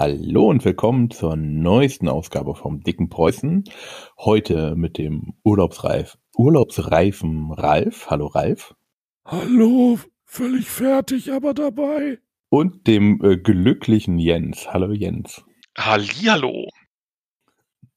Hallo 0.00 0.48
und 0.48 0.64
willkommen 0.64 1.10
zur 1.10 1.34
neuesten 1.34 2.08
Ausgabe 2.08 2.54
vom 2.54 2.84
Dicken 2.84 3.08
Preußen. 3.08 3.64
Heute 4.16 4.76
mit 4.76 4.96
dem 4.96 5.34
Urlaubsreif, 5.42 6.18
Urlaubsreifen 6.36 7.50
Ralf. 7.50 8.08
Hallo 8.08 8.28
Ralf. 8.28 8.76
Hallo, 9.24 9.98
völlig 10.24 10.70
fertig, 10.70 11.32
aber 11.32 11.52
dabei. 11.52 12.20
Und 12.48 12.86
dem 12.86 13.20
äh, 13.24 13.38
glücklichen 13.38 14.20
Jens. 14.20 14.72
Hallo 14.72 14.92
Jens. 14.92 15.44
Hallihallo. 15.76 16.68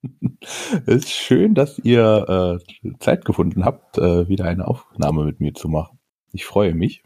Es 0.88 1.06
ist 1.06 1.12
schön, 1.12 1.54
dass 1.54 1.78
ihr 1.78 2.60
äh, 2.84 2.94
Zeit 2.98 3.26
gefunden 3.26 3.64
habt, 3.64 4.00
äh, 4.00 4.28
wieder 4.28 4.46
eine 4.46 4.68
Aufnahme 4.68 5.24
mit 5.24 5.40
mir 5.40 5.54
zu 5.54 5.70
machen. 5.70 6.00
Ich 6.32 6.46
freue 6.46 6.74
mich. 6.74 7.04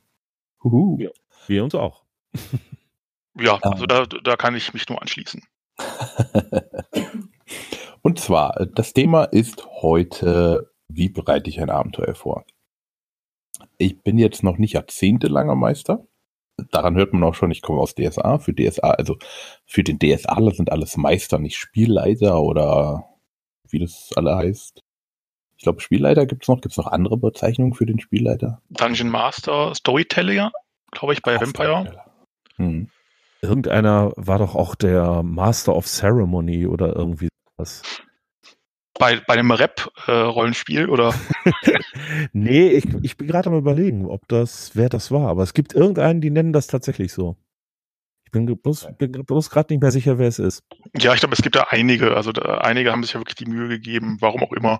Huhu. 0.64 0.98
Ja, 1.02 1.09
wir 1.48 1.66
uns 1.66 1.75
auch. 1.75 2.05
Ja, 3.38 3.57
also 3.61 3.83
ähm. 3.83 3.88
da, 3.88 4.05
da 4.05 4.36
kann 4.36 4.55
ich 4.55 4.73
mich 4.73 4.88
nur 4.89 5.02
anschließen. 5.02 5.43
Und 8.02 8.20
zwar, 8.20 8.66
das 8.67 8.94
Thema 8.94 9.25
ist 9.25 9.66
heute, 9.81 10.71
wie 10.88 11.09
bereite 11.09 11.49
ich 11.49 11.59
ein 11.59 11.70
Abenteuer 11.70 12.16
vor? 12.16 12.45
Ich 13.77 14.02
bin 14.03 14.17
jetzt 14.17 14.44
noch 14.44 14.58
nicht 14.58 14.73
jahrzehntelanger 14.73 15.55
Meister. 15.55 16.05
Daran 16.71 16.95
hört 16.95 17.13
man 17.13 17.23
auch 17.23 17.35
schon, 17.35 17.52
ich 17.52 17.61
komme 17.61 17.81
aus 17.81 17.95
DSA. 17.95 18.38
Für 18.38 18.53
DSA, 18.53 18.91
also 18.91 19.17
für 19.66 19.83
den 19.83 19.99
DSAler 19.99 20.52
sind 20.52 20.72
alles 20.72 20.95
Meister, 20.95 21.39
nicht 21.39 21.58
Spielleiter 21.58 22.41
oder 22.41 23.09
wie 23.70 23.80
das 23.80 24.11
alle 24.16 24.36
heißt. 24.36 24.81
Ich 25.58 25.63
glaube, 25.63 25.81
Spielleiter 25.81 26.25
gibt 26.25 26.44
es 26.44 26.47
noch. 26.47 26.61
Gibt 26.61 26.73
es 26.73 26.77
noch 26.77 26.88
andere 26.88 27.17
Bezeichnungen 27.17 27.73
für 27.73 27.86
den 27.86 27.99
Spielleiter? 27.99 28.61
Dungeon 28.70 29.09
Master, 29.09 29.73
Storyteller, 29.73 30.52
glaube 30.91 31.13
ich, 31.13 31.22
bei 31.22 31.41
Vampire. 31.41 32.05
Hm 32.58 32.89
irgendeiner 33.45 34.12
war 34.16 34.40
doch 34.40 34.55
auch 34.55 34.76
der 34.76 35.23
Master 35.23 35.76
of 35.76 35.88
Ceremony 35.88 36.67
oder 36.67 36.95
irgendwie 36.95 37.30
was. 37.58 37.81
Bei, 38.97 39.19
bei 39.28 39.33
einem 39.33 39.52
Rap-Rollenspiel 39.52 40.83
äh, 40.83 40.88
oder? 40.88 41.14
nee, 42.34 42.69
ich, 42.69 42.86
ich 43.02 43.17
bin 43.17 43.28
gerade 43.28 43.50
am 43.50 43.58
überlegen, 43.58 44.06
ob 44.06 44.28
das, 44.28 44.72
wer 44.73 44.88
das 44.88 45.11
war. 45.11 45.28
Aber 45.30 45.44
es 45.44 45.53
gibt 45.53 45.73
irgendeinen, 45.73 46.22
die 46.22 46.30
nennen 46.30 46.53
das 46.53 46.67
tatsächlich 46.67 47.11
so. 47.11 47.36
Ich 48.25 48.31
bin 48.31 48.45
bloß, 48.45 48.88
bin 48.97 49.11
bloß 49.11 49.50
gerade 49.50 49.73
nicht 49.73 49.81
mehr 49.81 49.91
sicher, 49.91 50.17
wer 50.17 50.28
es 50.28 50.39
ist. 50.39 50.64
Ja, 50.97 51.14
ich 51.14 51.19
glaube, 51.19 51.34
es 51.34 51.41
gibt 51.41 51.56
da 51.56 51.67
einige. 51.69 52.16
Also 52.16 52.31
da, 52.31 52.59
einige 52.59 52.91
haben 52.91 53.03
sich 53.03 53.14
ja 53.14 53.19
wirklich 53.19 53.36
die 53.36 53.45
Mühe 53.45 53.67
gegeben, 53.67 54.17
warum 54.22 54.44
auch 54.44 54.53
immer, 54.53 54.80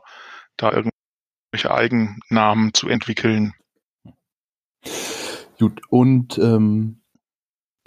da 0.56 0.72
irgendwelche 0.72 1.74
Eigennamen 1.74 2.74
zu 2.74 2.88
entwickeln. 2.88 3.54
Gut, 5.60 5.82
und 5.90 6.38
ähm, 6.38 7.02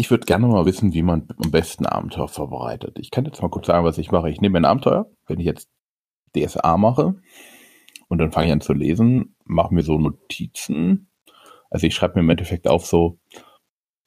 ich 0.00 0.10
würde 0.10 0.26
gerne 0.26 0.46
mal 0.46 0.64
wissen, 0.64 0.94
wie 0.94 1.02
man 1.02 1.28
am 1.42 1.50
besten 1.50 1.84
Abenteuer 1.84 2.28
vorbereitet. 2.28 2.98
Ich 3.00 3.10
kann 3.10 3.24
jetzt 3.24 3.42
mal 3.42 3.50
kurz 3.50 3.66
sagen, 3.66 3.84
was 3.84 3.98
ich 3.98 4.12
mache. 4.12 4.30
Ich 4.30 4.40
nehme 4.40 4.58
ein 4.58 4.64
Abenteuer, 4.64 5.10
wenn 5.26 5.40
ich 5.40 5.46
jetzt 5.46 5.68
DSA 6.34 6.76
mache 6.76 7.16
und 8.06 8.18
dann 8.18 8.30
fange 8.30 8.46
ich 8.46 8.52
an 8.52 8.60
zu 8.60 8.72
lesen, 8.72 9.34
mache 9.44 9.74
mir 9.74 9.82
so 9.82 9.98
Notizen. 9.98 11.10
Also 11.68 11.86
ich 11.86 11.96
schreibe 11.96 12.14
mir 12.14 12.20
im 12.20 12.30
Endeffekt 12.30 12.68
auf 12.68 12.86
so, 12.86 13.18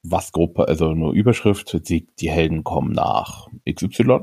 was 0.01 0.31
Gruppe, 0.31 0.67
also 0.67 0.89
eine 0.89 1.11
Überschrift, 1.11 1.89
die, 1.89 2.07
Helden 2.21 2.63
kommen 2.63 2.93
nach 2.93 3.49
XY. 3.69 4.21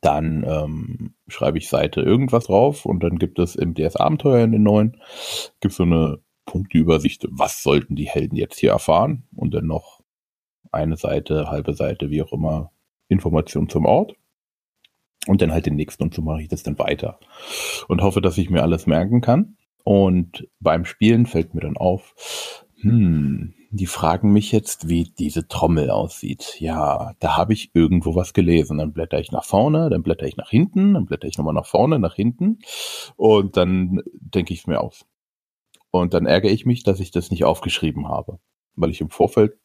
Dann 0.00 0.44
ähm, 0.46 1.14
schreibe 1.26 1.58
ich 1.58 1.68
Seite 1.68 2.00
irgendwas 2.00 2.44
drauf 2.44 2.86
und 2.86 3.02
dann 3.02 3.18
gibt 3.18 3.40
es 3.40 3.56
im 3.56 3.74
DSA-Abenteuer 3.74 4.44
in 4.44 4.52
den 4.52 4.62
neuen, 4.62 5.00
gibt 5.60 5.72
es 5.72 5.76
so 5.76 5.82
eine 5.82 6.18
Punkteübersicht, 6.44 7.26
was 7.30 7.62
sollten 7.62 7.96
die 7.96 8.08
Helden 8.08 8.36
jetzt 8.36 8.58
hier 8.58 8.70
erfahren 8.70 9.26
und 9.34 9.52
dann 9.52 9.66
noch 9.66 9.97
eine 10.72 10.96
Seite, 10.96 11.50
halbe 11.50 11.74
Seite, 11.74 12.10
wie 12.10 12.22
auch 12.22 12.32
immer, 12.32 12.70
Informationen 13.08 13.68
zum 13.68 13.86
Ort. 13.86 14.14
Und 15.26 15.42
dann 15.42 15.52
halt 15.52 15.66
den 15.66 15.76
nächsten 15.76 16.04
und 16.04 16.14
so 16.14 16.22
mache 16.22 16.42
ich 16.42 16.48
das 16.48 16.62
dann 16.62 16.78
weiter. 16.78 17.18
Und 17.88 18.02
hoffe, 18.02 18.20
dass 18.20 18.38
ich 18.38 18.50
mir 18.50 18.62
alles 18.62 18.86
merken 18.86 19.20
kann. 19.20 19.56
Und 19.84 20.48
beim 20.60 20.84
Spielen 20.84 21.26
fällt 21.26 21.54
mir 21.54 21.60
dann 21.60 21.76
auf, 21.76 22.14
hm, 22.80 23.54
die 23.70 23.86
fragen 23.86 24.32
mich 24.32 24.52
jetzt, 24.52 24.88
wie 24.88 25.04
diese 25.04 25.46
Trommel 25.46 25.90
aussieht. 25.90 26.56
Ja, 26.58 27.14
da 27.20 27.36
habe 27.36 27.52
ich 27.52 27.70
irgendwo 27.74 28.14
was 28.14 28.32
gelesen. 28.32 28.78
Dann 28.78 28.92
blätter 28.92 29.18
ich 29.18 29.32
nach 29.32 29.44
vorne, 29.44 29.90
dann 29.90 30.02
blätter 30.02 30.26
ich 30.26 30.36
nach 30.36 30.50
hinten, 30.50 30.94
dann 30.94 31.04
blätter 31.04 31.28
ich 31.28 31.36
nochmal 31.36 31.54
nach 31.54 31.66
vorne, 31.66 31.98
nach 31.98 32.14
hinten. 32.14 32.60
Und 33.16 33.56
dann 33.56 34.02
denke 34.12 34.54
ich 34.54 34.60
es 34.60 34.66
mir 34.66 34.80
aus. 34.80 35.04
Und 35.90 36.14
dann 36.14 36.26
ärgere 36.26 36.50
ich 36.50 36.66
mich, 36.66 36.82
dass 36.82 37.00
ich 37.00 37.10
das 37.10 37.30
nicht 37.30 37.44
aufgeschrieben 37.44 38.08
habe. 38.08 38.38
Weil 38.76 38.90
ich 38.90 39.00
im 39.00 39.10
Vorfeld 39.10 39.58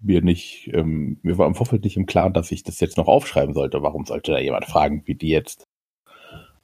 mir 0.00 0.22
nicht, 0.22 0.70
ähm, 0.72 1.18
mir 1.22 1.38
war 1.38 1.46
im 1.46 1.54
Vorfeld 1.54 1.84
nicht 1.84 1.96
im 1.96 2.06
Klaren, 2.06 2.32
dass 2.32 2.50
ich 2.52 2.62
das 2.62 2.80
jetzt 2.80 2.96
noch 2.96 3.08
aufschreiben 3.08 3.54
sollte. 3.54 3.82
Warum 3.82 4.06
sollte 4.06 4.32
da 4.32 4.38
jemand 4.38 4.66
fragen, 4.66 5.02
wie 5.06 5.14
die 5.14 5.28
jetzt 5.28 5.66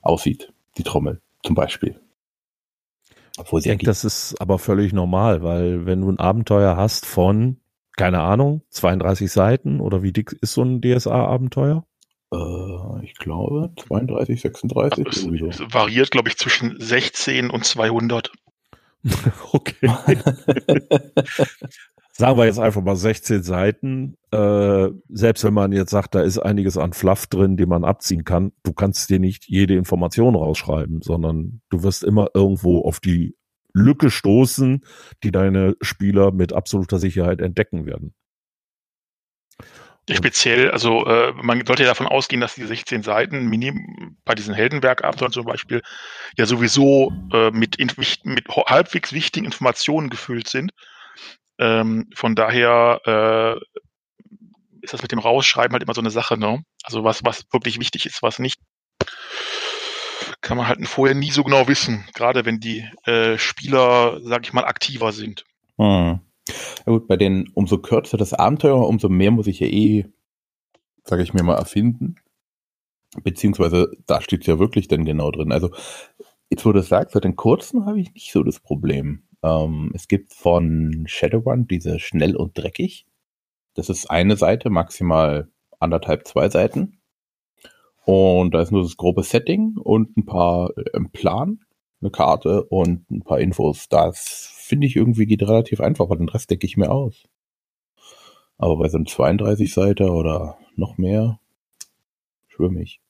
aussieht, 0.01 0.53
die 0.79 0.83
Trommel 0.83 1.21
zum 1.43 1.55
Beispiel? 1.55 2.01
Obwohl 3.39 3.61
sie 3.61 3.69
ich 3.69 3.73
denke, 3.73 3.87
das 3.87 4.05
ist 4.05 4.41
aber 4.41 4.59
völlig 4.59 4.93
normal, 4.93 5.43
weil 5.43 5.85
wenn 5.85 6.01
du 6.01 6.11
ein 6.11 6.19
Abenteuer 6.19 6.77
hast 6.77 7.05
von, 7.05 7.59
keine 7.97 8.21
Ahnung, 8.21 8.63
32 8.71 9.31
Seiten 9.31 9.81
oder 9.81 10.03
wie 10.03 10.13
dick 10.13 10.33
ist 10.41 10.55
so 10.55 10.63
ein 10.63 10.81
DSA-Abenteuer? 10.81 11.85
Äh, 12.33 13.05
ich 13.05 13.15
glaube 13.15 13.73
32, 13.77 14.41
36. 14.41 15.07
Es, 15.07 15.25
es 15.27 15.75
variiert, 15.75 16.11
glaube 16.11 16.31
ich, 16.31 16.39
zwischen 16.39 16.81
16 16.81 17.51
und 17.51 17.65
200. 17.65 18.33
okay. 19.53 19.91
sagen 22.17 22.39
wir 22.39 22.47
jetzt 22.47 22.59
einfach 22.59 22.83
mal 22.83 22.97
16 22.97 23.43
Seiten, 23.43 24.17
äh, 24.31 24.89
selbst 25.11 25.45
wenn 25.45 25.53
man 25.53 25.73
jetzt 25.73 25.91
sagt, 25.91 26.15
da 26.15 26.23
ist 26.23 26.39
einiges 26.39 26.79
an 26.79 26.95
Fluff 26.95 27.27
drin, 27.27 27.59
die 27.59 27.67
man 27.67 27.85
abziehen 27.85 28.25
kann, 28.25 28.53
du 28.63 28.73
kannst 28.73 29.11
dir 29.11 29.19
nicht 29.19 29.47
jede 29.49 29.75
Information 29.75 30.35
rausschreiben, 30.35 31.03
sondern 31.03 31.61
du 31.69 31.83
wirst 31.83 32.05
immer 32.05 32.29
irgendwo 32.33 32.81
auf 32.83 33.01
die 33.01 33.37
Lücke 33.75 34.11
stoßen, 34.11 34.83
die 35.23 35.31
deine 35.31 35.77
Spieler 35.83 36.33
mit 36.33 36.55
absoluter 36.55 36.99
Sicherheit 36.99 37.43
entdecken 37.43 37.85
werden. 37.85 38.15
Speziell, 40.11 40.71
also 40.71 41.05
äh, 41.05 41.33
man 41.35 41.67
sollte 41.67 41.83
ja 41.83 41.89
davon 41.89 42.07
ausgehen, 42.07 42.41
dass 42.41 42.55
die 42.55 42.65
16 42.65 43.03
Seiten 43.03 43.47
minim, 43.47 44.17
bei 44.25 44.35
diesen 44.35 44.55
Heldenberg-Abenteuern 44.55 45.33
zum 45.33 45.45
Beispiel 45.45 45.83
ja 46.39 46.47
sowieso 46.47 47.13
äh, 47.33 47.51
mit, 47.51 47.77
mit 48.25 48.49
halbwegs 48.49 49.13
wichtigen 49.13 49.45
Informationen 49.45 50.09
gefüllt 50.09 50.49
sind 50.49 50.73
ähm, 51.59 52.11
von 52.15 52.35
daher 52.35 53.01
äh, 53.05 53.81
ist 54.83 54.95
das 54.95 55.03
mit 55.03 55.13
dem 55.13 55.19
Rausschreiben 55.19 55.73
halt 55.73 55.83
immer 55.83 55.95
so 55.95 56.01
eine 56.01 56.11
Sache, 56.11 56.39
ne? 56.39 56.63
Also 56.85 57.05
was, 57.05 57.25
was 57.25 57.45
wirklich 57.53 57.81
wichtig 57.81 58.07
ist, 58.07 58.23
was 58.23 58.39
nicht, 58.39 58.61
kann 60.41 60.57
man 60.57 60.69
halt 60.69 60.87
vorher 60.87 61.17
nie 61.17 61.31
so 61.31 61.43
genau 61.45 61.67
wissen, 61.69 62.05
gerade 62.15 62.45
wenn 62.45 62.61
die 62.61 62.87
äh, 63.05 63.37
Spieler, 63.39 64.21
sag 64.23 64.45
ich 64.45 64.53
mal, 64.53 64.65
aktiver 64.65 65.13
sind. 65.13 65.45
Hm. 65.79 66.21
Ja 66.49 66.93
gut, 66.93 67.09
bei 67.09 67.17
den 67.17 67.49
umso 67.55 67.79
kürzer 67.79 68.17
das 68.17 68.33
Abenteuer, 68.33 68.87
umso 68.87 69.09
mehr 69.09 69.33
muss 69.33 69.49
ich 69.49 69.59
ja 69.59 69.67
eh, 69.67 70.07
sage 71.05 71.23
ich 71.23 71.35
mir 71.35 71.43
mal, 71.43 71.57
erfinden. 71.57 72.17
Beziehungsweise 73.23 73.91
da 74.07 74.21
steht 74.21 74.43
es 74.43 74.47
ja 74.47 74.59
wirklich 74.59 74.89
dann 74.89 75.05
genau 75.05 75.31
drin. 75.31 75.51
Also 75.51 75.71
jetzt 76.51 76.65
wo 76.65 76.73
du 76.73 76.79
das 76.79 76.89
sagst, 76.89 77.15
bei 77.15 77.21
den 77.21 77.35
kurzen 77.35 77.87
habe 77.87 78.01
ich 78.01 78.13
nicht 78.15 78.33
so 78.33 78.43
das 78.43 78.61
Problem. 78.61 79.26
Ähm, 79.47 79.93
es 79.95 80.09
gibt 80.09 80.35
von 80.35 81.05
Shadowrun 81.07 81.69
diese 81.69 82.01
schnell 82.01 82.35
und 82.35 82.59
dreckig. 82.59 83.07
Das 83.75 83.89
ist 83.89 84.11
eine 84.11 84.37
Seite, 84.37 84.71
maximal 84.71 85.49
anderthalb, 85.79 86.27
zwei 86.27 86.49
Seiten. 86.49 86.99
Und 88.05 88.55
da 88.55 88.63
ist 88.63 88.73
nur 88.73 88.83
das 88.83 88.97
grobe 88.97 89.23
Setting 89.23 89.77
und 89.77 90.17
ein 90.17 90.27
paar 90.27 90.71
äh, 90.77 91.01
Plan, 91.13 91.61
eine 92.01 92.11
Karte 92.11 92.65
und 92.65 93.09
ein 93.11 93.23
paar 93.23 93.41
Infos. 93.41 93.89
Das 93.89 94.53
finde 94.57 94.87
ich 94.87 94.97
irgendwie 94.97 95.27
geht 95.27 95.43
relativ 95.43 95.81
einfach, 95.81 96.09
weil 96.09 96.19
den 96.19 96.29
Rest 96.29 96.51
decke 96.51 96.67
ich 96.67 96.77
mir 96.77 96.91
aus. 96.91 97.25
Aber 98.59 98.79
bei 98.79 98.89
so 98.89 98.97
einem 98.97 99.07
32 99.07 99.73
Seite 99.73 100.11
oder 100.11 100.59
noch 100.77 100.99
mehr 100.99 101.39
schwimme 102.49 102.83
ich. 102.83 103.01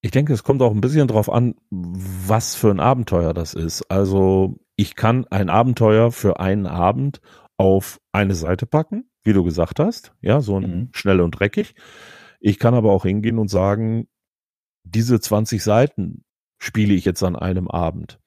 Ich 0.00 0.10
denke, 0.10 0.32
es 0.32 0.42
kommt 0.42 0.62
auch 0.62 0.72
ein 0.72 0.80
bisschen 0.80 1.08
drauf 1.08 1.30
an, 1.30 1.54
was 1.70 2.54
für 2.54 2.70
ein 2.70 2.80
Abenteuer 2.80 3.34
das 3.34 3.54
ist. 3.54 3.82
Also 3.90 4.58
ich 4.82 4.96
kann 4.96 5.28
ein 5.28 5.48
Abenteuer 5.48 6.10
für 6.10 6.40
einen 6.40 6.66
Abend 6.66 7.20
auf 7.56 8.00
eine 8.10 8.34
Seite 8.34 8.66
packen, 8.66 9.08
wie 9.22 9.32
du 9.32 9.44
gesagt 9.44 9.78
hast. 9.78 10.12
Ja, 10.20 10.40
so 10.40 10.58
ein 10.58 10.62
mhm. 10.62 10.88
schnell 10.92 11.20
und 11.20 11.38
dreckig. 11.38 11.76
Ich 12.40 12.58
kann 12.58 12.74
aber 12.74 12.90
auch 12.90 13.04
hingehen 13.04 13.38
und 13.38 13.46
sagen, 13.46 14.08
diese 14.82 15.20
20 15.20 15.62
Seiten 15.62 16.24
spiele 16.58 16.94
ich 16.94 17.04
jetzt 17.04 17.22
an 17.22 17.36
einem 17.36 17.68
Abend. 17.68 18.18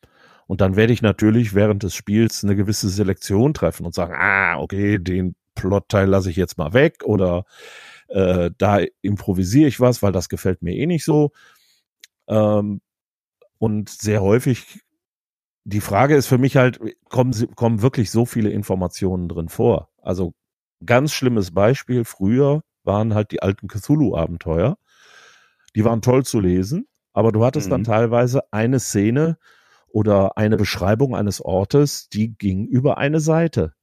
Und 0.48 0.62
dann 0.62 0.78
werde 0.78 0.94
ich 0.94 1.02
natürlich 1.02 1.54
während 1.54 1.84
des 1.84 1.94
Spiels 1.94 2.46
eine 2.46 2.56
gewisse 2.56 2.88
Selektion 2.88 3.54
treffen 3.54 3.86
und 3.86 3.94
sagen, 3.94 4.13
ah, 4.16 4.58
okay, 4.58 4.98
den 4.98 5.36
Plotteil 5.56 6.08
lasse 6.08 6.30
ich 6.30 6.38
jetzt 6.38 6.58
mal 6.58 6.72
weg 6.72 7.04
oder 7.04 7.44
äh, 8.08 8.50
da 8.58 8.80
improvisiere 9.01 9.68
ich 9.68 9.81
was, 9.81 10.01
weil 10.01 10.13
das 10.13 10.30
gefällt 10.30 10.62
mir 10.62 10.74
eh 10.74 10.86
nicht 10.86 11.04
so. 11.04 11.31
Ähm, 12.30 12.80
und 13.58 13.90
sehr 13.90 14.22
häufig, 14.22 14.85
die 15.65 15.81
Frage 15.81 16.15
ist 16.15 16.27
für 16.27 16.38
mich 16.38 16.57
halt, 16.57 16.79
kommen, 17.09 17.33
kommen 17.56 17.81
wirklich 17.81 18.12
so 18.12 18.25
viele 18.25 18.51
Informationen 18.51 19.27
drin 19.27 19.50
vor? 19.50 19.89
Also 20.01 20.33
ganz 20.85 21.12
schlimmes 21.12 21.51
Beispiel, 21.51 22.06
früher 22.06 22.62
waren 22.83 23.15
halt 23.15 23.31
die 23.31 23.41
alten 23.41 23.67
Cthulhu-Abenteuer. 23.67 24.77
Die 25.75 25.83
waren 25.83 26.03
toll 26.03 26.23
zu 26.23 26.39
lesen, 26.39 26.88
aber 27.13 27.31
du 27.31 27.44
hattest 27.44 27.67
mhm. 27.67 27.71
dann 27.71 27.83
teilweise 27.83 28.44
eine 28.53 28.79
Szene 28.79 29.38
oder 29.88 30.38
eine 30.38 30.56
Beschreibung 30.56 31.15
eines 31.15 31.41
Ortes, 31.41 32.09
die 32.09 32.35
ging 32.38 32.67
über 32.67 33.00
eine 33.00 33.19
Seite. 33.19 33.73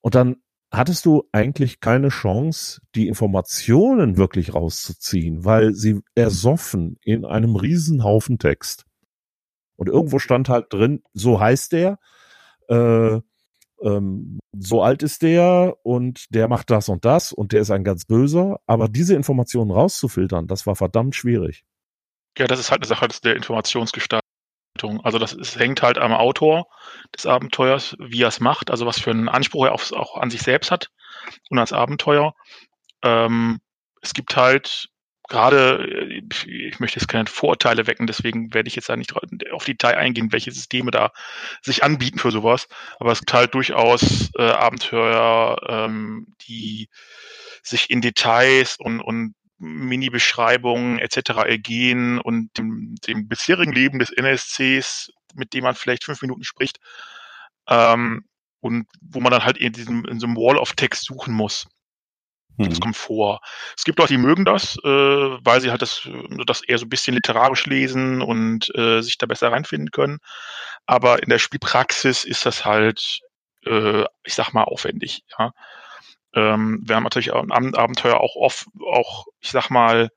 Und 0.00 0.16
dann 0.16 0.36
hattest 0.72 1.06
du 1.06 1.28
eigentlich 1.30 1.78
keine 1.78 2.08
Chance, 2.08 2.80
die 2.96 3.06
Informationen 3.06 4.16
wirklich 4.16 4.52
rauszuziehen, 4.52 5.44
weil 5.44 5.74
sie 5.74 6.00
ersoffen 6.16 6.96
in 7.02 7.24
einem 7.24 7.54
Riesenhaufen 7.54 8.38
Text. 8.38 8.84
Und 9.82 9.88
irgendwo 9.88 10.20
stand 10.20 10.48
halt 10.48 10.72
drin, 10.72 11.02
so 11.12 11.40
heißt 11.40 11.72
der, 11.72 11.98
äh, 12.68 13.20
ähm, 13.82 14.38
so 14.56 14.80
alt 14.80 15.02
ist 15.02 15.22
der 15.22 15.74
und 15.82 16.32
der 16.32 16.46
macht 16.46 16.70
das 16.70 16.88
und 16.88 17.04
das 17.04 17.32
und 17.32 17.50
der 17.50 17.62
ist 17.62 17.72
ein 17.72 17.82
ganz 17.82 18.04
böser. 18.04 18.60
Aber 18.68 18.86
diese 18.86 19.16
Informationen 19.16 19.72
rauszufiltern, 19.72 20.46
das 20.46 20.68
war 20.68 20.76
verdammt 20.76 21.16
schwierig. 21.16 21.64
Ja, 22.38 22.46
das 22.46 22.60
ist 22.60 22.70
halt 22.70 22.82
eine 22.82 22.86
Sache 22.86 23.08
der 23.24 23.34
Informationsgestaltung. 23.34 24.22
Also 25.02 25.18
das 25.18 25.32
ist, 25.32 25.58
hängt 25.58 25.82
halt 25.82 25.98
am 25.98 26.12
Autor 26.12 26.68
des 27.12 27.26
Abenteuers, 27.26 27.96
wie 27.98 28.22
er 28.22 28.28
es 28.28 28.38
macht, 28.38 28.70
also 28.70 28.86
was 28.86 29.00
für 29.00 29.10
einen 29.10 29.28
Anspruch 29.28 29.64
er 29.64 29.72
auf, 29.72 29.90
auch 29.90 30.16
an 30.16 30.30
sich 30.30 30.42
selbst 30.42 30.70
hat 30.70 30.92
und 31.50 31.58
als 31.58 31.72
Abenteuer. 31.72 32.36
Ähm, 33.02 33.58
es 34.00 34.14
gibt 34.14 34.36
halt 34.36 34.90
gerade, 35.32 35.84
äh, 35.84 36.22
ich 36.68 36.78
möchte 36.78 37.00
jetzt 37.00 37.08
keine 37.08 37.26
Vorurteile 37.26 37.86
wecken, 37.86 38.06
deswegen 38.06 38.54
werde 38.54 38.68
ich 38.68 38.76
jetzt 38.76 38.88
da 38.88 38.96
nicht 38.96 39.14
auf 39.50 39.64
Detail 39.64 39.96
eingehen, 39.96 40.30
welche 40.30 40.52
Systeme 40.52 40.90
da 40.90 41.10
sich 41.62 41.82
anbieten 41.82 42.18
für 42.18 42.30
sowas. 42.30 42.68
Aber 43.00 43.10
es 43.10 43.20
gibt 43.20 43.32
halt 43.32 43.54
durchaus 43.54 44.30
äh, 44.36 44.42
Abenteuer, 44.42 45.56
ähm, 45.68 46.34
die 46.46 46.88
sich 47.62 47.90
in 47.90 48.00
Details 48.02 48.76
und, 48.78 49.00
und 49.00 49.34
Mini-Beschreibungen 49.58 50.98
etc. 50.98 51.30
ergehen 51.46 52.20
und 52.20 52.56
dem, 52.58 52.96
dem 53.06 53.28
bisherigen 53.28 53.72
Leben 53.72 53.98
des 53.98 54.10
NSCs, 54.10 55.12
mit 55.34 55.54
dem 55.54 55.64
man 55.64 55.74
vielleicht 55.74 56.04
fünf 56.04 56.20
Minuten 56.20 56.44
spricht, 56.44 56.78
ähm, 57.68 58.24
und 58.60 58.86
wo 59.00 59.20
man 59.20 59.32
dann 59.32 59.44
halt 59.44 59.56
in 59.56 59.72
diesem 59.72 60.04
in 60.04 60.20
so 60.20 60.26
einem 60.26 60.36
Wall 60.36 60.56
of 60.56 60.74
Text 60.74 61.04
suchen 61.04 61.32
muss. 61.34 61.66
Mhm. 62.56 62.68
Das 62.68 62.80
kommt 62.80 62.96
vor. 62.96 63.40
Es 63.76 63.84
gibt 63.84 63.98
Leute, 63.98 64.14
die 64.14 64.18
mögen 64.18 64.44
das, 64.44 64.76
äh, 64.84 64.88
weil 64.88 65.60
sie 65.60 65.70
halt 65.70 65.82
das, 65.82 66.08
das 66.46 66.62
eher 66.62 66.78
so 66.78 66.86
ein 66.86 66.90
bisschen 66.90 67.14
literarisch 67.14 67.66
lesen 67.66 68.22
und 68.22 68.74
äh, 68.76 69.00
sich 69.02 69.18
da 69.18 69.26
besser 69.26 69.52
reinfinden 69.52 69.90
können. 69.90 70.18
Aber 70.86 71.22
in 71.22 71.28
der 71.28 71.38
Spielpraxis 71.38 72.24
ist 72.24 72.46
das 72.46 72.64
halt, 72.64 73.20
äh, 73.64 74.04
ich 74.24 74.34
sag 74.34 74.52
mal, 74.52 74.64
aufwendig. 74.64 75.24
Ja? 75.38 75.52
Ähm, 76.34 76.80
wir 76.84 76.96
haben 76.96 77.04
natürlich 77.04 77.32
am 77.34 77.50
Abenteuer 77.50 78.20
auch 78.20 78.36
oft, 78.36 78.66
auch, 78.86 79.26
ich 79.40 79.50
sag 79.50 79.70
mal, 79.70 80.10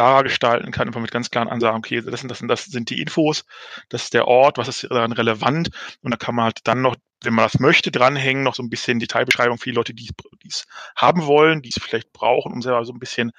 klarer 0.00 0.22
gestalten 0.22 0.70
kann, 0.72 0.88
einfach 0.88 1.00
mit 1.00 1.10
ganz 1.10 1.30
klaren 1.30 1.48
Ansagen, 1.48 1.76
okay, 1.76 2.00
das 2.00 2.22
und 2.22 2.30
das 2.30 2.40
und 2.40 2.48
das 2.48 2.64
sind 2.64 2.88
die 2.88 3.02
Infos, 3.02 3.44
das 3.90 4.04
ist 4.04 4.14
der 4.14 4.26
Ort, 4.26 4.56
was 4.56 4.68
ist 4.68 4.84
daran 4.84 5.12
relevant 5.12 5.68
und 6.00 6.10
da 6.10 6.16
kann 6.16 6.34
man 6.34 6.46
halt 6.46 6.60
dann 6.64 6.80
noch, 6.80 6.96
wenn 7.22 7.34
man 7.34 7.44
das 7.44 7.60
möchte, 7.60 7.90
dranhängen, 7.90 8.42
noch 8.42 8.54
so 8.54 8.62
ein 8.62 8.70
bisschen 8.70 8.98
Detailbeschreibung 8.98 9.58
für 9.58 9.68
die 9.68 9.76
Leute, 9.76 9.92
die 9.92 10.08
es 10.48 10.64
haben 10.96 11.26
wollen, 11.26 11.60
die 11.60 11.68
es 11.68 11.82
vielleicht 11.82 12.14
brauchen, 12.14 12.50
um 12.50 12.62
selber 12.62 12.82
so 12.86 12.94
ein 12.94 12.98
bisschen 12.98 13.32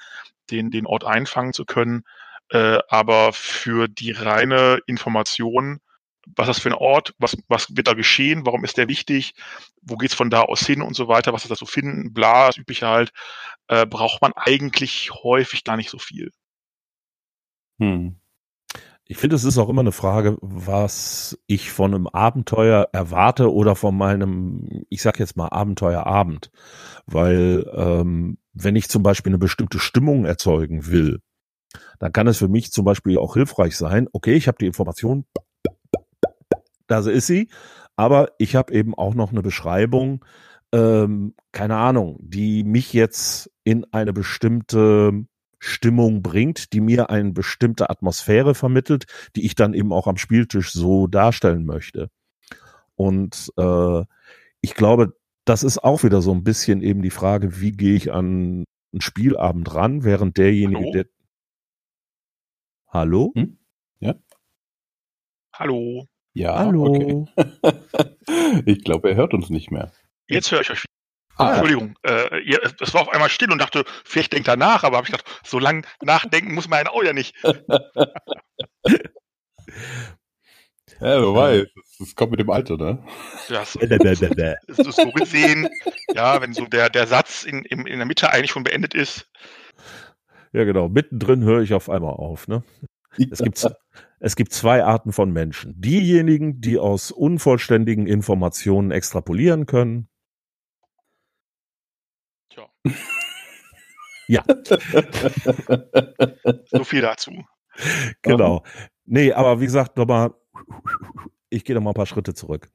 den, 0.51 0.69
den 0.69 0.85
Ort 0.85 1.03
einfangen 1.03 1.53
zu 1.53 1.65
können. 1.65 2.03
Äh, 2.49 2.77
aber 2.89 3.33
für 3.33 3.87
die 3.87 4.11
reine 4.11 4.79
Information 4.85 5.79
was 6.35 6.47
ist 6.47 6.57
das 6.57 6.61
für 6.63 6.69
ein 6.69 6.75
Ort, 6.75 7.15
was, 7.17 7.35
was 7.47 7.75
wird 7.75 7.87
da 7.87 7.93
geschehen, 7.93 8.45
warum 8.45 8.63
ist 8.63 8.77
der 8.77 8.87
wichtig, 8.87 9.33
wo 9.81 9.97
geht's 9.97 10.13
von 10.13 10.29
da 10.29 10.41
aus 10.41 10.65
hin 10.65 10.81
und 10.81 10.95
so 10.95 11.07
weiter, 11.07 11.33
was 11.33 11.43
ist 11.43 11.49
da 11.49 11.55
so 11.55 11.65
finden, 11.65 12.13
bla, 12.13 12.47
das 12.47 12.57
übliche 12.57 12.87
halt, 12.87 13.11
äh, 13.67 13.85
braucht 13.85 14.21
man 14.21 14.33
eigentlich 14.35 15.11
häufig 15.23 15.63
gar 15.63 15.77
nicht 15.77 15.89
so 15.89 15.97
viel. 15.97 16.31
Hm. 17.81 18.15
Ich 19.05 19.17
finde, 19.17 19.35
es 19.35 19.43
ist 19.43 19.57
auch 19.57 19.67
immer 19.67 19.81
eine 19.81 19.91
Frage, 19.91 20.37
was 20.41 21.37
ich 21.47 21.71
von 21.71 21.93
einem 21.93 22.07
Abenteuer 22.07 22.87
erwarte 22.93 23.51
oder 23.51 23.75
von 23.75 23.97
meinem, 23.97 24.85
ich 24.87 25.01
sag 25.01 25.19
jetzt 25.19 25.35
mal 25.35 25.49
Abenteuerabend. 25.49 26.51
Weil 27.07 27.69
ähm, 27.75 28.37
wenn 28.53 28.77
ich 28.77 28.87
zum 28.87 29.03
Beispiel 29.03 29.31
eine 29.31 29.37
bestimmte 29.37 29.79
Stimmung 29.79 30.23
erzeugen 30.23 30.87
will, 30.87 31.21
dann 31.99 32.13
kann 32.13 32.27
es 32.27 32.37
für 32.37 32.47
mich 32.47 32.71
zum 32.71 32.85
Beispiel 32.85 33.17
auch 33.17 33.33
hilfreich 33.33 33.75
sein, 33.75 34.07
okay, 34.13 34.35
ich 34.35 34.47
habe 34.47 34.59
die 34.61 34.67
Information, 34.67 35.25
da 36.87 36.99
ist 36.99 37.27
sie. 37.27 37.49
Aber 37.97 38.31
ich 38.37 38.55
habe 38.55 38.73
eben 38.73 38.95
auch 38.95 39.13
noch 39.13 39.31
eine 39.31 39.41
Beschreibung, 39.41 40.23
ähm, 40.71 41.33
keine 41.51 41.75
Ahnung, 41.75 42.17
die 42.21 42.63
mich 42.63 42.93
jetzt 42.93 43.51
in 43.63 43.85
eine 43.91 44.13
bestimmte 44.13 45.25
Stimmung 45.63 46.23
bringt, 46.23 46.73
die 46.73 46.81
mir 46.81 47.11
eine 47.11 47.31
bestimmte 47.31 47.91
Atmosphäre 47.91 48.55
vermittelt, 48.55 49.05
die 49.35 49.45
ich 49.45 49.53
dann 49.53 49.75
eben 49.75 49.93
auch 49.93 50.07
am 50.07 50.17
Spieltisch 50.17 50.73
so 50.73 51.05
darstellen 51.05 51.65
möchte. 51.65 52.09
Und 52.95 53.53
äh, 53.57 54.03
ich 54.61 54.73
glaube, 54.73 55.15
das 55.45 55.61
ist 55.63 55.83
auch 55.83 56.03
wieder 56.03 56.21
so 56.21 56.33
ein 56.33 56.43
bisschen 56.43 56.81
eben 56.81 57.03
die 57.03 57.11
Frage, 57.11 57.61
wie 57.61 57.71
gehe 57.71 57.95
ich 57.95 58.11
an 58.11 58.65
einen 58.91 59.01
Spielabend 59.01 59.73
ran, 59.73 60.03
während 60.03 60.37
derjenige, 60.37 60.79
Hallo? 60.79 60.91
der 60.91 61.05
Hallo? 62.87 63.31
Hm? 63.35 63.57
Ja. 63.99 64.15
Hallo. 65.53 66.07
Ja, 66.33 66.57
Hallo. 66.57 66.85
okay. 66.85 67.25
ich 68.65 68.83
glaube, 68.83 69.11
er 69.11 69.15
hört 69.15 69.33
uns 69.35 69.49
nicht 69.51 69.69
mehr. 69.69 69.91
Jetzt 70.27 70.51
höre 70.51 70.61
ich 70.61 70.71
euch. 70.71 70.85
Ah, 71.41 71.49
Entschuldigung, 71.51 71.95
äh, 72.03 72.57
es 72.79 72.93
war 72.93 73.01
auf 73.01 73.09
einmal 73.09 73.29
still 73.29 73.51
und 73.51 73.59
dachte, 73.59 73.83
vielleicht 74.03 74.33
denkt 74.33 74.47
er 74.47 74.57
nach, 74.57 74.83
aber 74.83 74.97
habe 74.97 75.07
ich 75.07 75.11
gedacht, 75.11 75.25
so 75.43 75.59
lange 75.59 75.83
nachdenken 76.01 76.53
muss 76.53 76.67
man 76.67 76.87
auch 76.87 77.03
ja 77.03 77.13
nicht. 77.13 77.35
ja, 77.43 77.53
wer 80.99 81.35
weiß, 81.35 81.67
das 81.99 82.15
kommt 82.15 82.31
mit 82.31 82.39
dem 82.39 82.49
Alter, 82.49 82.77
ne? 82.77 83.03
Ja, 83.49 83.65
so, 83.65 83.79
so, 84.67 84.91
so 84.91 85.11
gesehen, 85.11 85.69
ja, 86.13 86.41
wenn 86.41 86.53
so 86.53 86.65
der, 86.65 86.89
der 86.89 87.07
Satz 87.07 87.43
in, 87.43 87.63
in, 87.63 87.85
in 87.85 87.97
der 87.97 88.05
Mitte 88.05 88.31
eigentlich 88.31 88.51
schon 88.51 88.63
beendet 88.63 88.93
ist. 88.93 89.29
Ja, 90.53 90.63
genau, 90.63 90.89
mittendrin 90.89 91.43
höre 91.43 91.61
ich 91.61 91.73
auf 91.73 91.89
einmal 91.89 92.13
auf, 92.13 92.47
ne? 92.47 92.63
Es 93.29 93.39
gibt, 93.39 93.67
es 94.19 94.35
gibt 94.35 94.53
zwei 94.53 94.83
Arten 94.83 95.11
von 95.11 95.31
Menschen. 95.31 95.79
Diejenigen, 95.81 96.61
die 96.61 96.77
aus 96.77 97.11
unvollständigen 97.11 98.07
Informationen 98.07 98.91
extrapolieren 98.91 99.65
können. 99.65 100.07
Tja. 102.61 102.93
Ja. 104.27 104.43
so 106.71 106.83
viel 106.83 107.01
dazu. 107.01 107.31
Genau. 108.21 108.63
Nee, 109.05 109.33
aber 109.33 109.59
wie 109.59 109.65
gesagt, 109.65 109.97
nochmal, 109.97 110.33
ich 111.49 111.65
gehe 111.65 111.75
noch 111.75 111.81
mal 111.81 111.91
ein 111.91 111.95
paar 111.95 112.05
Schritte 112.05 112.33
zurück. 112.33 112.69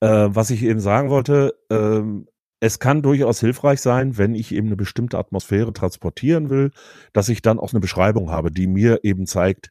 Äh, 0.00 0.28
was 0.30 0.50
ich 0.50 0.62
eben 0.62 0.80
sagen 0.80 1.10
wollte, 1.10 1.54
ähm, 1.70 2.28
es 2.60 2.78
kann 2.78 3.02
durchaus 3.02 3.40
hilfreich 3.40 3.80
sein, 3.80 4.16
wenn 4.18 4.34
ich 4.34 4.54
eben 4.54 4.68
eine 4.68 4.76
bestimmte 4.76 5.18
Atmosphäre 5.18 5.72
transportieren 5.72 6.48
will, 6.48 6.70
dass 7.12 7.28
ich 7.28 7.42
dann 7.42 7.58
auch 7.58 7.72
eine 7.72 7.80
Beschreibung 7.80 8.30
habe, 8.30 8.50
die 8.50 8.66
mir 8.66 9.00
eben 9.02 9.26
zeigt, 9.26 9.70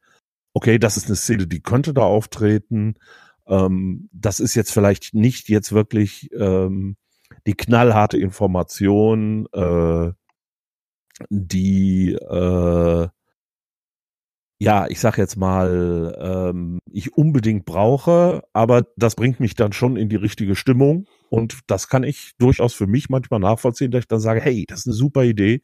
okay, 0.54 0.78
das 0.78 0.98
ist 0.98 1.08
eine 1.08 1.16
Szene, 1.16 1.48
die 1.48 1.62
könnte 1.62 1.94
da 1.94 2.02
auftreten. 2.02 2.96
Ähm, 3.48 4.10
das 4.12 4.40
ist 4.40 4.56
jetzt 4.56 4.74
vielleicht 4.74 5.14
nicht 5.14 5.50
jetzt 5.50 5.72
wirklich 5.72 6.30
ähm, 6.38 6.98
die 7.48 7.54
knallharte 7.54 8.18
Information, 8.18 9.48
äh, 9.54 10.12
die 11.30 12.14
äh, 12.14 13.08
ja, 14.62 14.86
ich 14.88 15.00
sag 15.00 15.18
jetzt 15.18 15.38
mal, 15.38 16.16
ähm, 16.22 16.78
ich 16.92 17.18
unbedingt 17.18 17.66
brauche, 17.66 18.44
aber 18.54 18.86
das 18.96 19.16
bringt 19.16 19.40
mich 19.40 19.56
dann 19.56 19.74
schon 19.74 19.98
in 19.98 20.08
die 20.08 20.18
richtige 20.18 20.56
Stimmung 20.56 21.08
und 21.30 21.62
das 21.66 21.88
kann 21.88 22.04
ich 22.04 22.34
durchaus 22.38 22.76
für 22.76 22.86
mich 22.86 23.10
manchmal 23.10 23.40
nachvollziehen, 23.40 23.90
dass 23.90 24.02
ich 24.02 24.08
dann 24.08 24.20
sage, 24.20 24.40
hey, 24.40 24.66
das 24.68 24.82
ist 24.82 24.86
eine 24.86 24.94
super 24.94 25.24
Idee, 25.24 25.64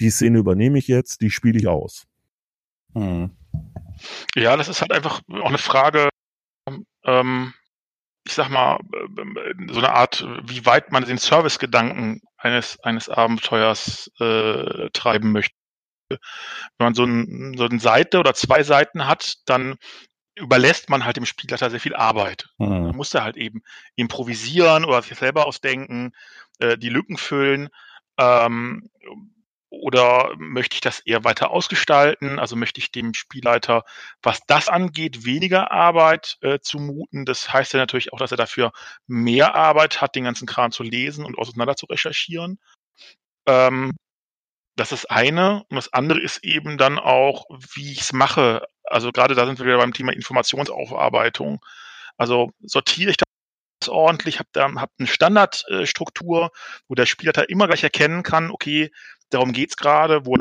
die 0.00 0.10
Szene 0.10 0.38
übernehme 0.38 0.78
ich 0.78 0.86
jetzt, 0.86 1.22
die 1.22 1.30
spiele 1.30 1.58
ich 1.58 1.66
aus. 1.66 2.06
Hm. 2.94 3.30
Ja, 4.36 4.56
das 4.56 4.68
ist 4.68 4.80
halt 4.80 4.92
einfach 4.92 5.20
auch 5.28 5.48
eine 5.48 5.58
Frage, 5.58 6.08
ähm, 7.02 7.52
ich 8.28 8.34
sag 8.34 8.50
mal, 8.50 8.78
äh, 8.92 9.72
so 9.72 9.78
eine 9.78 9.94
Art, 9.94 10.22
wie 10.44 10.66
weit 10.66 10.92
man 10.92 11.02
den 11.02 11.16
Servicegedanken 11.16 12.20
eines, 12.36 12.78
eines 12.80 13.08
Abenteuers 13.08 14.10
äh, 14.20 14.90
treiben 14.92 15.32
möchte. 15.32 15.54
Wenn 16.10 16.18
man 16.78 16.94
so, 16.94 17.04
ein, 17.04 17.54
so 17.56 17.64
eine 17.64 17.80
Seite 17.80 18.18
oder 18.18 18.34
zwei 18.34 18.62
Seiten 18.62 19.06
hat, 19.06 19.36
dann 19.46 19.76
überlässt 20.34 20.90
man 20.90 21.06
halt 21.06 21.16
dem 21.16 21.24
Spielleiter 21.24 21.70
sehr 21.70 21.80
viel 21.80 21.94
Arbeit. 21.94 22.50
Mhm. 22.58 22.68
Man 22.68 22.96
muss 22.96 23.08
da 23.08 23.22
halt 23.22 23.38
eben 23.38 23.62
improvisieren 23.96 24.84
oder 24.84 25.00
sich 25.00 25.16
selber 25.18 25.46
ausdenken, 25.46 26.12
äh, 26.58 26.76
die 26.76 26.90
Lücken 26.90 27.16
füllen. 27.16 27.70
Ähm, 28.18 28.90
oder 29.70 30.34
möchte 30.38 30.74
ich 30.74 30.80
das 30.80 31.00
eher 31.00 31.24
weiter 31.24 31.50
ausgestalten? 31.50 32.38
Also 32.38 32.56
möchte 32.56 32.80
ich 32.80 32.90
dem 32.90 33.14
Spielleiter, 33.14 33.84
was 34.22 34.40
das 34.46 34.68
angeht, 34.68 35.24
weniger 35.24 35.70
Arbeit 35.72 36.38
äh, 36.40 36.58
zumuten? 36.60 37.24
Das 37.24 37.52
heißt 37.52 37.74
ja 37.74 37.80
natürlich 37.80 38.12
auch, 38.12 38.18
dass 38.18 38.30
er 38.30 38.36
dafür 38.36 38.72
mehr 39.06 39.54
Arbeit 39.54 40.00
hat, 40.00 40.14
den 40.14 40.24
ganzen 40.24 40.46
Kram 40.46 40.72
zu 40.72 40.82
lesen 40.82 41.24
und 41.24 41.38
auseinander 41.38 41.76
zu 41.76 41.86
recherchieren. 41.86 42.58
Ähm, 43.46 43.94
das 44.76 44.92
ist 44.92 45.10
eine. 45.10 45.64
Und 45.68 45.76
das 45.76 45.92
andere 45.92 46.20
ist 46.20 46.44
eben 46.44 46.78
dann 46.78 46.98
auch, 46.98 47.46
wie 47.74 47.92
ich 47.92 48.00
es 48.02 48.12
mache. 48.12 48.66
Also 48.84 49.12
gerade 49.12 49.34
da 49.34 49.44
sind 49.46 49.58
wir 49.58 49.66
wieder 49.66 49.78
beim 49.78 49.92
Thema 49.92 50.12
Informationsaufarbeitung. 50.12 51.60
Also 52.16 52.52
sortiere 52.62 53.10
ich 53.10 53.16
ordentlich, 53.88 54.38
habe 54.38 54.48
da 54.52 54.70
hab 54.76 54.90
eine 54.98 55.08
Standardstruktur, 55.08 56.50
wo 56.88 56.94
der 56.94 57.06
Spieler 57.06 57.48
immer 57.48 57.66
gleich 57.66 57.82
erkennen 57.82 58.22
kann, 58.22 58.50
okay, 58.50 58.90
darum 59.30 59.52
geht's 59.52 59.76
gerade, 59.76 60.24
wo, 60.24 60.34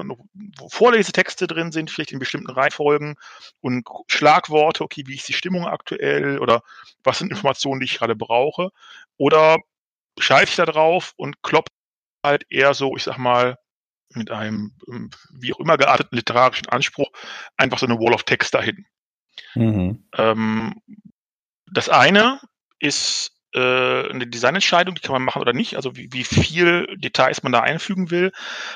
wo 0.58 0.70
Vorlesetexte 0.70 1.48
drin 1.48 1.72
sind, 1.72 1.92
vielleicht 1.92 2.12
in 2.12 2.20
bestimmten 2.20 2.52
Reihenfolgen 2.52 3.16
und 3.60 3.88
Schlagworte, 4.08 4.84
okay, 4.84 5.04
wie 5.06 5.16
ist 5.16 5.28
die 5.28 5.34
Stimmung 5.34 5.68
aktuell 5.68 6.40
oder 6.40 6.64
was 7.04 7.20
sind 7.20 7.32
Informationen, 7.32 7.80
die 7.80 7.86
ich 7.86 7.98
gerade 7.98 8.16
brauche. 8.16 8.70
Oder 9.18 9.58
schreibe 10.20 10.46
ich 10.46 10.56
da 10.56 10.66
drauf 10.66 11.14
und 11.18 11.42
klopp 11.44 11.68
halt 12.24 12.46
eher 12.50 12.74
so, 12.74 12.96
ich 12.96 13.04
sag 13.04 13.18
mal, 13.18 13.58
mit 14.14 14.32
einem 14.32 14.74
ähm, 14.88 15.10
wie 15.32 15.54
auch 15.54 15.60
immer 15.60 15.78
gearteten 15.78 16.16
literarischen 16.16 16.70
Anspruch 16.70 17.10
einfach 17.58 17.78
so 17.78 17.86
eine 17.86 18.00
Wall 18.00 18.14
of 18.14 18.24
Text 18.24 18.54
dahin. 18.54 18.86
Mhm. 19.54 20.08
Ähm, 20.18 20.82
das 21.72 21.90
eine 21.90 22.40
ist 22.80 23.37
äh, 23.58 24.10
eine 24.10 24.28
Designentscheidung, 24.28 24.94
die 24.96 25.02
kann 25.02 25.14
man 25.14 25.24
machen 25.24 25.42
oder 25.42 25.54
nicht, 25.54 25.76
also 25.76 25.96
wie, 25.96 26.10
wie 26.12 26.24
viel 26.24 26.88
Details 26.98 27.42
man 27.42 27.52
da 27.52 27.62
einfügen 27.62 28.12
will. 28.12 28.32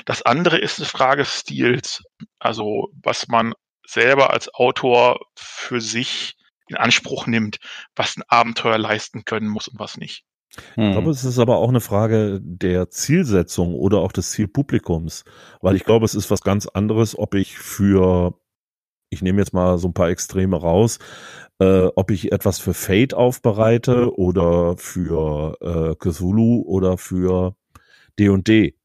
Das 0.06 0.24
andere 0.24 0.58
ist 0.58 0.80
eine 0.80 0.88
Frage 0.88 1.22
des 1.22 1.42
Stils, 1.42 2.04
also 2.40 2.90
was 3.04 3.28
man 3.28 3.54
selber 3.86 4.32
als 4.32 4.52
Autor 4.54 5.20
für 5.36 5.82
sich 5.82 6.36
in 6.68 6.78
Anspruch 6.78 7.28
nimmt, 7.28 7.58
was 7.96 8.18
ein 8.18 8.24
Abenteuer 8.28 8.78
leisten 8.78 9.24
können 9.24 9.48
muss 9.48 9.68
und 9.68 9.80
was 9.80 9.98
nicht. 9.98 10.24
Ich 10.52 10.76
glaube, 10.76 11.04
hm. 11.04 11.10
es 11.10 11.24
ist 11.24 11.40
aber 11.40 11.58
auch 11.58 11.70
eine 11.70 11.80
Frage 11.80 12.40
der 12.42 12.90
Zielsetzung 12.90 13.74
oder 13.74 14.00
auch 14.00 14.12
des 14.12 14.32
Zielpublikums, 14.32 15.24
weil 15.62 15.76
ich 15.76 15.86
glaube, 15.86 16.06
es 16.06 16.16
ist 16.16 16.32
was 16.32 16.42
ganz 16.42 16.66
anderes, 16.66 17.18
ob 17.18 17.36
ich 17.36 17.58
für, 17.58 18.38
ich 19.10 19.22
nehme 19.22 19.40
jetzt 19.40 19.54
mal 19.54 19.78
so 19.78 19.88
ein 19.88 19.94
paar 19.94 20.10
Extreme 20.10 20.58
raus, 20.58 21.00
äh, 21.62 21.92
ob 21.96 22.10
ich 22.10 22.32
etwas 22.32 22.58
für 22.58 22.74
Fate 22.74 23.14
aufbereite 23.14 24.18
oder 24.18 24.76
für 24.78 25.56
äh, 25.62 25.96
Cthulhu 25.96 26.64
oder 26.66 26.98
für 26.98 27.56
D&D, 28.18 28.76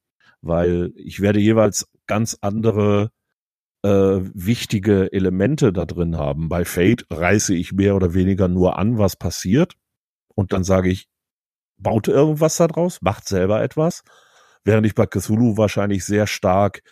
weil 0.43 0.93
ich 0.95 1.21
werde 1.23 1.41
jeweils 1.41 1.89
ganz 2.07 2.37
andere 2.43 3.13
äh, 3.83 3.89
wichtige 3.89 5.11
Elemente 5.11 5.73
da 5.73 5.87
drin 5.87 6.19
haben. 6.19 6.51
Bei 6.51 6.67
Fate 6.67 7.07
reiße 7.09 7.55
ich 7.55 7.73
mehr 7.73 7.97
oder 7.97 8.13
weniger 8.13 8.47
nur 8.47 8.79
an, 8.79 8.99
was 8.99 9.17
passiert 9.17 9.73
und 10.35 10.53
dann 10.53 10.63
sage 10.63 10.91
ich, 10.91 11.09
baut 11.79 12.09
irgendwas 12.09 12.59
daraus, 12.59 13.01
macht 13.01 13.27
selber 13.27 13.63
etwas, 13.63 14.05
während 14.65 14.87
ich 14.87 14.95
bei 14.95 15.07
Cthulhu 15.07 15.57
wahrscheinlich 15.57 16.05
sehr 16.05 16.27
stark 16.27 16.83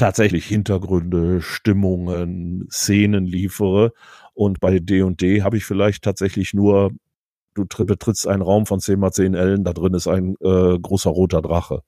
tatsächlich 0.00 0.46
Hintergründe, 0.46 1.42
Stimmungen, 1.42 2.66
Szenen 2.70 3.26
liefere. 3.26 3.92
Und 4.40 4.58
bei 4.58 4.78
D&D 4.78 5.42
habe 5.42 5.58
ich 5.58 5.66
vielleicht 5.66 6.02
tatsächlich 6.02 6.54
nur, 6.54 6.92
du 7.52 7.66
betrittst 7.84 8.26
einen 8.26 8.40
Raum 8.40 8.64
von 8.64 8.80
10 8.80 8.98
mal 8.98 9.12
10 9.12 9.34
Ellen, 9.34 9.64
da 9.64 9.74
drin 9.74 9.92
ist 9.92 10.08
ein 10.08 10.34
äh, 10.40 10.78
großer 10.78 11.10
roter 11.10 11.42
Drache. 11.42 11.82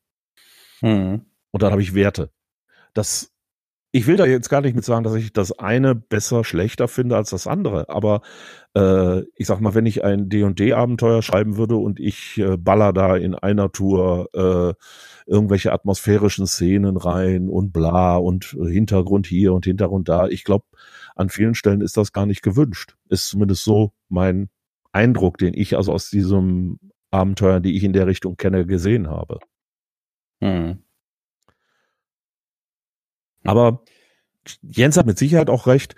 Hm. 0.80 1.23
Und 1.50 1.62
dann 1.62 1.73
habe 1.73 1.80
ich 1.80 1.94
Werte. 1.94 2.30
Das 2.92 3.32
ich 3.94 4.06
will 4.06 4.16
da 4.16 4.25
jetzt 4.25 4.49
gar 4.49 4.62
nicht 4.62 4.75
mit 4.75 4.85
sagen, 4.87 5.04
dass 5.04 5.14
ich 5.14 5.35
das 5.35 5.59
eine 5.59 5.94
besser, 5.94 6.44
schlechter 6.44 6.88
finde 6.88 7.14
als 7.16 7.28
das 7.28 7.47
andere, 7.47 7.90
aber 7.90 8.23
äh, 8.75 9.21
ich 9.37 9.47
sag 9.47 9.61
mal, 9.61 9.75
wenn 9.75 9.85
ich 9.85 10.02
ein 10.02 10.30
D&D-Abenteuer 10.30 11.21
schreiben 11.21 11.59
würde 11.59 11.76
und 11.76 12.00
ich 12.00 12.38
äh, 12.38 12.56
baller 12.56 12.94
da 12.94 13.16
in 13.16 13.35
einer 13.35 13.71
Tour 13.71 14.30
äh, 14.32 14.75
irgendwelche 15.30 15.73
atmosphärischen 15.73 16.47
Szenen 16.47 16.97
rein 16.97 17.50
und 17.50 17.73
bla 17.73 18.16
und 18.16 18.44
Hintergrund 18.44 19.26
hier 19.26 19.52
und 19.52 19.66
Hintergrund 19.66 20.09
da, 20.09 20.26
ich 20.26 20.44
glaube, 20.44 20.64
an 21.14 21.28
vielen 21.28 21.54
Stellen 21.54 21.81
ist 21.81 21.97
das 21.97 22.12
gar 22.12 22.26
nicht 22.26 22.42
gewünscht. 22.42 22.97
Ist 23.09 23.28
zumindest 23.28 23.64
so 23.64 23.92
mein 24.09 24.49
Eindruck, 24.92 25.38
den 25.38 25.54
ich 25.54 25.76
also 25.76 25.92
aus 25.92 26.11
diesem 26.11 26.78
Abenteuer, 27.11 27.61
die 27.61 27.76
ich 27.76 27.85
in 27.85 27.92
der 27.92 28.07
Richtung 28.07 28.37
kenne, 28.37 28.66
gesehen 28.66 29.09
habe. 29.09 29.38
Hm. 30.40 30.83
Aber 33.45 33.83
Jens 34.62 34.97
hat 34.97 35.07
mit 35.07 35.19
Sicherheit 35.19 35.50
auch 35.50 35.66
recht, 35.66 35.95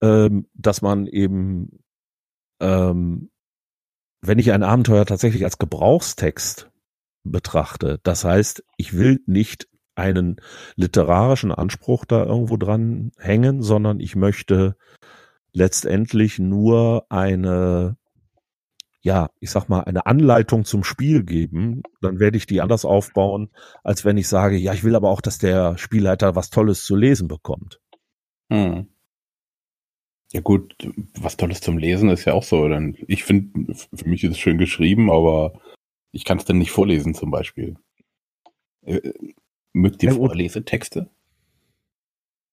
ähm, 0.00 0.46
dass 0.54 0.82
man 0.82 1.06
eben, 1.06 1.82
ähm, 2.60 3.30
wenn 4.20 4.38
ich 4.38 4.52
ein 4.52 4.62
Abenteuer 4.62 5.06
tatsächlich 5.06 5.44
als 5.44 5.58
Gebrauchstext 5.58 6.70
betrachte, 7.24 8.00
das 8.02 8.24
heißt, 8.24 8.64
ich 8.76 8.96
will 8.96 9.20
nicht 9.26 9.68
einen 9.98 10.36
literarischen 10.76 11.52
Anspruch 11.52 12.04
da 12.04 12.24
irgendwo 12.24 12.56
dran 12.56 13.12
hängen, 13.18 13.62
sondern 13.62 14.00
ich 14.00 14.16
möchte 14.16 14.76
letztendlich 15.52 16.38
nur 16.38 17.06
eine 17.10 17.96
ja, 19.00 19.30
ich 19.40 19.50
sag 19.50 19.68
mal, 19.68 19.80
eine 19.84 20.06
Anleitung 20.06 20.64
zum 20.64 20.84
Spiel 20.84 21.24
geben, 21.24 21.82
dann 22.00 22.18
werde 22.18 22.36
ich 22.36 22.46
die 22.46 22.60
anders 22.60 22.84
aufbauen, 22.84 23.50
als 23.84 24.04
wenn 24.04 24.18
ich 24.18 24.28
sage, 24.28 24.56
ja, 24.56 24.74
ich 24.74 24.84
will 24.84 24.96
aber 24.96 25.08
auch, 25.08 25.20
dass 25.20 25.38
der 25.38 25.78
Spielleiter 25.78 26.34
was 26.34 26.50
Tolles 26.50 26.84
zu 26.84 26.96
lesen 26.96 27.28
bekommt. 27.28 27.80
Hm. 28.50 28.88
Ja 30.32 30.40
gut, 30.42 30.76
was 31.18 31.36
Tolles 31.36 31.60
zum 31.60 31.78
Lesen 31.78 32.10
ist 32.10 32.26
ja 32.26 32.34
auch 32.34 32.42
so. 32.42 32.68
Denn 32.68 32.98
ich 33.06 33.24
finde, 33.24 33.74
für 33.74 34.08
mich 34.08 34.24
ist 34.24 34.32
es 34.32 34.38
schön 34.38 34.58
geschrieben, 34.58 35.10
aber 35.10 35.58
ich 36.12 36.24
kann 36.24 36.38
es 36.38 36.44
dann 36.44 36.58
nicht 36.58 36.70
vorlesen 36.70 37.14
zum 37.14 37.30
Beispiel. 37.30 37.76
Mögt 39.72 40.02
ihr 40.02 40.12
Vorlesetexte? 40.12 41.10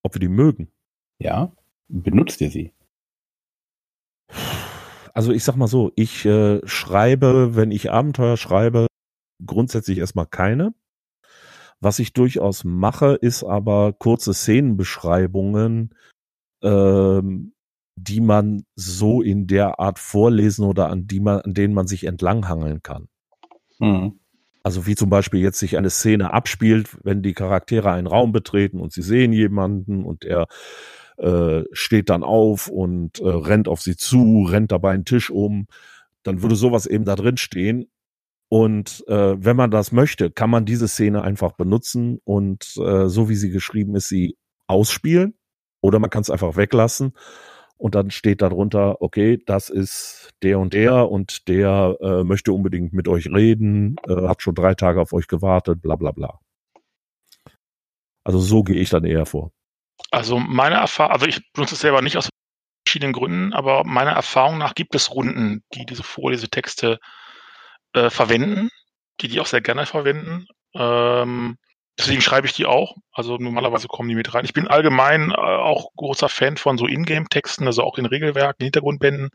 Ob 0.02 0.14
wir 0.14 0.20
die 0.20 0.28
mögen? 0.28 0.68
Ja. 1.18 1.52
Benutzt 1.88 2.40
ihr 2.40 2.50
sie? 2.50 2.72
Also 5.14 5.32
ich 5.32 5.44
sag 5.44 5.56
mal 5.56 5.66
so, 5.66 5.92
ich 5.96 6.24
äh, 6.26 6.60
schreibe, 6.66 7.56
wenn 7.56 7.70
ich 7.70 7.90
Abenteuer 7.90 8.36
schreibe, 8.36 8.86
grundsätzlich 9.44 9.98
erstmal 9.98 10.26
keine. 10.26 10.74
Was 11.80 11.98
ich 11.98 12.12
durchaus 12.12 12.64
mache, 12.64 13.14
ist 13.14 13.44
aber 13.44 13.92
kurze 13.92 14.34
Szenenbeschreibungen, 14.34 15.94
ähm, 16.62 17.52
die 17.96 18.20
man 18.20 18.64
so 18.74 19.22
in 19.22 19.46
der 19.46 19.80
Art 19.80 19.98
vorlesen 19.98 20.64
oder 20.64 20.88
an 20.88 21.06
die 21.06 21.20
man, 21.20 21.40
an 21.40 21.54
denen 21.54 21.74
man 21.74 21.86
sich 21.86 22.04
entlanghangeln 22.04 22.82
kann. 22.82 23.08
Mhm. 23.78 24.18
Also 24.66 24.84
wie 24.84 24.96
zum 24.96 25.10
Beispiel 25.10 25.38
jetzt 25.38 25.60
sich 25.60 25.76
eine 25.76 25.90
Szene 25.90 26.32
abspielt, 26.32 26.88
wenn 27.04 27.22
die 27.22 27.34
Charaktere 27.34 27.92
einen 27.92 28.08
Raum 28.08 28.32
betreten 28.32 28.80
und 28.80 28.92
sie 28.92 29.02
sehen 29.02 29.32
jemanden 29.32 30.04
und 30.04 30.24
er 30.24 30.48
äh, 31.18 31.62
steht 31.70 32.10
dann 32.10 32.24
auf 32.24 32.66
und 32.66 33.20
äh, 33.20 33.28
rennt 33.28 33.68
auf 33.68 33.80
sie 33.80 33.96
zu, 33.96 34.42
rennt 34.42 34.72
dabei 34.72 34.90
einen 34.90 35.04
Tisch 35.04 35.30
um, 35.30 35.68
dann 36.24 36.42
würde 36.42 36.56
sowas 36.56 36.86
eben 36.86 37.04
da 37.04 37.14
drin 37.14 37.36
stehen. 37.36 37.92
Und 38.48 39.04
äh, 39.06 39.36
wenn 39.38 39.54
man 39.54 39.70
das 39.70 39.92
möchte, 39.92 40.32
kann 40.32 40.50
man 40.50 40.64
diese 40.64 40.88
Szene 40.88 41.22
einfach 41.22 41.52
benutzen 41.52 42.18
und 42.24 42.76
äh, 42.78 43.06
so 43.06 43.28
wie 43.28 43.36
sie 43.36 43.50
geschrieben 43.50 43.94
ist, 43.94 44.08
sie 44.08 44.36
ausspielen. 44.66 45.38
Oder 45.80 46.00
man 46.00 46.10
kann 46.10 46.22
es 46.22 46.30
einfach 46.30 46.56
weglassen 46.56 47.12
und 47.78 47.94
dann 47.94 48.10
steht 48.10 48.42
darunter, 48.42 49.02
okay, 49.02 49.38
das 49.44 49.68
ist 49.68 50.30
der 50.42 50.58
und 50.58 50.72
der 50.72 51.10
und 51.10 51.48
der 51.48 51.96
äh, 52.00 52.24
möchte 52.24 52.52
unbedingt 52.52 52.92
mit 52.92 53.08
euch 53.08 53.26
reden, 53.26 53.96
äh, 54.08 54.26
hat 54.28 54.42
schon 54.42 54.54
drei 54.54 54.74
Tage 54.74 55.00
auf 55.00 55.12
euch 55.12 55.28
gewartet, 55.28 55.82
bla 55.82 55.96
bla 55.96 56.12
bla. 56.12 56.40
Also 58.24 58.38
so 58.40 58.62
gehe 58.62 58.76
ich 58.76 58.90
dann 58.90 59.04
eher 59.04 59.26
vor. 59.26 59.52
Also 60.10 60.38
meine 60.38 60.76
Erfahrung, 60.76 61.12
also 61.12 61.26
ich 61.26 61.52
benutze 61.52 61.74
es 61.74 61.80
selber 61.80 62.02
nicht 62.02 62.16
aus 62.16 62.28
verschiedenen 62.86 63.12
Gründen, 63.12 63.52
aber 63.52 63.84
meiner 63.84 64.12
Erfahrung 64.12 64.58
nach 64.58 64.74
gibt 64.74 64.94
es 64.94 65.10
Runden, 65.10 65.62
die 65.74 65.84
diese 65.86 66.02
Vorlesetexte 66.02 66.98
äh, 67.92 68.10
verwenden, 68.10 68.70
die 69.20 69.28
die 69.28 69.40
auch 69.40 69.46
sehr 69.46 69.60
gerne 69.60 69.86
verwenden. 69.86 70.46
Ähm, 70.74 71.56
deswegen 71.98 72.20
schreibe 72.20 72.46
ich 72.46 72.52
die 72.52 72.66
auch. 72.66 72.96
Also 73.12 73.36
normalerweise 73.36 73.88
kommen 73.88 74.08
die 74.08 74.14
mit 74.14 74.34
rein. 74.34 74.44
Ich 74.44 74.52
bin 74.52 74.68
allgemein 74.68 75.30
äh, 75.30 75.34
auch 75.34 75.90
großer 75.96 76.28
Fan 76.28 76.56
von 76.56 76.78
so 76.78 76.86
Ingame-Texten, 76.86 77.66
also 77.66 77.82
auch 77.82 77.98
in 77.98 78.06
Regelwerken, 78.06 78.64
Hintergrundbänden. 78.64 79.30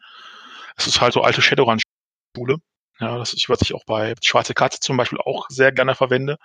Es 0.78 0.88
ist 0.88 1.02
halt 1.02 1.14
so 1.14 1.22
alte 1.22 1.42
Shadowrun-Schule. 1.42 2.58
Ja, 3.00 3.18
das 3.18 3.34
ist, 3.34 3.50
was 3.50 3.62
ich 3.62 3.74
auch 3.74 3.84
bei 3.86 4.14
Schwarze 4.22 4.54
Katze 4.54 4.80
zum 4.80 4.96
Beispiel 4.96 5.20
auch 5.20 5.48
sehr 5.50 5.72
gerne 5.72 5.96
verwende, 5.96 6.38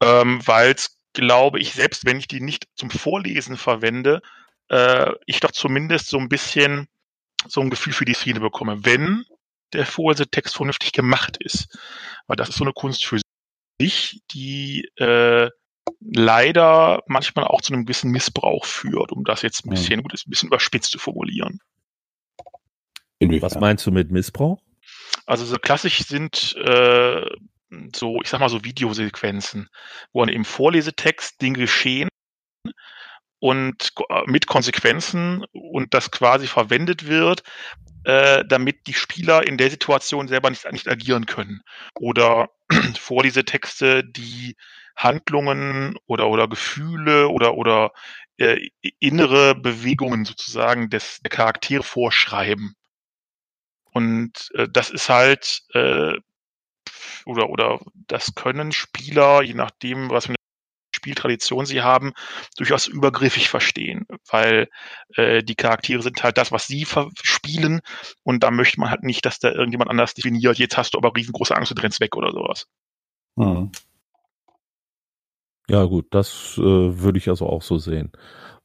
ähm, 0.00 0.40
weil 0.44 0.74
glaube 1.12 1.60
ich, 1.60 1.74
selbst 1.74 2.04
wenn 2.04 2.18
ich 2.18 2.26
die 2.26 2.40
nicht 2.40 2.66
zum 2.74 2.90
Vorlesen 2.90 3.56
verwende, 3.56 4.22
äh, 4.68 5.12
ich 5.26 5.40
doch 5.40 5.52
zumindest 5.52 6.08
so 6.08 6.18
ein 6.18 6.28
bisschen 6.28 6.88
so 7.46 7.60
ein 7.60 7.70
Gefühl 7.70 7.92
für 7.92 8.04
die 8.04 8.14
Szene 8.14 8.40
bekomme, 8.40 8.84
wenn 8.84 9.24
der 9.72 9.86
Vorlesetext 9.86 10.56
vernünftig 10.56 10.92
gemacht 10.92 11.36
ist. 11.38 11.78
Weil 12.26 12.36
das 12.36 12.50
ist 12.50 12.56
so 12.56 12.64
eine 12.64 12.72
Kunst 12.72 13.04
für 13.04 13.20
sich, 13.82 14.22
die 14.30 14.88
äh, 14.96 15.50
leider 16.00 17.02
manchmal 17.06 17.46
auch 17.46 17.60
zu 17.60 17.72
einem 17.72 17.84
gewissen 17.84 18.10
Missbrauch 18.10 18.64
führt, 18.64 19.12
um 19.12 19.24
das 19.24 19.42
jetzt 19.42 19.64
ein 19.64 19.70
bisschen, 19.70 19.98
mhm. 19.98 20.02
gut, 20.04 20.12
ein 20.12 20.30
bisschen 20.30 20.48
überspitzt 20.48 20.92
zu 20.92 20.98
formulieren. 20.98 21.58
Was 23.20 23.58
meinst 23.58 23.86
du 23.86 23.92
mit 23.92 24.10
Missbrauch? 24.10 24.60
Also 25.26 25.44
so 25.44 25.56
klassisch 25.56 25.98
sind 25.98 26.56
äh, 26.56 27.24
so, 27.94 28.20
ich 28.22 28.28
sag 28.28 28.40
mal 28.40 28.48
so 28.48 28.64
Videosequenzen, 28.64 29.68
wo 30.12 30.24
dann 30.24 30.34
im 30.34 30.44
Vorlesetext 30.44 31.40
Dinge 31.40 31.58
geschehen 31.58 32.08
und 33.42 33.92
äh, 34.08 34.22
mit 34.26 34.46
Konsequenzen 34.46 35.44
und 35.50 35.94
das 35.94 36.12
quasi 36.12 36.46
verwendet 36.46 37.08
wird, 37.08 37.42
äh, 38.04 38.44
damit 38.46 38.86
die 38.86 38.94
Spieler 38.94 39.44
in 39.44 39.58
der 39.58 39.68
Situation 39.68 40.28
selber 40.28 40.48
nicht, 40.48 40.70
nicht 40.70 40.86
agieren 40.86 41.26
können. 41.26 41.60
Oder 41.96 42.50
Vorlesetexte, 43.00 44.04
die 44.04 44.54
Handlungen 44.94 45.96
oder, 46.06 46.28
oder 46.28 46.46
Gefühle 46.46 47.30
oder, 47.30 47.54
oder 47.54 47.90
äh, 48.36 48.68
innere 49.00 49.56
Bewegungen 49.56 50.24
sozusagen 50.24 50.88
des, 50.88 51.18
der 51.22 51.30
Charaktere 51.30 51.82
vorschreiben. 51.82 52.76
Und 53.90 54.52
äh, 54.54 54.68
das 54.70 54.90
ist 54.90 55.08
halt, 55.08 55.62
äh, 55.74 56.14
oder, 57.26 57.50
oder 57.50 57.80
das 58.06 58.36
können 58.36 58.70
Spieler, 58.70 59.42
je 59.42 59.54
nachdem, 59.54 60.10
was 60.10 60.26
für 60.26 60.30
eine 60.30 60.36
Spieltradition 61.02 61.66
sie 61.66 61.82
haben, 61.82 62.12
durchaus 62.56 62.86
übergriffig 62.86 63.48
verstehen, 63.48 64.06
weil 64.30 64.68
äh, 65.16 65.42
die 65.42 65.56
Charaktere 65.56 66.00
sind 66.00 66.22
halt 66.22 66.38
das, 66.38 66.52
was 66.52 66.68
sie 66.68 66.86
spielen 67.22 67.80
und 68.22 68.44
da 68.44 68.52
möchte 68.52 68.78
man 68.78 68.90
halt 68.90 69.02
nicht, 69.02 69.26
dass 69.26 69.40
da 69.40 69.50
irgendjemand 69.50 69.90
anders 69.90 70.14
definiert, 70.14 70.58
jetzt 70.58 70.76
hast 70.76 70.94
du 70.94 70.98
aber 70.98 71.14
riesengroße 71.16 71.56
Angst 71.56 71.72
und 71.72 71.82
rennst 71.82 72.00
weg 72.00 72.16
oder 72.16 72.30
sowas. 72.30 72.68
Hm. 73.36 73.72
Ja 75.68 75.84
gut, 75.84 76.06
das 76.10 76.54
äh, 76.58 76.62
würde 76.62 77.18
ich 77.18 77.28
also 77.28 77.46
auch 77.46 77.62
so 77.62 77.78
sehen, 77.78 78.12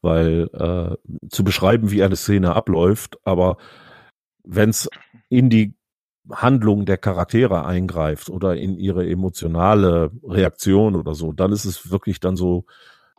weil 0.01 0.49
äh, 0.53 1.27
zu 1.29 1.43
beschreiben, 1.43 1.89
wie 1.89 2.03
eine 2.03 2.15
Szene 2.15 2.55
abläuft, 2.55 3.17
aber 3.23 3.57
wenn 4.43 4.69
es 4.69 4.89
in 5.29 5.49
die 5.49 5.73
Handlung 6.31 6.85
der 6.85 6.97
Charaktere 6.97 7.65
eingreift 7.65 8.29
oder 8.29 8.55
in 8.55 8.77
ihre 8.77 9.09
emotionale 9.09 10.11
Reaktion 10.23 10.95
oder 10.95 11.15
so, 11.15 11.31
dann 11.31 11.51
ist 11.51 11.65
es 11.65 11.91
wirklich 11.91 12.19
dann 12.19 12.35
so 12.35 12.65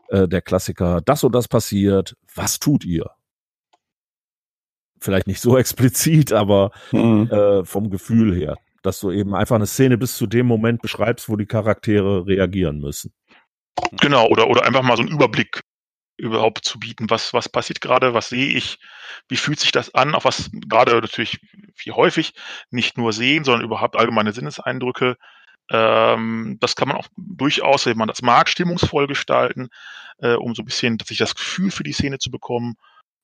äh, 0.09 0.29
der 0.29 0.43
Klassiker, 0.43 1.01
das 1.05 1.25
und 1.25 1.35
das 1.35 1.49
passiert, 1.49 2.17
was 2.35 2.59
tut 2.59 2.85
ihr? 2.85 3.11
Vielleicht 5.01 5.27
nicht 5.27 5.41
so 5.41 5.57
explizit, 5.59 6.33
aber 6.33 6.71
mhm. 6.93 7.31
äh, 7.31 7.65
vom 7.65 7.91
Gefühl 7.91 8.35
her, 8.35 8.57
dass 8.83 9.01
du 9.01 9.11
eben 9.11 9.35
einfach 9.35 9.57
eine 9.57 9.67
Szene 9.67 9.99
bis 9.99 10.17
zu 10.17 10.27
dem 10.27 10.47
Moment 10.47 10.83
beschreibst, 10.83 11.29
wo 11.29 11.37
die 11.37 11.47
Charaktere 11.47 12.27
reagieren 12.27 12.79
müssen. 12.79 13.13
Genau, 14.01 14.27
oder, 14.29 14.49
oder 14.49 14.65
einfach 14.65 14.83
mal 14.83 14.97
so 14.97 15.03
einen 15.03 15.13
Überblick 15.13 15.61
überhaupt 16.19 16.65
zu 16.65 16.79
bieten. 16.79 17.09
Was, 17.09 17.33
was 17.33 17.49
passiert 17.49 17.81
gerade? 17.81 18.13
Was 18.13 18.29
sehe 18.29 18.49
ich? 18.49 18.79
Wie 19.29 19.37
fühlt 19.37 19.61
sich 19.61 19.73
das 19.73 19.95
an? 19.95 20.15
Auch 20.15 20.25
was 20.25 20.51
gerade 20.53 21.01
natürlich 21.01 21.41
wie 21.77 21.93
häufig 21.93 22.35
nicht 22.71 22.99
nur 22.99 23.13
sehen, 23.13 23.45
sondern 23.45 23.65
überhaupt 23.65 23.97
allgemeine 23.97 24.33
Sinneseindrücke. 24.33 25.17
Ähm, 25.71 26.59
das 26.61 26.77
kann 26.77 26.89
man 26.89 26.97
auch 26.97 27.09
durchaus, 27.17 27.87
wenn 27.87 27.97
man 27.97 28.09
das 28.09 28.23
mag, 28.23 28.49
stimmungsvoll 28.49 29.07
gestalten, 29.07 29.69
äh, 30.19 30.35
um 30.35 30.55
so 30.55 30.63
ein 30.63 30.67
bisschen 30.67 30.99
sich 31.07 31.19
das 31.19 31.35
Gefühl 31.35 31.71
für 31.71 31.85
die 31.85 31.93
Szene 31.93 32.19
zu 32.19 32.31
bekommen. 32.31 32.75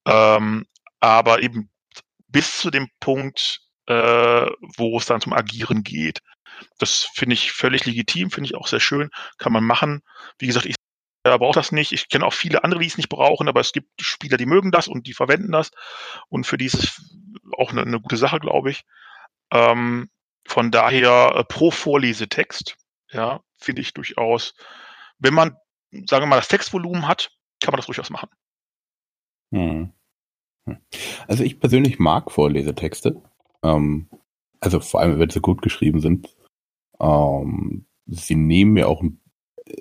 Ähm, 0.07 0.67
aber 1.01 1.43
eben 1.43 1.71
bis 2.29 2.59
zu 2.59 2.71
dem 2.71 2.89
Punkt, 3.01 3.61
äh, 3.87 4.47
wo 4.77 4.97
es 4.99 5.07
dann 5.07 5.21
zum 5.21 5.33
Agieren 5.33 5.83
geht. 5.83 6.21
Das 6.79 7.11
finde 7.15 7.35
ich 7.35 7.53
völlig 7.53 7.85
legitim, 7.85 8.31
finde 8.31 8.49
ich 8.49 8.55
auch 8.55 8.69
sehr 8.69 8.81
schön, 8.81 9.11
kann 9.39 9.53
man 9.53 9.65
machen. 9.65 10.03
Wie 10.39 10.47
gesagt, 10.47 10.67
ich 10.67 10.77
er 11.33 11.39
braucht 11.39 11.57
das 11.57 11.73
nicht. 11.73 11.93
Ich 11.93 12.09
kenne 12.09 12.27
auch 12.27 12.33
viele 12.35 12.65
andere, 12.65 12.81
die 12.81 12.87
es 12.87 12.99
nicht 12.99 13.09
brauchen, 13.09 13.49
aber 13.49 13.61
es 13.61 13.73
gibt 13.73 13.89
Spieler, 14.01 14.37
die 14.37 14.47
mögen 14.47 14.71
das 14.71 14.89
und 14.89 15.07
die 15.07 15.15
verwenden 15.15 15.53
das. 15.53 15.71
Und 16.29 16.47
für 16.47 16.59
die 16.59 16.67
ist 16.67 16.75
es 16.75 17.17
auch 17.57 17.71
eine, 17.71 17.83
eine 17.83 18.01
gute 18.01 18.17
Sache, 18.17 18.41
glaube 18.41 18.71
ich. 18.71 18.85
Ähm, 19.51 20.11
von 20.47 20.71
daher 20.71 21.35
äh, 21.37 21.45
pro 21.45 21.71
Vorlesetext, 21.71 22.77
ja, 23.11 23.41
finde 23.59 23.81
ich 23.81 23.95
durchaus, 23.95 24.55
wenn 25.19 25.33
man, 25.33 25.57
sagen 26.07 26.25
wir 26.25 26.27
mal, 26.27 26.37
das 26.37 26.49
Textvolumen 26.49 27.09
hat, 27.09 27.31
kann 27.61 27.73
man 27.73 27.79
das 27.79 27.87
durchaus 27.87 28.11
machen. 28.11 28.29
Hm. 29.53 29.93
hm. 30.67 30.79
Also 31.27 31.43
ich 31.43 31.59
persönlich 31.59 31.99
mag 31.99 32.31
Vorlesetexte. 32.31 33.23
Ähm, 33.63 34.11
also 34.61 34.81
vor 34.81 35.01
allem, 35.01 35.19
wenn 35.19 35.31
sie 35.31 35.41
gut 35.41 35.63
geschrieben 35.63 36.01
sind. 36.01 36.29
Ähm, 37.01 37.87
sie 38.07 38.35
nehmen 38.35 38.73
mir 38.73 38.89
auch 38.89 39.03
ein 39.03 39.21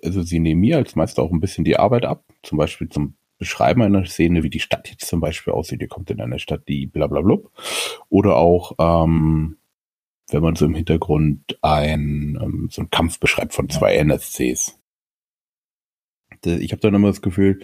also 0.04 0.22
sie 0.24 0.39
nehmen 0.39 0.62
mir 0.62 0.78
als 0.78 0.96
Meister 0.96 1.24
auch 1.24 1.32
ein 1.32 1.39
bisschen 1.39 1.63
die 1.63 1.78
Arbeit 1.78 2.06
ab. 2.06 2.24
Zum 2.41 2.58
Beispiel 2.58 2.89
zum 2.89 3.15
Beschreiben 3.38 3.82
einer 3.82 4.06
Szene, 4.06 4.43
wie 4.43 4.50
die 4.50 4.60
Stadt 4.60 4.89
jetzt 4.89 5.08
zum 5.08 5.19
Beispiel 5.19 5.54
aussieht. 5.54 5.82
Ihr 5.82 5.88
kommt 5.88 6.10
in 6.10 6.22
eine 6.22 6.39
Stadt, 6.39 6.67
die 6.67 6.88
bla 6.88 7.08
bla 7.08 7.22
bla. 7.22 7.38
Oder 8.10 8.38
auch, 8.38 8.74
ähm, 8.80 9.58
wenn 10.30 10.41
man 10.41 10.56
so 10.56 10.65
im 10.65 10.76
Hintergrund 10.76 11.58
ein, 11.62 12.39
ähm, 12.41 12.69
so 12.72 12.82
einen 12.82 12.89
Kampf 12.89 13.19
beschreibt 13.19 13.54
von 13.54 13.69
zwei 13.69 13.96
NSCs. 13.96 14.80
Ich 16.46 16.72
habe 16.72 16.82
dann 16.82 16.93
immer 16.93 17.08
das 17.08 17.22
Gefühl, 17.22 17.62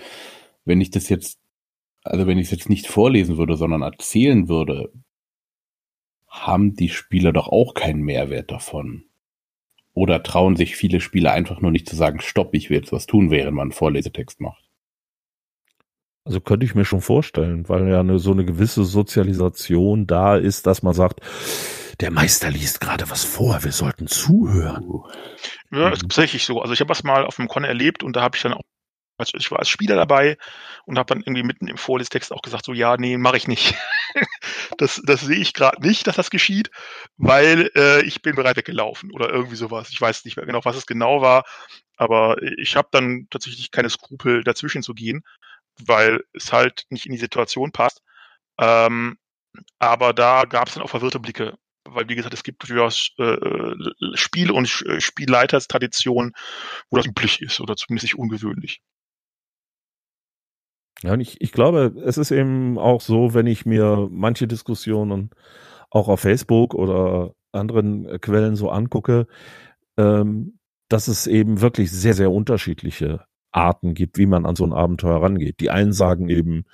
wenn 0.65 0.81
ich 0.81 0.89
das 0.89 1.09
jetzt, 1.09 1.39
also 2.03 2.27
wenn 2.27 2.37
ich 2.37 2.45
es 2.45 2.51
jetzt 2.51 2.69
nicht 2.69 2.87
vorlesen 2.87 3.37
würde, 3.37 3.55
sondern 3.55 3.81
erzählen 3.81 4.47
würde, 4.47 4.91
haben 6.27 6.75
die 6.75 6.89
Spieler 6.89 7.33
doch 7.33 7.47
auch 7.47 7.73
keinen 7.73 8.01
Mehrwert 8.01 8.51
davon. 8.51 9.08
Oder 9.99 10.23
trauen 10.23 10.55
sich 10.55 10.77
viele 10.77 11.01
Spieler 11.01 11.33
einfach 11.33 11.59
nur 11.59 11.71
nicht 11.71 11.89
zu 11.89 11.93
sagen, 11.93 12.21
stopp, 12.21 12.53
ich 12.53 12.69
will 12.69 12.77
jetzt 12.77 12.93
was 12.93 13.05
tun, 13.05 13.31
während 13.31 13.53
man 13.53 13.63
einen 13.63 13.71
Vorlesetext 13.73 14.39
macht? 14.39 14.63
Also 16.23 16.39
könnte 16.39 16.65
ich 16.65 16.73
mir 16.73 16.85
schon 16.85 17.01
vorstellen, 17.01 17.67
weil 17.67 17.89
ja 17.89 17.99
eine, 17.99 18.17
so 18.17 18.31
eine 18.31 18.45
gewisse 18.45 18.85
Sozialisation 18.85 20.07
da 20.07 20.37
ist, 20.37 20.67
dass 20.67 20.83
man 20.83 20.93
sagt, 20.93 21.19
der 21.99 22.11
Meister 22.11 22.49
liest 22.49 22.79
gerade 22.79 23.09
was 23.09 23.25
vor, 23.25 23.61
wir 23.61 23.73
sollten 23.73 24.07
zuhören. 24.07 24.85
Ja, 25.69 25.89
das 25.89 25.97
ist 25.97 26.03
tatsächlich 26.03 26.45
so. 26.45 26.61
Also 26.61 26.71
ich 26.71 26.79
habe 26.79 26.89
was 26.89 27.03
mal 27.03 27.25
auf 27.25 27.35
dem 27.35 27.49
Con 27.49 27.65
erlebt 27.65 28.01
und 28.01 28.15
da 28.15 28.21
habe 28.21 28.37
ich 28.37 28.41
dann 28.41 28.53
auch 28.53 28.63
also 29.19 29.37
ich 29.37 29.51
war 29.51 29.59
als 29.59 29.69
Spieler 29.69 29.95
dabei 29.95 30.37
und 30.85 30.97
habe 30.97 31.13
dann 31.13 31.21
irgendwie 31.21 31.43
mitten 31.43 31.67
im 31.67 31.77
Vorlestext 31.77 32.31
auch 32.31 32.41
gesagt, 32.41 32.65
so 32.65 32.73
ja, 32.73 32.97
nee, 32.97 33.17
mache 33.17 33.37
ich 33.37 33.47
nicht. 33.47 33.75
das, 34.77 35.01
das 35.05 35.21
sehe 35.21 35.37
ich 35.37 35.53
gerade 35.53 35.85
nicht, 35.85 36.07
dass 36.07 36.15
das 36.15 36.29
geschieht, 36.29 36.71
weil 37.17 37.69
äh, 37.75 38.01
ich 38.03 38.21
bin 38.21 38.35
bereit 38.35 38.57
weggelaufen 38.57 39.11
oder 39.11 39.29
irgendwie 39.29 39.55
sowas. 39.55 39.89
Ich 39.91 39.99
weiß 39.99 40.25
nicht 40.25 40.37
mehr 40.37 40.45
genau, 40.45 40.63
was 40.63 40.75
es 40.75 40.85
genau 40.85 41.21
war, 41.21 41.43
aber 41.97 42.41
ich 42.57 42.75
habe 42.75 42.87
dann 42.91 43.27
tatsächlich 43.29 43.71
keine 43.71 43.89
Skrupel, 43.89 44.43
dazwischen 44.43 44.83
zu 44.83 44.93
gehen, 44.93 45.23
weil 45.77 46.23
es 46.33 46.53
halt 46.53 46.85
nicht 46.89 47.05
in 47.05 47.11
die 47.11 47.17
Situation 47.17 47.71
passt. 47.71 48.01
Ähm, 48.59 49.17
aber 49.79 50.13
da 50.13 50.45
gab 50.45 50.67
es 50.67 50.75
dann 50.75 50.83
auch 50.83 50.89
verwirrte 50.89 51.19
Blicke 51.19 51.57
weil 51.85 52.07
wie 52.09 52.15
gesagt, 52.15 52.33
es 52.33 52.43
gibt 52.43 52.67
durchaus 52.67 53.11
äh, 53.17 53.73
Spiel- 54.13 54.51
und 54.51 54.67
Spielleiterstraditionen, 54.67 56.33
wo 56.89 56.97
das 56.97 57.05
üblich 57.05 57.41
ist 57.41 57.59
oder 57.59 57.75
zumindest 57.75 58.03
nicht 58.03 58.17
ungewöhnlich. 58.17 58.81
Ja, 61.03 61.13
und 61.13 61.21
ich, 61.21 61.39
ich 61.41 61.51
glaube, 61.51 61.93
es 62.05 62.17
ist 62.17 62.31
eben 62.31 62.77
auch 62.77 63.01
so, 63.01 63.33
wenn 63.33 63.47
ich 63.47 63.65
mir 63.65 64.09
manche 64.11 64.47
Diskussionen 64.47 65.29
auch 65.89 66.07
auf 66.07 66.19
Facebook 66.19 66.73
oder 66.73 67.33
anderen 67.51 68.05
äh, 68.05 68.19
Quellen 68.19 68.55
so 68.55 68.69
angucke, 68.69 69.27
ähm, 69.97 70.59
dass 70.89 71.07
es 71.07 71.27
eben 71.27 71.61
wirklich 71.61 71.91
sehr, 71.91 72.13
sehr 72.13 72.31
unterschiedliche 72.31 73.25
Arten 73.51 73.93
gibt, 73.93 74.17
wie 74.17 74.25
man 74.25 74.45
an 74.45 74.55
so 74.55 74.65
ein 74.65 74.73
Abenteuer 74.73 75.21
rangeht. 75.21 75.59
Die 75.59 75.69
einen 75.69 75.93
sagen 75.93 76.29
eben, 76.29 76.65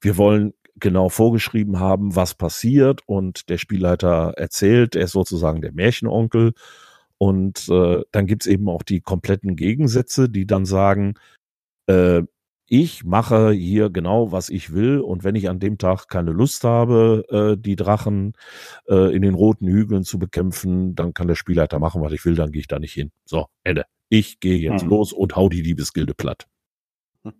wir 0.00 0.16
wollen 0.16 0.52
genau 0.76 1.08
vorgeschrieben 1.08 1.78
haben, 1.78 2.16
was 2.16 2.34
passiert 2.34 3.02
und 3.06 3.48
der 3.48 3.58
Spielleiter 3.58 4.34
erzählt, 4.36 4.96
er 4.96 5.04
ist 5.04 5.12
sozusagen 5.12 5.62
der 5.62 5.72
Märchenonkel. 5.72 6.52
Und 7.18 7.68
äh, 7.68 8.02
dann 8.10 8.26
gibt's 8.26 8.46
eben 8.46 8.68
auch 8.68 8.82
die 8.82 9.00
kompletten 9.00 9.54
Gegensätze, 9.54 10.28
die 10.28 10.46
dann 10.46 10.64
sagen, 10.66 11.14
äh, 11.86 12.22
ich 12.72 13.04
mache 13.04 13.50
hier 13.50 13.90
genau, 13.90 14.32
was 14.32 14.48
ich 14.48 14.72
will. 14.72 15.00
Und 15.00 15.24
wenn 15.24 15.34
ich 15.34 15.50
an 15.50 15.60
dem 15.60 15.76
Tag 15.76 16.08
keine 16.08 16.30
Lust 16.30 16.64
habe, 16.64 17.22
äh, 17.28 17.60
die 17.60 17.76
Drachen 17.76 18.32
äh, 18.88 19.14
in 19.14 19.20
den 19.20 19.34
roten 19.34 19.68
Hügeln 19.68 20.04
zu 20.04 20.18
bekämpfen, 20.18 20.94
dann 20.94 21.12
kann 21.12 21.28
der 21.28 21.34
Spielleiter 21.34 21.78
machen, 21.78 22.00
was 22.00 22.12
ich 22.12 22.24
will, 22.24 22.34
dann 22.34 22.50
gehe 22.50 22.60
ich 22.60 22.68
da 22.68 22.78
nicht 22.78 22.94
hin. 22.94 23.12
So, 23.26 23.44
Ende. 23.62 23.84
Ich 24.08 24.40
gehe 24.40 24.56
jetzt 24.56 24.84
hm. 24.84 24.88
los 24.88 25.12
und 25.12 25.36
hau 25.36 25.50
die 25.50 25.60
Liebesgilde 25.60 26.14
platt. 26.14 26.46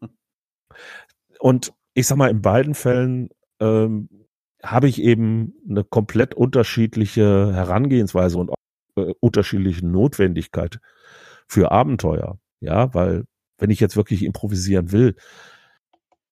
und 1.40 1.72
ich 1.94 2.06
sag 2.06 2.18
mal, 2.18 2.30
in 2.30 2.42
beiden 2.42 2.74
Fällen 2.74 3.30
ähm, 3.58 4.10
habe 4.62 4.86
ich 4.86 5.00
eben 5.00 5.54
eine 5.66 5.82
komplett 5.82 6.34
unterschiedliche 6.34 7.54
Herangehensweise 7.54 8.36
und 8.36 8.50
auch, 8.50 8.56
äh, 8.96 9.14
unterschiedliche 9.20 9.86
Notwendigkeit 9.86 10.78
für 11.48 11.72
Abenteuer. 11.72 12.38
Ja, 12.60 12.92
weil 12.92 13.24
wenn 13.62 13.70
ich 13.70 13.78
jetzt 13.78 13.96
wirklich 13.96 14.24
improvisieren 14.24 14.90
will, 14.90 15.14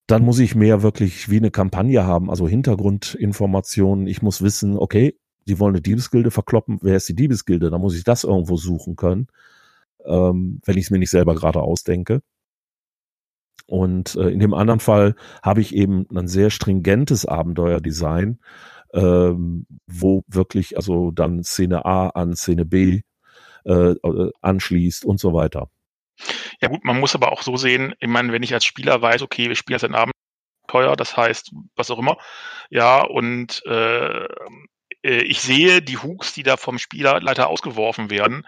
dann 0.09 0.25
muss 0.25 0.41
ich 0.41 0.57
mehr 0.57 0.83
wirklich 0.83 1.31
wie 1.31 1.37
eine 1.37 1.53
Kampagne 1.53 2.05
haben, 2.05 2.29
also 2.29 2.49
Hintergrundinformationen. 2.49 4.09
Ich 4.09 4.21
muss 4.21 4.43
wissen, 4.43 4.77
okay, 4.77 5.17
die 5.47 5.61
wollen 5.61 5.77
eine 5.77 5.81
Diebesgilde 5.81 6.33
verkloppen. 6.33 6.81
Wer 6.83 6.97
ist 6.97 7.09
die 7.09 7.15
Diebesgilde? 7.15 7.71
Da 7.71 7.79
muss 7.79 7.97
ich 7.97 8.03
das 8.03 8.25
irgendwo 8.25 8.57
suchen 8.57 8.97
können, 8.97 9.29
ähm, 10.05 10.61
wenn 10.65 10.77
ich 10.77 10.87
es 10.87 10.91
mir 10.91 10.99
nicht 10.99 11.11
selber 11.11 11.37
gerade 11.37 11.63
ausdenke. 11.63 12.21
Und 13.69 14.17
äh, 14.17 14.31
in 14.31 14.41
dem 14.41 14.53
anderen 14.53 14.81
Fall 14.81 15.15
habe 15.41 15.61
ich 15.61 15.73
eben 15.73 16.07
ein 16.13 16.27
sehr 16.27 16.51
stringentes 16.51 17.27
Abenteuerdesign, 17.27 18.41
ähm, 18.93 19.67
wo 19.87 20.25
wirklich 20.27 20.77
also 20.77 21.13
dann 21.13 21.45
Szene 21.45 21.85
A 21.85 22.09
an 22.09 22.35
Szene 22.35 22.65
B 22.65 23.03
äh, 23.65 23.93
äh, 23.93 24.33
anschließt 24.41 25.05
und 25.05 25.21
so 25.21 25.33
weiter. 25.33 25.71
Ja 26.61 26.69
gut, 26.69 26.85
man 26.85 27.01
muss 27.01 27.15
aber 27.15 27.33
auch 27.33 27.43
so 27.43 27.57
sehen, 27.57 27.95
ich 28.01 28.09
meine, 28.09 28.33
wenn 28.33 28.43
ich 28.43 28.55
als 28.55 28.65
Spieler 28.65 29.01
weiß, 29.01 29.23
okay, 29.23 29.49
wir 29.49 29.57
spielen 29.57 29.79
jetzt 29.79 29.85
ein 29.85 29.95
Abenteuer, 29.95 30.97
das 30.97 31.17
heißt, 31.17 31.53
was 31.77 31.91
auch 31.91 31.99
immer, 31.99 32.17
ja, 32.71 33.01
und 33.01 33.63
äh, 33.67 34.25
äh, 35.03 35.23
ich 35.23 35.41
sehe 35.41 35.83
die 35.83 35.99
Hooks, 35.99 36.33
die 36.33 36.43
da 36.43 36.57
vom 36.57 36.79
Spielerleiter 36.79 37.49
ausgeworfen 37.49 38.11
werden, 38.11 38.47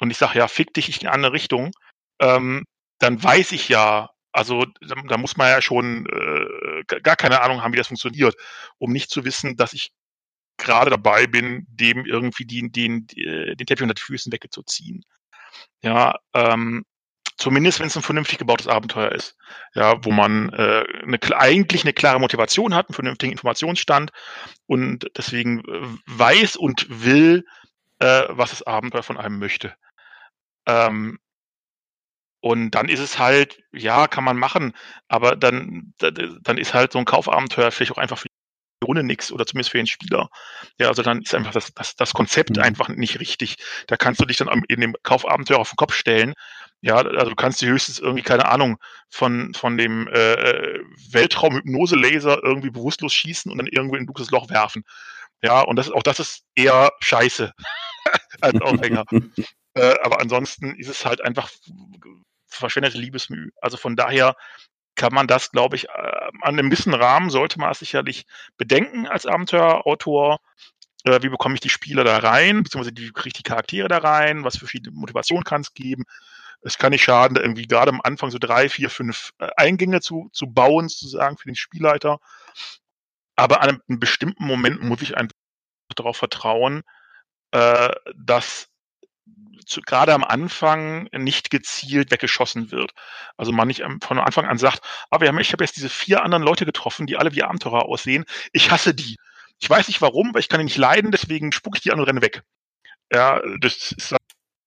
und 0.00 0.10
ich 0.10 0.16
sage, 0.16 0.38
ja, 0.38 0.48
fick 0.48 0.72
dich 0.74 0.88
ich 0.88 1.02
in 1.02 1.08
eine 1.08 1.14
andere 1.14 1.32
Richtung, 1.32 1.72
ähm, 2.20 2.64
dann 2.98 3.22
weiß 3.22 3.52
ich 3.52 3.68
ja, 3.68 4.10
also 4.32 4.64
da, 4.80 4.94
da 5.08 5.16
muss 5.18 5.36
man 5.36 5.48
ja 5.48 5.60
schon 5.60 6.06
äh, 6.06 6.84
gar 7.02 7.16
keine 7.16 7.42
Ahnung 7.42 7.62
haben, 7.62 7.72
wie 7.72 7.78
das 7.78 7.88
funktioniert, 7.88 8.34
um 8.78 8.92
nicht 8.92 9.10
zu 9.10 9.24
wissen, 9.24 9.56
dass 9.56 9.72
ich 9.72 9.90
gerade 10.58 10.90
dabei 10.90 11.26
bin, 11.26 11.66
dem 11.68 12.04
irgendwie 12.06 12.44
den, 12.44 12.70
den, 12.70 13.06
den 13.06 13.56
Teppich 13.56 13.82
unter 13.82 13.94
die 13.94 14.02
Füßen 14.02 14.32
wegzuziehen. 14.32 15.04
Ja, 15.82 16.16
ähm, 16.34 16.84
zumindest 17.40 17.80
wenn 17.80 17.86
es 17.86 17.96
ein 17.96 18.02
vernünftig 18.02 18.38
gebautes 18.38 18.68
Abenteuer 18.68 19.12
ist, 19.12 19.36
ja, 19.74 20.04
wo 20.04 20.12
man 20.12 20.50
äh, 20.52 20.84
eine, 21.02 21.18
eigentlich 21.36 21.82
eine 21.82 21.92
klare 21.92 22.20
Motivation 22.20 22.74
hat, 22.74 22.88
einen 22.88 22.94
vernünftigen 22.94 23.32
Informationsstand 23.32 24.12
und 24.66 25.10
deswegen 25.16 25.60
äh, 25.60 25.88
weiß 26.06 26.56
und 26.56 26.86
will, 26.88 27.44
äh, 27.98 28.24
was 28.28 28.50
das 28.50 28.62
Abenteuer 28.62 29.02
von 29.02 29.16
einem 29.16 29.38
möchte. 29.38 29.74
Ähm, 30.66 31.18
und 32.40 32.70
dann 32.70 32.88
ist 32.88 33.00
es 33.00 33.18
halt, 33.18 33.62
ja, 33.72 34.06
kann 34.06 34.24
man 34.24 34.38
machen, 34.38 34.74
aber 35.08 35.36
dann, 35.36 35.92
dann 35.98 36.58
ist 36.58 36.72
halt 36.72 36.92
so 36.92 36.98
ein 36.98 37.04
Kaufabenteuer 37.04 37.70
vielleicht 37.70 37.92
auch 37.92 37.98
einfach 37.98 38.18
für 38.18 38.28
Runde 38.84 39.02
nichts 39.02 39.32
oder 39.32 39.46
zumindest 39.46 39.70
für 39.70 39.78
den 39.78 39.86
Spieler. 39.86 40.28
Ja, 40.78 40.88
also 40.88 41.02
dann 41.02 41.22
ist 41.22 41.34
einfach 41.34 41.52
das, 41.52 41.72
das, 41.74 41.96
das 41.96 42.12
Konzept 42.12 42.56
mhm. 42.56 42.62
einfach 42.62 42.88
nicht 42.88 43.20
richtig. 43.20 43.56
Da 43.86 43.96
kannst 43.96 44.20
du 44.20 44.24
dich 44.24 44.36
dann 44.36 44.48
in 44.68 44.80
dem 44.80 44.94
Kaufabenteuer 45.02 45.58
auf 45.58 45.70
den 45.70 45.76
Kopf 45.76 45.94
stellen. 45.94 46.34
Ja, 46.82 46.96
also 46.96 47.30
du 47.30 47.36
kannst 47.36 47.60
dir 47.60 47.68
höchstens 47.68 47.98
irgendwie, 47.98 48.22
keine 48.22 48.46
Ahnung, 48.46 48.78
von, 49.10 49.52
von 49.54 49.76
dem 49.76 50.08
äh, 50.08 50.78
Weltraum-Hypnose-Laser 51.10 52.42
irgendwie 52.42 52.70
bewusstlos 52.70 53.12
schießen 53.12 53.52
und 53.52 53.58
dann 53.58 53.66
irgendwo 53.66 53.96
in 53.96 54.04
ein 54.04 54.06
dunkles 54.06 54.30
Loch 54.30 54.48
werfen. 54.48 54.84
Ja, 55.42 55.60
und 55.60 55.76
das, 55.76 55.90
auch 55.90 56.02
das 56.02 56.20
ist 56.20 56.44
eher 56.54 56.90
scheiße 57.00 57.52
als 58.40 58.60
Aufhänger. 58.60 59.04
äh, 59.74 59.94
aber 60.02 60.20
ansonsten 60.20 60.74
ist 60.74 60.88
es 60.88 61.04
halt 61.04 61.22
einfach 61.22 61.50
verschwendete 62.48 62.98
Liebesmüh. 62.98 63.50
Also 63.60 63.76
von 63.76 63.96
daher 63.96 64.34
kann 65.00 65.14
man 65.14 65.26
das, 65.26 65.50
glaube 65.50 65.76
ich, 65.76 65.88
äh, 65.88 65.92
an 66.42 66.58
einem 66.58 66.68
gewissen 66.68 66.92
Rahmen 66.92 67.30
sollte 67.30 67.58
man 67.58 67.70
es 67.70 67.78
sicherlich 67.78 68.26
bedenken 68.58 69.06
als 69.06 69.24
Abenteuerautor. 69.24 70.40
Äh, 71.04 71.22
wie 71.22 71.30
bekomme 71.30 71.54
ich 71.54 71.62
die 71.62 71.70
Spieler 71.70 72.04
da 72.04 72.18
rein, 72.18 72.62
beziehungsweise 72.62 72.94
wie 72.98 73.10
kriege 73.10 73.28
ich 73.28 73.32
die 73.32 73.42
Charaktere 73.42 73.88
da 73.88 73.96
rein, 73.96 74.44
was 74.44 74.56
für 74.56 74.66
verschiedene 74.66 74.94
Motivationen 74.94 75.42
kann 75.42 75.62
es 75.62 75.72
geben. 75.72 76.04
Es 76.60 76.76
kann 76.76 76.90
nicht 76.90 77.02
schaden, 77.02 77.38
irgendwie 77.38 77.66
gerade 77.66 77.90
am 77.90 78.02
Anfang 78.02 78.30
so 78.30 78.36
drei, 78.36 78.68
vier, 78.68 78.90
fünf 78.90 79.32
äh, 79.38 79.48
Eingänge 79.56 80.02
zu, 80.02 80.28
zu 80.34 80.46
bauen, 80.46 80.90
sozusagen 80.90 81.38
für 81.38 81.48
den 81.48 81.56
Spielleiter. 81.56 82.18
Aber 83.36 83.62
an 83.62 83.80
einem 83.88 84.00
bestimmten 84.00 84.44
Moment 84.44 84.82
muss 84.82 85.00
ich 85.00 85.16
einfach 85.16 85.34
darauf 85.96 86.18
vertrauen, 86.18 86.82
dass 88.14 88.69
zu, 89.66 89.80
gerade 89.82 90.12
am 90.14 90.24
Anfang 90.24 91.08
nicht 91.12 91.50
gezielt 91.50 92.10
weggeschossen 92.10 92.70
wird. 92.70 92.92
Also 93.36 93.52
man 93.52 93.68
nicht 93.68 93.82
von 94.02 94.18
Anfang 94.18 94.46
an 94.46 94.58
sagt, 94.58 94.80
ah, 95.10 95.18
ich 95.20 95.52
habe 95.52 95.64
jetzt 95.64 95.76
diese 95.76 95.88
vier 95.88 96.22
anderen 96.22 96.42
Leute 96.42 96.66
getroffen, 96.66 97.06
die 97.06 97.16
alle 97.16 97.34
wie 97.34 97.42
Abenteurer 97.42 97.86
aussehen. 97.86 98.24
Ich 98.52 98.70
hasse 98.70 98.94
die. 98.94 99.16
Ich 99.62 99.68
weiß 99.68 99.88
nicht 99.88 100.00
warum, 100.00 100.32
weil 100.32 100.40
ich 100.40 100.48
kann 100.48 100.58
die 100.58 100.64
nicht 100.64 100.78
leiden, 100.78 101.10
deswegen 101.10 101.52
spucke 101.52 101.76
ich 101.76 101.82
die 101.82 101.92
an 101.92 102.00
und 102.00 102.06
renne 102.06 102.22
weg. 102.22 102.42
Ja, 103.12 103.42
das 103.60 103.92
ist 103.92 104.12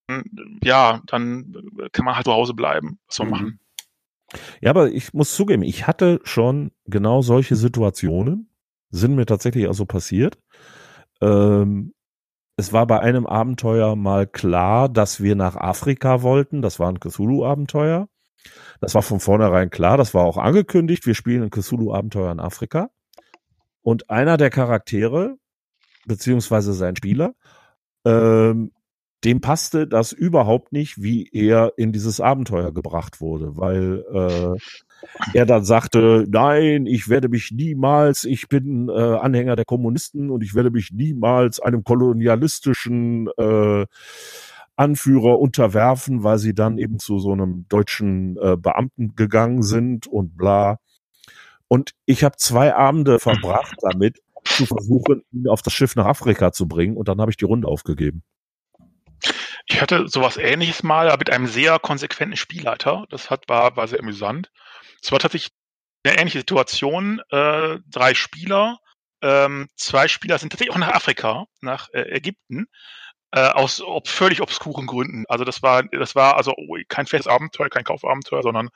dann, 0.07 0.23
ja, 0.63 1.01
dann 1.07 1.53
kann 1.91 2.05
man 2.05 2.15
halt 2.15 2.25
zu 2.25 2.33
Hause 2.33 2.53
bleiben. 2.53 2.99
Was 3.07 3.15
soll 3.15 3.27
man 3.27 3.39
mhm. 3.39 3.45
machen? 3.45 3.59
Ja, 4.61 4.69
aber 4.69 4.91
ich 4.91 5.13
muss 5.13 5.35
zugeben, 5.35 5.63
ich 5.63 5.87
hatte 5.87 6.19
schon 6.23 6.71
genau 6.85 7.21
solche 7.21 7.55
Situationen, 7.55 8.49
sind 8.89 9.15
mir 9.15 9.25
tatsächlich 9.25 9.67
also 9.67 9.85
passiert. 9.85 10.37
Ähm, 11.21 11.93
es 12.55 12.71
war 12.71 12.85
bei 12.85 12.99
einem 12.99 13.25
Abenteuer 13.25 13.95
mal 13.95 14.27
klar, 14.27 14.89
dass 14.89 15.21
wir 15.21 15.35
nach 15.35 15.55
Afrika 15.55 16.21
wollten. 16.21 16.61
Das 16.61 16.79
war 16.79 16.89
ein 16.89 16.99
Cthulhu-Abenteuer. 16.99 18.07
Das 18.79 18.93
war 18.93 19.01
von 19.01 19.19
vornherein 19.19 19.69
klar. 19.69 19.97
Das 19.97 20.13
war 20.13 20.23
auch 20.23 20.37
angekündigt. 20.37 21.05
Wir 21.05 21.15
spielen 21.15 21.43
ein 21.43 21.49
Cthulhu-Abenteuer 21.49 22.31
in 22.31 22.39
Afrika. 22.39 22.89
Und 23.81 24.09
einer 24.09 24.37
der 24.37 24.49
Charaktere, 24.49 25.37
beziehungsweise 26.05 26.73
sein 26.73 26.95
Spieler, 26.95 27.33
ähm, 28.05 28.71
dem 29.23 29.41
passte 29.41 29.87
das 29.87 30.11
überhaupt 30.11 30.73
nicht, 30.73 31.01
wie 31.01 31.29
er 31.31 31.73
in 31.77 31.91
dieses 31.91 32.19
Abenteuer 32.19 32.73
gebracht 32.73 33.21
wurde, 33.21 33.55
weil 33.55 34.03
äh, 34.13 34.59
er 35.33 35.45
dann 35.45 35.63
sagte, 35.63 36.25
nein, 36.29 36.85
ich 36.85 37.09
werde 37.09 37.29
mich 37.29 37.51
niemals, 37.51 38.25
ich 38.25 38.47
bin 38.47 38.89
äh, 38.89 38.91
Anhänger 38.93 39.55
der 39.55 39.65
Kommunisten 39.65 40.29
und 40.29 40.43
ich 40.43 40.55
werde 40.55 40.71
mich 40.71 40.91
niemals 40.91 41.59
einem 41.59 41.83
kolonialistischen 41.83 43.29
äh, 43.37 43.85
Anführer 44.75 45.39
unterwerfen, 45.39 46.23
weil 46.23 46.39
sie 46.39 46.53
dann 46.53 46.77
eben 46.77 46.99
zu 46.99 47.19
so 47.19 47.31
einem 47.31 47.65
deutschen 47.69 48.37
äh, 48.37 48.57
Beamten 48.57 49.15
gegangen 49.15 49.61
sind 49.61 50.07
und 50.07 50.35
bla. 50.35 50.79
Und 51.67 51.91
ich 52.05 52.23
habe 52.23 52.35
zwei 52.37 52.75
Abende 52.75 53.19
verbracht 53.19 53.75
damit, 53.81 54.19
zu 54.43 54.65
versuchen, 54.65 55.23
ihn 55.31 55.47
auf 55.47 55.61
das 55.61 55.73
Schiff 55.73 55.95
nach 55.95 56.05
Afrika 56.05 56.51
zu 56.51 56.67
bringen 56.67 56.97
und 56.97 57.07
dann 57.07 57.21
habe 57.21 57.31
ich 57.31 57.37
die 57.37 57.45
Runde 57.45 57.67
aufgegeben. 57.67 58.23
Ich 59.73 59.81
hatte 59.81 60.07
sowas 60.07 60.37
ähnliches 60.37 60.83
mal 60.83 61.17
mit 61.17 61.31
einem 61.31 61.47
sehr 61.47 61.79
konsequenten 61.79 62.37
Spielleiter. 62.37 63.05
Das 63.09 63.31
hat, 63.31 63.49
war, 63.49 63.75
war 63.75 63.87
sehr 63.87 63.99
amüsant. 63.99 64.51
Es 65.01 65.11
war 65.11 65.17
tatsächlich 65.17 65.51
eine 66.03 66.15
ähnliche 66.19 66.37
Situation. 66.37 67.21
Äh, 67.31 67.79
drei 67.87 68.13
Spieler, 68.13 68.77
ähm, 69.23 69.69
zwei 69.75 70.07
Spieler 70.07 70.37
sind 70.37 70.51
tatsächlich 70.51 70.75
auch 70.75 70.79
nach 70.79 70.93
Afrika, 70.93 71.45
nach 71.61 71.89
äh, 71.91 72.01
Ägypten, 72.01 72.67
äh, 73.31 73.47
aus 73.47 73.81
ob, 73.81 74.07
völlig 74.07 74.41
obskuren 74.43 74.85
Gründen. 74.85 75.25
Also 75.27 75.43
das 75.43 75.63
war, 75.63 75.81
das 75.81 76.13
war 76.13 76.37
also 76.37 76.53
oh, 76.55 76.77
kein 76.87 77.07
festes 77.07 77.27
Abenteuer, 77.27 77.69
kein 77.69 77.83
Kaufabenteuer, 77.83 78.43
sondern 78.43 78.69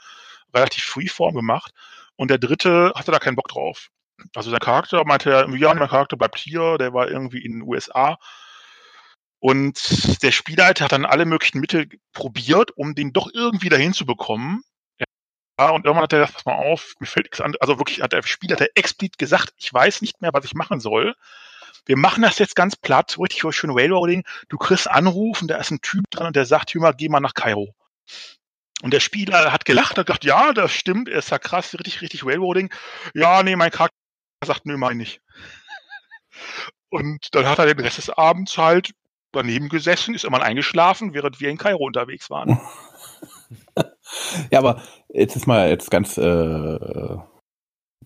relativ 0.51 0.83
freeform 0.83 1.35
gemacht. 1.35 1.73
Und 2.15 2.31
der 2.31 2.39
dritte 2.39 2.91
hatte 2.95 3.11
da 3.11 3.19
keinen 3.19 3.35
Bock 3.35 3.49
drauf. 3.49 3.89
Also 4.35 4.49
sein 4.49 4.59
Charakter 4.59 5.05
meinte 5.05 5.29
ja, 5.29 5.45
mein 5.45 5.89
Charakter 5.89 6.17
bleibt 6.17 6.39
hier, 6.39 6.79
der 6.79 6.91
war 6.91 7.07
irgendwie 7.07 7.45
in 7.45 7.51
den 7.51 7.61
USA. 7.61 8.17
Und 9.39 10.23
der 10.23 10.31
Spielleiter 10.31 10.85
hat 10.85 10.91
dann 10.91 11.05
alle 11.05 11.25
möglichen 11.25 11.59
Mittel 11.59 11.87
probiert, 12.13 12.71
um 12.75 12.95
den 12.95 13.13
doch 13.13 13.29
irgendwie 13.33 13.69
dahin 13.69 13.93
zu 13.93 14.05
bekommen. 14.05 14.63
Ja, 15.59 15.69
und 15.69 15.85
irgendwann 15.85 16.03
hat 16.03 16.13
er 16.13 16.19
gesagt, 16.19 16.35
pass 16.35 16.45
mal 16.45 16.53
auf, 16.53 16.93
mir 16.99 17.07
fällt 17.07 17.25
nichts 17.25 17.41
an. 17.41 17.55
Also 17.59 17.79
wirklich 17.79 18.01
hat 18.01 18.13
der 18.13 18.21
Spieler 18.23 18.53
hat 18.53 18.61
er 18.61 18.69
explizit 18.75 19.17
gesagt, 19.17 19.53
ich 19.57 19.73
weiß 19.73 20.01
nicht 20.01 20.21
mehr, 20.21 20.31
was 20.33 20.45
ich 20.45 20.53
machen 20.53 20.79
soll. 20.79 21.15
Wir 21.85 21.97
machen 21.97 22.21
das 22.21 22.37
jetzt 22.37 22.55
ganz 22.55 22.75
platt, 22.75 23.17
richtig 23.19 23.43
schön 23.55 23.71
Railroading. 23.71 24.23
Du 24.49 24.57
kriegst 24.57 24.89
Anrufen, 24.89 25.47
da 25.47 25.57
ist 25.57 25.71
ein 25.71 25.81
Typ 25.81 26.03
dran 26.11 26.27
und 26.27 26.35
der 26.35 26.45
sagt, 26.45 26.73
Hümer, 26.73 26.93
geh 26.93 27.09
mal 27.09 27.21
nach 27.21 27.33
Kairo. 27.33 27.73
Und 28.83 28.93
der 28.93 28.99
Spieler 28.99 29.51
hat 29.51 29.65
gelacht, 29.65 29.97
hat 29.97 30.05
gesagt, 30.05 30.25
ja, 30.25 30.53
das 30.53 30.71
stimmt, 30.71 31.09
er 31.09 31.19
ist 31.19 31.31
ja 31.31 31.39
krass, 31.39 31.73
richtig, 31.73 32.01
richtig 32.01 32.25
Railroading. 32.25 32.71
Ja, 33.15 33.41
nee, 33.41 33.55
mein 33.55 33.71
Charakter 33.71 33.95
sagt, 34.45 34.65
nö, 34.65 34.77
mein 34.77 34.97
nicht. 34.97 35.21
Und 36.89 37.33
dann 37.33 37.47
hat 37.47 37.57
er 37.57 37.65
den 37.65 37.79
Rest 37.79 37.97
des 37.97 38.09
Abends 38.09 38.57
halt 38.57 38.91
daneben 39.37 39.69
gesessen, 39.69 40.15
ist 40.15 40.25
immer 40.25 40.41
eingeschlafen, 40.41 41.13
während 41.13 41.39
wir 41.39 41.49
in 41.49 41.57
Kairo 41.57 41.85
unterwegs 41.85 42.29
waren. 42.29 42.59
ja, 44.51 44.59
aber 44.59 44.81
jetzt 45.09 45.35
ist 45.35 45.47
mal 45.47 45.69
jetzt 45.69 45.91
ganz 45.91 46.17
äh, 46.17 47.17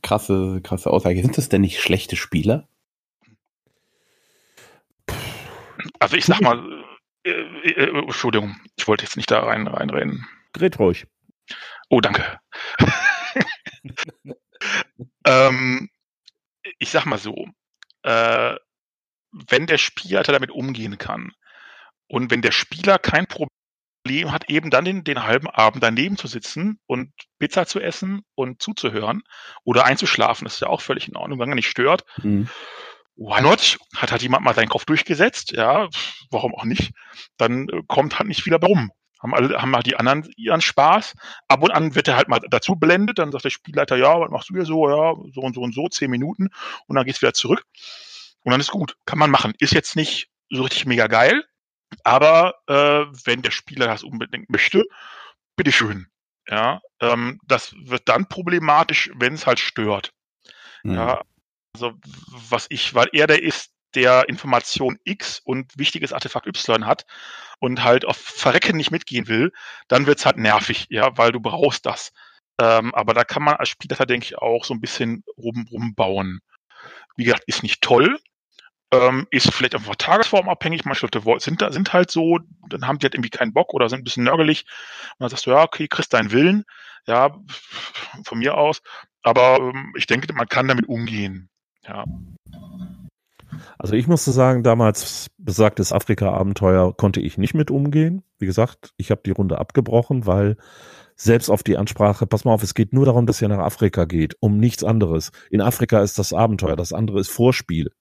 krasse, 0.02 0.62
krasse 0.64 0.90
Aussage. 0.90 1.22
Sind 1.22 1.38
das 1.38 1.50
denn 1.50 1.62
nicht 1.62 1.82
schlechte 1.82 2.16
Spieler? 2.16 2.68
Also 6.00 6.16
ich 6.16 6.26
sag 6.26 6.42
mal, 6.42 6.84
äh, 7.24 7.30
äh, 7.32 7.72
äh, 7.72 8.00
Entschuldigung, 8.00 8.56
ich 8.76 8.88
wollte 8.88 9.04
jetzt 9.04 9.18
nicht 9.18 9.32
da 9.32 9.42
rein 9.42 9.68
reinreden. 9.68 10.28
Dreht 10.54 10.80
ruhig. 10.80 11.08
Oh, 11.90 12.02
danke. 12.02 12.40
ähm, 15.26 15.90
ich 16.80 16.90
sag 16.90 17.06
mal 17.06 17.18
so, 17.18 17.48
äh, 18.04 18.56
wenn 19.32 19.68
der 19.68 19.78
Spieler 19.78 20.24
damit 20.24 20.52
umgehen 20.52 20.98
kann 20.98 21.32
und 22.08 22.32
wenn 22.32 22.42
der 22.42 22.52
Spieler 22.52 23.00
kein 23.00 23.28
Problem 23.28 23.52
hat, 24.32 24.50
eben 24.50 24.70
dann 24.70 24.86
den, 24.86 25.04
den 25.04 25.24
halben 25.24 25.48
Abend 25.48 25.84
daneben 25.84 26.18
zu 26.18 26.28
sitzen 26.28 26.80
und 26.88 27.12
Pizza 27.40 27.66
zu 27.66 27.80
essen 27.80 28.22
und 28.36 28.62
zuzuhören 28.62 29.22
oder 29.64 29.86
einzuschlafen, 29.86 30.46
das 30.46 30.56
ist 30.56 30.62
ja 30.62 30.68
auch 30.68 30.82
völlig 30.82 31.08
in 31.08 31.16
Ordnung, 31.16 31.40
wenn 31.40 31.50
er 31.50 31.56
nicht 31.56 31.70
stört. 31.70 32.04
Mhm. 32.22 32.50
Why 33.16 33.42
not? 33.42 33.78
Hat 33.96 34.12
halt 34.12 34.24
jemand 34.24 34.44
mal 34.44 34.56
seinen 34.56 34.70
Kopf 34.70 34.86
durchgesetzt, 34.86 35.52
ja, 35.52 35.88
warum 36.32 36.56
auch 36.56 36.64
nicht? 36.66 36.92
Dann 37.38 37.70
äh, 37.70 37.82
kommt 37.88 38.18
halt 38.18 38.28
nicht 38.28 38.46
wieder 38.46 38.60
rum. 38.60 38.92
Haben 39.22 39.36
alle, 39.36 39.62
haben 39.62 39.76
halt 39.76 39.86
die 39.86 39.96
anderen 39.98 40.28
ihren 40.36 40.62
Spaß. 40.62 41.14
Ab 41.48 41.62
und 41.62 41.72
an 41.72 41.94
wird 41.94 42.08
er 42.08 42.16
halt 42.16 42.28
mal 42.28 42.40
dazu 42.50 42.76
blendet, 42.76 43.20
dann 43.20 43.32
sagt 43.32 43.46
der 43.46 43.52
Spielleiter, 43.52 43.96
ja, 43.96 44.20
was 44.20 44.32
machst 44.32 44.50
du 44.50 44.56
hier 44.56 44.66
so, 44.66 44.90
ja, 44.90 45.14
so 45.34 45.42
und 45.42 45.54
so 45.54 45.62
und 45.62 45.76
so, 45.76 45.88
zehn 45.90 46.10
Minuten 46.10 46.50
und 46.88 46.96
dann 46.96 47.06
geht's 47.06 47.22
wieder 47.22 47.34
zurück. 47.34 47.64
Und 48.44 48.52
dann 48.52 48.62
ist 48.62 48.72
gut. 48.72 48.98
Kann 49.06 49.20
man 49.20 49.32
machen. 49.32 49.54
Ist 49.60 49.74
jetzt 49.74 49.96
nicht 49.96 50.30
so 50.50 50.64
richtig 50.64 50.86
mega 50.86 51.08
geil, 51.08 51.44
Aber 52.04 52.56
äh, 52.68 53.06
wenn 53.26 53.42
der 53.42 53.52
Spieler 53.52 53.88
das 53.88 54.04
unbedingt 54.04 54.50
möchte, 54.50 54.86
bitteschön. 55.56 56.08
Ja, 56.48 56.82
ähm, 57.00 57.40
das 57.46 57.74
wird 57.78 58.08
dann 58.10 58.28
problematisch, 58.28 59.12
wenn 59.16 59.34
es 59.34 59.46
halt 59.46 59.60
stört. 59.60 60.14
Hm. 60.84 60.96
Ja, 60.96 61.22
also 61.76 61.94
was 62.28 62.66
ich, 62.70 62.94
weil 62.96 63.10
er 63.14 63.28
der 63.28 63.44
ist, 63.44 63.72
der 63.94 64.30
Information 64.30 64.98
X 65.04 65.40
und 65.40 65.78
wichtiges 65.78 66.14
Artefakt 66.14 66.48
Y 66.48 66.86
hat 66.86 67.06
und 67.60 67.84
halt 67.84 68.06
auf 68.06 68.18
Verrecken 68.18 68.78
nicht 68.78 68.92
mitgehen 68.92 69.28
will, 69.28 69.52
dann 69.90 70.08
wird's 70.08 70.26
halt 70.26 70.38
nervig, 70.38 70.88
ja, 70.90 71.18
weil 71.18 71.32
du 71.32 71.40
brauchst 71.42 71.86
das. 71.86 72.14
Ähm, 72.60 72.94
aber 72.96 73.14
da 73.14 73.24
kann 73.24 73.44
man 73.44 73.56
als 73.56 73.70
Spieler, 73.70 74.06
denke 74.06 74.26
ich, 74.26 74.38
auch 74.38 74.64
so 74.64 74.74
ein 74.74 74.82
bisschen 74.82 75.24
rum, 75.38 75.68
rumbauen. 75.70 76.40
Wie 77.18 77.26
gesagt, 77.26 77.44
ist 77.48 77.64
nicht 77.64 77.82
toll, 77.82 78.20
ähm, 78.92 79.28
ist 79.32 79.52
vielleicht 79.54 79.76
einfach 79.76 79.96
tagesformabhängig. 79.96 80.86
Manche 80.86 81.06
Leute 81.06 81.22
sind, 81.40 81.62
da, 81.62 81.72
sind 81.72 81.94
halt 81.94 82.12
so, 82.12 82.40
dann 82.70 82.88
haben 82.88 83.00
die 83.00 83.06
halt 83.06 83.16
irgendwie 83.16 83.30
keinen 83.30 83.54
Bock 83.54 83.74
oder 83.74 83.90
sind 83.90 84.02
ein 84.02 84.04
bisschen 84.04 84.26
nörgelig. 84.26 84.66
Und 85.14 85.22
dann 85.22 85.30
sagst 85.30 85.46
du, 85.46 85.52
ja, 85.52 85.64
okay, 85.64 85.88
kriegst 85.88 86.14
deinen 86.14 86.32
Willen. 86.32 86.66
Ja, 87.08 87.36
von 88.26 88.38
mir 88.38 88.58
aus. 88.58 88.82
Aber 89.24 89.58
ähm, 89.60 89.94
ich 89.98 90.08
denke, 90.08 90.32
man 90.34 90.48
kann 90.48 90.68
damit 90.68 90.88
umgehen. 90.88 91.50
Ja. 91.88 92.06
Also 93.78 93.96
ich 93.96 94.08
musste 94.08 94.32
sagen, 94.32 94.64
damals 94.64 95.28
besagtes 95.38 95.92
Afrika-Abenteuer 95.92 96.96
konnte 96.96 97.20
ich 97.20 97.38
nicht 97.38 97.54
mit 97.54 97.72
umgehen. 97.72 98.24
Wie 98.38 98.46
gesagt, 98.46 98.94
ich 98.98 99.12
habe 99.12 99.22
die 99.26 99.32
Runde 99.32 99.58
abgebrochen, 99.58 100.26
weil 100.26 100.58
selbst 101.16 101.50
auf 101.50 101.64
die 101.64 101.78
Ansprache, 101.78 102.28
pass 102.28 102.46
mal 102.46 102.54
auf, 102.54 102.64
es 102.64 102.74
geht 102.74 102.94
nur 102.94 103.06
darum, 103.06 103.26
dass 103.26 103.42
ihr 103.42 103.48
nach 103.48 103.60
Afrika 103.60 104.06
geht, 104.06 104.36
um 104.40 104.58
nichts 104.58 104.84
anderes. 104.84 105.32
In 105.50 105.62
Afrika 105.62 106.02
ist 106.02 106.18
das 106.18 106.34
Abenteuer, 106.34 106.76
das 106.76 106.94
andere 106.94 107.20
ist 107.20 107.30
Vorspiel. 107.30 107.92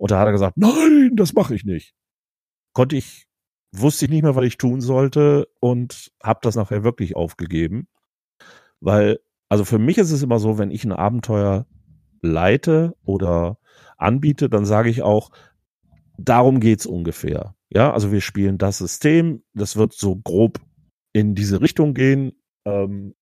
Und 0.00 0.10
da 0.12 0.18
hat 0.18 0.26
er 0.28 0.32
gesagt, 0.32 0.56
nein, 0.56 1.10
das 1.14 1.34
mache 1.34 1.54
ich 1.54 1.64
nicht. 1.64 1.92
Konnte 2.72 2.96
ich, 2.96 3.26
wusste 3.70 4.06
ich 4.06 4.10
nicht 4.10 4.22
mehr, 4.22 4.34
was 4.34 4.46
ich 4.46 4.56
tun 4.56 4.80
sollte 4.80 5.46
und 5.60 6.10
habe 6.22 6.40
das 6.42 6.56
nachher 6.56 6.84
wirklich 6.84 7.16
aufgegeben. 7.16 7.86
Weil, 8.80 9.20
also 9.50 9.66
für 9.66 9.78
mich 9.78 9.98
ist 9.98 10.10
es 10.10 10.22
immer 10.22 10.38
so, 10.38 10.56
wenn 10.56 10.70
ich 10.70 10.84
ein 10.84 10.92
Abenteuer 10.92 11.66
leite 12.22 12.96
oder 13.04 13.58
anbiete, 13.98 14.48
dann 14.48 14.64
sage 14.64 14.88
ich 14.88 15.02
auch, 15.02 15.32
darum 16.16 16.60
geht's 16.60 16.86
ungefähr. 16.86 17.54
Ja, 17.68 17.92
also 17.92 18.10
wir 18.10 18.22
spielen 18.22 18.56
das 18.56 18.78
System, 18.78 19.42
das 19.52 19.76
wird 19.76 19.92
so 19.92 20.16
grob 20.16 20.60
in 21.12 21.34
diese 21.34 21.60
Richtung 21.60 21.92
gehen. 21.92 22.40
Ähm, 22.64 23.14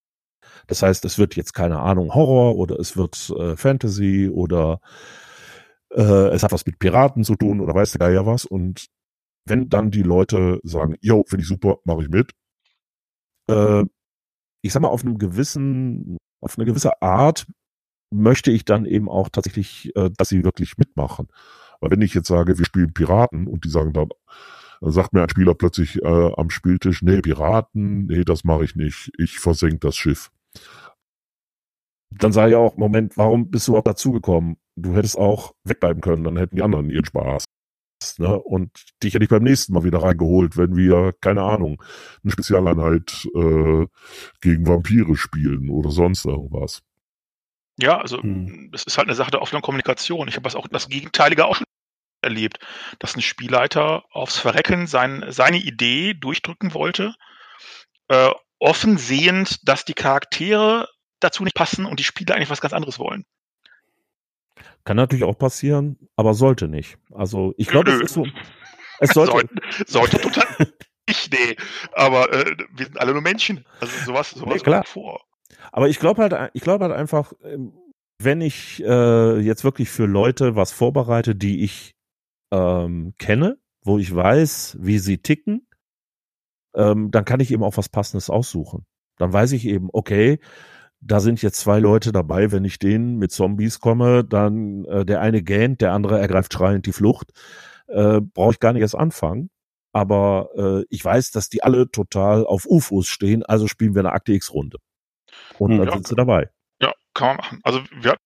das 0.69 0.83
heißt, 0.83 1.05
es 1.05 1.19
wird 1.19 1.35
jetzt 1.35 1.55
keine 1.55 1.81
Ahnung 1.81 2.15
Horror 2.15 2.55
oder 2.55 2.79
es 2.79 2.97
wird 2.97 3.31
äh, 3.37 3.57
Fantasy 3.57 4.29
oder 4.33 4.81
äh, 5.95 6.29
es 6.29 6.43
hat 6.43 6.53
was 6.53 6.67
mit 6.67 6.79
Piraten 6.79 7.25
zu 7.25 7.35
tun 7.37 7.61
oder 7.61 7.75
weiß 7.75 7.93
der 7.93 7.99
Geier 8.09 8.27
was. 8.27 8.45
Und 8.45 8.87
wenn 9.47 9.69
dann 9.69 9.91
die 9.91 10.03
Leute 10.03 10.61
sagen, 10.63 10.97
yo, 11.01 11.25
finde 11.27 11.43
ich 11.43 11.49
super, 11.49 11.79
mache 11.85 12.03
ich 12.03 12.09
mit, 12.09 12.33
äh, 13.51 13.85
ich 14.63 14.73
sag 14.73 14.83
mal, 14.83 14.89
auf 14.89 15.05
einem 15.05 15.19
gewissen, 15.19 16.19
auf 16.41 16.59
eine 16.59 16.67
gewisse 16.67 17.01
Art 17.03 17.47
möchte 18.11 18.51
ich 18.51 18.65
dann 18.65 18.87
eben 18.87 19.09
auch 19.09 19.29
tatsächlich, 19.29 19.95
äh, 19.97 20.11
dass 20.17 20.31
sie 20.31 20.45
wirklich 20.45 20.79
mitmachen. 20.79 21.29
Weil 21.81 21.91
wenn 21.93 22.03
ich 22.03 22.15
jetzt 22.15 22.29
sage, 22.29 22.59
wir 22.59 22.65
spielen 22.65 22.93
Piraten 22.93 23.47
und 23.47 23.65
die 23.65 23.69
sagen 23.69 23.93
dann, 23.93 24.09
dann 24.81 24.93
sagt 24.93 25.13
mir 25.13 25.23
ein 25.23 25.29
Spieler 25.29 25.55
plötzlich 25.55 26.03
äh, 26.03 26.33
am 26.37 26.51
Spieltisch, 26.51 27.03
nee, 27.03 27.21
Piraten, 27.21 28.07
nee, 28.07 28.25
das 28.25 28.45
mache 28.45 28.65
ich 28.65 28.77
nicht, 28.77 29.11
ich 29.19 29.39
versenke 29.39 29.79
das 29.79 29.97
Schiff. 29.97 30.31
Dann 32.11 32.33
sage 32.33 32.51
ich 32.51 32.57
auch, 32.57 32.77
Moment, 32.77 33.17
warum 33.17 33.51
bist 33.51 33.69
du 33.69 33.73
überhaupt 33.73 33.89
dazugekommen? 33.89 34.57
Du 34.83 34.95
hättest 34.95 35.19
auch 35.19 35.55
wegbleiben 35.65 36.01
können, 36.01 36.25
dann 36.25 36.37
hätten 36.37 36.57
die 36.57 36.63
anderen 36.63 36.91
ihren 36.91 37.05
Spaß. 37.05 37.45
Ne? 38.19 38.39
Und 38.39 38.71
dich 39.03 39.15
hätte 39.15 39.25
ich 39.25 39.31
beim 39.31 39.43
nächsten 39.43 39.73
Mal 39.73 39.85
wieder 39.85 40.03
reingeholt, 40.03 40.57
wenn 40.57 40.77
wir, 40.77 41.15
keine 41.21 41.43
Ahnung, 41.43 41.83
eine 42.23 42.33
Spezialeinheit 42.33 43.29
äh, 43.35 43.87
gegen 44.41 44.67
Vampire 44.67 45.17
spielen 45.17 45.71
oder 45.71 45.91
sonst 45.91 46.25
irgendwas. 46.25 46.81
Ja, 47.77 47.99
also 47.99 48.23
hm. 48.23 48.71
es 48.73 48.85
ist 48.85 48.99
halt 48.99 49.09
eine 49.09 49.17
Sache 49.17 49.31
der 49.31 49.43
offenen 49.43 49.63
Kommunikation. 49.63 50.29
Ich 50.29 50.35
habe 50.35 50.45
das 50.45 50.57
auch 50.57 50.67
das 50.69 50.89
Gegenteilige 50.89 51.47
auch 51.47 51.57
schon 51.57 51.67
erlebt, 52.23 52.59
dass 52.99 53.17
ein 53.17 53.23
Spielleiter 53.23 54.05
aufs 54.11 54.39
Verrecken 54.39 54.87
sein, 54.87 55.25
seine 55.29 55.59
Idee 55.59 56.15
durchdrücken 56.15 56.75
wollte, 56.75 57.15
äh, 58.09 58.31
offen 58.59 58.99
sehend, 58.99 59.69
dass 59.69 59.85
die 59.85 59.95
Charaktere 59.95 60.89
dazu 61.21 61.45
nicht 61.45 61.55
passen 61.55 61.87
und 61.87 62.01
die 62.01 62.05
Spieler 62.05 62.35
eigentlich 62.35 62.51
was 62.51 62.61
ganz 62.61 62.75
anderes 62.75 62.99
wollen. 62.99 63.25
Kann 64.89 64.97
natürlich 64.97 65.25
auch 65.25 65.37
passieren, 65.37 65.99
aber 66.17 66.33
sollte 66.33 66.67
nicht. 66.67 66.97
Also 67.13 67.53
ich 67.59 67.69
glaube, 67.69 67.91
es 67.91 68.01
ist 68.01 68.15
so. 68.15 68.27
Es 69.01 69.11
sollte, 69.11 69.33
sollte, 69.33 69.55
sollte 69.87 70.19
total 70.19 70.47
nicht, 71.07 71.31
nee. 71.31 71.57
Aber 71.93 72.33
äh, 72.33 72.57
wir 72.75 72.87
sind 72.87 72.99
alle 72.99 73.13
nur 73.13 73.21
Menschen. 73.21 73.67
Also 73.81 73.93
sowas, 74.07 74.31
sowas 74.31 74.55
nee, 74.55 74.61
klar. 74.61 74.85
vor. 74.87 75.21
Aber 75.73 75.91
ich 75.91 75.99
glaube 75.99 76.23
halt, 76.23 76.53
ich 76.55 76.63
glaube 76.63 76.87
halt 76.87 76.95
einfach, 76.95 77.35
ähm, 77.45 77.75
wenn 78.19 78.41
ich 78.41 78.83
äh, 78.83 79.39
jetzt 79.41 79.63
wirklich 79.63 79.91
für 79.91 80.07
Leute 80.07 80.57
was 80.57 80.73
vorbereite, 80.73 81.35
die 81.35 81.65
ich 81.65 81.95
ähm, 82.51 83.13
kenne, 83.19 83.59
wo 83.83 83.99
ich 83.99 84.17
weiß, 84.17 84.79
wie 84.81 85.01
sie 85.01 85.19
ticken, 85.19 85.69
ähm, 86.75 87.11
dann 87.11 87.27
kann 87.27 87.41
ich 87.41 87.51
eben 87.51 87.63
auch 87.63 87.77
was 87.77 87.91
Passendes 87.91 88.31
aussuchen. 88.31 88.87
Dann 89.19 89.35
weiß 89.35 89.53
ich 89.53 89.67
eben, 89.67 89.91
okay, 89.93 90.41
da 91.01 91.21
sind 91.21 91.43
jetzt 91.43 91.61
zwei 91.61 91.79
Leute 91.79 92.13
dabei, 92.13 92.51
wenn 92.53 92.65
ich 92.65 92.79
denen 92.79 93.17
mit 93.19 93.33
Zombies 93.33 93.81
komme, 93.81 94.25
dann 94.25 94.85
äh, 94.87 95.05
der 95.05 95.21
eine 95.21 95.43
gähnt, 95.43 95.81
der 95.81 95.93
andere 95.93 96.19
ergreift 96.19 96.53
schreiend 96.53 96.87
die 96.87 96.93
Flucht. 96.93 97.33
Äh, 97.87 98.21
Brauche 98.21 98.53
ich 98.53 98.61
gar 98.61 98.73
nicht 98.73 98.83
erst 98.83 98.97
anfangen. 98.97 99.51
Aber 99.93 100.51
äh, 100.57 100.85
ich 100.91 101.05
weiß, 101.05 101.31
dass 101.31 101.49
die 101.49 101.63
alle 101.63 101.91
total 101.91 102.47
auf 102.47 102.67
UFOs 102.67 103.07
stehen, 103.07 103.43
also 103.43 103.67
spielen 103.67 103.95
wir 103.95 104.01
eine 104.01 104.13
Akte 104.13 104.33
X-Runde. 104.33 104.79
Und 105.59 105.79
dann 105.79 105.87
ja, 105.87 105.93
sind 105.93 106.07
sie 106.07 106.15
dabei. 106.15 106.51
Ja, 106.81 106.93
kann 107.15 107.29
man 107.29 107.37
machen. 107.39 107.61
Also 107.63 107.83
wir 108.01 108.13
hatten 108.13 108.23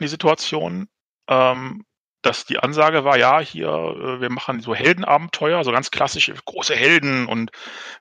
die 0.00 0.08
Situation, 0.08 0.88
ähm, 1.28 1.84
dass 2.22 2.44
die 2.44 2.58
Ansage 2.58 3.04
war, 3.04 3.18
ja, 3.18 3.40
hier, 3.40 3.68
äh, 3.68 4.20
wir 4.20 4.30
machen 4.30 4.60
so 4.60 4.74
Heldenabenteuer, 4.74 5.64
so 5.64 5.72
ganz 5.72 5.90
klassische 5.90 6.32
große 6.32 6.74
Helden 6.74 7.26
und 7.26 7.50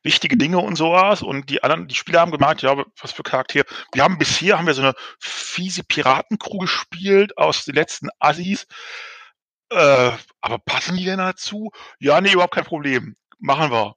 wichtige 0.03 0.38
Dinge 0.38 0.60
und 0.60 0.75
sowas. 0.75 1.21
Und 1.21 1.49
die 1.49 1.63
anderen, 1.63 1.88
die 1.88 1.95
Spieler 1.95 2.21
haben 2.21 2.31
gemeint, 2.31 2.62
ja, 2.62 2.84
was 3.01 3.12
für 3.12 3.23
Charaktere. 3.23 3.65
Wir 3.93 4.03
haben 4.03 4.17
bisher 4.17 4.57
haben 4.57 4.67
wir 4.67 4.73
so 4.73 4.84
eine 4.84 4.93
fiese 5.19 5.84
Piratencrew 5.84 6.60
gespielt 6.60 7.38
aus 7.38 7.65
den 7.65 7.75
letzten 7.75 8.10
Assis. 8.19 8.67
Äh, 9.69 10.12
aber 10.41 10.60
passen 10.60 10.97
die 10.97 11.05
denn 11.05 11.19
dazu? 11.19 11.71
Ja, 11.99 12.21
nee, 12.21 12.34
überhaupt 12.34 12.53
kein 12.55 12.65
Problem. 12.65 13.15
Machen 13.39 13.71
wir. 13.71 13.95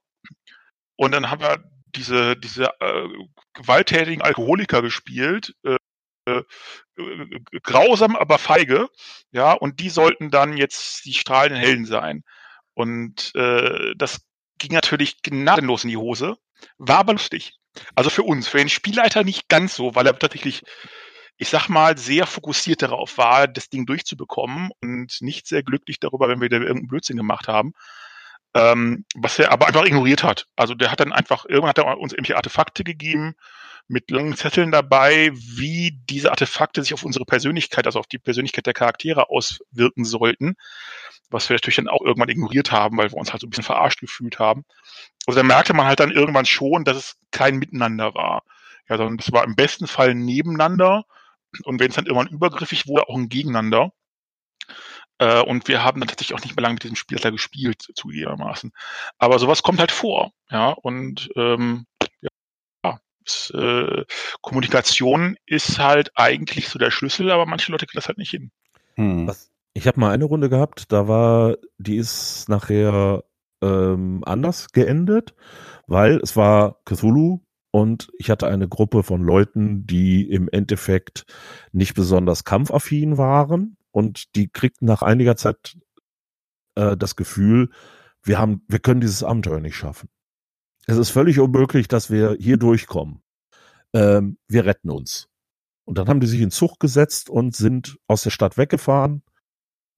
Und 0.97 1.13
dann 1.13 1.31
haben 1.31 1.43
wir 1.43 1.59
diese, 1.95 2.37
diese 2.37 2.71
äh, 2.81 3.09
gewalttätigen 3.55 4.23
Alkoholiker 4.23 4.83
gespielt, 4.83 5.55
äh, 5.65 5.77
äh, 6.27 6.43
grausam, 7.63 8.17
aber 8.17 8.39
feige, 8.39 8.89
ja, 9.31 9.53
und 9.53 9.81
die 9.81 9.91
sollten 9.91 10.31
dann 10.31 10.57
jetzt 10.57 11.05
die 11.05 11.15
strahlenden 11.15 11.61
Helden 11.61 11.87
sein. 11.87 12.25
Und 12.75 13.33
äh, 13.35 13.95
das 13.97 14.23
ging 14.59 14.73
natürlich 14.73 15.23
gnadenlos 15.23 15.85
in 15.85 15.91
die 15.91 15.97
Hose, 15.97 16.37
war 16.79 16.99
aber 16.99 17.13
lustig. 17.13 17.55
Also 17.95 18.11
für 18.11 18.23
uns, 18.23 18.49
für 18.49 18.59
den 18.59 18.69
Spielleiter 18.69 19.25
nicht 19.25 19.49
ganz 19.49 19.75
so, 19.75 19.95
weil 19.95 20.07
er 20.07 20.19
tatsächlich, 20.19 20.63
ich 21.37 21.49
sag 21.49 21.69
mal, 21.69 21.99
sehr 21.99 22.27
fokussiert 22.27 22.83
darauf 22.83 23.19
war, 23.19 23.49
das 23.49 23.69
Ding 23.69 23.87
durchzubekommen 23.87 24.71
und 24.81 25.21
nicht 25.21 25.47
sehr 25.47 25.63
glücklich 25.63 25.99
darüber, 26.01 26.29
wenn 26.29 26.41
wir 26.41 26.49
da 26.49 26.57
irgendeinen 26.57 26.89
Blödsinn 26.89 27.17
gemacht 27.17 27.49
haben. 27.49 27.73
Ähm, 28.57 29.05
was 29.17 29.41
er 29.41 29.51
aber 29.51 29.67
einfach 29.67 29.85
ignoriert 29.85 30.23
hat. 30.23 30.47
Also 30.55 30.75
der 30.75 30.93
hat 30.93 31.01
dann 31.01 31.13
einfach, 31.13 31.45
irgendwann 31.45 31.71
hat 31.71 31.79
er 31.79 31.99
uns 31.99 32.13
irgendwelche 32.13 32.37
Artefakte 32.37 32.85
gegeben, 32.85 33.35
mit 33.89 34.11
langen 34.11 34.37
Zetteln 34.37 34.71
dabei, 34.71 35.31
wie 35.35 35.99
diese 36.09 36.31
Artefakte 36.31 36.83
sich 36.83 36.95
auf 36.95 37.05
unsere 37.05 37.25
Persönlichkeit, 37.25 37.87
also 37.87 37.99
auf 37.99 38.07
die 38.07 38.19
Persönlichkeit 38.19 38.67
der 38.67 38.75
Charaktere 38.75 39.29
auswirken 39.31 40.05
sollten, 40.05 40.57
was 41.31 41.49
wir 41.49 41.55
natürlich 41.55 41.77
dann 41.77 41.89
auch 41.89 42.01
irgendwann 42.01 42.29
ignoriert 42.29 42.73
haben, 42.73 42.97
weil 42.97 43.11
wir 43.11 43.19
uns 43.19 43.33
halt 43.33 43.41
so 43.41 43.47
ein 43.47 43.51
bisschen 43.51 43.65
verarscht 43.65 44.01
gefühlt 44.01 44.39
haben. 44.39 44.65
Also 45.27 45.41
da 45.41 45.45
merkte 45.45 45.75
man 45.75 45.87
halt 45.87 46.01
dann 46.01 46.11
irgendwann 46.11 46.47
schon, 46.47 46.85
dass 46.85 46.97
es 46.97 47.17
kein 47.31 47.57
Miteinander 47.57 48.15
war. 48.15 48.43
Ja, 48.89 48.99
sondern 48.99 49.19
es 49.19 49.33
war 49.33 49.45
im 49.45 49.57
besten 49.57 49.87
Fall 49.87 50.15
nebeneinander 50.15 51.05
und 51.63 51.81
wenn 51.81 51.89
es 51.89 51.95
dann 51.95 52.07
irgendwann 52.07 52.29
übergriffig 52.29 52.87
wurde, 52.87 53.09
auch 53.09 53.17
ein 53.17 53.29
Gegeneinander. 53.29 53.93
Äh, 55.19 55.41
und 55.43 55.69
wir 55.69 55.85
haben 55.85 56.01
dann 56.01 56.09
tatsächlich 56.09 56.37
auch 56.37 56.43
nicht 56.43 56.57
mehr 56.57 56.63
lange 56.63 56.75
mit 56.75 56.83
diesem 56.83 56.97
Spielleiter 56.97 57.31
gespielt, 57.31 57.87
zugegebenermaßen. 57.95 58.73
Aber 59.19 59.39
sowas 59.39 59.63
kommt 59.63 59.81
halt 59.81 59.93
vor, 59.93 60.33
ja, 60.51 60.71
und 60.71 61.31
ähm, 61.37 61.87
äh, 63.55 64.05
Kommunikation 64.41 65.37
ist 65.47 65.79
halt 65.79 66.11
eigentlich 66.15 66.69
so 66.69 66.79
der 66.79 66.91
Schlüssel, 66.91 67.31
aber 67.31 67.47
manche 67.47 67.73
Leute 67.73 67.87
kriegen 67.87 67.99
das 67.99 68.09
halt 68.09 68.19
nicht 68.19 68.31
hin. 68.31 68.51
Hm. 68.97 69.31
Ich 69.75 69.87
habe 69.87 69.99
mal 69.99 70.13
eine 70.13 70.25
Runde 70.25 70.49
gehabt, 70.49 70.93
da 70.93 71.09
war, 71.09 71.57
die 71.79 71.97
ist 71.97 72.49
nachher 72.49 73.25
ähm, 73.61 74.23
anders 74.25 74.69
geendet, 74.71 75.35
weil 75.87 76.19
es 76.19 76.37
war 76.37 76.81
Cthulhu 76.85 77.41
und 77.73 78.13
ich 78.19 78.31
hatte 78.31 78.47
eine 78.47 78.69
Gruppe 78.69 79.03
von 79.03 79.23
Leuten, 79.23 79.85
die 79.85 80.31
im 80.31 80.49
Endeffekt 80.49 81.25
nicht 81.73 81.95
besonders 81.95 82.45
kampfaffin 82.45 83.19
waren 83.19 83.77
und 83.91 84.37
die 84.37 84.49
kriegten 84.49 84.87
nach 84.87 85.03
einiger 85.03 85.35
Zeit 85.37 85.77
äh, 86.77 86.97
das 86.97 87.17
Gefühl, 87.17 87.71
wir 88.23 88.39
haben, 88.39 88.63
wir 88.69 88.79
können 88.79 89.01
dieses 89.01 89.25
Abenteuer 89.25 89.61
nicht 89.61 89.77
schaffen. 89.77 90.09
Es 90.87 90.97
ist 90.97 91.11
völlig 91.11 91.41
unmöglich, 91.41 91.89
dass 91.89 92.11
wir 92.11 92.37
hier 92.39 92.57
durchkommen. 92.57 93.23
Ähm, 93.95 94.37
wir 94.49 94.67
retten 94.67 94.91
uns. 94.91 95.29
Und 95.85 95.99
dann 95.99 96.09
haben 96.09 96.21
die 96.21 96.27
sich 96.27 96.41
in 96.41 96.51
Zug 96.51 96.81
gesetzt 96.81 97.31
und 97.31 97.55
sind 97.55 97.99
aus 98.07 98.23
der 98.23 98.31
Stadt 98.31 98.57
weggefahren. 98.57 99.23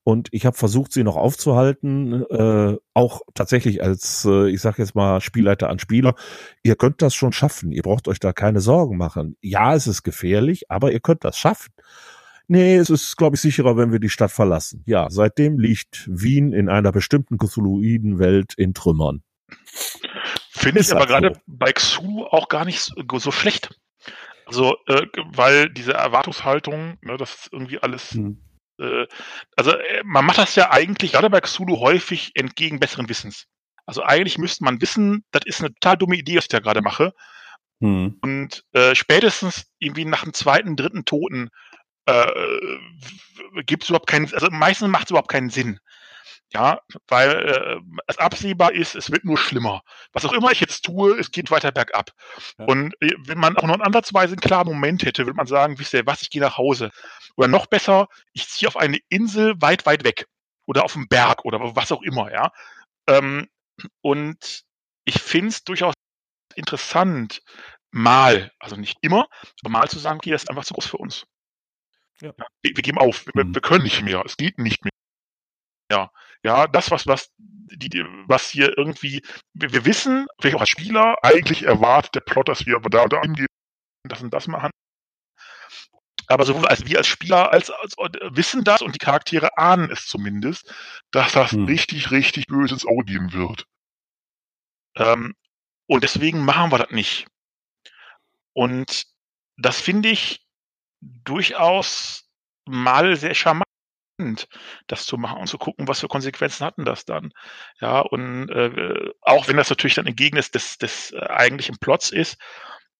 Und 0.04 0.28
ich 0.30 0.46
habe 0.46 0.56
versucht, 0.56 0.92
sie 0.92 1.02
noch 1.02 1.16
aufzuhalten, 1.16 2.24
äh, 2.30 2.76
auch 2.94 3.22
tatsächlich 3.34 3.82
als, 3.82 4.24
äh, 4.24 4.48
ich 4.50 4.60
sage 4.60 4.80
jetzt 4.80 4.94
mal, 4.94 5.20
Spielleiter 5.20 5.68
an 5.68 5.80
Spieler. 5.80 6.14
Ihr 6.62 6.76
könnt 6.76 7.02
das 7.02 7.14
schon 7.14 7.32
schaffen. 7.32 7.72
Ihr 7.72 7.82
braucht 7.82 8.06
euch 8.06 8.20
da 8.20 8.32
keine 8.32 8.60
Sorgen 8.60 8.96
machen. 8.98 9.36
Ja, 9.40 9.74
es 9.74 9.88
ist 9.88 10.04
gefährlich, 10.04 10.70
aber 10.70 10.92
ihr 10.92 11.00
könnt 11.00 11.24
das 11.24 11.36
schaffen. 11.36 11.72
Nee, 12.46 12.76
es 12.76 12.90
ist, 12.90 13.16
glaube 13.16 13.34
ich, 13.34 13.42
sicherer, 13.42 13.76
wenn 13.76 13.90
wir 13.90 13.98
die 13.98 14.08
Stadt 14.08 14.30
verlassen. 14.30 14.84
Ja, 14.86 15.08
seitdem 15.10 15.58
liegt 15.58 16.08
Wien 16.08 16.52
in 16.52 16.68
einer 16.68 16.92
bestimmten 16.92 17.38
Cthulhuiden 17.38 18.20
Welt 18.20 18.54
in 18.56 18.74
Trümmern. 18.74 19.24
Finde 20.56 20.80
ich 20.80 20.90
aber 20.92 21.06
gerade 21.06 21.34
so. 21.34 21.40
bei 21.46 21.72
Xu 21.72 22.24
auch 22.24 22.48
gar 22.48 22.64
nicht 22.64 22.80
so, 22.80 23.30
schlecht. 23.30 23.74
Also, 24.46 24.76
äh, 24.86 25.06
weil 25.32 25.68
diese 25.68 25.92
Erwartungshaltung, 25.92 26.98
ne, 27.02 27.16
das 27.16 27.34
ist 27.34 27.52
irgendwie 27.52 27.78
alles. 27.80 28.12
Hm. 28.12 28.40
Äh, 28.80 29.06
also, 29.56 29.72
äh, 29.72 30.02
man 30.04 30.24
macht 30.24 30.38
das 30.38 30.54
ja 30.54 30.70
eigentlich 30.70 31.12
gerade 31.12 31.30
bei 31.30 31.40
Xulu 31.40 31.78
häufig 31.80 32.32
entgegen 32.34 32.80
besseren 32.80 33.08
Wissens. 33.08 33.46
Also, 33.86 34.02
eigentlich 34.02 34.38
müsste 34.38 34.64
man 34.64 34.80
wissen, 34.80 35.24
das 35.30 35.42
ist 35.44 35.60
eine 35.60 35.74
total 35.74 35.98
dumme 35.98 36.16
Idee, 36.16 36.36
was 36.36 36.44
ich 36.44 36.48
da 36.48 36.60
gerade 36.60 36.80
mache. 36.80 37.12
Hm. 37.80 38.18
Und 38.22 38.64
äh, 38.72 38.94
spätestens 38.94 39.66
irgendwie 39.78 40.04
nach 40.04 40.22
dem 40.22 40.32
zweiten, 40.32 40.76
dritten 40.76 41.04
Toten 41.04 41.50
äh, 42.06 42.26
gibt 43.66 43.82
es 43.82 43.90
überhaupt 43.90 44.08
keinen, 44.08 44.32
also 44.32 44.48
meistens 44.50 44.88
macht 44.88 45.04
es 45.04 45.10
überhaupt 45.10 45.30
keinen 45.30 45.50
Sinn. 45.50 45.80
Ja, 46.52 46.80
weil 47.08 47.30
äh, 47.30 47.80
es 48.06 48.18
absehbar 48.18 48.72
ist, 48.72 48.94
es 48.94 49.10
wird 49.10 49.24
nur 49.24 49.36
schlimmer. 49.36 49.82
Was 50.12 50.24
auch 50.24 50.32
immer 50.32 50.52
ich 50.52 50.60
jetzt 50.60 50.84
tue, 50.84 51.18
es 51.18 51.32
geht 51.32 51.50
weiter 51.50 51.72
bergab. 51.72 52.12
Ja. 52.58 52.66
Und 52.66 52.94
äh, 53.02 53.14
wenn 53.18 53.38
man 53.38 53.56
auch 53.56 53.64
noch 53.64 53.80
ansatzweise 53.80 54.34
einen 54.34 54.40
klaren 54.40 54.68
Moment 54.68 55.02
hätte, 55.02 55.26
würde 55.26 55.36
man 55.36 55.48
sagen, 55.48 55.78
wisst 55.78 55.92
ihr 55.92 56.06
was, 56.06 56.22
ich 56.22 56.30
gehe 56.30 56.40
nach 56.40 56.56
Hause. 56.56 56.92
Oder 57.36 57.48
noch 57.48 57.66
besser, 57.66 58.08
ich 58.32 58.48
ziehe 58.48 58.68
auf 58.68 58.76
eine 58.76 58.98
Insel 59.08 59.54
weit, 59.60 59.86
weit 59.86 60.04
weg. 60.04 60.26
Oder 60.66 60.84
auf 60.84 60.94
einen 60.96 61.08
Berg 61.08 61.44
oder 61.44 61.58
was 61.76 61.92
auch 61.92 62.02
immer, 62.02 62.32
ja. 62.32 62.52
Ähm, 63.08 63.48
und 64.00 64.64
ich 65.04 65.20
finde 65.20 65.48
es 65.48 65.64
durchaus 65.64 65.94
interessant, 66.54 67.42
mal, 67.90 68.52
also 68.58 68.76
nicht 68.76 68.98
immer, 69.00 69.28
aber 69.62 69.70
mal 69.70 69.88
zu 69.88 69.98
sagen, 69.98 70.18
okay, 70.18 70.30
das 70.30 70.44
ist 70.44 70.50
einfach 70.50 70.64
zu 70.64 70.74
groß 70.74 70.86
für 70.86 70.98
uns. 70.98 71.26
Ja. 72.20 72.32
Wir, 72.62 72.76
wir, 72.76 72.82
geben 72.82 72.98
auf, 72.98 73.26
wir, 73.34 73.44
mhm. 73.44 73.54
wir, 73.54 73.62
können 73.62 73.84
nicht 73.84 74.02
mehr, 74.02 74.22
es 74.24 74.36
geht 74.36 74.58
nicht 74.58 74.84
mehr. 74.84 74.92
Ja, 75.90 76.10
ja, 76.46 76.68
das, 76.68 76.92
was, 76.92 77.08
was, 77.08 77.32
die, 77.38 78.04
was 78.28 78.50
hier 78.50 78.78
irgendwie, 78.78 79.20
wir, 79.52 79.72
wir 79.72 79.84
wissen, 79.84 80.28
vielleicht 80.40 80.54
auch 80.54 80.60
als 80.60 80.68
Spieler, 80.70 81.16
eigentlich 81.24 81.64
erwartet 81.64 82.14
der 82.14 82.20
Plot, 82.20 82.48
dass 82.48 82.66
wir 82.66 82.78
da 82.78 83.02
und 83.02 83.12
da 83.12 83.20
hingehen, 83.20 83.48
das 84.04 84.22
und 84.22 84.32
das 84.32 84.46
machen. 84.46 84.70
Aber 86.28 86.44
sowohl 86.44 86.66
als 86.68 86.86
wir 86.86 86.98
als 86.98 87.08
Spieler 87.08 87.52
als, 87.52 87.70
als 87.70 87.96
wissen 88.30 88.62
das 88.62 88.80
und 88.80 88.94
die 88.94 89.04
Charaktere 89.04 89.58
ahnen 89.58 89.90
es 89.90 90.06
zumindest, 90.06 90.72
dass 91.10 91.32
das 91.32 91.50
hm. 91.50 91.64
richtig, 91.64 92.12
richtig 92.12 92.46
böse 92.46 92.74
ins 92.74 92.86
Auge 92.86 93.04
gehen 93.06 93.32
wird. 93.32 93.64
Ähm, 94.94 95.34
und 95.88 96.04
deswegen 96.04 96.44
machen 96.44 96.70
wir 96.70 96.78
das 96.78 96.90
nicht. 96.90 97.26
Und 98.52 99.04
das 99.56 99.80
finde 99.80 100.10
ich 100.10 100.46
durchaus 101.00 102.28
mal 102.66 103.16
sehr 103.16 103.34
charmant 103.34 103.65
das 104.86 105.06
zu 105.06 105.16
machen 105.18 105.40
und 105.40 105.46
zu 105.46 105.58
gucken, 105.58 105.88
was 105.88 106.00
für 106.00 106.08
Konsequenzen 106.08 106.64
hatten 106.64 106.84
das 106.84 107.04
dann. 107.04 107.32
Ja, 107.80 108.00
und 108.00 108.48
äh, 108.50 109.10
auch 109.20 109.48
wenn 109.48 109.56
das 109.56 109.70
natürlich 109.70 109.94
dann 109.94 110.06
entgegen 110.06 110.36
des, 110.36 110.50
des, 110.50 110.78
des 110.78 111.12
äh, 111.12 111.20
eigentlichen 111.20 111.78
Plots 111.78 112.10
ist, 112.10 112.38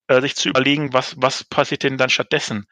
äh, 0.09 0.21
sich 0.21 0.37
zu 0.37 0.49
überlegen, 0.49 0.93
was, 0.93 1.15
was 1.19 1.45
passiert 1.45 1.83
denn 1.83 1.99
dann 1.99 2.11
stattdessen? 2.11 2.67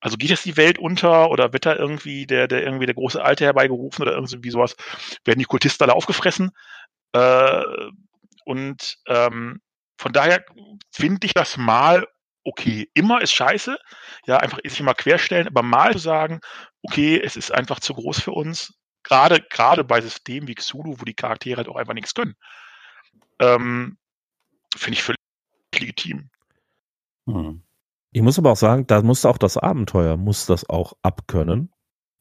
Also 0.00 0.16
geht 0.16 0.30
jetzt 0.30 0.46
die 0.46 0.56
Welt 0.56 0.78
unter 0.78 1.30
oder 1.30 1.52
wird 1.52 1.66
da 1.66 1.76
irgendwie 1.76 2.26
der, 2.26 2.48
der 2.48 2.62
irgendwie 2.62 2.86
der 2.86 2.94
große 2.94 3.22
Alte 3.22 3.44
herbeigerufen 3.44 4.02
oder 4.02 4.12
irgendwie 4.12 4.50
sowas? 4.50 4.76
Werden 5.24 5.38
die 5.38 5.44
Kultisten 5.44 5.84
alle 5.84 5.94
aufgefressen? 5.94 6.52
Äh, 7.12 7.62
und 8.44 8.96
ähm, 9.06 9.60
von 9.98 10.12
daher 10.12 10.42
finde 10.90 11.26
ich 11.26 11.34
das 11.34 11.58
mal 11.58 12.06
okay. 12.50 12.90
Immer 12.94 13.22
ist 13.22 13.32
scheiße, 13.32 13.78
ja, 14.26 14.38
einfach 14.38 14.58
sich 14.64 14.80
immer 14.80 14.94
querstellen, 14.94 15.46
aber 15.46 15.62
mal 15.62 15.92
zu 15.92 15.98
sagen, 15.98 16.40
okay, 16.82 17.20
es 17.22 17.36
ist 17.36 17.52
einfach 17.52 17.80
zu 17.80 17.94
groß 17.94 18.20
für 18.20 18.32
uns, 18.32 18.74
gerade, 19.02 19.40
gerade 19.40 19.84
bei 19.84 20.00
Systemen 20.00 20.48
wie 20.48 20.54
Xulu, 20.54 20.96
wo 20.98 21.04
die 21.04 21.14
Charaktere 21.14 21.58
halt 21.58 21.68
auch 21.68 21.76
einfach 21.76 21.94
nichts 21.94 22.14
können, 22.14 22.34
ähm, 23.38 23.98
finde 24.76 24.94
ich 24.94 25.02
völlig 25.02 25.18
legitim. 25.74 26.30
Hm. 27.26 27.62
Ich 28.12 28.22
muss 28.22 28.38
aber 28.38 28.52
auch 28.52 28.56
sagen, 28.56 28.86
da 28.86 29.02
muss 29.02 29.24
auch 29.24 29.38
das 29.38 29.56
Abenteuer, 29.56 30.16
muss 30.16 30.46
das 30.46 30.68
auch 30.68 30.94
abkönnen, 31.02 31.72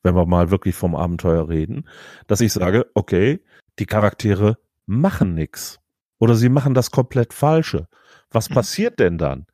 wenn 0.03 0.15
wir 0.15 0.25
mal 0.25 0.51
wirklich 0.51 0.75
vom 0.75 0.95
Abenteuer 0.95 1.49
reden, 1.49 1.89
dass 2.27 2.41
ich 2.41 2.53
sage, 2.53 2.89
okay, 2.93 3.43
die 3.79 3.87
Charaktere 3.87 4.57
machen 4.85 5.33
nichts. 5.33 5.79
Oder 6.19 6.35
sie 6.35 6.49
machen 6.49 6.73
das 6.73 6.91
komplett 6.91 7.33
Falsche. 7.33 7.87
Was 8.29 8.49
mhm. 8.49 8.55
passiert 8.55 8.99
denn 8.99 9.17
dann? 9.17 9.47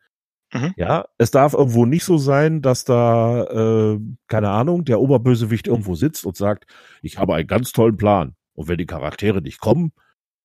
Mhm. 0.54 0.74
Ja, 0.78 1.06
es 1.18 1.32
darf 1.32 1.54
irgendwo 1.54 1.86
nicht 1.86 2.04
so 2.04 2.18
sein, 2.18 2.62
dass 2.62 2.86
da, 2.86 3.44
äh, 3.44 4.00
keine 4.28 4.50
Ahnung, 4.50 4.86
der 4.86 5.00
Oberbösewicht 5.00 5.68
irgendwo 5.68 5.96
sitzt 5.96 6.26
und 6.26 6.38
sagt, 6.38 6.66
ich 7.02 7.18
habe 7.18 7.36
einen 7.36 7.48
ganz 7.48 7.72
tollen 7.72 7.98
Plan. 7.98 8.36
Und 8.54 8.68
wenn 8.68 8.78
die 8.78 8.86
Charaktere 8.86 9.42
nicht 9.42 9.60
kommen, 9.60 9.92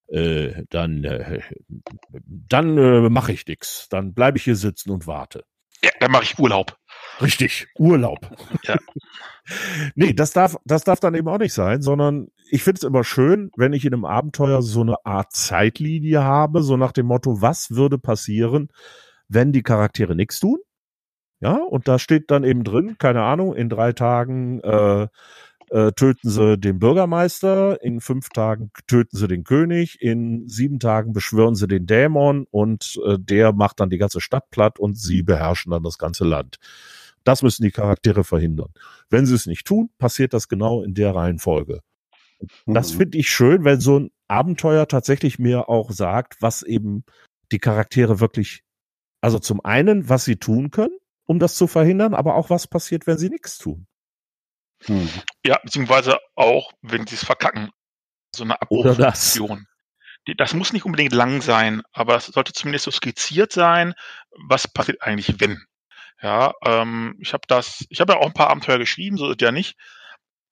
äh, 0.08 0.64
dann, 0.70 1.04
äh, 1.04 1.40
dann 2.24 2.76
äh, 2.76 3.08
mache 3.08 3.32
ich 3.32 3.46
nix. 3.46 3.88
Dann 3.88 4.12
bleibe 4.14 4.38
ich 4.38 4.44
hier 4.44 4.56
sitzen 4.56 4.90
und 4.90 5.06
warte. 5.06 5.44
Ja, 5.82 5.90
dann 6.00 6.10
mache 6.10 6.24
ich 6.24 6.38
Urlaub. 6.38 6.76
Richtig, 7.22 7.68
Urlaub. 7.78 8.18
Ja. 8.64 8.76
nee, 9.94 10.12
das 10.12 10.32
darf, 10.32 10.56
das 10.64 10.84
darf 10.84 11.00
dann 11.00 11.14
eben 11.14 11.28
auch 11.28 11.38
nicht 11.38 11.54
sein, 11.54 11.80
sondern 11.80 12.28
ich 12.50 12.62
finde 12.62 12.78
es 12.78 12.84
immer 12.84 13.04
schön, 13.04 13.50
wenn 13.56 13.72
ich 13.72 13.84
in 13.84 13.94
einem 13.94 14.04
Abenteuer 14.04 14.62
so 14.62 14.80
eine 14.82 14.96
Art 15.04 15.32
Zeitlinie 15.32 16.22
habe, 16.22 16.62
so 16.62 16.76
nach 16.76 16.92
dem 16.92 17.06
Motto, 17.06 17.40
was 17.40 17.70
würde 17.70 17.98
passieren, 17.98 18.68
wenn 19.30 19.52
die 19.52 19.62
Charaktere 19.62 20.14
nichts 20.14 20.40
tun. 20.40 20.58
Ja, 21.40 21.54
und 21.54 21.88
da 21.88 21.98
steht 21.98 22.30
dann 22.30 22.44
eben 22.44 22.64
drin, 22.64 22.96
keine 22.98 23.22
Ahnung, 23.22 23.54
in 23.54 23.70
drei 23.70 23.94
Tagen 23.94 24.60
äh, 24.60 25.08
äh, 25.70 25.92
töten 25.92 26.28
sie 26.28 26.58
den 26.58 26.78
Bürgermeister, 26.78 27.82
in 27.82 28.00
fünf 28.00 28.28
Tagen 28.28 28.70
töten 28.86 29.16
sie 29.16 29.26
den 29.26 29.44
König, 29.44 30.02
in 30.02 30.46
sieben 30.48 30.80
Tagen 30.80 31.14
beschwören 31.14 31.54
sie 31.54 31.66
den 31.66 31.86
Dämon 31.86 32.46
und 32.50 33.00
äh, 33.06 33.16
der 33.18 33.52
macht 33.52 33.80
dann 33.80 33.88
die 33.88 33.96
ganze 33.96 34.20
Stadt 34.20 34.50
platt 34.50 34.78
und 34.78 34.98
sie 34.98 35.22
beherrschen 35.22 35.70
dann 35.70 35.82
das 35.82 35.96
ganze 35.96 36.24
Land. 36.24 36.58
Das 37.24 37.42
müssen 37.42 37.62
die 37.62 37.70
Charaktere 37.70 38.24
verhindern. 38.24 38.72
Wenn 39.08 39.24
sie 39.24 39.34
es 39.34 39.46
nicht 39.46 39.66
tun, 39.66 39.90
passiert 39.98 40.34
das 40.34 40.48
genau 40.48 40.82
in 40.82 40.92
der 40.92 41.14
Reihenfolge. 41.14 41.80
Das 42.66 42.92
mhm. 42.92 42.98
finde 42.98 43.18
ich 43.18 43.28
schön, 43.28 43.64
wenn 43.64 43.80
so 43.80 43.98
ein 43.98 44.10
Abenteuer 44.28 44.88
tatsächlich 44.88 45.38
mir 45.38 45.68
auch 45.68 45.90
sagt, 45.90 46.36
was 46.40 46.62
eben 46.62 47.04
die 47.52 47.58
Charaktere 47.58 48.20
wirklich 48.20 48.62
also 49.20 49.38
zum 49.38 49.64
einen, 49.64 50.08
was 50.08 50.24
sie 50.24 50.36
tun 50.36 50.70
können, 50.70 50.96
um 51.26 51.38
das 51.38 51.54
zu 51.54 51.66
verhindern, 51.66 52.14
aber 52.14 52.34
auch 52.34 52.50
was 52.50 52.66
passiert, 52.66 53.06
wenn 53.06 53.18
sie 53.18 53.30
nichts 53.30 53.58
tun. 53.58 53.86
Hm. 54.84 55.08
Ja, 55.44 55.58
beziehungsweise 55.62 56.18
auch, 56.34 56.72
wenn 56.82 57.06
sie 57.06 57.14
es 57.14 57.24
verkacken. 57.24 57.70
So 58.34 58.44
eine 58.44 58.60
Abbruchfunktion. 58.60 59.66
Das. 60.26 60.34
das 60.36 60.54
muss 60.54 60.72
nicht 60.72 60.84
unbedingt 60.84 61.12
lang 61.12 61.42
sein, 61.42 61.82
aber 61.92 62.16
es 62.16 62.26
sollte 62.26 62.52
zumindest 62.52 62.84
so 62.84 62.90
skizziert 62.90 63.52
sein, 63.52 63.94
was 64.48 64.68
passiert 64.68 65.02
eigentlich, 65.02 65.40
wenn. 65.40 65.62
Ja, 66.22 66.52
ähm, 66.64 67.16
ich 67.18 67.32
habe 67.32 67.42
das, 67.48 67.86
ich 67.88 68.00
habe 68.00 68.12
ja 68.12 68.18
auch 68.18 68.26
ein 68.26 68.34
paar 68.34 68.50
Abenteuer 68.50 68.78
geschrieben, 68.78 69.16
so 69.16 69.30
ist 69.30 69.40
ja 69.40 69.52
nicht. 69.52 69.76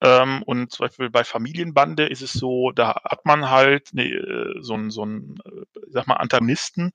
Ähm, 0.01 0.43
und 0.45 0.71
zum 0.73 0.87
Beispiel 0.87 1.11
bei 1.11 1.25
Familienbande 1.25 2.07
ist 2.07 2.23
es 2.23 2.33
so, 2.33 2.71
da 2.71 3.01
hat 3.05 3.25
man 3.27 3.51
halt 3.51 3.93
ne, 3.93 4.55
so 4.61 4.75
einen, 4.75 4.91
so 4.91 5.03
einen, 5.03 5.39
äh, 5.45 5.81
sag 5.89 6.07
mal, 6.07 6.17
Antagonisten, 6.17 6.93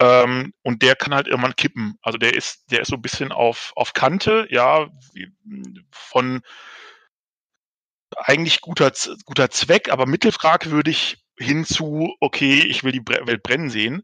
ähm, 0.00 0.54
und 0.62 0.82
der 0.82 0.96
kann 0.96 1.14
halt 1.14 1.28
irgendwann 1.28 1.56
kippen. 1.56 1.94
Also 2.02 2.18
der 2.18 2.34
ist, 2.34 2.70
der 2.70 2.80
ist 2.80 2.88
so 2.88 2.96
ein 2.96 3.02
bisschen 3.02 3.32
auf, 3.32 3.72
auf 3.76 3.92
Kante, 3.92 4.46
ja, 4.50 4.88
von 5.90 6.40
eigentlich 8.16 8.60
guter, 8.60 8.90
guter 9.24 9.50
Zweck, 9.50 9.90
aber 9.92 10.06
mittelfragwürdig 10.06 11.18
hinzu, 11.38 12.14
okay, 12.20 12.60
ich 12.60 12.82
will 12.82 12.92
die 12.92 13.04
Welt 13.06 13.42
brennen 13.42 13.70
sehen. 13.70 14.02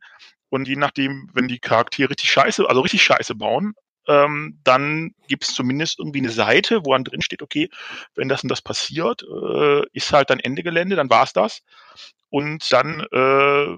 Und 0.48 0.68
je 0.68 0.76
nachdem, 0.76 1.28
wenn 1.32 1.48
die 1.48 1.58
Charaktere 1.58 2.10
richtig 2.10 2.30
scheiße, 2.30 2.68
also 2.68 2.82
richtig 2.82 3.02
scheiße 3.02 3.34
bauen, 3.34 3.74
ähm, 4.06 4.60
dann 4.62 5.14
gibt 5.28 5.44
es 5.44 5.54
zumindest 5.54 5.98
irgendwie 5.98 6.20
eine 6.20 6.30
Seite, 6.30 6.84
wo 6.84 6.92
dann 6.92 7.04
drin 7.04 7.22
steht, 7.22 7.42
okay, 7.42 7.68
wenn 8.14 8.28
das 8.28 8.42
und 8.42 8.50
das 8.50 8.62
passiert, 8.62 9.22
äh, 9.22 9.82
ist 9.92 10.12
halt 10.12 10.30
dann 10.30 10.40
Ende 10.40 10.62
Gelände, 10.62 10.94
dann 10.94 11.10
war 11.10 11.24
es 11.24 11.32
das. 11.32 11.62
Und 12.30 12.70
dann 12.72 13.00
äh, 13.12 13.76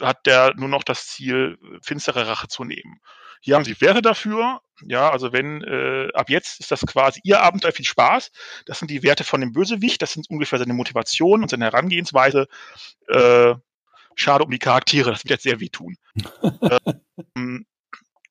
hat 0.00 0.26
der 0.26 0.54
nur 0.56 0.68
noch 0.68 0.84
das 0.84 1.06
Ziel, 1.06 1.58
finstere 1.82 2.26
Rache 2.26 2.48
zu 2.48 2.64
nehmen. 2.64 3.00
Hier 3.40 3.56
haben 3.56 3.64
sie 3.64 3.78
Werte 3.80 4.00
dafür, 4.00 4.62
Ja, 4.80 5.10
also 5.10 5.32
wenn 5.32 5.62
äh, 5.62 6.08
ab 6.14 6.30
jetzt 6.30 6.60
ist 6.60 6.70
das 6.70 6.80
quasi 6.86 7.20
ihr 7.24 7.42
Abenteuer 7.42 7.72
viel 7.72 7.84
Spaß. 7.84 8.32
Das 8.64 8.78
sind 8.78 8.90
die 8.90 9.02
Werte 9.02 9.22
von 9.22 9.40
dem 9.40 9.52
Bösewicht, 9.52 10.00
das 10.00 10.14
sind 10.14 10.30
ungefähr 10.30 10.58
seine 10.58 10.72
Motivation 10.72 11.42
und 11.42 11.50
seine 11.50 11.66
Herangehensweise. 11.66 12.48
Äh, 13.08 13.54
schade 14.16 14.44
um 14.44 14.50
die 14.50 14.58
Charaktere, 14.58 15.10
das 15.10 15.24
wird 15.24 15.30
jetzt 15.30 15.42
sehr 15.42 15.60
wehtun. 15.60 15.96
ähm, 17.36 17.66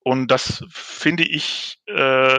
und 0.04 0.28
das 0.28 0.66
finde 0.70 1.24
ich, 1.24 1.80
äh, 1.86 2.38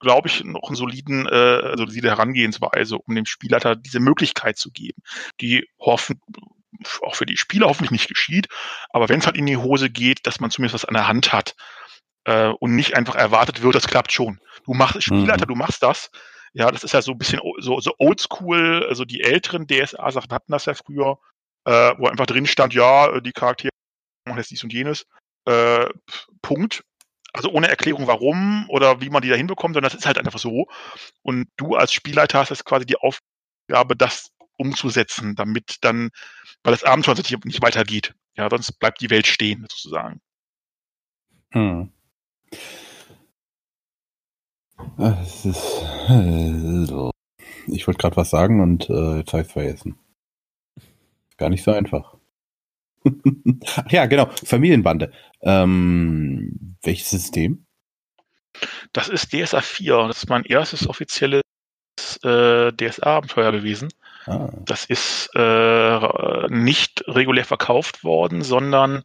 glaube 0.00 0.28
ich, 0.28 0.44
noch 0.44 0.68
einen 0.68 0.76
soliden, 0.76 1.26
äh, 1.26 1.30
also 1.30 1.86
solide 1.86 2.10
Herangehensweise, 2.10 2.98
um 2.98 3.14
dem 3.14 3.24
Spielleiter 3.24 3.74
diese 3.74 4.00
Möglichkeit 4.00 4.58
zu 4.58 4.70
geben, 4.70 5.02
die 5.40 5.66
hoffen, 5.78 6.20
auch 7.02 7.14
für 7.14 7.26
die 7.26 7.36
Spieler 7.36 7.66
hoffentlich 7.66 7.90
nicht 7.90 8.08
geschieht, 8.08 8.48
aber 8.90 9.08
wenn 9.08 9.20
es 9.20 9.26
halt 9.26 9.36
in 9.36 9.46
die 9.46 9.56
Hose 9.56 9.90
geht, 9.90 10.26
dass 10.26 10.40
man 10.40 10.50
zumindest 10.50 10.74
was 10.74 10.84
an 10.84 10.94
der 10.94 11.08
Hand 11.08 11.32
hat 11.32 11.56
äh, 12.24 12.48
und 12.48 12.76
nicht 12.76 12.94
einfach 12.94 13.14
erwartet 13.14 13.62
wird, 13.62 13.74
das 13.74 13.86
klappt 13.86 14.12
schon. 14.12 14.40
Du 14.64 14.74
machst 14.74 15.02
Spielleiter, 15.02 15.46
mhm. 15.46 15.50
du 15.50 15.54
machst 15.56 15.82
das. 15.82 16.10
Ja, 16.52 16.70
das 16.70 16.82
ist 16.84 16.92
ja 16.92 17.02
so 17.02 17.12
ein 17.12 17.18
bisschen 17.18 17.40
so, 17.58 17.80
so 17.80 17.94
oldschool, 17.98 18.86
also 18.88 19.04
die 19.04 19.22
älteren 19.22 19.66
DSA-Sachen 19.66 20.32
hatten 20.32 20.52
das 20.52 20.66
ja 20.66 20.74
früher, 20.74 21.18
äh, 21.64 21.92
wo 21.98 22.08
einfach 22.08 22.26
drin 22.26 22.46
stand, 22.46 22.74
ja, 22.74 23.20
die 23.20 23.32
Charaktere 23.32 23.70
machen 24.26 24.38
jetzt 24.38 24.50
dies 24.50 24.64
und 24.64 24.72
jenes. 24.72 25.06
Äh, 25.46 25.86
Punkt 26.42 26.82
also 27.32 27.50
ohne 27.50 27.68
Erklärung 27.68 28.06
warum 28.06 28.68
oder 28.68 29.00
wie 29.00 29.10
man 29.10 29.22
die 29.22 29.28
da 29.28 29.36
hinbekommt, 29.36 29.74
sondern 29.74 29.90
das 29.90 29.98
ist 29.98 30.06
halt 30.06 30.18
einfach 30.18 30.38
so. 30.38 30.66
Und 31.22 31.48
du 31.56 31.76
als 31.76 31.92
Spielleiter 31.92 32.38
hast 32.38 32.50
jetzt 32.50 32.64
quasi 32.64 32.86
die 32.86 32.96
Aufgabe, 32.96 33.96
das 33.96 34.30
umzusetzen, 34.60 35.34
damit 35.34 35.78
dann, 35.80 36.10
weil 36.62 36.72
das 36.72 36.84
Abenteuer 36.84 37.14
natürlich 37.14 37.44
nicht 37.44 37.62
weitergeht. 37.62 38.14
Ja, 38.36 38.48
sonst 38.48 38.72
bleibt 38.78 39.00
die 39.00 39.10
Welt 39.10 39.26
stehen, 39.26 39.66
sozusagen. 39.68 40.20
Hm. 41.52 41.90
Ist, 44.98 45.46
äh, 46.08 47.10
ich 47.66 47.86
wollte 47.86 47.98
gerade 47.98 48.16
was 48.16 48.30
sagen 48.30 48.60
und 48.60 48.88
äh, 48.88 49.18
jetzt 49.18 49.32
habe 49.32 49.42
ich 49.42 49.48
es 49.48 49.52
vergessen. 49.52 49.98
Gar 51.36 51.50
nicht 51.50 51.64
so 51.64 51.72
einfach. 51.72 52.16
Ach 53.66 53.90
ja, 53.90 54.06
genau. 54.06 54.30
Familienbande. 54.44 55.12
Ähm, 55.42 56.76
welches 56.82 57.10
System? 57.10 57.66
Das 58.92 59.08
ist 59.08 59.32
DSA 59.32 59.60
4. 59.60 60.08
Das 60.08 60.18
ist 60.18 60.28
mein 60.28 60.44
erstes 60.44 60.86
offizielles 60.86 61.42
äh, 62.22 62.72
DSA-Abenteuer 62.72 63.52
gewesen. 63.52 63.88
Ah. 64.26 64.50
Das 64.64 64.84
ist 64.84 65.30
äh, 65.34 66.48
nicht 66.48 67.04
regulär 67.06 67.44
verkauft 67.44 68.04
worden, 68.04 68.42
sondern 68.42 69.02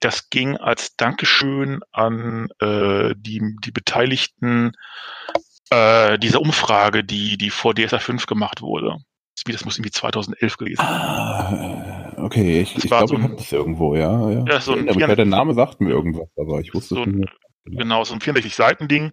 das 0.00 0.30
ging 0.30 0.56
als 0.56 0.96
Dankeschön 0.96 1.80
an 1.92 2.48
äh, 2.60 3.14
die, 3.16 3.40
die 3.64 3.70
Beteiligten 3.70 4.72
äh, 5.70 6.18
dieser 6.18 6.40
Umfrage, 6.40 7.04
die, 7.04 7.38
die 7.38 7.50
vor 7.50 7.74
DSA 7.74 7.98
5 7.98 8.26
gemacht 8.26 8.62
wurde. 8.62 8.96
Das 9.46 9.64
muss 9.64 9.76
irgendwie 9.76 9.90
2011 9.90 10.56
gewesen 10.56 10.76
sein. 10.76 10.86
Ah, 10.86 12.12
okay, 12.18 12.60
ich, 12.60 12.76
ich 12.76 12.84
glaube, 12.84 13.08
so 13.08 13.16
ich 13.16 13.22
habe 13.22 13.36
das 13.36 13.50
irgendwo, 13.50 13.96
ja. 13.96 14.30
ja. 14.30 14.44
ja 14.46 14.60
so 14.60 14.74
ein 14.74 14.86
ja, 14.86 15.14
der 15.14 15.24
Name 15.24 15.54
sagt 15.54 15.80
mir 15.80 15.90
irgendwas, 15.90 16.28
aber 16.36 16.60
ich 16.60 16.74
wusste 16.74 16.94
so 16.96 17.02
es 17.02 17.06
nicht. 17.06 17.32
Genau, 17.64 18.04
so 18.04 18.14
ein 18.14 18.20
64-Seiten-Ding. 18.20 19.12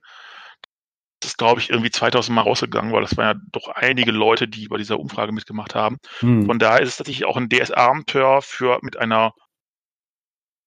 Das 1.30 1.34
ist, 1.34 1.38
glaube 1.38 1.62
ich, 1.62 1.70
irgendwie 1.70 1.92
2000 1.92 2.34
Mal 2.34 2.42
rausgegangen, 2.42 2.92
weil 2.92 3.04
das 3.04 3.16
waren 3.16 3.38
ja 3.38 3.44
doch 3.52 3.68
einige 3.68 4.10
Leute, 4.10 4.48
die 4.48 4.68
bei 4.68 4.78
dieser 4.78 5.00
Umfrage 5.00 5.32
mitgemacht 5.32 5.76
haben. 5.76 5.98
Hm. 6.22 6.48
Von 6.48 6.58
daher 6.58 6.82
ist 6.82 6.90
es 6.90 6.98
tatsächlich 6.98 7.26
auch 7.26 7.38
ein 7.38 7.50
DSA-Abenteuer 7.50 8.42
für 8.42 8.80
mit 8.82 8.98
einer 8.98 9.36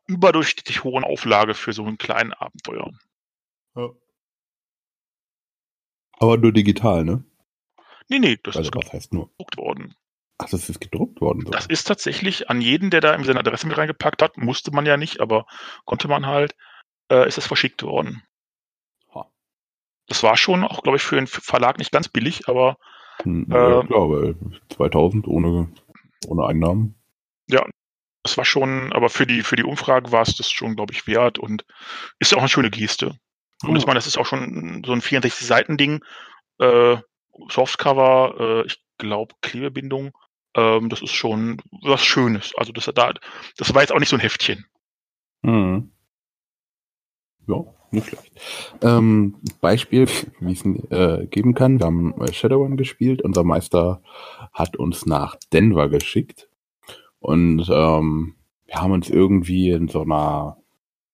überdurchschnittlich 0.06 0.84
hohen 0.84 1.02
Auflage 1.02 1.54
für 1.54 1.72
so 1.72 1.84
einen 1.84 1.98
kleinen 1.98 2.32
Abenteuer. 2.32 2.92
Ja. 3.74 3.88
Aber 6.12 6.36
nur 6.36 6.52
digital, 6.52 7.02
ne? 7.02 7.24
Nee, 8.08 8.20
nee, 8.20 8.38
das 8.40 8.56
also, 8.56 8.70
ist 8.70 8.76
was 8.76 8.92
heißt 8.92 9.12
nur? 9.12 9.30
gedruckt 9.30 9.56
worden. 9.56 9.96
Ach, 10.38 10.48
das 10.48 10.68
ist 10.68 10.80
gedruckt 10.80 11.20
worden. 11.20 11.40
Sogar. 11.40 11.58
Das 11.58 11.66
ist 11.66 11.88
tatsächlich 11.88 12.50
an 12.50 12.60
jeden, 12.60 12.90
der 12.90 13.00
da 13.00 13.20
seine 13.24 13.40
Adresse 13.40 13.66
mit 13.66 13.76
reingepackt 13.76 14.22
hat, 14.22 14.36
musste 14.36 14.70
man 14.70 14.86
ja 14.86 14.96
nicht, 14.96 15.18
aber 15.18 15.44
konnte 15.86 16.06
man 16.06 16.26
halt, 16.26 16.54
äh, 17.10 17.26
ist 17.26 17.36
das 17.36 17.48
verschickt 17.48 17.82
worden. 17.82 18.22
Das 20.12 20.22
war 20.22 20.36
schon 20.36 20.62
auch, 20.62 20.82
glaube 20.82 20.96
ich, 20.96 21.02
für 21.02 21.16
den 21.16 21.26
Verlag 21.26 21.78
nicht 21.78 21.90
ganz 21.90 22.06
billig, 22.06 22.46
aber. 22.46 22.76
Hm, 23.22 23.46
ja, 23.48 23.80
äh, 23.80 23.86
klar, 23.86 24.10
weil 24.10 24.36
2000 24.68 25.26
ohne, 25.26 25.72
ohne 26.26 26.46
Einnahmen. 26.46 26.96
Ja, 27.48 27.64
das 28.22 28.36
war 28.36 28.44
schon, 28.44 28.92
aber 28.92 29.08
für 29.08 29.26
die, 29.26 29.42
für 29.42 29.56
die 29.56 29.64
Umfrage 29.64 30.12
war 30.12 30.20
es 30.20 30.36
das 30.36 30.50
schon, 30.50 30.76
glaube 30.76 30.92
ich, 30.92 31.06
wert 31.06 31.38
und 31.38 31.64
ist 32.18 32.30
ja 32.30 32.36
auch 32.36 32.42
eine 32.42 32.50
schöne 32.50 32.68
Geste. 32.68 33.16
Und 33.62 33.74
ich 33.76 33.86
meine, 33.86 33.96
das 33.96 34.06
ist 34.06 34.18
auch 34.18 34.26
schon 34.26 34.82
so 34.84 34.92
ein 34.92 35.00
64-Seiten-Ding. 35.00 36.04
Äh, 36.58 36.98
Softcover, 37.48 38.34
äh, 38.38 38.66
ich 38.66 38.82
glaube 38.98 39.34
Klebebindung, 39.40 40.12
ähm, 40.54 40.90
das 40.90 41.00
ist 41.00 41.12
schon 41.12 41.62
was 41.70 42.04
Schönes. 42.04 42.52
Also 42.58 42.72
das, 42.72 42.84
da, 42.94 43.14
das 43.56 43.74
war 43.74 43.80
jetzt 43.80 43.92
auch 43.92 43.98
nicht 43.98 44.10
so 44.10 44.16
ein 44.16 44.20
Heftchen. 44.20 44.66
Hm. 45.42 45.90
Ja, 47.46 47.64
nicht 47.90 48.08
schlecht. 48.08 48.32
Ähm, 48.82 49.36
Beispiel, 49.60 50.06
wie 50.40 50.52
es 50.52 50.64
äh, 50.90 51.26
geben 51.26 51.54
kann. 51.54 51.78
Wir 51.78 51.86
haben 51.86 52.20
äh, 52.20 52.32
Shadowrun 52.32 52.76
gespielt. 52.76 53.22
Unser 53.22 53.44
Meister 53.44 54.02
hat 54.52 54.76
uns 54.76 55.06
nach 55.06 55.36
Denver 55.52 55.88
geschickt. 55.88 56.48
Und 57.20 57.68
ähm, 57.70 58.34
wir 58.66 58.74
haben 58.76 58.92
uns 58.92 59.10
irgendwie 59.10 59.70
in 59.70 59.88
so 59.88 60.02
einer 60.02 60.56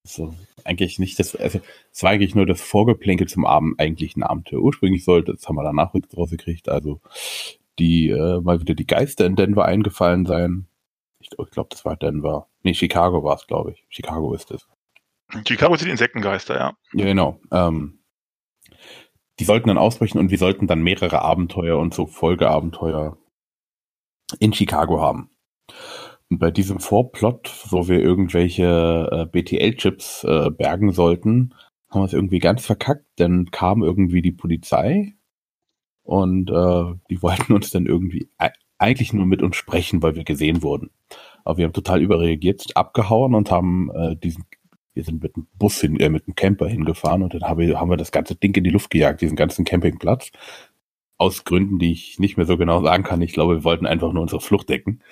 so 0.04 0.34
eigentlich 0.64 0.98
nicht 0.98 1.18
das, 1.18 1.34
also 1.36 1.60
es 1.92 2.02
war 2.02 2.10
eigentlich 2.10 2.34
nur 2.34 2.46
das 2.46 2.60
Vorgeplänkel 2.60 3.28
zum 3.28 3.44
Abend, 3.44 3.78
eigentlich 3.80 4.16
ein 4.16 4.22
Abenteuer. 4.22 4.60
Ursprünglich 4.60 5.04
sollte, 5.04 5.32
das 5.32 5.48
haben 5.48 5.56
wir 5.56 5.64
danach 5.64 5.94
rausgekriegt, 6.16 6.68
also 6.68 7.00
die 7.78 8.10
äh, 8.10 8.40
mal 8.40 8.60
wieder 8.60 8.74
die 8.74 8.86
Geister 8.86 9.26
in 9.26 9.36
Denver 9.36 9.64
eingefallen 9.64 10.26
sein. 10.26 10.66
Ich, 11.20 11.30
ich 11.32 11.50
glaube, 11.50 11.68
das 11.70 11.84
war 11.84 11.96
Denver. 11.96 12.48
Nee, 12.62 12.74
Chicago 12.74 13.24
war 13.24 13.36
es, 13.36 13.46
glaube 13.46 13.72
ich. 13.72 13.84
Chicago 13.88 14.34
ist 14.34 14.50
es. 14.50 14.68
Chicago 15.46 15.76
sind 15.76 15.90
Insektengeister, 15.90 16.56
ja. 16.56 16.76
Ja, 16.94 17.04
genau. 17.04 17.40
Ähm, 17.50 18.00
die 19.38 19.44
sollten 19.44 19.68
dann 19.68 19.78
ausbrechen 19.78 20.18
und 20.18 20.30
wir 20.30 20.38
sollten 20.38 20.66
dann 20.66 20.82
mehrere 20.82 21.22
Abenteuer 21.22 21.78
und 21.78 21.94
so 21.94 22.06
Folgeabenteuer 22.06 23.18
in 24.40 24.52
Chicago 24.52 25.00
haben. 25.00 25.30
Und 26.30 26.38
bei 26.38 26.50
diesem 26.50 26.80
Vorplot, 26.80 27.50
wo 27.70 27.88
wir 27.88 28.00
irgendwelche 28.00 29.08
äh, 29.10 29.26
BTL-Chips 29.26 30.24
äh, 30.24 30.50
bergen 30.50 30.92
sollten, 30.92 31.54
haben 31.90 32.02
wir 32.02 32.06
es 32.06 32.12
irgendwie 32.12 32.38
ganz 32.38 32.66
verkackt. 32.66 33.06
Dann 33.16 33.50
kam 33.50 33.82
irgendwie 33.82 34.20
die 34.20 34.32
Polizei 34.32 35.14
und 36.02 36.50
äh, 36.50 36.94
die 37.10 37.22
wollten 37.22 37.52
uns 37.52 37.70
dann 37.70 37.86
irgendwie 37.86 38.30
eigentlich 38.78 39.12
nur 39.12 39.26
mit 39.26 39.42
uns 39.42 39.56
sprechen, 39.56 40.02
weil 40.02 40.14
wir 40.14 40.24
gesehen 40.24 40.62
wurden. 40.62 40.90
Aber 41.44 41.58
wir 41.58 41.64
haben 41.64 41.72
total 41.72 42.02
überreagiert, 42.02 42.76
abgehauen 42.76 43.34
und 43.34 43.50
haben 43.50 43.90
äh, 43.94 44.16
diesen, 44.16 44.44
wir 44.98 45.04
sind 45.04 45.22
mit 45.22 45.36
dem 45.36 45.46
Bus 45.54 45.80
hin, 45.80 45.98
äh, 46.00 46.10
mit 46.10 46.26
dem 46.26 46.34
Camper 46.34 46.66
hingefahren 46.66 47.22
und 47.22 47.32
dann 47.32 47.44
haben 47.44 47.60
wir, 47.60 47.80
haben 47.80 47.88
wir 47.88 47.96
das 47.96 48.10
ganze 48.10 48.34
Ding 48.34 48.54
in 48.56 48.64
die 48.64 48.70
Luft 48.70 48.90
gejagt, 48.90 49.20
diesen 49.20 49.36
ganzen 49.36 49.64
Campingplatz. 49.64 50.32
Aus 51.16 51.44
Gründen, 51.44 51.78
die 51.78 51.92
ich 51.92 52.18
nicht 52.18 52.36
mehr 52.36 52.46
so 52.46 52.56
genau 52.56 52.82
sagen 52.82 53.04
kann. 53.04 53.22
Ich 53.22 53.32
glaube, 53.32 53.56
wir 53.56 53.64
wollten 53.64 53.86
einfach 53.86 54.12
nur 54.12 54.22
unsere 54.22 54.40
Flucht 54.40 54.68
decken. 54.68 55.02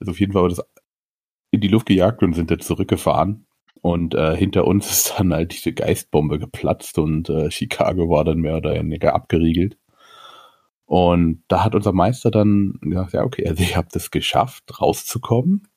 Also 0.00 0.12
auf 0.12 0.20
jeden 0.20 0.32
Fall 0.32 0.42
war 0.42 0.48
das 0.48 0.62
in 1.50 1.60
die 1.60 1.68
Luft 1.68 1.86
gejagt 1.86 2.22
und 2.22 2.34
sind 2.34 2.50
dann 2.50 2.60
zurückgefahren. 2.60 3.46
Und 3.82 4.14
äh, 4.14 4.36
hinter 4.36 4.64
uns 4.64 4.90
ist 4.90 5.14
dann 5.18 5.32
halt 5.32 5.52
diese 5.52 5.72
Geistbombe 5.72 6.38
geplatzt 6.38 6.98
und 6.98 7.28
äh, 7.28 7.50
Chicago 7.50 8.08
war 8.08 8.24
dann 8.24 8.38
mehr 8.38 8.56
oder 8.56 8.74
weniger 8.74 9.14
abgeriegelt. 9.14 9.76
Und 10.84 11.42
da 11.48 11.64
hat 11.64 11.74
unser 11.74 11.92
Meister 11.92 12.30
dann 12.30 12.78
gesagt, 12.80 13.12
ja, 13.12 13.24
okay, 13.24 13.48
also 13.48 13.62
ihr 13.62 13.76
habt 13.76 13.94
es 13.96 14.12
geschafft, 14.12 14.80
rauszukommen. 14.80 15.68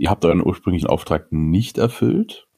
Ihr 0.00 0.08
habt 0.08 0.24
euren 0.24 0.42
ursprünglichen 0.42 0.88
Auftrag 0.88 1.30
nicht 1.30 1.76
erfüllt. 1.76 2.48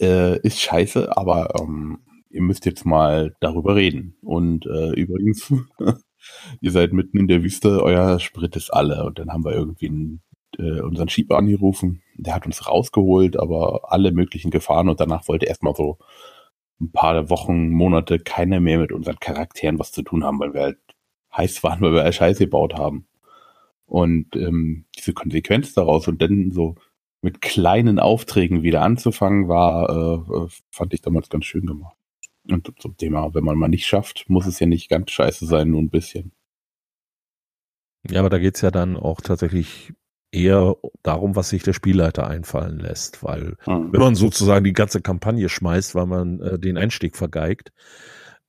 Äh, 0.00 0.40
ist 0.40 0.58
scheiße, 0.58 1.14
aber 1.18 1.54
ähm, 1.60 1.98
ihr 2.30 2.40
müsst 2.40 2.64
jetzt 2.64 2.86
mal 2.86 3.36
darüber 3.40 3.76
reden. 3.76 4.16
Und 4.22 4.64
äh, 4.64 4.94
übrigens, 4.94 5.52
ihr 6.62 6.70
seid 6.70 6.94
mitten 6.94 7.18
in 7.18 7.28
der 7.28 7.42
Wüste, 7.42 7.82
euer 7.82 8.18
Sprit 8.20 8.56
ist 8.56 8.70
alle. 8.70 9.04
Und 9.04 9.18
dann 9.18 9.30
haben 9.30 9.44
wir 9.44 9.52
irgendwie 9.52 9.88
einen, 9.88 10.22
äh, 10.56 10.80
unseren 10.80 11.10
Schieber 11.10 11.36
angerufen. 11.36 12.00
Der 12.16 12.34
hat 12.34 12.46
uns 12.46 12.66
rausgeholt, 12.66 13.38
aber 13.38 13.92
alle 13.92 14.10
möglichen 14.10 14.50
Gefahren. 14.50 14.88
Und 14.88 15.00
danach 15.00 15.28
wollte 15.28 15.44
erstmal 15.44 15.74
so 15.74 15.98
ein 16.80 16.90
paar 16.90 17.28
Wochen, 17.28 17.68
Monate 17.68 18.18
keiner 18.18 18.60
mehr 18.60 18.78
mit 18.78 18.92
unseren 18.92 19.20
Charakteren 19.20 19.78
was 19.78 19.92
zu 19.92 20.00
tun 20.00 20.24
haben, 20.24 20.40
weil 20.40 20.54
wir 20.54 20.62
halt 20.62 20.78
heiß 21.36 21.62
waren, 21.64 21.82
weil 21.82 21.92
wir 21.92 22.02
halt 22.02 22.14
Scheiße 22.14 22.44
gebaut 22.44 22.72
haben. 22.78 23.08
Und 23.86 24.34
ähm, 24.36 24.86
diese 24.96 25.12
Konsequenz 25.12 25.74
daraus 25.74 26.08
und 26.08 26.20
dann 26.22 26.50
so 26.50 26.76
mit 27.22 27.40
kleinen 27.40 27.98
Aufträgen 27.98 28.62
wieder 28.62 28.82
anzufangen, 28.82 29.48
war, 29.48 29.88
äh, 29.88 30.44
äh 30.44 30.48
fand 30.70 30.94
ich 30.94 31.00
damals 31.00 31.28
ganz 31.28 31.44
schön 31.46 31.66
gemacht. 31.66 31.96
Und 32.50 32.70
zum 32.78 32.96
Thema, 32.96 33.34
wenn 33.34 33.44
man 33.44 33.56
mal 33.56 33.68
nicht 33.68 33.86
schafft, 33.86 34.28
muss 34.28 34.46
es 34.46 34.60
ja 34.60 34.66
nicht 34.66 34.90
ganz 34.90 35.10
scheiße 35.10 35.46
sein, 35.46 35.70
nur 35.70 35.80
ein 35.80 35.90
bisschen. 35.90 36.32
Ja, 38.10 38.20
aber 38.20 38.28
da 38.28 38.38
geht's 38.38 38.60
ja 38.60 38.70
dann 38.70 38.96
auch 38.96 39.22
tatsächlich 39.22 39.94
eher 40.30 40.76
darum, 41.02 41.36
was 41.36 41.48
sich 41.48 41.62
der 41.62 41.72
Spielleiter 41.72 42.26
einfallen 42.26 42.78
lässt, 42.78 43.22
weil 43.22 43.56
Hm. 43.60 43.92
wenn 43.92 44.00
man 44.00 44.14
sozusagen 44.14 44.64
die 44.64 44.72
ganze 44.72 45.00
Kampagne 45.00 45.48
schmeißt, 45.48 45.94
weil 45.94 46.06
man 46.06 46.40
äh, 46.40 46.58
den 46.58 46.76
Einstieg 46.76 47.16
vergeigt, 47.16 47.72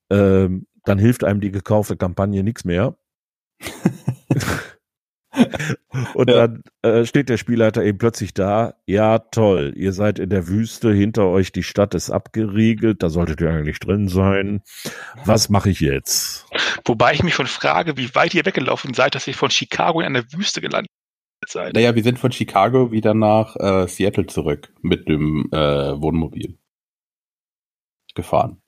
ähm, 0.09 0.67
dann 0.83 0.99
hilft 0.99 1.23
einem 1.23 1.41
die 1.41 1.51
gekaufte 1.51 1.95
Kampagne 1.95 2.43
nichts 2.43 2.65
mehr. 2.65 2.97
Und 6.13 6.29
Ja. 6.29 6.47
dann 6.47 6.63
äh, 6.81 7.05
steht 7.05 7.29
der 7.29 7.37
Spielleiter 7.37 7.83
eben 7.83 7.97
plötzlich 7.97 8.33
da. 8.33 8.75
Ja, 8.85 9.19
toll, 9.19 9.73
ihr 9.75 9.93
seid 9.93 10.19
in 10.19 10.29
der 10.29 10.47
Wüste, 10.47 10.91
hinter 10.93 11.27
euch 11.27 11.51
die 11.51 11.63
Stadt 11.63 11.93
ist 11.95 12.09
abgeriegelt, 12.09 13.03
da 13.03 13.09
solltet 13.09 13.41
ihr 13.41 13.49
eigentlich 13.49 13.79
drin 13.79 14.07
sein. 14.07 14.61
Was 15.25 15.49
mache 15.49 15.69
ich 15.69 15.79
jetzt? 15.79 16.45
Wobei 16.85 17.13
ich 17.13 17.23
mich 17.23 17.33
schon 17.35 17.47
frage, 17.47 17.97
wie 17.97 18.13
weit 18.15 18.33
ihr 18.33 18.45
weggelaufen 18.45 18.93
seid, 18.93 19.15
dass 19.15 19.27
ihr 19.27 19.33
von 19.33 19.49
Chicago 19.49 19.99
in 20.01 20.07
einer 20.07 20.23
Wüste 20.31 20.61
gelandet 20.61 20.91
seid. 21.47 21.73
Naja, 21.73 21.95
wir 21.95 22.03
sind 22.03 22.19
von 22.19 22.31
Chicago 22.31 22.91
wieder 22.91 23.13
nach 23.13 23.55
äh, 23.57 23.87
Seattle 23.87 24.25
zurück 24.27 24.73
mit 24.81 25.07
dem 25.07 25.49
äh, 25.51 25.57
Wohnmobil 26.01 26.57
gefahren. 28.15 28.61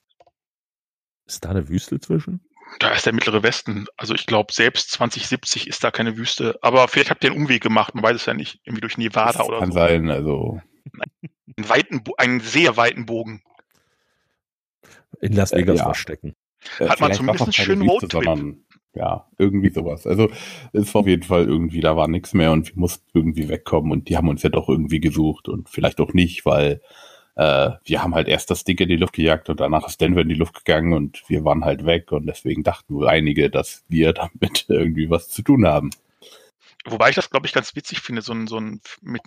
Ist 1.26 1.44
da 1.46 1.50
eine 1.50 1.68
Wüste 1.70 2.00
zwischen? 2.00 2.42
Da 2.80 2.92
ist 2.92 3.06
der 3.06 3.14
mittlere 3.14 3.44
Westen. 3.44 3.88
Also 3.98 4.14
ich 4.14 4.26
glaube, 4.26 4.54
selbst 4.54 4.92
2070 4.92 5.68
ist 5.68 5.84
da 5.84 5.92
keine 5.92 6.18
Wüste. 6.18 6.58
Aber 6.62 6.88
vielleicht 6.88 7.10
habt 7.10 7.24
ihr 7.24 7.32
einen 7.32 7.42
Umweg 7.42 7.62
gemacht, 7.64 7.96
man 7.96 8.04
weiß 8.04 8.16
es 8.18 8.26
ja 8.26 8.34
nicht. 8.34 8.60
Irgendwie 8.66 8.82
durch 8.82 8.98
Nevada 8.98 9.40
Das 9.40 9.48
oder 9.48 9.60
kann 9.60 9.72
so. 9.72 9.80
sein, 9.80 10.10
also 10.10 10.62
Einen, 11.58 11.70
weiten, 11.70 12.04
einen 12.18 12.40
sehr 12.40 12.78
weiten 12.78 13.06
Bogen. 13.06 13.42
In 15.22 15.34
Las 15.34 15.52
Äh, 15.52 15.58
Vegas 15.60 15.80
ja. 15.80 15.86
verstecken. 15.86 16.36
äh, 16.80 16.88
Hat 16.88 17.00
man 17.00 17.14
vielleicht 17.14 17.16
zumindest 17.16 17.42
auch 17.42 17.46
keine 17.52 17.56
einen 17.56 17.66
schönen 17.66 17.82
Wüste, 17.90 18.18
Roadtrip. 18.18 18.58
Ja, 18.94 19.28
irgendwie 19.38 19.70
sowas. 19.70 20.08
Also 20.08 20.30
es 20.74 20.94
war 20.94 21.02
auf 21.02 21.08
jeden 21.08 21.24
Fall 21.24 21.46
irgendwie, 21.46 21.82
da 21.82 21.96
war 21.96 22.08
nichts 22.08 22.34
mehr 22.34 22.52
und 22.52 22.68
wir 22.68 22.80
mussten 22.80 23.06
irgendwie 23.14 23.48
wegkommen 23.48 23.92
und 23.92 24.10
die 24.10 24.18
haben 24.18 24.28
uns 24.28 24.42
ja 24.44 24.50
doch 24.50 24.70
irgendwie 24.70 25.00
gesucht 25.00 25.48
und 25.50 25.70
vielleicht 25.70 26.00
auch 26.00 26.14
nicht, 26.14 26.46
weil 26.46 26.82
äh, 27.38 27.72
wir 27.86 28.02
haben 28.04 28.16
halt 28.16 28.28
erst 28.28 28.50
das 28.50 28.64
Ding 28.64 28.80
in 28.80 28.90
die 28.90 28.98
Luft 28.98 29.14
gejagt 29.14 29.50
und 29.50 29.60
danach 29.60 29.88
ist 29.88 30.02
Denver 30.02 30.22
in 30.22 30.30
die 30.30 30.36
Luft 30.36 30.56
gegangen 30.56 30.94
und 30.94 31.24
wir 31.30 31.46
waren 31.46 31.64
halt 31.64 31.86
weg 31.86 32.12
und 32.12 32.26
deswegen 32.26 32.64
dachten 32.64 32.96
wohl 32.96 33.08
einige, 33.08 33.50
dass 33.52 33.86
wir 33.88 34.14
damit 34.14 34.66
irgendwie 34.70 35.10
was 35.10 35.30
zu 35.30 35.44
tun 35.44 35.66
haben. 35.68 35.92
Wobei 36.86 37.10
ich 37.10 37.16
das, 37.16 37.30
glaube 37.30 37.46
ich, 37.46 37.54
ganz 37.54 37.76
witzig 37.76 38.00
finde, 38.02 38.22
so 38.24 38.34
ein, 38.34 38.48
so 38.48 38.60
ein 38.60 38.82
mit, 39.02 39.22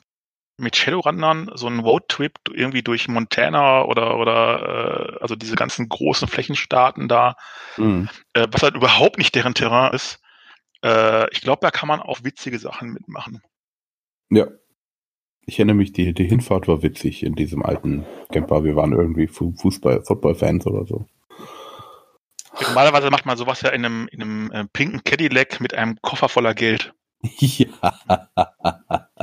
mit 0.59 0.77
Shadowrunnern, 0.77 1.51
so 1.55 1.69
ein 1.69 1.79
Roadtrip 1.79 2.33
irgendwie 2.53 2.83
durch 2.83 3.07
Montana 3.07 3.85
oder, 3.85 4.19
oder 4.19 5.17
äh, 5.19 5.23
also 5.23 5.37
diese 5.37 5.55
ganzen 5.57 5.89
großen 5.89 6.27
Flächenstaaten 6.29 7.07
da, 7.09 7.37
Mhm. 7.77 8.09
äh, 8.35 8.49
was 8.51 8.63
halt 8.63 8.75
überhaupt 8.75 9.19
nicht 9.19 9.35
deren 9.37 9.55
Terrain 9.55 9.93
ist. 9.95 10.21
Äh, 10.85 11.31
ich 11.33 11.43
glaube, 11.43 11.61
da 11.63 11.71
kann 11.71 11.87
man 11.89 12.01
auch 12.01 12.25
witzige 12.25 12.59
Sachen 12.59 12.93
mitmachen. 12.93 13.43
Ja. 14.31 14.47
Ich 15.47 15.59
erinnere 15.59 15.77
mich, 15.77 15.93
die, 15.93 16.13
die 16.15 16.29
Hinfahrt 16.29 16.69
war 16.69 16.83
witzig 16.83 17.23
in 17.23 17.35
diesem 17.35 17.63
alten 17.65 18.05
Camper. 18.31 18.63
Wir 18.65 18.77
waren 18.77 18.93
irgendwie 18.93 19.27
Fu- 19.27 19.53
Fußball, 19.57 20.03
Football-Fans 20.03 20.67
oder 20.67 20.87
so. 20.87 21.07
Normalerweise 22.61 23.11
macht 23.11 23.27
man 23.27 23.37
sowas 23.37 23.63
ja 23.63 23.71
in 23.71 23.85
einem, 23.85 24.09
in 24.13 24.23
einem 24.23 24.51
äh, 24.53 24.65
pinken 24.73 25.03
Cadillac 25.03 25.61
mit 25.61 25.75
einem 25.75 25.99
Koffer 26.03 26.29
voller 26.29 26.55
Geld. 26.55 26.93
ja. 27.39 27.67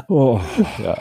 Oh. 0.07 0.39
ja. 0.83 0.97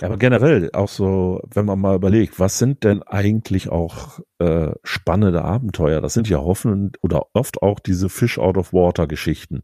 Ja, 0.00 0.08
aber 0.08 0.16
generell 0.16 0.70
auch 0.72 0.88
so, 0.88 1.40
wenn 1.52 1.64
man 1.66 1.78
mal 1.80 1.96
überlegt, 1.96 2.38
was 2.38 2.58
sind 2.58 2.84
denn 2.84 3.02
eigentlich 3.02 3.68
auch 3.68 4.20
äh, 4.38 4.72
spannende 4.84 5.42
Abenteuer? 5.42 6.00
Das 6.00 6.14
sind 6.14 6.28
ja 6.28 6.38
hoffend 6.38 6.98
oder 7.02 7.26
oft 7.34 7.62
auch 7.62 7.78
diese 7.80 8.08
Fish 8.08 8.38
out 8.38 8.56
of 8.58 8.72
Water 8.72 9.06
Geschichten. 9.06 9.62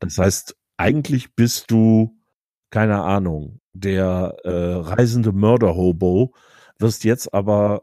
Das 0.00 0.18
heißt, 0.18 0.56
eigentlich 0.78 1.34
bist 1.34 1.70
du 1.70 2.18
keine 2.70 3.02
Ahnung, 3.02 3.60
der 3.72 4.36
äh, 4.44 4.50
reisende 4.50 5.32
Mörder-Hobo, 5.32 6.34
wirst 6.78 7.04
jetzt 7.04 7.32
aber 7.32 7.82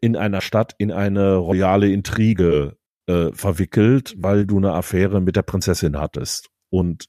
in 0.00 0.16
einer 0.16 0.40
Stadt 0.40 0.74
in 0.78 0.92
eine 0.92 1.36
royale 1.36 1.90
Intrige 1.90 2.76
äh, 3.06 3.32
verwickelt, 3.32 4.14
weil 4.18 4.46
du 4.46 4.58
eine 4.58 4.72
Affäre 4.74 5.20
mit 5.20 5.36
der 5.36 5.42
Prinzessin 5.42 5.98
hattest. 5.98 6.50
Und 6.70 7.06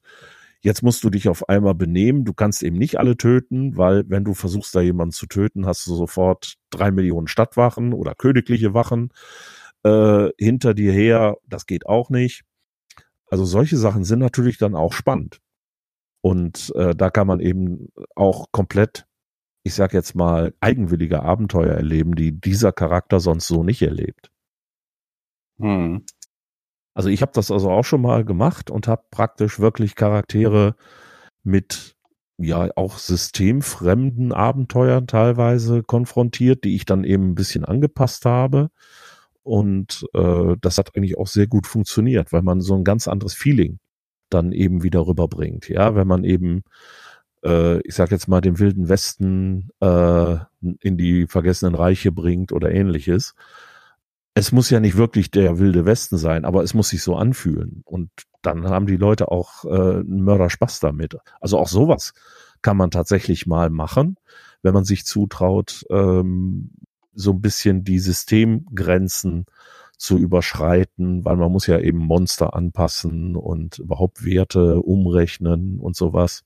jetzt 0.62 0.82
musst 0.82 1.04
du 1.04 1.10
dich 1.10 1.30
auf 1.30 1.50
einmal 1.50 1.76
benehmen. 1.76 2.26
Du 2.26 2.34
kannst 2.34 2.64
eben 2.64 2.78
nicht 2.78 2.98
alle 2.98 3.18
töten, 3.18 3.78
weil 3.78 4.06
wenn 4.08 4.24
du 4.24 4.34
versuchst, 4.34 4.74
da 4.74 4.82
jemanden 4.82 5.12
zu 5.12 5.28
töten, 5.28 5.66
hast 5.66 5.86
du 5.86 5.96
sofort 5.96 6.56
drei 6.72 6.92
Millionen 6.92 7.28
Stadtwachen 7.28 7.94
oder 7.94 8.16
königliche 8.16 8.74
Wachen 8.74 9.10
äh, 9.84 10.30
hinter 10.38 10.74
dir 10.74 10.92
her. 10.92 11.38
Das 11.46 11.66
geht 11.66 11.86
auch 11.86 12.10
nicht. 12.10 12.44
Also 13.30 13.46
solche 13.46 13.78
Sachen 13.78 14.04
sind 14.04 14.20
natürlich 14.20 14.58
dann 14.58 14.76
auch 14.76 14.94
spannend. 14.94 15.40
Und 16.22 16.74
äh, 16.76 16.96
da 16.96 17.10
kann 17.10 17.28
man 17.28 17.40
eben 17.40 17.90
auch 18.16 18.52
komplett, 18.52 19.06
ich 19.64 19.74
sag 19.74 19.94
jetzt 19.94 20.16
mal, 20.16 20.54
eigenwillige 20.60 21.24
Abenteuer 21.24 21.74
erleben, 21.74 22.16
die 22.16 22.40
dieser 22.40 22.72
Charakter 22.72 23.20
sonst 23.20 23.48
so 23.48 23.64
nicht 23.64 23.82
erlebt. 23.82 24.32
Hm. 25.60 26.06
Also 26.94 27.10
ich 27.10 27.22
habe 27.22 27.32
das 27.34 27.52
also 27.52 27.70
auch 27.70 27.86
schon 27.86 28.02
mal 28.02 28.26
gemacht 28.26 28.70
und 28.70 28.88
habe 28.88 29.04
praktisch 29.12 29.60
wirklich 29.60 29.96
Charaktere 29.96 30.76
mit 31.44 31.96
ja 32.38 32.70
auch 32.76 32.98
systemfremden 32.98 34.34
Abenteuern 34.34 35.08
teilweise 35.08 35.84
konfrontiert, 35.84 36.64
die 36.64 36.76
ich 36.76 36.86
dann 36.86 37.04
eben 37.04 37.32
ein 37.32 37.36
bisschen 37.36 37.66
angepasst 37.66 38.26
habe. 38.26 38.70
Und 39.50 40.06
äh, 40.14 40.58
das 40.62 40.78
hat 40.78 40.96
eigentlich 40.96 41.18
auch 41.18 41.26
sehr 41.26 41.48
gut 41.48 41.66
funktioniert, 41.66 42.32
weil 42.32 42.44
man 42.44 42.62
so 42.62 42.76
ein 42.76 42.84
ganz 42.84 43.08
anderes 43.08 43.34
Feeling 43.34 43.80
dann 44.30 44.52
eben 44.52 44.84
wieder 44.84 45.08
rüberbringt. 45.08 45.70
Ja, 45.70 45.96
wenn 45.96 46.08
man 46.08 46.24
eben, 46.24 46.62
äh, 47.44 47.80
ich 47.80 47.96
sag 47.96 48.12
jetzt 48.12 48.28
mal, 48.28 48.42
den 48.42 48.60
wilden 48.60 48.90
Westen 48.90 49.70
äh, 49.80 50.36
in 50.82 50.98
die 50.98 51.26
vergessenen 51.26 51.74
Reiche 51.74 52.12
bringt 52.12 52.52
oder 52.52 52.72
ähnliches. 52.72 53.34
Es 54.36 54.52
muss 54.52 54.70
ja 54.70 54.80
nicht 54.80 54.98
wirklich 54.98 55.32
der 55.32 55.58
wilde 55.58 55.84
Westen 55.84 56.20
sein, 56.20 56.46
aber 56.46 56.62
es 56.62 56.76
muss 56.76 56.90
sich 56.90 57.02
so 57.02 57.16
anfühlen. 57.16 57.82
Und 57.86 58.12
dann 58.44 58.68
haben 58.68 58.86
die 58.86 58.98
Leute 58.98 59.32
auch 59.32 59.66
äh, 59.66 59.70
einen 59.70 60.22
Mörderspaß 60.22 60.80
damit. 60.80 61.18
Also 61.42 61.58
auch 61.58 61.70
sowas 61.70 62.14
kann 62.62 62.78
man 62.78 62.92
tatsächlich 62.92 63.48
mal 63.48 63.72
machen, 63.72 64.18
wenn 64.62 64.76
man 64.76 64.86
sich 64.86 65.08
zutraut, 65.08 65.88
ähm, 65.90 66.70
so 67.20 67.32
ein 67.32 67.42
bisschen 67.42 67.84
die 67.84 68.00
Systemgrenzen 68.00 69.46
zu 69.98 70.18
überschreiten, 70.18 71.26
weil 71.26 71.36
man 71.36 71.52
muss 71.52 71.68
ja 71.68 71.78
eben 71.80 71.98
Monster 71.98 72.56
anpassen 72.56 73.36
und 73.36 73.80
überhaupt 73.80 74.24
Werte 74.24 74.82
umrechnen 74.82 75.80
und 75.80 75.96
sowas. 75.96 76.44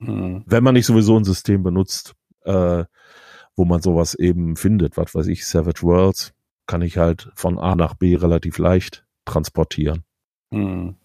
Hm. 0.00 0.44
Wenn 0.46 0.62
man 0.62 0.74
nicht 0.74 0.86
sowieso 0.86 1.16
ein 1.16 1.24
System 1.24 1.62
benutzt, 1.62 2.14
äh, 2.44 2.84
wo 3.56 3.64
man 3.64 3.80
sowas 3.80 4.14
eben 4.14 4.56
findet, 4.56 4.96
was 4.98 5.14
weiß 5.14 5.26
ich, 5.28 5.46
Savage 5.46 5.82
Worlds, 5.82 6.34
kann 6.66 6.82
ich 6.82 6.98
halt 6.98 7.30
von 7.34 7.58
A 7.58 7.74
nach 7.74 7.94
B 7.94 8.14
relativ 8.14 8.58
leicht 8.58 9.06
transportieren. 9.24 10.04
Hm. 10.52 10.96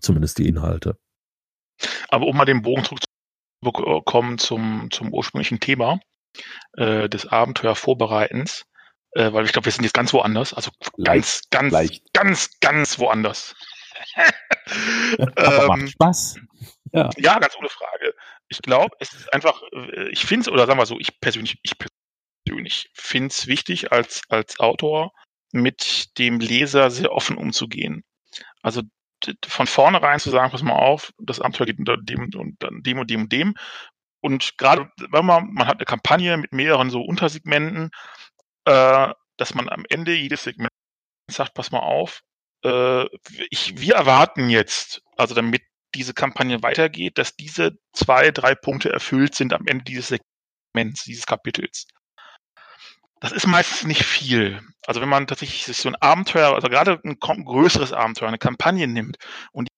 Zumindest 0.00 0.38
die 0.38 0.48
Inhalte. 0.48 0.96
Aber 2.08 2.26
um 2.26 2.36
mal 2.36 2.46
den 2.46 2.62
Bogen 2.62 2.84
zurückzukommen 2.84 4.38
zum, 4.38 4.88
zum 4.90 5.12
ursprünglichen 5.12 5.60
Thema 5.60 6.00
äh, 6.76 7.08
des 7.08 7.26
Abenteuervorbereitens, 7.26 8.66
äh, 9.12 9.32
weil 9.32 9.44
ich 9.44 9.52
glaube, 9.52 9.66
wir 9.66 9.72
sind 9.72 9.84
jetzt 9.84 9.94
ganz 9.94 10.12
woanders, 10.12 10.54
also 10.54 10.70
ganz, 11.02 11.42
ganz, 11.50 11.72
leicht. 11.72 12.12
ganz, 12.12 12.58
ganz 12.60 12.98
woanders. 12.98 13.54
Aber 15.36 15.62
Ähm, 15.62 15.66
macht 15.66 15.90
Spaß. 15.90 16.40
Ja. 16.92 17.10
Ja, 17.16 17.38
ganz 17.38 17.56
ohne 17.56 17.68
Frage. 17.68 18.14
Ich 18.48 18.62
glaube, 18.62 18.96
es 19.00 19.12
ist 19.12 19.32
einfach, 19.32 19.62
äh, 19.72 20.08
ich 20.10 20.24
finde 20.24 20.42
es, 20.42 20.48
oder 20.48 20.66
sagen 20.66 20.78
wir 20.78 20.86
so, 20.86 20.98
ich 20.98 21.20
persönlich, 21.20 21.58
ich 21.62 21.74
persönlich 22.46 22.90
finde 22.94 23.28
es 23.28 23.46
wichtig, 23.46 23.92
als, 23.92 24.22
als 24.28 24.58
Autor 24.60 25.12
mit 25.52 26.18
dem 26.18 26.40
Leser 26.40 26.90
sehr 26.90 27.12
offen 27.12 27.36
umzugehen. 27.36 28.04
Also 28.62 28.82
von 29.46 29.66
vornherein 29.66 30.20
zu 30.20 30.30
sagen, 30.30 30.50
pass 30.50 30.62
mal 30.62 30.74
auf, 30.74 31.12
das 31.18 31.40
Abenteuer 31.40 31.66
geht 31.66 31.78
unter 31.78 31.96
dem 31.96 32.30
und 32.34 32.56
dann 32.62 32.82
dem 32.82 32.98
und 32.98 33.10
dem 33.10 33.22
und 33.22 33.32
dem. 33.32 33.54
Und 34.20 34.58
gerade 34.58 34.90
wenn 35.10 35.24
man, 35.24 35.52
man 35.52 35.66
hat 35.66 35.76
eine 35.76 35.84
Kampagne 35.84 36.36
mit 36.36 36.52
mehreren 36.52 36.90
so 36.90 37.02
Untersegmenten, 37.02 37.90
äh, 38.64 39.12
dass 39.36 39.54
man 39.54 39.68
am 39.68 39.84
Ende 39.88 40.14
jedes 40.14 40.44
Segment 40.44 40.72
sagt, 41.30 41.54
pass 41.54 41.70
mal 41.70 41.80
auf, 41.80 42.22
äh, 42.64 43.04
ich, 43.50 43.78
wir 43.78 43.94
erwarten 43.94 44.50
jetzt, 44.50 45.02
also 45.16 45.34
damit 45.34 45.62
diese 45.94 46.14
Kampagne 46.14 46.62
weitergeht, 46.62 47.18
dass 47.18 47.36
diese 47.36 47.78
zwei, 47.92 48.30
drei 48.30 48.54
Punkte 48.54 48.90
erfüllt 48.90 49.34
sind 49.34 49.52
am 49.52 49.66
Ende 49.66 49.84
dieses 49.84 50.08
Segments, 50.08 51.04
dieses 51.04 51.26
Kapitels. 51.26 51.86
Das 53.20 53.32
ist 53.32 53.46
meistens 53.46 53.84
nicht 53.84 54.04
viel. 54.04 54.60
Also 54.86 55.00
wenn 55.00 55.08
man 55.08 55.26
tatsächlich 55.26 55.64
sich 55.64 55.76
so 55.78 55.88
ein 55.88 55.96
Abenteuer, 55.96 56.54
also 56.54 56.68
gerade 56.68 57.00
ein 57.04 57.18
größeres 57.18 57.92
Abenteuer, 57.92 58.28
eine 58.28 58.38
Kampagne 58.38 58.86
nimmt 58.86 59.16
und 59.52 59.68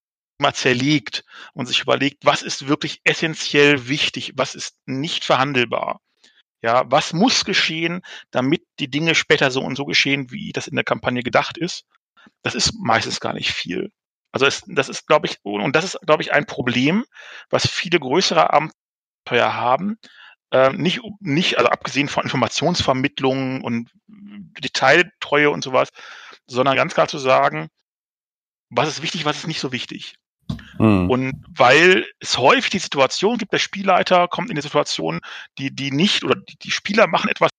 mal 0.41 0.55
zerlegt 0.55 1.25
und 1.55 1.67
sich 1.67 1.81
überlegt, 1.81 2.25
was 2.25 2.43
ist 2.43 2.69
wirklich 2.69 3.01
essentiell 3.05 3.89
wichtig, 3.89 4.33
was 4.37 4.55
ist 4.55 4.77
nicht 4.87 5.25
verhandelbar. 5.25 6.01
Ja, 6.63 6.85
was 6.91 7.13
muss 7.15 7.45
geschehen, 7.45 8.03
damit 8.31 8.63
die 8.79 8.91
Dinge 8.91 9.15
später 9.15 9.51
so 9.51 9.63
und 9.63 9.77
so 9.77 9.87
geschehen, 9.87 10.31
wie 10.31 10.53
das 10.53 10.69
in 10.69 10.77
der 10.77 10.85
Kampagne 10.85 11.23
gedacht 11.23 11.57
ist. 11.57 11.85
Das 12.43 12.55
ist 12.55 12.75
meistens 12.75 13.21
gar 13.21 13.33
nicht 13.33 13.53
viel. 13.53 13.91
Also 14.33 14.47
es, 14.47 14.63
das 14.67 14.89
ist, 14.89 15.07
glaube 15.07 15.27
ich, 15.27 15.39
und 15.43 15.75
das 15.75 15.85
ist, 15.85 15.99
glaube 16.07 16.23
ich, 16.23 16.33
ein 16.33 16.47
Problem, 16.47 17.05
was 17.49 17.67
viele 17.67 17.99
größere 17.99 18.53
Abenteuer 18.53 19.55
haben. 19.55 19.99
Ähm, 20.53 20.77
nicht, 20.79 21.01
nicht, 21.21 21.59
also 21.59 21.71
abgesehen 21.71 22.09
von 22.09 22.25
Informationsvermittlung 22.25 23.63
und 23.63 23.91
Detailtreue 24.07 25.51
und 25.51 25.65
sowas, 25.65 25.91
sondern 26.47 26.77
ganz 26.77 26.95
klar 26.95 27.09
zu 27.09 27.19
sagen, 27.19 27.69
was 28.69 28.89
ist 28.89 29.03
wichtig, 29.03 29.25
was 29.25 29.39
ist 29.39 29.47
nicht 29.47 29.61
so 29.61 29.73
wichtig. 29.73 30.17
Mhm. 30.79 31.11
Und 31.11 31.45
weil 31.49 32.07
es 32.21 32.39
häufig 32.39 32.71
die 32.71 32.79
Situation 32.79 33.39
gibt, 33.39 33.53
der 33.53 33.59
Spielleiter 33.59 34.29
kommt 34.29 34.51
in 34.51 34.57
eine 34.57 34.63
Situation, 34.63 35.21
die, 35.59 35.75
die 35.75 35.91
nicht, 35.91 36.25
oder 36.25 36.37
die, 36.37 36.57
die 36.57 36.71
Spieler 36.71 37.07
machen 37.07 37.31
etwas, 37.31 37.51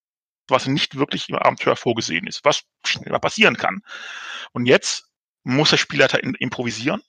was 0.49 0.67
nicht 0.67 0.97
wirklich 0.97 1.29
im 1.29 1.35
Abenteuer 1.35 1.75
vorgesehen 1.75 2.27
ist, 2.27 2.43
was 2.43 2.63
schnell 2.85 3.17
passieren 3.19 3.57
kann. 3.57 3.81
Und 4.51 4.65
jetzt 4.65 5.09
muss 5.43 5.69
der 5.69 5.77
Spielleiter 5.77 6.23
in, 6.23 6.35
improvisieren 6.35 7.01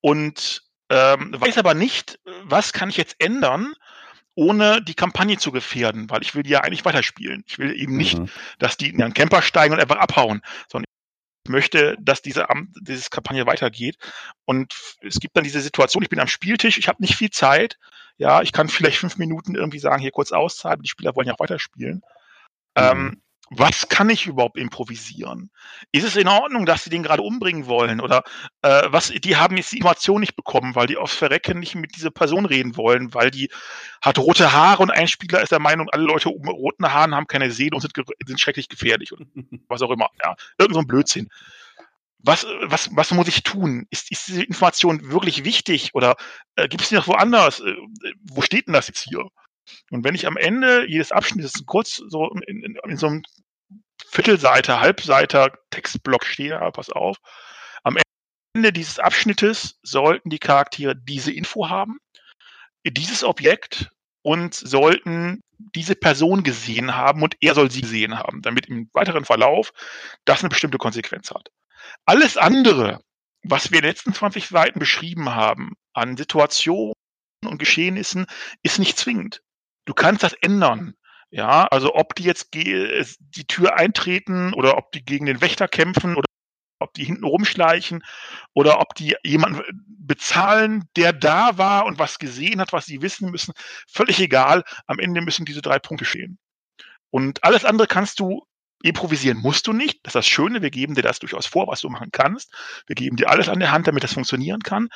und 0.00 0.62
ähm, 0.90 1.34
weiß 1.38 1.58
aber 1.58 1.74
nicht, 1.74 2.18
was 2.42 2.72
kann 2.72 2.90
ich 2.90 2.96
jetzt 2.96 3.16
ändern, 3.18 3.74
ohne 4.34 4.82
die 4.82 4.94
Kampagne 4.94 5.38
zu 5.38 5.52
gefährden, 5.52 6.08
weil 6.10 6.22
ich 6.22 6.34
will 6.34 6.42
die 6.42 6.50
ja 6.50 6.60
eigentlich 6.60 6.84
weiterspielen. 6.84 7.44
Ich 7.46 7.58
will 7.58 7.74
eben 7.78 7.96
nicht, 7.96 8.18
mhm. 8.18 8.28
dass 8.58 8.76
die 8.76 8.90
in 8.90 9.02
einen 9.02 9.14
Camper 9.14 9.42
steigen 9.42 9.74
und 9.74 9.80
einfach 9.80 9.96
abhauen, 9.96 10.42
sondern 10.68 10.89
möchte, 11.50 11.96
dass 12.00 12.22
diese, 12.22 12.46
diese 12.80 13.10
Kampagne 13.10 13.46
weitergeht. 13.46 13.96
Und 14.44 14.72
es 15.02 15.20
gibt 15.20 15.36
dann 15.36 15.44
diese 15.44 15.60
Situation, 15.60 16.02
ich 16.02 16.08
bin 16.08 16.20
am 16.20 16.28
Spieltisch, 16.28 16.78
ich 16.78 16.88
habe 16.88 17.02
nicht 17.02 17.16
viel 17.16 17.30
Zeit. 17.30 17.78
Ja, 18.16 18.42
ich 18.42 18.52
kann 18.52 18.68
vielleicht 18.68 18.98
fünf 18.98 19.16
Minuten 19.16 19.54
irgendwie 19.54 19.78
sagen, 19.78 20.02
hier 20.02 20.10
kurz 20.10 20.32
auszahlen, 20.32 20.82
die 20.82 20.88
Spieler 20.88 21.14
wollen 21.16 21.28
ja 21.28 21.34
auch 21.34 21.40
weiterspielen. 21.40 21.96
Mhm. 21.96 22.02
Ähm, 22.76 23.22
was 23.52 23.88
kann 23.88 24.08
ich 24.10 24.28
überhaupt 24.28 24.56
improvisieren? 24.56 25.50
Ist 25.90 26.04
es 26.04 26.14
in 26.14 26.28
Ordnung, 26.28 26.66
dass 26.66 26.84
sie 26.84 26.90
den 26.90 27.02
gerade 27.02 27.22
umbringen 27.22 27.66
wollen? 27.66 28.00
Oder 28.00 28.22
äh, 28.62 28.84
was, 28.90 29.08
die 29.08 29.36
haben 29.36 29.56
jetzt 29.56 29.72
die 29.72 29.78
Information 29.78 30.20
nicht 30.20 30.36
bekommen, 30.36 30.76
weil 30.76 30.86
die 30.86 30.96
aufs 30.96 31.16
Verrecken 31.16 31.58
nicht 31.58 31.74
mit 31.74 31.96
dieser 31.96 32.12
Person 32.12 32.46
reden 32.46 32.76
wollen, 32.76 33.12
weil 33.12 33.32
die 33.32 33.50
hat 34.00 34.18
rote 34.18 34.52
Haare 34.52 34.84
und 34.84 34.92
ein 34.92 35.08
Spieler 35.08 35.42
ist 35.42 35.50
der 35.50 35.58
Meinung, 35.58 35.88
alle 35.90 36.04
Leute 36.04 36.30
mit 36.30 36.52
roten 36.52 36.92
Haaren 36.92 37.12
haben 37.12 37.26
keine 37.26 37.50
Seele 37.50 37.74
und 37.74 37.80
sind, 37.80 37.92
sind 38.24 38.40
schrecklich 38.40 38.68
gefährlich 38.68 39.12
und 39.12 39.28
was 39.68 39.82
auch 39.82 39.90
immer. 39.90 40.10
Ja, 40.22 40.36
irgend 40.56 40.74
so 40.74 40.80
ein 40.80 40.86
Blödsinn. 40.86 41.28
Was, 42.22 42.46
was, 42.62 42.90
was 42.94 43.10
muss 43.10 43.28
ich 43.28 43.42
tun? 43.42 43.86
Ist, 43.90 44.12
ist 44.12 44.28
diese 44.28 44.44
Information 44.44 45.10
wirklich 45.10 45.44
wichtig 45.44 45.90
oder 45.94 46.14
äh, 46.54 46.68
gibt 46.68 46.82
es 46.82 46.90
die 46.90 46.94
noch 46.94 47.08
woanders? 47.08 47.60
Äh, 47.60 47.74
wo 48.30 48.42
steht 48.42 48.68
denn 48.68 48.74
das 48.74 48.86
jetzt 48.86 49.00
hier? 49.08 49.26
Und 49.90 50.04
wenn 50.04 50.14
ich 50.14 50.26
am 50.26 50.36
Ende 50.36 50.86
jedes 50.88 51.12
Abschnittes 51.12 51.64
kurz 51.66 51.96
so 51.96 52.30
in, 52.46 52.62
in, 52.62 52.78
in 52.88 52.96
so 52.96 53.06
einem 53.06 53.22
Viertelseite, 54.08 54.80
Halbseiter 54.80 55.52
Textblock 55.70 56.24
stehe, 56.24 56.58
aber 56.58 56.72
pass 56.72 56.90
auf, 56.90 57.16
am 57.82 57.96
Ende 58.54 58.72
dieses 58.72 58.98
Abschnittes 58.98 59.78
sollten 59.82 60.30
die 60.30 60.38
Charaktere 60.38 60.96
diese 60.96 61.32
Info 61.32 61.68
haben, 61.68 61.98
dieses 62.84 63.24
Objekt 63.24 63.90
und 64.22 64.54
sollten 64.54 65.42
diese 65.74 65.94
Person 65.94 66.42
gesehen 66.42 66.96
haben 66.96 67.22
und 67.22 67.36
er 67.40 67.54
soll 67.54 67.70
sie 67.70 67.82
gesehen 67.82 68.18
haben, 68.18 68.42
damit 68.42 68.66
im 68.66 68.88
weiteren 68.92 69.24
Verlauf 69.24 69.72
das 70.24 70.40
eine 70.40 70.48
bestimmte 70.48 70.78
Konsequenz 70.78 71.30
hat. 71.30 71.48
Alles 72.06 72.36
andere, 72.36 73.00
was 73.42 73.70
wir 73.70 73.78
in 73.78 73.82
den 73.82 73.90
letzten 73.90 74.14
20 74.14 74.48
Seiten 74.48 74.78
beschrieben 74.78 75.34
haben, 75.34 75.74
an 75.92 76.16
Situationen 76.16 76.94
und 77.44 77.58
Geschehnissen, 77.58 78.26
ist 78.62 78.78
nicht 78.78 78.98
zwingend. 78.98 79.42
Du 79.86 79.94
kannst 79.94 80.22
das 80.22 80.34
ändern. 80.34 80.94
Ja, 81.30 81.66
also 81.66 81.94
ob 81.94 82.14
die 82.16 82.24
jetzt 82.24 82.54
die 82.54 83.46
Tür 83.46 83.76
eintreten 83.76 84.52
oder 84.52 84.76
ob 84.76 84.90
die 84.92 85.04
gegen 85.04 85.26
den 85.26 85.40
Wächter 85.40 85.68
kämpfen 85.68 86.16
oder 86.16 86.26
ob 86.80 86.92
die 86.94 87.04
hinten 87.04 87.24
rumschleichen 87.24 88.02
oder 88.52 88.80
ob 88.80 88.94
die 88.94 89.14
jemanden 89.22 89.62
bezahlen, 89.86 90.88
der 90.96 91.12
da 91.12 91.56
war 91.56 91.84
und 91.86 91.98
was 91.98 92.18
gesehen 92.18 92.60
hat, 92.60 92.72
was 92.72 92.86
sie 92.86 93.02
wissen 93.02 93.30
müssen. 93.30 93.52
Völlig 93.86 94.18
egal. 94.18 94.64
Am 94.86 94.98
Ende 94.98 95.20
müssen 95.20 95.44
diese 95.44 95.62
drei 95.62 95.78
Punkte 95.78 96.04
stehen. 96.04 96.38
Und 97.10 97.44
alles 97.44 97.64
andere 97.64 97.86
kannst 97.86 98.18
du 98.18 98.44
improvisieren 98.82 99.38
musst 99.38 99.66
du 99.66 99.72
nicht. 99.72 100.00
Das 100.02 100.12
ist 100.12 100.14
das 100.14 100.26
Schöne. 100.26 100.62
Wir 100.62 100.70
geben 100.70 100.94
dir 100.94 101.02
das 101.02 101.18
durchaus 101.18 101.46
vor, 101.46 101.66
was 101.68 101.80
du 101.80 101.90
machen 101.90 102.10
kannst. 102.12 102.52
Wir 102.86 102.96
geben 102.96 103.16
dir 103.16 103.28
alles 103.28 103.48
an 103.48 103.60
der 103.60 103.72
Hand, 103.72 103.86
damit 103.86 104.02
das 104.02 104.14
funktionieren 104.14 104.62
kann. 104.62 104.88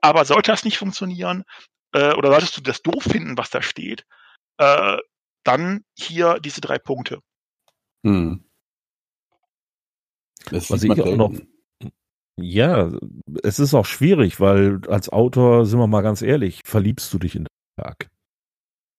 Aber 0.00 0.24
sollte 0.24 0.50
das 0.50 0.64
nicht 0.64 0.78
funktionieren, 0.78 1.44
äh, 1.92 2.12
oder 2.14 2.30
solltest 2.30 2.56
du 2.56 2.60
das 2.60 2.82
doof 2.82 3.02
finden, 3.02 3.38
was 3.38 3.50
da 3.50 3.62
steht, 3.62 4.04
äh, 4.58 4.98
dann 5.44 5.84
hier 5.96 6.38
diese 6.40 6.60
drei 6.60 6.78
Punkte. 6.78 7.20
Hm. 8.04 8.44
Das 10.50 10.70
was 10.70 10.82
ich 10.82 10.90
auch 10.90 11.16
noch, 11.16 11.32
ja, 12.40 12.90
es 13.42 13.58
ist 13.58 13.74
auch 13.74 13.86
schwierig, 13.86 14.40
weil 14.40 14.80
als 14.88 15.08
Autor, 15.08 15.66
sind 15.66 15.78
wir 15.78 15.86
mal 15.88 16.02
ganz 16.02 16.22
ehrlich, 16.22 16.62
verliebst 16.64 17.12
du 17.12 17.18
dich 17.18 17.34
in 17.34 17.44
den 17.44 17.82
Tag. 17.82 18.08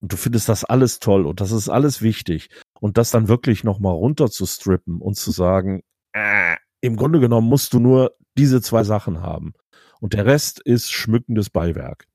Und 0.01 0.11
du 0.13 0.17
findest 0.17 0.49
das 0.49 0.63
alles 0.63 0.99
toll 0.99 1.25
und 1.25 1.41
das 1.41 1.51
ist 1.51 1.69
alles 1.69 2.01
wichtig. 2.01 2.49
Und 2.79 2.97
das 2.97 3.11
dann 3.11 3.27
wirklich 3.27 3.63
nochmal 3.63 3.93
runter 3.93 4.29
zu 4.29 4.45
strippen 4.45 5.01
und 5.01 5.15
zu 5.15 5.31
sagen, 5.31 5.81
äh, 6.13 6.55
im 6.81 6.95
Grunde 6.95 7.19
genommen 7.19 7.47
musst 7.47 7.73
du 7.73 7.79
nur 7.79 8.15
diese 8.37 8.61
zwei 8.61 8.83
Sachen 8.83 9.21
haben. 9.21 9.53
Und 9.99 10.13
der 10.13 10.25
Rest 10.25 10.61
ist 10.61 10.91
schmückendes 10.91 11.49
Beiwerk. 11.49 12.07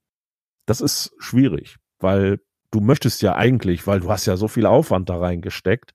Das 0.65 0.81
ist 0.81 1.13
schwierig, 1.19 1.77
weil 1.99 2.39
du 2.75 2.81
möchtest 2.81 3.21
ja 3.21 3.35
eigentlich, 3.35 3.87
weil 3.87 4.01
du 4.01 4.11
hast 4.11 4.25
ja 4.25 4.35
so 4.35 4.49
viel 4.49 4.65
Aufwand 4.65 5.07
da 5.09 5.17
reingesteckt, 5.17 5.93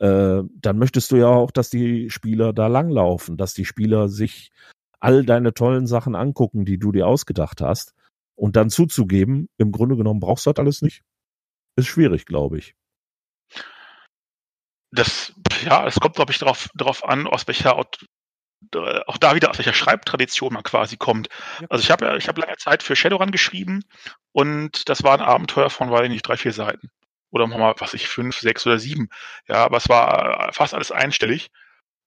äh, 0.00 0.42
dann 0.42 0.78
möchtest 0.78 1.12
du 1.12 1.16
ja 1.16 1.28
auch, 1.28 1.52
dass 1.52 1.70
die 1.70 2.10
Spieler 2.10 2.52
da 2.52 2.66
langlaufen, 2.66 3.36
dass 3.36 3.54
die 3.54 3.64
Spieler 3.64 4.08
sich 4.08 4.50
all 4.98 5.24
deine 5.24 5.54
tollen 5.54 5.86
Sachen 5.86 6.16
angucken, 6.16 6.64
die 6.64 6.78
du 6.78 6.90
dir 6.90 7.06
ausgedacht 7.06 7.60
hast. 7.60 7.94
Und 8.34 8.56
dann 8.56 8.70
zuzugeben, 8.70 9.48
im 9.56 9.70
Grunde 9.70 9.96
genommen 9.96 10.18
brauchst 10.18 10.46
du 10.46 10.52
das 10.52 10.58
alles 10.58 10.82
nicht, 10.82 11.02
ist 11.76 11.86
schwierig, 11.86 12.26
glaube 12.26 12.58
ich. 12.58 12.74
Das, 14.90 15.32
ja, 15.64 15.86
es 15.86 16.00
kommt, 16.00 16.16
glaube 16.16 16.32
ich, 16.32 16.38
darauf, 16.38 16.70
darauf 16.74 17.04
an, 17.04 17.28
aus 17.28 17.46
welcher 17.46 17.76
auch 19.06 19.18
da 19.18 19.34
wieder 19.34 19.50
aus 19.50 19.58
welcher 19.58 19.72
Schreibtradition 19.72 20.52
man 20.52 20.62
quasi 20.62 20.96
kommt. 20.96 21.28
Also 21.68 21.82
ich 21.82 21.90
habe 21.90 22.06
ja, 22.06 22.16
ich 22.16 22.28
habe 22.28 22.40
lange 22.40 22.56
Zeit 22.56 22.82
für 22.82 22.96
Shadowrun 22.96 23.30
geschrieben 23.30 23.82
und 24.32 24.88
das 24.88 25.02
war 25.02 25.14
ein 25.14 25.24
Abenteuer 25.24 25.70
von, 25.70 25.90
weiß 25.90 26.04
ich 26.04 26.10
nicht, 26.10 26.22
drei, 26.26 26.36
vier 26.36 26.52
Seiten. 26.52 26.90
Oder 27.30 27.46
mal, 27.46 27.74
was 27.78 27.94
ich, 27.94 28.08
fünf, 28.08 28.38
sechs 28.38 28.66
oder 28.66 28.78
sieben. 28.78 29.08
Ja, 29.48 29.64
aber 29.64 29.76
es 29.76 29.88
war 29.88 30.52
fast 30.52 30.74
alles 30.74 30.90
einstellig. 30.90 31.50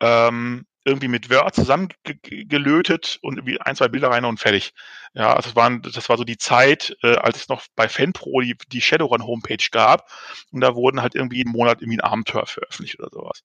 Ähm, 0.01 0.65
irgendwie 0.85 1.07
mit 1.07 1.29
Word 1.29 1.55
zusammengelötet 1.55 3.17
und 3.21 3.37
irgendwie 3.37 3.61
ein, 3.61 3.75
zwei 3.75 3.87
Bilder 3.87 4.09
rein 4.09 4.25
und 4.25 4.39
fertig. 4.39 4.73
Ja, 5.13 5.33
also 5.33 5.49
das, 5.49 5.55
waren, 5.55 5.81
das 5.81 6.09
war 6.09 6.17
so 6.17 6.23
die 6.23 6.37
Zeit, 6.37 6.97
äh, 7.03 7.15
als 7.15 7.37
es 7.37 7.47
noch 7.47 7.63
bei 7.75 7.87
FanPro 7.87 8.41
die, 8.41 8.57
die 8.67 8.81
Shadowrun-Homepage 8.81 9.69
gab. 9.71 10.09
Und 10.51 10.61
da 10.61 10.75
wurden 10.75 11.01
halt 11.01 11.15
irgendwie 11.15 11.37
jeden 11.37 11.51
Monat 11.51 11.81
irgendwie 11.81 11.99
ein 11.99 12.11
Abenteuer 12.11 12.45
veröffentlicht 12.45 12.99
oder 12.99 13.09
sowas. 13.11 13.43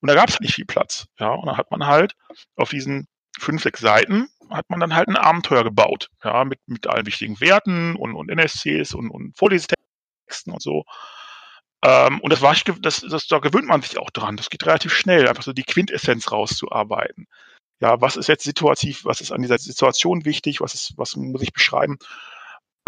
Und 0.00 0.08
da 0.08 0.14
gab 0.14 0.28
es 0.28 0.34
halt 0.34 0.42
nicht 0.42 0.54
viel 0.54 0.66
Platz. 0.66 1.06
Ja, 1.18 1.30
und 1.30 1.46
dann 1.46 1.56
hat 1.56 1.70
man 1.70 1.86
halt 1.86 2.14
auf 2.56 2.70
diesen 2.70 3.06
fünf, 3.38 3.62
sechs 3.62 3.80
Seiten 3.80 4.28
hat 4.50 4.68
man 4.70 4.80
dann 4.80 4.94
halt 4.94 5.08
ein 5.08 5.16
Abenteuer 5.16 5.64
gebaut. 5.64 6.08
Ja, 6.24 6.44
mit, 6.44 6.60
mit 6.66 6.86
allen 6.86 7.06
wichtigen 7.06 7.40
Werten 7.40 7.96
und, 7.96 8.14
und 8.14 8.30
NSCs 8.30 8.94
und, 8.94 9.10
und 9.10 9.36
Vorlesetexten 9.36 10.52
und 10.52 10.62
so. 10.62 10.84
Ähm, 11.84 12.20
und 12.20 12.32
das 12.32 12.42
war, 12.42 12.54
das, 12.80 13.00
das, 13.00 13.26
da 13.26 13.38
gewöhnt 13.38 13.66
man 13.66 13.82
sich 13.82 13.98
auch 13.98 14.10
dran. 14.10 14.36
Das 14.36 14.50
geht 14.50 14.66
relativ 14.66 14.92
schnell, 14.92 15.28
einfach 15.28 15.42
so 15.42 15.52
die 15.52 15.64
Quintessenz 15.64 16.32
rauszuarbeiten. 16.32 17.26
Ja, 17.80 18.00
was 18.00 18.16
ist 18.16 18.26
jetzt 18.28 18.42
situativ, 18.42 19.04
was 19.04 19.20
ist 19.20 19.30
an 19.30 19.42
dieser 19.42 19.58
Situation 19.58 20.24
wichtig, 20.24 20.60
was 20.60 20.74
ist, 20.74 20.94
was 20.96 21.14
muss 21.14 21.42
ich 21.42 21.52
beschreiben? 21.52 21.98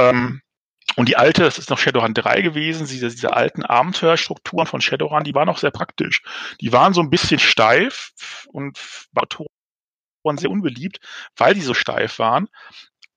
Ähm, 0.00 0.42
und 1.00 1.08
die 1.08 1.16
alte, 1.16 1.44
das 1.44 1.56
ist 1.56 1.70
noch 1.70 1.78
Shadowrun 1.78 2.12
3 2.12 2.42
gewesen, 2.42 2.86
diese, 2.86 3.08
diese 3.08 3.32
alten 3.32 3.62
Abenteuerstrukturen 3.62 4.66
von 4.66 4.82
Shadowrun, 4.82 5.24
die 5.24 5.34
waren 5.34 5.46
noch 5.46 5.56
sehr 5.56 5.70
praktisch. 5.70 6.22
Die 6.60 6.74
waren 6.74 6.92
so 6.92 7.00
ein 7.00 7.08
bisschen 7.08 7.38
steif 7.38 8.12
und 8.52 8.78
waren 10.22 10.36
sehr 10.36 10.50
unbeliebt, 10.50 11.00
weil 11.38 11.54
die 11.54 11.62
so 11.62 11.72
steif 11.72 12.18
waren. 12.18 12.48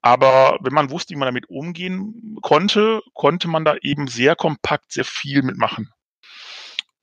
Aber 0.01 0.59
wenn 0.61 0.71
man 0.71 0.91
wusste, 0.91 1.13
wie 1.13 1.17
man 1.17 1.25
damit 1.25 1.49
umgehen 1.49 2.37
konnte, 2.41 3.01
konnte 3.13 3.49
man 3.49 3.65
da 3.65 3.75
eben 3.81 4.07
sehr 4.07 4.37
kompakt 4.37 4.93
sehr 4.93 5.03
viel 5.03 5.43
mitmachen. 5.43 5.91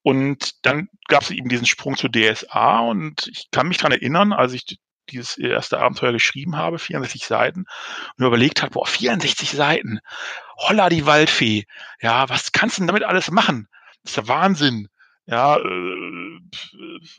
Und 0.00 0.64
dann 0.64 0.88
gab 1.08 1.24
es 1.24 1.30
eben 1.30 1.50
diesen 1.50 1.66
Sprung 1.66 1.98
zu 1.98 2.08
DSA 2.08 2.78
und 2.78 3.28
ich 3.30 3.50
kann 3.50 3.68
mich 3.68 3.76
dran 3.76 3.92
erinnern, 3.92 4.32
als 4.32 4.54
ich 4.54 4.78
dieses 5.10 5.36
erste 5.38 5.78
Abenteuer 5.78 6.12
geschrieben 6.12 6.56
habe, 6.56 6.78
64 6.78 7.26
Seiten, 7.26 7.66
und 8.16 8.24
überlegt 8.24 8.62
habe, 8.62 8.72
boah, 8.72 8.86
64 8.86 9.50
Seiten, 9.50 10.00
holla 10.68 10.88
die 10.90 11.06
Waldfee, 11.06 11.66
ja, 12.00 12.28
was 12.28 12.52
kannst 12.52 12.78
du 12.78 12.82
denn 12.82 12.88
damit 12.88 13.04
alles 13.04 13.30
machen? 13.30 13.68
Das 14.02 14.12
ist 14.12 14.16
der 14.18 14.28
Wahnsinn. 14.28 14.88
Ja, 15.26 15.56
äh, 15.58 16.40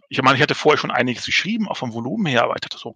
ich 0.09 0.21
meine, 0.21 0.35
ich 0.37 0.41
hatte 0.41 0.55
vorher 0.55 0.77
schon 0.77 0.91
einiges 0.91 1.25
geschrieben, 1.25 1.67
auch 1.69 1.77
vom 1.77 1.93
Volumen 1.93 2.25
her, 2.25 2.43
aber 2.43 2.55
ich 2.55 2.61
dachte 2.61 2.77
so, 2.77 2.93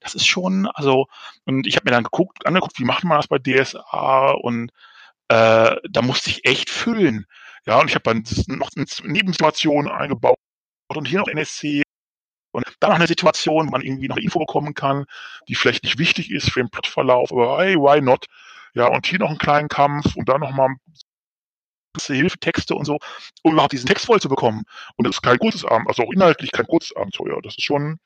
das 0.00 0.14
ist 0.14 0.26
schon, 0.26 0.66
also, 0.74 1.06
und 1.46 1.66
ich 1.66 1.76
habe 1.76 1.86
mir 1.86 1.92
dann 1.92 2.04
geguckt, 2.04 2.46
angeguckt, 2.46 2.78
wie 2.78 2.84
macht 2.84 3.04
man 3.04 3.18
das 3.18 3.28
bei 3.28 3.38
DSA 3.38 4.30
und 4.32 4.70
äh, 5.28 5.76
da 5.90 6.02
musste 6.02 6.30
ich 6.30 6.44
echt 6.46 6.70
füllen. 6.70 7.26
Ja, 7.66 7.80
und 7.80 7.88
ich 7.88 7.94
habe 7.96 8.04
dann 8.04 8.24
noch 8.58 8.70
eine 8.76 8.86
Nebensituation 9.04 9.88
eingebaut 9.88 10.38
und 10.88 11.06
hier 11.08 11.20
noch 11.20 11.28
NSC 11.28 11.82
Und 12.52 12.64
dann 12.80 12.90
noch 12.90 12.96
eine 12.98 13.06
Situation, 13.06 13.66
wo 13.66 13.70
man 13.70 13.82
irgendwie 13.82 14.08
noch 14.08 14.16
Info 14.16 14.38
bekommen 14.40 14.74
kann, 14.74 15.06
die 15.48 15.54
vielleicht 15.54 15.84
nicht 15.84 15.98
wichtig 15.98 16.30
ist 16.30 16.50
für 16.52 16.60
den 16.60 16.70
Plotverlauf, 16.70 17.32
aber 17.32 17.58
hey, 17.60 17.76
why 17.76 18.00
not? 18.00 18.26
Ja, 18.74 18.86
und 18.88 19.06
hier 19.06 19.18
noch 19.18 19.30
einen 19.30 19.38
kleinen 19.38 19.68
Kampf 19.68 20.16
und 20.16 20.28
dann 20.28 20.40
nochmal 20.40 20.76
Hilfetexte 22.06 22.74
und 22.74 22.84
so, 22.84 22.98
um 23.42 23.52
überhaupt 23.52 23.72
diesen 23.72 23.88
Text 23.88 24.06
voll 24.06 24.20
zu 24.20 24.28
bekommen. 24.28 24.64
Und 24.96 25.06
das 25.06 25.16
ist 25.16 25.22
kein 25.22 25.38
kurzes 25.38 25.64
Abenteuer, 25.64 25.88
also 25.88 26.02
auch 26.04 26.12
inhaltlich 26.12 26.52
kein 26.52 26.66
kurzes 26.66 26.94
Abenteuer. 26.94 27.40
Das 27.42 27.56
ist 27.56 27.64
schon, 27.64 27.98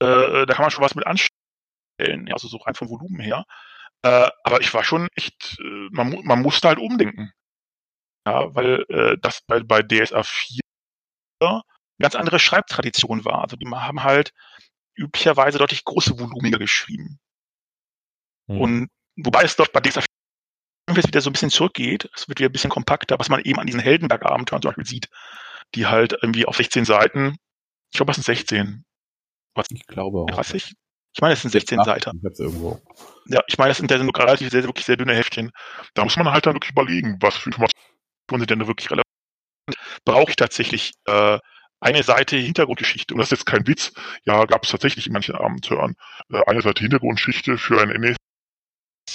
äh, 0.00 0.46
da 0.46 0.54
kann 0.54 0.62
man 0.62 0.70
schon 0.70 0.84
was 0.84 0.94
mit 0.94 1.06
anstellen, 1.06 2.32
also 2.32 2.48
so 2.48 2.56
rein 2.58 2.74
vom 2.74 2.88
Volumen 2.88 3.20
her. 3.20 3.44
Äh, 4.02 4.28
aber 4.44 4.60
ich 4.60 4.72
war 4.74 4.84
schon 4.84 5.08
echt, 5.14 5.58
äh, 5.60 5.88
man, 5.90 6.18
man 6.24 6.42
musste 6.42 6.68
halt 6.68 6.78
umdenken. 6.78 7.32
Ja, 8.26 8.54
weil 8.54 8.84
äh, 8.88 9.16
das 9.20 9.42
bei, 9.46 9.60
bei 9.60 9.82
DSA 9.82 10.22
4 10.22 10.60
eine 11.40 11.62
ganz 11.98 12.14
andere 12.14 12.38
Schreibtradition 12.38 13.24
war. 13.24 13.42
Also 13.42 13.56
die 13.56 13.66
haben 13.68 14.02
halt 14.02 14.32
üblicherweise 14.94 15.58
deutlich 15.58 15.84
große 15.84 16.18
Volumiger 16.18 16.58
geschrieben. 16.58 17.18
Hm. 18.48 18.60
Und 18.60 18.88
wobei 19.24 19.42
es 19.42 19.56
dort 19.56 19.72
bei 19.72 19.80
4 19.82 20.02
jetzt 20.96 21.08
wieder 21.08 21.20
so 21.20 21.30
ein 21.30 21.32
bisschen 21.32 21.50
zurückgeht, 21.50 22.08
es 22.14 22.28
wird 22.28 22.38
wieder 22.38 22.48
ein 22.48 22.52
bisschen 22.52 22.70
kompakter, 22.70 23.18
was 23.18 23.28
man 23.28 23.40
eben 23.42 23.58
an 23.58 23.66
diesen 23.66 23.80
Heldenberg-Abenteuern 23.80 24.62
zum 24.62 24.70
Beispiel 24.70 24.86
sieht, 24.86 25.08
die 25.74 25.86
halt 25.86 26.14
irgendwie 26.22 26.46
auf 26.46 26.56
16 26.56 26.84
Seiten, 26.84 27.36
ich 27.90 27.96
glaube, 27.96 28.10
das 28.10 28.16
sind 28.16 28.24
16. 28.24 28.84
Was? 29.54 29.66
Ich 29.70 29.86
glaube 29.86 30.18
auch. 30.18 30.26
30? 30.26 30.74
Ich 31.14 31.20
meine, 31.20 31.34
es 31.34 31.42
sind 31.42 31.50
16 31.50 31.82
Seiten. 31.84 32.20
Ja, 33.26 33.42
ich 33.48 33.58
meine, 33.58 33.70
das 33.70 33.78
sind, 33.78 33.90
das 33.90 34.00
relativ 34.00 34.50
sehr, 34.50 34.64
wirklich 34.64 34.86
sehr 34.86 34.96
dünne 34.96 35.14
Heftchen. 35.14 35.50
Da 35.94 36.04
muss 36.04 36.16
man 36.16 36.30
halt 36.30 36.46
dann 36.46 36.54
wirklich 36.54 36.70
überlegen, 36.70 37.16
was 37.20 37.36
für 37.36 37.48
Informationen 37.50 37.72
sind 38.30 38.50
denn 38.50 38.58
da 38.60 38.66
wirklich 38.66 38.90
relevant. 38.90 39.04
Brauche 40.04 40.30
ich 40.30 40.36
tatsächlich 40.36 40.92
äh, 41.06 41.38
eine 41.80 42.02
Seite 42.02 42.36
Hintergrundgeschichte? 42.36 43.14
Und 43.14 43.18
das 43.18 43.32
ist 43.32 43.38
jetzt 43.38 43.46
kein 43.46 43.66
Witz. 43.66 43.92
Ja, 44.24 44.44
gab 44.44 44.64
es 44.64 44.70
tatsächlich 44.70 45.06
in 45.06 45.12
manchen 45.12 45.34
Abenteuern 45.34 45.94
äh, 46.30 46.40
eine 46.46 46.62
Seite 46.62 46.82
Hintergrundgeschichte 46.82 47.58
für 47.58 47.80
einen 47.80 47.90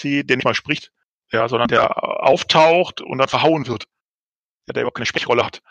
Der 0.04 0.36
nicht 0.36 0.46
mal 0.46 0.54
spricht, 0.54 0.92
ja, 1.32 1.48
sondern 1.48 1.68
der 1.68 2.04
auftaucht 2.24 3.02
und 3.02 3.18
dann 3.18 3.28
verhauen 3.28 3.68
wird. 3.68 3.86
Ja, 4.68 4.74
der 4.74 4.84
überhaupt 4.84 4.98
keine 4.98 5.06
Sprechrolle 5.06 5.46
hat. 5.46 5.62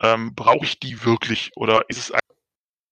Ähm, 0.00 0.34
Brauche 0.34 0.64
ich 0.64 0.80
die 0.80 1.04
wirklich? 1.04 1.50
Oder 1.56 1.84
ist 1.88 1.98
es 1.98 2.12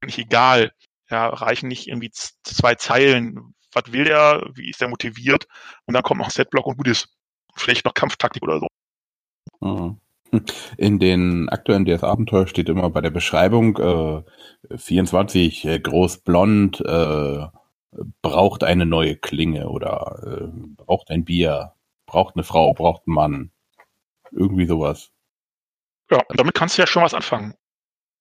eigentlich 0.00 0.18
egal? 0.18 0.72
Ja, 1.10 1.28
reichen 1.28 1.68
nicht 1.68 1.88
irgendwie 1.88 2.10
zwei 2.10 2.74
Zeilen. 2.74 3.54
Was 3.72 3.92
will 3.92 4.04
der? 4.04 4.48
Wie 4.54 4.70
ist 4.70 4.80
der 4.80 4.88
motiviert? 4.88 5.46
Und 5.86 5.94
dann 5.94 6.02
kommt 6.02 6.20
noch 6.20 6.30
Setblock 6.30 6.66
und 6.66 6.76
gut 6.76 6.88
ist. 6.88 7.08
Vielleicht 7.56 7.84
noch 7.84 7.94
Kampftaktik 7.94 8.42
oder 8.42 8.60
so. 8.60 8.66
Mhm. 9.60 10.00
In 10.76 10.98
den 10.98 11.48
aktuellen 11.48 11.84
DS-Abenteuer 11.84 12.46
steht 12.46 12.68
immer 12.68 12.90
bei 12.90 13.00
der 13.00 13.10
Beschreibung 13.10 13.76
äh, 13.78 14.22
24, 14.76 15.64
äh, 15.64 15.80
groß 15.80 16.18
blond, 16.18 16.80
äh, 16.80 17.46
braucht 18.22 18.64
eine 18.64 18.86
neue 18.86 19.16
Klinge 19.16 19.68
oder 19.68 20.22
äh, 20.24 20.48
braucht 20.76 21.10
ein 21.10 21.24
Bier, 21.24 21.74
braucht 22.06 22.36
eine 22.36 22.44
Frau, 22.44 22.72
braucht 22.74 23.06
einen 23.06 23.14
Mann. 23.14 23.50
Irgendwie 24.30 24.66
sowas. 24.66 25.10
Ja, 26.10 26.22
damit 26.30 26.54
kannst 26.54 26.76
du 26.76 26.82
ja 26.82 26.86
schon 26.86 27.02
was 27.02 27.14
anfangen. 27.14 27.54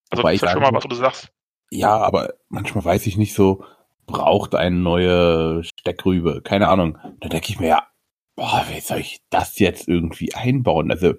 Also 0.10 0.24
Wobei 0.24 0.34
das 0.34 0.44
ist 0.44 0.48
ja 0.48 0.52
schon 0.52 0.62
mal 0.62 0.74
was, 0.74 0.84
du 0.84 0.96
sagst. 0.96 1.32
Ja, 1.70 1.98
aber 1.98 2.34
manchmal 2.50 2.86
weiß 2.86 3.08
ich 3.08 3.18
nicht 3.18 3.34
so, 3.34 3.64
braucht 4.06 4.56
eine 4.56 4.76
neue 4.76 5.64
Steckrübe, 5.64 6.42
keine 6.42 6.70
Ahnung. 6.70 6.98
Da 7.20 7.30
denke 7.30 7.50
ich 7.50 7.60
mir 7.60 7.68
ja, 7.68 7.88
boah, 8.36 8.66
wie 8.70 8.80
soll 8.80 9.00
ich 9.00 9.22
das 9.30 9.60
jetzt 9.60 9.88
irgendwie 9.88 10.34
einbauen? 10.34 10.92
Also 10.92 11.16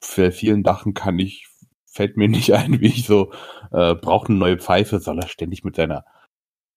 für 0.00 0.32
vielen 0.32 0.62
Dachen 0.62 0.94
kann 0.94 1.18
ich, 1.18 1.48
fällt 1.86 2.16
mir 2.16 2.28
nicht 2.28 2.52
ein, 2.54 2.80
wie 2.80 2.88
ich 2.88 3.06
so, 3.06 3.32
äh, 3.72 3.94
braucht 3.94 4.28
eine 4.28 4.38
neue 4.38 4.58
Pfeife, 4.58 5.00
soll 5.00 5.18
er 5.18 5.28
ständig 5.28 5.64
mit 5.64 5.76
seiner 5.76 6.04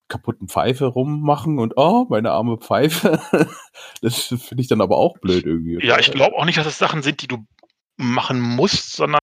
kaputten 0.07 0.47
Pfeife 0.47 0.85
rummachen 0.85 1.59
und 1.59 1.73
oh, 1.77 2.05
meine 2.09 2.31
arme 2.31 2.57
Pfeife. 2.57 3.19
das 4.01 4.25
finde 4.27 4.61
ich 4.61 4.67
dann 4.67 4.81
aber 4.81 4.97
auch 4.97 5.17
blöd 5.19 5.45
irgendwie. 5.45 5.85
Ja, 5.85 5.99
ich 5.99 6.11
glaube 6.11 6.35
auch 6.37 6.45
nicht, 6.45 6.57
dass 6.57 6.67
es 6.67 6.77
Sachen 6.77 7.01
sind, 7.01 7.21
die 7.21 7.27
du 7.27 7.45
machen 7.97 8.39
musst, 8.39 8.93
sondern 8.93 9.19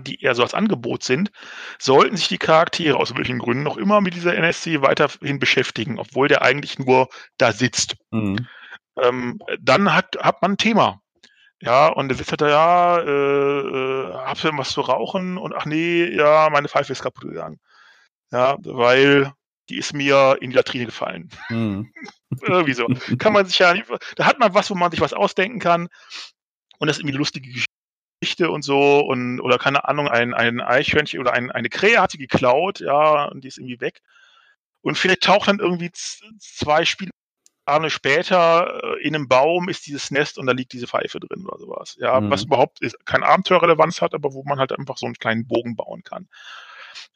die 0.00 0.22
eher 0.22 0.34
so 0.34 0.42
als 0.42 0.54
Angebot 0.54 1.02
sind, 1.02 1.30
sollten 1.78 2.16
sich 2.16 2.28
die 2.28 2.38
Charaktere 2.38 2.96
aus 2.96 3.14
welchen 3.16 3.38
Gründen 3.38 3.62
noch 3.62 3.76
immer 3.76 4.00
mit 4.00 4.14
dieser 4.14 4.34
NSC 4.34 4.82
weiterhin 4.82 5.38
beschäftigen, 5.38 5.98
obwohl 5.98 6.28
der 6.28 6.42
eigentlich 6.42 6.78
nur 6.78 7.08
da 7.38 7.52
sitzt. 7.52 7.96
Mhm. 8.10 8.46
Ähm, 9.00 9.38
dann 9.60 9.94
hat, 9.94 10.16
hat 10.20 10.42
man 10.42 10.52
ein 10.52 10.58
Thema. 10.58 11.00
Ja, 11.62 11.88
und 11.88 12.08
der 12.08 12.16
sitzt 12.18 12.32
halt 12.32 12.42
da, 12.42 12.48
ja, 12.48 12.98
äh, 12.98 13.60
äh, 13.60 14.12
habt 14.12 14.44
ihr 14.44 14.56
was 14.58 14.70
zu 14.70 14.82
rauchen? 14.82 15.38
Und 15.38 15.54
ach 15.54 15.64
nee, 15.64 16.04
ja, 16.04 16.50
meine 16.50 16.68
Pfeife 16.68 16.92
ist 16.92 17.02
kaputt 17.02 17.24
gegangen. 17.24 17.58
Ja, 18.30 18.56
weil 18.62 19.32
die 19.68 19.78
ist 19.78 19.92
mir 19.92 20.38
in 20.40 20.50
die 20.50 20.56
Latrine 20.56 20.86
gefallen. 20.86 21.30
Mhm. 21.48 21.92
Irgendwie 22.42 22.74
so. 22.74 22.86
Kann 23.18 23.32
man 23.32 23.46
sich 23.46 23.58
ja 23.58 23.72
nicht, 23.72 23.86
da 24.16 24.26
hat 24.26 24.38
man 24.38 24.54
was, 24.54 24.70
wo 24.70 24.74
man 24.74 24.90
sich 24.90 25.00
was 25.00 25.12
ausdenken 25.12 25.58
kann. 25.58 25.88
Und 26.78 26.88
das 26.88 26.96
ist 26.96 27.00
irgendwie 27.00 27.14
eine 27.14 27.18
lustige 27.18 27.48
Geschichte 28.20 28.50
und 28.50 28.62
so. 28.62 29.00
Und, 29.00 29.40
oder 29.40 29.58
keine 29.58 29.88
Ahnung, 29.88 30.08
ein, 30.08 30.34
ein 30.34 30.60
Eichhörnchen 30.60 31.20
oder 31.20 31.32
ein, 31.32 31.50
eine 31.50 31.70
Krähe 31.70 32.00
hat 32.00 32.10
sie 32.10 32.18
geklaut, 32.18 32.80
ja, 32.80 33.24
und 33.24 33.42
die 33.42 33.48
ist 33.48 33.58
irgendwie 33.58 33.80
weg. 33.80 34.02
Und 34.82 34.98
vielleicht 34.98 35.22
taucht 35.22 35.48
dann 35.48 35.58
irgendwie 35.58 35.90
zwei 35.92 36.84
Spiele 36.84 37.10
später 37.88 38.80
äh, 38.82 39.02
in 39.02 39.14
einem 39.14 39.28
Baum 39.28 39.68
ist 39.68 39.86
dieses 39.86 40.10
Nest 40.10 40.38
und 40.38 40.46
da 40.46 40.52
liegt 40.52 40.72
diese 40.72 40.86
Pfeife 40.86 41.18
drin 41.18 41.46
oder 41.46 41.58
sowas. 41.58 41.96
Ja, 41.98 42.20
mhm. 42.20 42.30
was 42.30 42.44
überhaupt 42.44 42.80
ist, 42.80 42.96
kein 43.06 43.24
Abenteuerrelevanz 43.24 44.00
hat, 44.00 44.14
aber 44.14 44.32
wo 44.34 44.44
man 44.44 44.58
halt 44.58 44.72
einfach 44.72 44.96
so 44.98 45.06
einen 45.06 45.16
kleinen 45.16 45.46
Bogen 45.46 45.74
bauen 45.74 46.04
kann. 46.04 46.28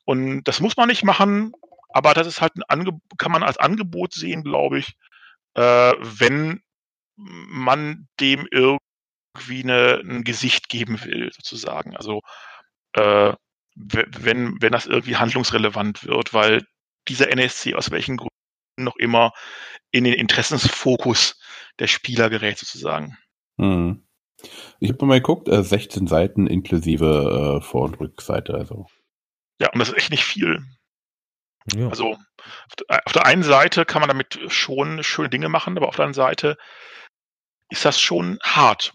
Und 0.04 0.42
das 0.44 0.60
muss 0.60 0.76
man 0.76 0.88
nicht 0.88 1.04
machen, 1.04 1.52
aber 1.92 2.14
das 2.14 2.26
ist 2.26 2.40
halt 2.40 2.56
ein 2.56 2.62
Ange 2.64 2.98
kann 3.18 3.32
man 3.32 3.42
als 3.42 3.58
Angebot 3.58 4.12
sehen, 4.14 4.42
glaube 4.42 4.78
ich, 4.78 4.94
äh, 5.54 5.94
wenn 6.00 6.62
man 7.16 8.08
dem 8.18 8.46
irgendwie 8.50 9.62
eine, 9.62 10.00
ein 10.04 10.24
Gesicht 10.24 10.68
geben 10.68 11.02
will, 11.04 11.30
sozusagen. 11.32 11.96
Also 11.96 12.22
äh, 12.94 13.32
wenn, 13.74 14.60
wenn 14.60 14.72
das 14.72 14.86
irgendwie 14.86 15.16
handlungsrelevant 15.16 16.04
wird, 16.04 16.34
weil 16.34 16.64
dieser 17.08 17.30
NSC 17.30 17.74
aus 17.74 17.90
welchen 17.90 18.16
Gründen 18.16 18.30
noch 18.78 18.96
immer 18.96 19.32
in 19.90 20.04
den 20.04 20.14
Interessensfokus 20.14 21.40
der 21.78 21.86
Spieler 21.86 22.30
gerät, 22.30 22.58
sozusagen. 22.58 23.16
Hm. 23.58 24.06
Ich 24.78 24.90
habe 24.90 25.06
mal 25.06 25.20
geguckt, 25.20 25.48
äh, 25.48 25.62
16 25.62 26.06
Seiten 26.06 26.46
inklusive 26.46 27.58
äh, 27.60 27.64
Vor- 27.64 27.84
und 27.84 28.00
Rückseite. 28.00 28.54
Also. 28.54 28.86
Ja, 29.60 29.70
und 29.72 29.78
das 29.78 29.90
ist 29.90 29.96
echt 29.96 30.10
nicht 30.10 30.24
viel. 30.24 30.64
Ja. 31.74 31.88
Also 31.88 32.16
auf 32.88 33.12
der 33.12 33.26
einen 33.26 33.42
Seite 33.42 33.84
kann 33.84 34.00
man 34.00 34.08
damit 34.08 34.38
schon 34.48 35.02
schöne 35.02 35.28
Dinge 35.28 35.48
machen, 35.48 35.76
aber 35.76 35.88
auf 35.88 35.96
der 35.96 36.06
anderen 36.06 36.26
Seite 36.26 36.56
ist 37.68 37.84
das 37.84 38.00
schon 38.00 38.38
hart. 38.42 38.92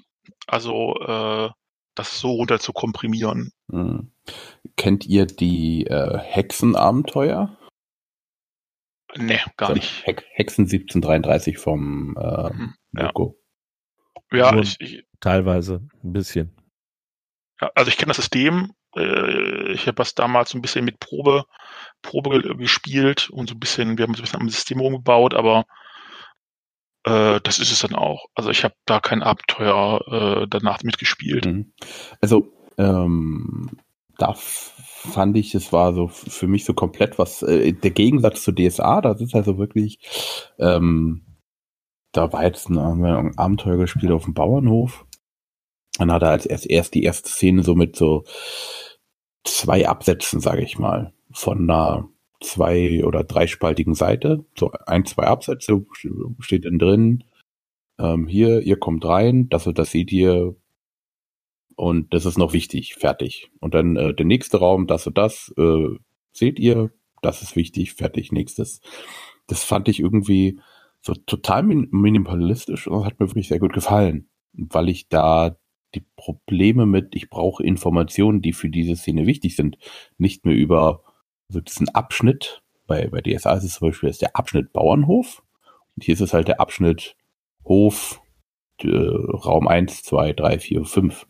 Also 0.47 0.95
äh, 0.99 1.49
das 1.95 2.19
so 2.19 2.31
runter 2.31 2.59
zu 2.59 2.73
komprimieren. 2.73 3.51
Hm. 3.71 4.11
Kennt 4.75 5.05
ihr 5.05 5.25
die 5.25 5.87
äh, 5.87 6.17
Hexenabenteuer? 6.17 7.57
Nee, 9.17 9.39
gar 9.55 9.69
so 9.69 9.75
nicht. 9.75 10.05
Hexen 10.05 10.65
1733 10.65 11.57
vom 11.57 12.17
äh, 12.17 12.53
mhm, 12.53 12.75
Loco. 12.91 13.37
Ja, 14.31 14.53
ja 14.53 14.59
ich, 14.59 14.75
ich, 14.81 15.05
teilweise 15.21 15.87
ein 16.03 16.11
bisschen. 16.11 16.55
Ja, 17.61 17.71
also 17.75 17.89
ich 17.89 17.97
kenne 17.97 18.09
das 18.09 18.17
System. 18.17 18.73
Äh, 18.95 19.71
ich 19.71 19.87
habe 19.87 19.95
das 19.95 20.15
damals 20.15 20.49
so 20.49 20.57
ein 20.57 20.61
bisschen 20.61 20.83
mit 20.83 20.99
Probe 20.99 21.45
Probe 22.05 22.55
gespielt 22.57 23.29
und 23.29 23.49
so 23.49 23.55
ein 23.55 23.59
bisschen, 23.59 23.97
wir 23.97 24.03
haben 24.03 24.13
so 24.13 24.21
ein 24.21 24.23
bisschen 24.23 24.41
am 24.41 24.49
System 24.49 24.79
rumgebaut, 24.79 25.33
aber 25.33 25.65
äh, 27.03 27.39
das 27.41 27.59
ist 27.59 27.71
es 27.71 27.79
dann 27.79 27.95
auch. 27.95 28.27
Also 28.35 28.49
ich 28.49 28.63
habe 28.63 28.75
da 28.85 28.99
kein 28.99 29.23
Abenteuer 29.23 30.01
äh, 30.07 30.47
danach 30.49 30.83
mitgespielt. 30.83 31.45
Mhm. 31.45 31.73
Also 32.21 32.51
ähm, 32.77 33.71
da 34.17 34.33
fand 34.35 35.37
ich, 35.37 35.55
es 35.55 35.73
war 35.73 35.93
so 35.93 36.07
für 36.07 36.47
mich 36.47 36.65
so 36.65 36.73
komplett 36.73 37.17
was, 37.17 37.41
äh, 37.43 37.73
der 37.73 37.91
Gegensatz 37.91 38.43
zu 38.43 38.51
DSA, 38.51 39.01
das 39.01 39.21
ist 39.21 39.35
also 39.35 39.57
wirklich, 39.57 39.99
ähm, 40.59 41.25
da 42.11 42.31
war 42.31 42.43
jetzt 42.45 42.69
ein, 42.69 42.77
ein 42.77 43.37
Abenteuer 43.37 43.77
gespielt 43.77 44.11
auf 44.11 44.23
dem 44.23 44.33
Bauernhof. 44.33 45.05
Dann 45.97 46.11
hat 46.11 46.23
er 46.23 46.29
als 46.29 46.45
erst, 46.45 46.69
erst 46.69 46.93
die 46.93 47.03
erste 47.03 47.29
Szene 47.29 47.63
so 47.63 47.75
mit 47.75 47.95
so 47.95 48.23
zwei 49.43 49.87
Absätzen, 49.87 50.39
sage 50.39 50.61
ich 50.61 50.77
mal 50.77 51.14
von 51.35 51.69
einer 51.69 52.09
zwei- 52.41 53.03
oder 53.03 53.23
dreispaltigen 53.23 53.93
Seite. 53.93 54.45
So 54.57 54.71
ein, 54.85 55.05
zwei 55.05 55.23
Absätze 55.23 55.85
steht 56.39 56.65
dann 56.65 56.79
drin. 56.79 57.23
Ähm, 57.99 58.27
hier, 58.27 58.61
ihr 58.61 58.77
kommt 58.77 59.05
rein, 59.05 59.49
das 59.49 59.67
und 59.67 59.77
das 59.77 59.91
seht 59.91 60.11
ihr. 60.11 60.55
Und 61.75 62.13
das 62.13 62.25
ist 62.25 62.37
noch 62.37 62.53
wichtig, 62.53 62.95
fertig. 62.95 63.51
Und 63.59 63.73
dann 63.73 63.97
äh, 63.97 64.13
der 64.13 64.25
nächste 64.25 64.57
Raum, 64.57 64.87
das 64.87 65.07
und 65.07 65.17
das, 65.17 65.53
äh, 65.57 65.89
seht 66.31 66.57
ihr, 66.57 66.91
das 67.21 67.41
ist 67.41 67.55
wichtig, 67.55 67.93
fertig, 67.93 68.31
nächstes. 68.31 68.79
Das 69.47 69.63
fand 69.63 69.89
ich 69.89 69.99
irgendwie 69.99 70.59
so 71.01 71.13
total 71.13 71.63
min 71.63 71.87
minimalistisch 71.91 72.87
und 72.87 72.99
das 72.99 73.05
hat 73.05 73.19
mir 73.19 73.27
wirklich 73.27 73.49
sehr 73.49 73.59
gut 73.59 73.73
gefallen, 73.73 74.29
weil 74.53 74.89
ich 74.89 75.09
da 75.09 75.57
die 75.95 76.05
Probleme 76.15 76.85
mit, 76.85 77.15
ich 77.15 77.29
brauche 77.29 77.63
Informationen, 77.63 78.41
die 78.41 78.53
für 78.53 78.69
diese 78.69 78.95
Szene 78.95 79.27
wichtig 79.27 79.55
sind, 79.55 79.77
nicht 80.17 80.45
mehr 80.45 80.55
über 80.55 81.04
also 81.49 81.61
diesen 81.61 81.89
Abschnitt, 81.89 82.63
bei, 82.87 83.07
bei 83.07 83.21
DSA 83.21 83.53
ist 83.53 83.63
es 83.63 83.75
zum 83.75 83.89
Beispiel 83.89 84.09
ist 84.09 84.21
der 84.21 84.35
Abschnitt 84.35 84.73
Bauernhof. 84.73 85.43
Und 85.95 86.03
hier 86.03 86.13
ist 86.13 86.21
es 86.21 86.33
halt 86.33 86.47
der 86.47 86.59
Abschnitt 86.59 87.15
Hof, 87.63 88.21
äh, 88.81 88.87
Raum 88.87 89.67
1, 89.67 90.03
2, 90.03 90.33
3, 90.33 90.59
4, 90.59 90.85
5. 90.85 91.27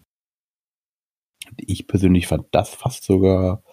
Ich 1.57 1.88
persönlich 1.88 2.28
fand 2.28 2.47
das 2.51 2.70
fast 2.70 3.03
sogar 3.03 3.63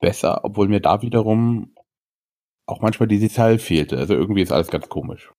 besser, 0.00 0.44
obwohl 0.44 0.68
mir 0.68 0.80
da 0.80 1.02
wiederum 1.02 1.74
auch 2.66 2.80
manchmal 2.80 3.08
die 3.08 3.20
Detail 3.20 3.58
fehlte. 3.58 3.96
Also 3.96 4.14
irgendwie 4.14 4.42
ist 4.42 4.52
alles 4.52 4.68
ganz 4.68 4.88
komisch. 4.88 5.32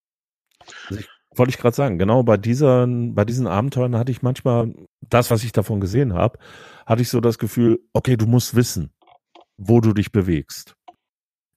Also 0.90 1.02
ich, 1.02 1.08
wollte 1.36 1.52
ich 1.52 1.58
gerade 1.58 1.76
sagen, 1.76 2.00
genau 2.00 2.24
bei 2.24 2.38
diesen, 2.38 3.14
bei 3.14 3.26
diesen 3.26 3.48
Abenteuern 3.48 3.96
hatte 3.96 4.12
ich 4.12 4.22
manchmal 4.22 4.74
das, 5.02 5.30
was 5.30 5.44
ich 5.44 5.52
davon 5.52 5.80
gesehen 5.80 6.14
habe, 6.14 6.40
hatte 6.86 7.02
ich 7.02 7.10
so 7.10 7.22
das 7.22 7.38
Gefühl, 7.38 7.80
okay, 7.94 8.18
du 8.18 8.26
musst 8.26 8.56
wissen, 8.56 8.92
wo 9.60 9.82
du 9.82 9.94
dich 9.94 10.12
bewegst. 10.12 10.76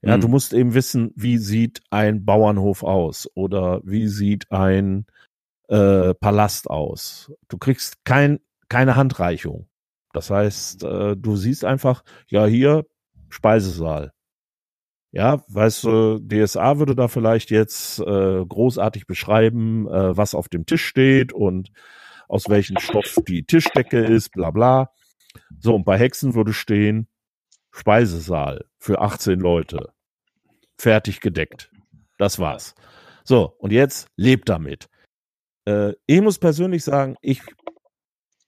Ja, 0.02 0.14
hm. 0.14 0.20
du 0.20 0.28
musst 0.28 0.52
eben 0.52 0.74
wissen, 0.74 1.12
wie 1.14 1.38
sieht 1.38 1.80
ein 1.90 2.24
Bauernhof 2.24 2.82
aus 2.82 3.30
oder 3.34 3.80
wie 3.84 4.08
sieht 4.08 4.50
ein 4.50 5.06
äh, 5.68 6.12
Palast 6.14 6.68
aus. 6.68 7.32
Du 7.48 7.56
kriegst 7.56 8.04
kein, 8.04 8.40
keine 8.68 8.96
Handreichung. 8.96 9.68
Das 10.12 10.30
heißt, 10.30 10.82
äh, 10.82 11.16
du 11.16 11.36
siehst 11.36 11.64
einfach, 11.64 12.02
ja, 12.28 12.44
hier 12.46 12.84
Speisesaal. 13.28 14.12
Ja, 15.12 15.44
weißt 15.48 15.84
du, 15.84 16.18
DSA 16.18 16.78
würde 16.78 16.96
da 16.96 17.06
vielleicht 17.06 17.50
jetzt 17.50 18.00
äh, 18.00 18.44
großartig 18.44 19.06
beschreiben, 19.06 19.86
äh, 19.86 20.16
was 20.16 20.34
auf 20.34 20.48
dem 20.48 20.66
Tisch 20.66 20.84
steht 20.84 21.32
und 21.32 21.70
aus 22.28 22.48
welchem 22.48 22.78
Stoff 22.78 23.18
die 23.28 23.44
Tischdecke 23.44 24.00
ist, 24.00 24.32
bla 24.32 24.50
bla. 24.50 24.90
So, 25.60 25.74
und 25.74 25.84
bei 25.84 25.98
Hexen 25.98 26.34
würde 26.34 26.52
stehen 26.52 27.08
Speisesaal 27.72 28.66
für 28.78 29.00
18 29.00 29.40
Leute. 29.40 29.92
Fertig 30.78 31.20
gedeckt. 31.20 31.70
Das 32.18 32.38
war's. 32.38 32.74
So, 33.24 33.54
und 33.58 33.72
jetzt 33.72 34.08
lebt 34.16 34.48
damit. 34.48 34.88
Äh, 35.64 35.94
ich 36.06 36.20
muss 36.20 36.38
persönlich 36.38 36.84
sagen, 36.84 37.16
ich 37.22 37.42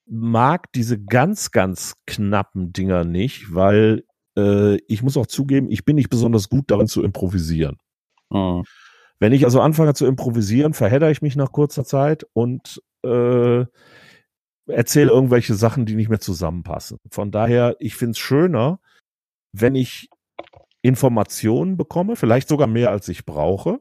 mag 0.06 0.70
diese 0.72 1.02
ganz, 1.02 1.50
ganz 1.50 1.94
knappen 2.06 2.72
Dinger 2.72 3.04
nicht, 3.04 3.54
weil 3.54 4.04
äh, 4.36 4.76
ich 4.86 5.02
muss 5.02 5.16
auch 5.16 5.26
zugeben, 5.26 5.70
ich 5.70 5.84
bin 5.84 5.96
nicht 5.96 6.10
besonders 6.10 6.48
gut 6.48 6.70
darin 6.70 6.88
zu 6.88 7.02
improvisieren. 7.02 7.78
Mhm. 8.30 8.64
Wenn 9.18 9.32
ich 9.32 9.44
also 9.44 9.60
anfange 9.60 9.94
zu 9.94 10.06
improvisieren, 10.06 10.74
verhedder 10.74 11.10
ich 11.10 11.22
mich 11.22 11.36
nach 11.36 11.52
kurzer 11.52 11.84
Zeit 11.84 12.26
und 12.32 12.82
äh, 13.04 13.64
erzähle 14.66 15.10
irgendwelche 15.10 15.54
Sachen, 15.54 15.86
die 15.86 15.94
nicht 15.94 16.08
mehr 16.08 16.20
zusammenpassen. 16.20 16.98
Von 17.10 17.30
daher, 17.30 17.76
ich 17.78 17.94
finde 17.94 18.12
es 18.12 18.18
schöner, 18.18 18.80
wenn 19.54 19.74
ich 19.76 20.08
Informationen 20.82 21.76
bekomme, 21.76 22.16
vielleicht 22.16 22.48
sogar 22.48 22.66
mehr 22.66 22.90
als 22.90 23.08
ich 23.08 23.24
brauche, 23.24 23.80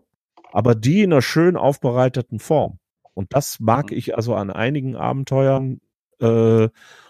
aber 0.51 0.75
die 0.75 1.01
in 1.01 1.11
einer 1.11 1.21
schön 1.21 1.57
aufbereiteten 1.57 2.39
Form. 2.39 2.79
Und 3.13 3.33
das 3.33 3.59
mag 3.59 3.91
mhm. 3.91 3.97
ich 3.97 4.15
also 4.15 4.35
an 4.35 4.51
einigen 4.51 4.95
Abenteuern, 4.95 5.81
äh, 6.19 6.69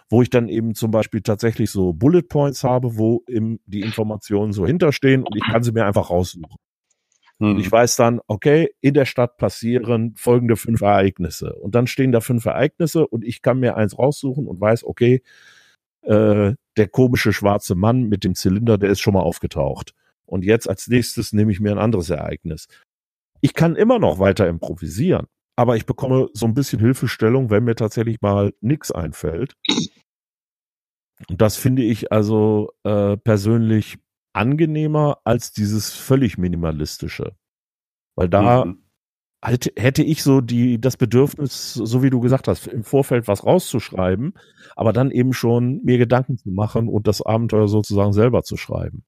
wo 0.10 0.22
ich 0.22 0.30
dann 0.30 0.48
eben 0.48 0.76
zum 0.76 0.92
Beispiel 0.92 1.22
tatsächlich 1.22 1.72
so 1.72 1.94
Bullet 1.94 2.24
Points 2.24 2.64
habe, 2.64 2.98
wo 2.98 3.24
im, 3.28 3.60
die 3.66 3.82
Informationen 3.82 4.54
so 4.54 4.66
hinterstehen 4.66 5.24
und 5.24 5.36
ich 5.36 5.44
kann 5.44 5.64
sie 5.64 5.72
mir 5.72 5.86
einfach 5.86 6.10
raussuchen. 6.10 6.56
Und 7.40 7.60
ich 7.60 7.68
mhm. 7.68 7.72
weiß 7.72 7.96
dann, 7.98 8.22
okay, 8.28 8.70
in 8.80 8.94
der 8.94 9.06
Stadt 9.06 9.38
passieren 9.38 10.14
folgende 10.16 10.56
fünf 10.56 10.82
Ereignisse. 10.82 11.54
Und 11.56 11.76
dann 11.76 11.88
stehen 11.88 12.12
da 12.14 12.22
fünf 12.22 12.46
Ereignisse 12.46 13.06
und 13.08 13.26
ich 13.26 13.42
kann 13.42 13.60
mir 13.60 13.76
eins 13.76 13.98
raussuchen 13.98 14.48
und 14.48 14.62
weiß, 14.62 14.86
okay, 14.86 15.22
äh, 16.04 16.54
der 16.78 16.88
komische 16.88 17.34
schwarze 17.34 17.76
Mann 17.76 18.04
mit 18.04 18.24
dem 18.24 18.36
Zylinder, 18.36 18.78
der 18.78 18.90
ist 18.90 19.00
schon 19.00 19.14
mal 19.14 19.22
aufgetaucht. 19.22 19.94
Und 20.26 20.44
jetzt 20.44 20.70
als 20.70 20.88
nächstes 20.88 21.34
nehme 21.34 21.52
ich 21.52 21.60
mir 21.60 21.72
ein 21.72 21.78
anderes 21.78 22.10
Ereignis. 22.10 22.68
Ich 23.42 23.54
kann 23.54 23.76
immer 23.76 24.00
noch 24.00 24.20
weiter 24.20 24.48
improvisieren, 24.48 25.28
aber 25.56 25.76
ich 25.76 25.86
bekomme 25.86 26.30
so 26.34 26.46
ein 26.46 26.54
bisschen 26.54 26.80
Hilfestellung, 26.80 27.50
wenn 27.50 27.66
mir 27.66 27.76
tatsächlich 27.76 28.22
mal 28.22 28.54
nichts 28.62 28.92
einfällt. 28.92 29.54
Und 31.30 31.42
das 31.42 31.58
finde 31.58 31.84
ich 31.84 32.12
also 32.12 32.72
äh, 32.84 33.18
persönlich 33.18 33.98
angenehmer 34.34 35.20
als 35.24 35.52
dieses 35.52 35.94
völlig 35.94 36.38
minimalistische. 36.38 37.36
Weil 38.16 38.30
da 38.30 38.66
mhm. 38.66 38.83
Halt, 39.44 39.74
hätte 39.76 40.04
ich 40.04 40.24
so 40.24 40.42
die, 40.42 40.80
das 40.80 40.98
Bedürfnis, 40.98 41.74
so 41.74 42.02
wie 42.02 42.10
du 42.10 42.22
gesagt 42.22 42.48
hast, 42.48 42.68
im 42.68 42.84
Vorfeld 42.84 43.28
was 43.28 43.46
rauszuschreiben, 43.46 44.34
aber 44.76 44.94
dann 44.94 45.12
eben 45.12 45.34
schon 45.34 45.82
mir 45.84 45.98
Gedanken 45.98 46.38
zu 46.38 46.50
machen 46.50 46.88
und 46.88 47.08
das 47.08 47.22
Abenteuer 47.22 47.68
sozusagen 47.68 48.14
selber 48.14 48.44
zu 48.44 48.58
schreiben. 48.58 49.04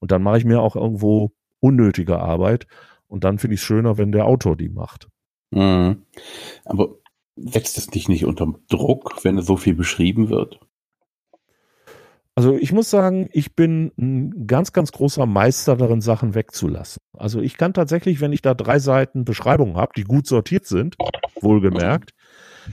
Und 0.00 0.12
dann 0.12 0.22
mache 0.22 0.38
ich 0.38 0.44
mir 0.44 0.60
auch 0.60 0.76
irgendwo 0.76 1.32
unnötige 1.60 2.20
Arbeit 2.20 2.66
und 3.08 3.24
dann 3.24 3.38
finde 3.38 3.54
ich 3.54 3.60
es 3.60 3.66
schöner, 3.66 3.98
wenn 3.98 4.12
der 4.12 4.26
Autor 4.26 4.56
die 4.56 4.68
macht. 4.68 5.08
Mhm. 5.50 6.02
Aber 6.64 6.94
setzt 7.36 7.78
es 7.78 7.88
dich 7.88 8.08
nicht 8.08 8.24
unter 8.24 8.54
Druck, 8.68 9.24
wenn 9.24 9.40
so 9.42 9.56
viel 9.56 9.74
beschrieben 9.74 10.28
wird? 10.28 10.60
Also 12.38 12.56
ich 12.56 12.70
muss 12.72 12.88
sagen, 12.88 13.28
ich 13.32 13.56
bin 13.56 13.90
ein 13.98 14.46
ganz, 14.46 14.72
ganz 14.72 14.92
großer 14.92 15.26
Meister 15.26 15.74
darin, 15.74 16.00
Sachen 16.00 16.36
wegzulassen. 16.36 17.02
Also 17.12 17.40
ich 17.40 17.56
kann 17.56 17.74
tatsächlich, 17.74 18.20
wenn 18.20 18.32
ich 18.32 18.42
da 18.42 18.54
drei 18.54 18.78
Seiten 18.78 19.24
Beschreibung 19.24 19.74
habe, 19.74 19.90
die 19.96 20.04
gut 20.04 20.28
sortiert 20.28 20.64
sind, 20.64 20.94
wohlgemerkt. 21.40 22.12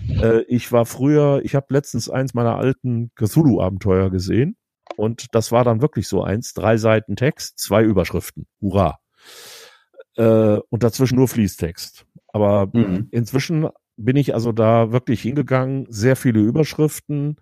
Äh, 0.07 0.41
ich 0.41 0.71
war 0.71 0.85
früher, 0.85 1.41
ich 1.43 1.55
habe 1.55 1.65
letztens 1.69 2.11
eins 2.11 2.35
meiner 2.35 2.57
alten 2.57 3.09
Cthulhu-Abenteuer 3.15 4.11
gesehen 4.11 4.55
und 4.97 5.33
das 5.33 5.51
war 5.51 5.63
dann 5.63 5.81
wirklich 5.81 6.07
so 6.07 6.21
eins, 6.21 6.53
drei 6.53 6.77
Seiten 6.77 7.15
Text, 7.15 7.57
zwei 7.57 7.81
Überschriften. 7.83 8.45
Hurra. 8.61 8.99
Äh, 10.15 10.59
und 10.69 10.83
dazwischen 10.83 11.15
nur 11.15 11.27
Fließtext. 11.27 12.05
Aber 12.27 12.69
mhm. 12.71 13.07
inzwischen 13.09 13.67
bin 13.97 14.15
ich 14.15 14.35
also 14.35 14.51
da 14.51 14.91
wirklich 14.91 15.23
hingegangen, 15.23 15.87
sehr 15.89 16.15
viele 16.15 16.41
Überschriften, 16.41 17.37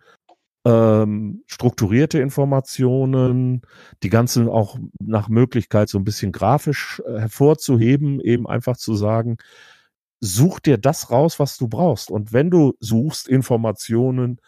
ähm, 0.66 1.44
strukturierte 1.46 2.20
Informationen, 2.20 3.62
die 4.02 4.10
ganzen 4.10 4.48
auch 4.48 4.78
nach 5.00 5.28
Möglichkeit 5.28 5.90
so 5.90 5.98
ein 5.98 6.06
bisschen 6.06 6.32
grafisch 6.32 7.02
äh, 7.06 7.20
hervorzuheben, 7.20 8.22
eben 8.22 8.48
einfach 8.48 8.78
zu 8.78 8.96
sagen, 8.96 9.38
such 10.22 10.62
dir 10.62 10.78
das 10.78 11.12
raus, 11.12 11.40
was 11.40 11.58
du 11.58 11.68
brauchst. 11.68 12.10
Und 12.10 12.32
wenn 12.32 12.50
du 12.50 12.74
suchst 12.80 13.28
Informationen 13.28 14.40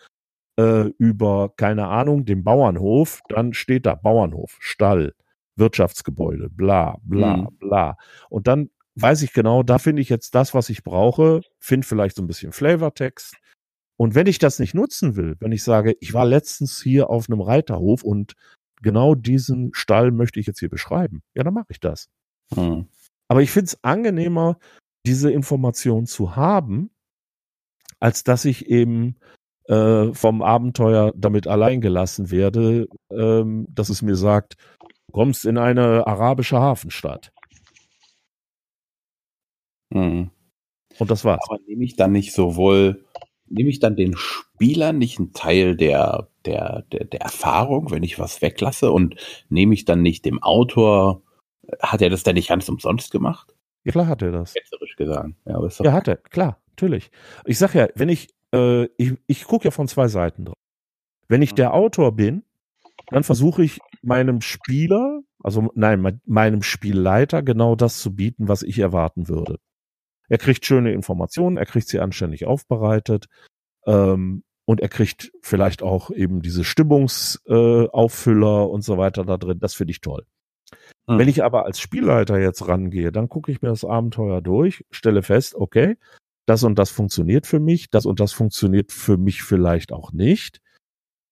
äh, 0.58 0.88
über, 0.98 1.52
keine 1.58 1.88
Ahnung, 1.88 2.26
den 2.26 2.46
Bauernhof, 2.46 3.22
dann 3.28 3.54
steht 3.54 3.86
da 3.86 3.96
Bauernhof, 3.96 4.56
Stall, 4.62 5.14
Wirtschaftsgebäude, 5.58 6.50
bla, 6.50 6.98
bla, 7.04 7.38
mhm. 7.38 7.58
bla. 7.60 7.98
Und 8.30 8.48
dann 8.48 8.70
weiß 8.96 9.22
ich 9.24 9.34
genau, 9.34 9.64
da 9.64 9.78
finde 9.78 10.02
ich 10.02 10.08
jetzt 10.08 10.34
das, 10.34 10.54
was 10.54 10.70
ich 10.70 10.84
brauche, 10.84 11.42
finde 11.60 11.86
vielleicht 11.86 12.16
so 12.16 12.24
ein 12.24 12.28
bisschen 12.28 12.54
Flavortext, 12.54 13.36
und 13.98 14.16
wenn 14.16 14.28
ich 14.28 14.40
das 14.40 14.60
nicht 14.60 14.74
nutzen 14.74 15.16
will, 15.16 15.36
wenn 15.40 15.52
ich 15.52 15.64
sage, 15.64 15.96
ich 16.00 16.14
war 16.14 16.26
letztens 16.26 16.82
hier 16.82 17.10
auf 17.10 17.30
einem 17.30 17.42
Reiterhof 17.42 18.04
und 18.04 18.34
genau 18.82 19.16
diesen 19.16 19.74
Stall 19.74 20.12
möchte 20.12 20.40
ich 20.40 20.48
jetzt 20.48 20.60
hier 20.60 20.70
beschreiben, 20.70 21.24
ja, 21.34 21.44
dann 21.44 21.54
mache 21.54 21.68
ich 21.70 21.80
das. 21.80 22.10
Hm. 22.54 22.88
Aber 23.28 23.42
ich 23.42 23.52
finde 23.52 23.66
es 23.68 23.84
angenehmer, 23.84 24.60
diese 25.06 25.32
Information 25.32 26.06
zu 26.06 26.36
haben, 26.36 26.90
als 28.00 28.24
dass 28.24 28.46
ich 28.46 28.68
eben 28.68 29.16
äh, 29.68 30.14
vom 30.14 30.42
Abenteuer 30.42 31.14
damit 31.16 31.48
allein 31.48 31.82
gelassen 31.82 32.32
werde, 32.32 32.88
ähm, 33.12 33.66
dass 33.70 33.90
es 33.90 34.02
mir 34.02 34.16
sagt, 34.16 34.58
du 34.80 35.14
kommst 35.14 35.46
in 35.46 35.58
eine 35.58 36.06
arabische 36.06 36.60
Hafenstadt. 36.60 37.32
Hm. 39.94 40.30
Und 41.00 41.12
das 41.12 41.24
war's. 41.24 41.42
Aber 41.48 41.60
nehme 41.66 41.84
ich 41.84 41.96
dann 41.96 42.12
nicht 42.12 42.34
sowohl 42.34 43.05
nehme 43.48 43.70
ich 43.70 43.80
dann 43.80 43.96
den 43.96 44.16
Spielern 44.16 44.98
nicht 44.98 45.20
einen 45.20 45.34
Teil 45.34 45.76
der, 45.76 46.30
der, 46.46 46.84
der, 46.92 47.06
der 47.06 47.22
Erfahrung, 47.22 47.92
wenn 47.92 48.04
ich 48.04 48.20
was 48.20 48.42
weglasse 48.42 48.92
und 48.92 49.16
nehme 49.50 49.74
ich 49.74 49.86
dann 49.86 50.02
nicht 50.02 50.26
dem 50.26 50.42
Autor, 50.42 51.22
hat 51.80 52.02
er 52.02 52.10
das 52.10 52.24
denn 52.24 52.36
nicht 52.36 52.50
ganz 52.50 52.68
umsonst 52.70 53.12
gemacht? 53.12 53.56
Ja, 53.84 53.92
klar 53.92 54.08
hat 54.08 54.22
er 54.22 54.32
das. 54.32 54.54
Ketzerisch 54.54 54.96
gesagt. 54.96 55.30
Ja, 55.46 55.56
aber 55.56 55.68
ist 55.68 55.80
ja, 55.80 55.94
hat 55.94 56.08
er, 56.08 56.18
klar, 56.18 56.60
natürlich. 56.70 57.12
Ich 57.46 57.58
sag 57.58 57.74
ja, 57.76 57.88
wenn 57.96 58.10
ich, 58.10 58.30
äh, 58.54 58.86
ich, 58.98 59.14
ich 59.28 59.44
gucke 59.46 59.66
ja 59.66 59.72
von 59.72 59.88
zwei 59.88 60.08
Seiten 60.08 60.46
drauf. 60.46 60.56
Wenn 61.28 61.42
ich 61.42 61.54
der 61.54 61.74
Autor 61.74 62.16
bin, 62.16 62.44
dann 63.08 63.24
versuche 63.24 63.64
ich 63.64 63.80
meinem 64.02 64.42
Spieler, 64.42 65.22
also 65.44 65.72
nein, 65.76 66.20
meinem 66.26 66.64
Spielleiter 66.64 67.44
genau 67.44 67.76
das 67.76 68.00
zu 68.00 68.16
bieten, 68.16 68.48
was 68.48 68.64
ich 68.64 68.80
erwarten 68.80 69.28
würde. 69.28 69.60
Er 70.30 70.38
kriegt 70.38 70.66
schöne 70.66 70.92
Informationen, 70.94 71.58
er 71.58 71.66
kriegt 71.66 71.88
sie 71.88 72.00
anständig 72.00 72.46
aufbereitet 72.46 73.28
ähm, 73.86 74.44
und 74.66 74.82
er 74.82 74.90
kriegt 74.90 75.32
vielleicht 75.42 75.84
auch 75.84 76.10
eben 76.12 76.42
diese 76.42 76.64
Stimmungsauffüller 76.64 78.62
äh, 78.64 78.68
und 78.68 78.84
so 78.84 78.98
weiter 78.98 79.24
da 79.26 79.38
drin. 79.38 79.60
Das 79.60 79.74
finde 79.76 79.92
ich 79.92 80.02
toll. 80.02 80.26
Hm. 81.08 81.20
Wenn 81.20 81.28
ich 81.28 81.44
aber 81.44 81.66
als 81.66 81.80
Spielleiter 81.80 82.40
jetzt 82.40 82.68
rangehe, 82.68 83.12
dann 83.12 83.30
gucke 83.30 83.52
ich 83.52 83.62
mir 83.62 83.70
das 83.70 83.86
Abenteuer 83.86 84.42
durch, 84.42 84.86
stelle 84.92 85.22
fest, 85.22 85.56
okay, 85.56 85.98
das 86.46 86.64
und 86.64 86.78
das 86.78 86.92
funktioniert 86.92 87.48
für 87.48 87.60
mich, 87.60 87.90
das 87.90 88.06
und 88.06 88.20
das 88.20 88.32
funktioniert 88.32 88.92
für 88.92 89.18
mich 89.18 89.44
vielleicht 89.44 89.92
auch 89.92 90.12
nicht. 90.12 90.62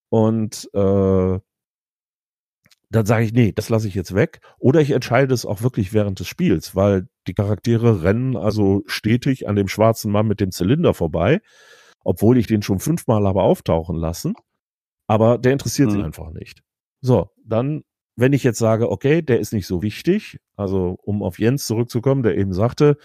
Und 0.09 0.69
äh, 0.73 1.39
dann 2.95 3.05
sage 3.05 3.25
ich, 3.25 3.33
nee, 3.33 3.51
das 3.51 3.69
lasse 3.69 3.87
ich 3.87 3.95
jetzt 3.95 4.13
weg. 4.13 4.39
Oder 4.59 4.81
ich 4.81 4.91
entscheide 4.91 5.33
es 5.33 5.45
auch 5.45 5.61
wirklich 5.61 5.93
während 5.93 6.19
des 6.19 6.27
Spiels, 6.27 6.75
weil 6.75 7.07
die 7.27 7.33
Charaktere 7.33 8.03
rennen 8.03 8.35
also 8.35 8.83
stetig 8.85 9.47
an 9.47 9.55
dem 9.55 9.67
schwarzen 9.67 10.11
Mann 10.11 10.27
mit 10.27 10.39
dem 10.39 10.51
Zylinder 10.51 10.93
vorbei, 10.93 11.41
obwohl 12.03 12.37
ich 12.37 12.47
den 12.47 12.61
schon 12.61 12.79
fünfmal 12.79 13.25
habe 13.25 13.41
auftauchen 13.41 13.95
lassen. 13.95 14.33
Aber 15.07 15.37
der 15.37 15.53
interessiert 15.53 15.89
mhm. 15.89 15.93
sie 15.93 16.03
einfach 16.03 16.31
nicht. 16.31 16.61
So, 17.01 17.29
dann, 17.45 17.83
wenn 18.15 18.33
ich 18.33 18.43
jetzt 18.43 18.59
sage, 18.59 18.89
okay, 18.89 19.21
der 19.21 19.39
ist 19.39 19.53
nicht 19.53 19.67
so 19.67 19.81
wichtig, 19.81 20.39
also 20.55 20.97
um 21.03 21.23
auf 21.23 21.39
Jens 21.39 21.65
zurückzukommen, 21.65 22.23
der 22.23 22.37
eben 22.37 22.53
sagte, 22.53 22.97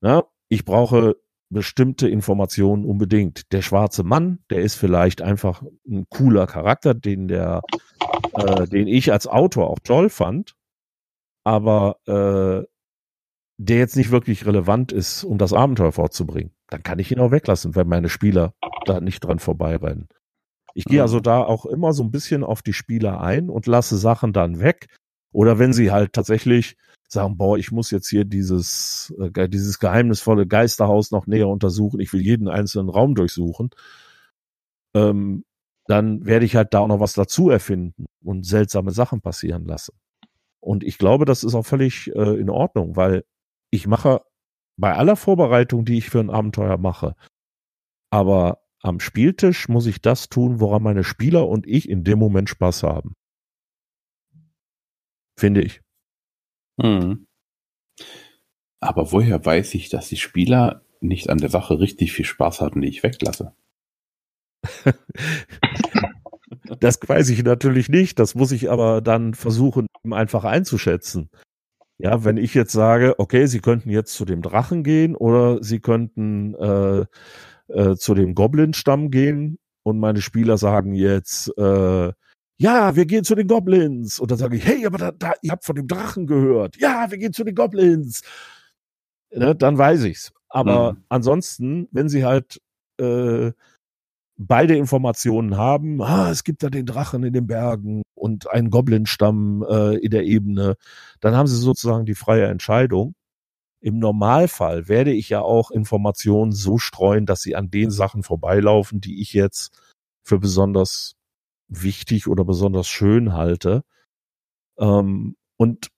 na, 0.00 0.24
ich 0.48 0.64
brauche 0.64 1.16
bestimmte 1.48 2.08
Informationen 2.08 2.84
unbedingt. 2.84 3.52
Der 3.52 3.62
schwarze 3.62 4.02
Mann, 4.02 4.40
der 4.50 4.62
ist 4.62 4.74
vielleicht 4.74 5.22
einfach 5.22 5.62
ein 5.86 6.06
cooler 6.10 6.46
Charakter, 6.46 6.94
den 6.94 7.28
der, 7.28 7.62
äh, 8.36 8.66
den 8.66 8.86
ich 8.86 9.12
als 9.12 9.26
Autor 9.26 9.70
auch 9.70 9.78
toll 9.82 10.08
fand, 10.08 10.54
aber 11.44 11.98
äh, 12.06 12.66
der 13.58 13.78
jetzt 13.78 13.96
nicht 13.96 14.10
wirklich 14.10 14.46
relevant 14.46 14.92
ist, 14.92 15.24
um 15.24 15.38
das 15.38 15.52
Abenteuer 15.52 15.92
fortzubringen. 15.92 16.52
Dann 16.68 16.82
kann 16.82 16.98
ich 16.98 17.10
ihn 17.10 17.20
auch 17.20 17.30
weglassen, 17.30 17.74
wenn 17.74 17.88
meine 17.88 18.08
Spieler 18.08 18.54
da 18.84 19.00
nicht 19.00 19.20
dran 19.20 19.38
vorbeirennen. 19.38 20.08
Ich 20.74 20.84
gehe 20.84 21.00
also 21.00 21.18
mhm. 21.18 21.22
da 21.22 21.42
auch 21.42 21.64
immer 21.64 21.92
so 21.94 22.02
ein 22.02 22.10
bisschen 22.10 22.44
auf 22.44 22.60
die 22.60 22.74
Spieler 22.74 23.20
ein 23.20 23.48
und 23.48 23.66
lasse 23.66 23.96
Sachen 23.96 24.32
dann 24.32 24.60
weg. 24.60 24.88
Oder 25.32 25.58
wenn 25.58 25.72
sie 25.72 25.90
halt 25.90 26.12
tatsächlich 26.12 26.76
sagen, 27.08 27.36
boah, 27.38 27.56
ich 27.56 27.72
muss 27.72 27.90
jetzt 27.90 28.08
hier 28.08 28.24
dieses, 28.24 29.14
äh, 29.18 29.48
dieses 29.48 29.78
geheimnisvolle 29.78 30.46
Geisterhaus 30.46 31.10
noch 31.12 31.26
näher 31.26 31.48
untersuchen, 31.48 32.00
ich 32.00 32.12
will 32.12 32.20
jeden 32.20 32.48
einzelnen 32.48 32.90
Raum 32.90 33.14
durchsuchen, 33.14 33.70
ähm, 34.94 35.44
dann 35.88 36.24
werde 36.26 36.44
ich 36.44 36.56
halt 36.56 36.74
da 36.74 36.80
auch 36.80 36.88
noch 36.88 37.00
was 37.00 37.14
dazu 37.14 37.50
erfinden 37.50 38.06
und 38.22 38.44
seltsame 38.46 38.90
Sachen 38.90 39.20
passieren 39.20 39.64
lassen. 39.64 39.94
Und 40.60 40.82
ich 40.82 40.98
glaube, 40.98 41.24
das 41.24 41.44
ist 41.44 41.54
auch 41.54 41.66
völlig 41.66 42.14
äh, 42.14 42.40
in 42.40 42.50
Ordnung, 42.50 42.96
weil 42.96 43.24
ich 43.70 43.86
mache 43.86 44.22
bei 44.76 44.94
aller 44.94 45.16
Vorbereitung, 45.16 45.84
die 45.84 45.98
ich 45.98 46.10
für 46.10 46.20
ein 46.20 46.30
Abenteuer 46.30 46.76
mache, 46.76 47.14
aber 48.10 48.62
am 48.80 49.00
Spieltisch 49.00 49.68
muss 49.68 49.86
ich 49.86 50.00
das 50.00 50.28
tun, 50.28 50.60
woran 50.60 50.82
meine 50.82 51.04
Spieler 51.04 51.48
und 51.48 51.66
ich 51.66 51.88
in 51.88 52.04
dem 52.04 52.18
Moment 52.18 52.48
Spaß 52.48 52.82
haben. 52.82 53.14
Finde 55.38 55.62
ich. 55.62 55.80
Mhm. 56.78 57.26
Aber 58.80 59.12
woher 59.12 59.44
weiß 59.44 59.74
ich, 59.74 59.88
dass 59.88 60.08
die 60.08 60.16
Spieler 60.16 60.82
nicht 61.00 61.30
an 61.30 61.38
der 61.38 61.50
Sache 61.50 61.80
richtig 61.80 62.12
viel 62.12 62.24
Spaß 62.24 62.60
hatten, 62.60 62.80
die 62.80 62.88
ich 62.88 63.02
weglasse? 63.02 63.54
das 66.80 66.98
weiß 67.06 67.30
ich 67.30 67.42
natürlich 67.42 67.88
nicht. 67.88 68.18
Das 68.18 68.34
muss 68.34 68.52
ich 68.52 68.70
aber 68.70 69.00
dann 69.00 69.34
versuchen, 69.34 69.86
einfach 70.10 70.44
einzuschätzen. 70.44 71.30
Ja, 71.98 72.24
wenn 72.24 72.36
ich 72.36 72.52
jetzt 72.54 72.72
sage, 72.72 73.18
okay, 73.18 73.46
Sie 73.46 73.60
könnten 73.60 73.90
jetzt 73.90 74.14
zu 74.14 74.24
dem 74.24 74.42
Drachen 74.42 74.84
gehen 74.84 75.16
oder 75.16 75.62
Sie 75.62 75.80
könnten 75.80 76.54
äh, 76.54 77.06
äh, 77.68 77.96
zu 77.96 78.14
dem 78.14 78.34
Goblin-Stamm 78.34 79.10
gehen 79.10 79.58
und 79.82 79.98
meine 79.98 80.20
Spieler 80.20 80.58
sagen 80.58 80.94
jetzt, 80.94 81.56
äh, 81.56 82.12
ja, 82.58 82.96
wir 82.96 83.06
gehen 83.06 83.24
zu 83.24 83.34
den 83.34 83.48
Goblins. 83.48 84.18
Und 84.18 84.30
dann 84.30 84.38
sage 84.38 84.56
ich, 84.56 84.66
hey, 84.66 84.86
aber 84.86 84.98
da, 84.98 85.12
da, 85.12 85.34
ihr 85.42 85.52
habt 85.52 85.64
von 85.64 85.76
dem 85.76 85.86
Drachen 85.86 86.26
gehört. 86.26 86.76
Ja, 86.78 87.10
wir 87.10 87.18
gehen 87.18 87.32
zu 87.32 87.44
den 87.44 87.54
Goblins. 87.54 88.22
Ne, 89.30 89.54
dann 89.54 89.76
weiß 89.76 90.04
ich's. 90.04 90.32
Aber 90.48 90.92
mhm. 90.92 91.04
ansonsten, 91.08 91.88
wenn 91.92 92.08
sie 92.08 92.24
halt 92.24 92.60
äh, 92.98 93.52
beide 94.36 94.76
Informationen 94.76 95.56
haben, 95.56 96.02
ah, 96.02 96.30
es 96.30 96.44
gibt 96.44 96.62
da 96.62 96.70
den 96.70 96.86
Drachen 96.86 97.22
in 97.24 97.32
den 97.32 97.46
Bergen 97.46 98.02
und 98.14 98.50
einen 98.50 98.70
Goblin-Stamm 98.70 99.64
äh, 99.68 99.96
in 99.96 100.10
der 100.10 100.24
Ebene, 100.24 100.76
dann 101.20 101.34
haben 101.34 101.46
sie 101.46 101.56
sozusagen 101.56 102.06
die 102.06 102.14
freie 102.14 102.46
Entscheidung. 102.46 103.14
Im 103.80 103.98
Normalfall 103.98 104.88
werde 104.88 105.12
ich 105.12 105.28
ja 105.28 105.40
auch 105.40 105.70
Informationen 105.70 106.52
so 106.52 106.78
streuen, 106.78 107.26
dass 107.26 107.42
sie 107.42 107.56
an 107.56 107.70
den 107.70 107.90
Sachen 107.90 108.22
vorbeilaufen, 108.22 109.00
die 109.00 109.20
ich 109.20 109.32
jetzt 109.32 109.80
für 110.22 110.38
besonders 110.38 111.14
wichtig 111.68 112.26
oder 112.26 112.44
besonders 112.44 112.88
schön 112.88 113.32
halte. 113.32 113.84
Ähm, 114.78 115.36
und 115.56 115.88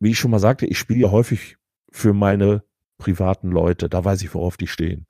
wie 0.00 0.10
ich 0.10 0.18
schon 0.18 0.30
mal 0.30 0.38
sagte, 0.38 0.66
ich 0.66 0.78
spiele 0.78 1.00
ja 1.00 1.10
häufig 1.10 1.56
für 1.90 2.12
meine 2.12 2.62
privaten 2.98 3.50
Leute. 3.50 3.88
Da 3.88 4.04
weiß 4.04 4.22
ich, 4.22 4.34
worauf 4.34 4.56
die 4.56 4.66
stehen. 4.66 5.06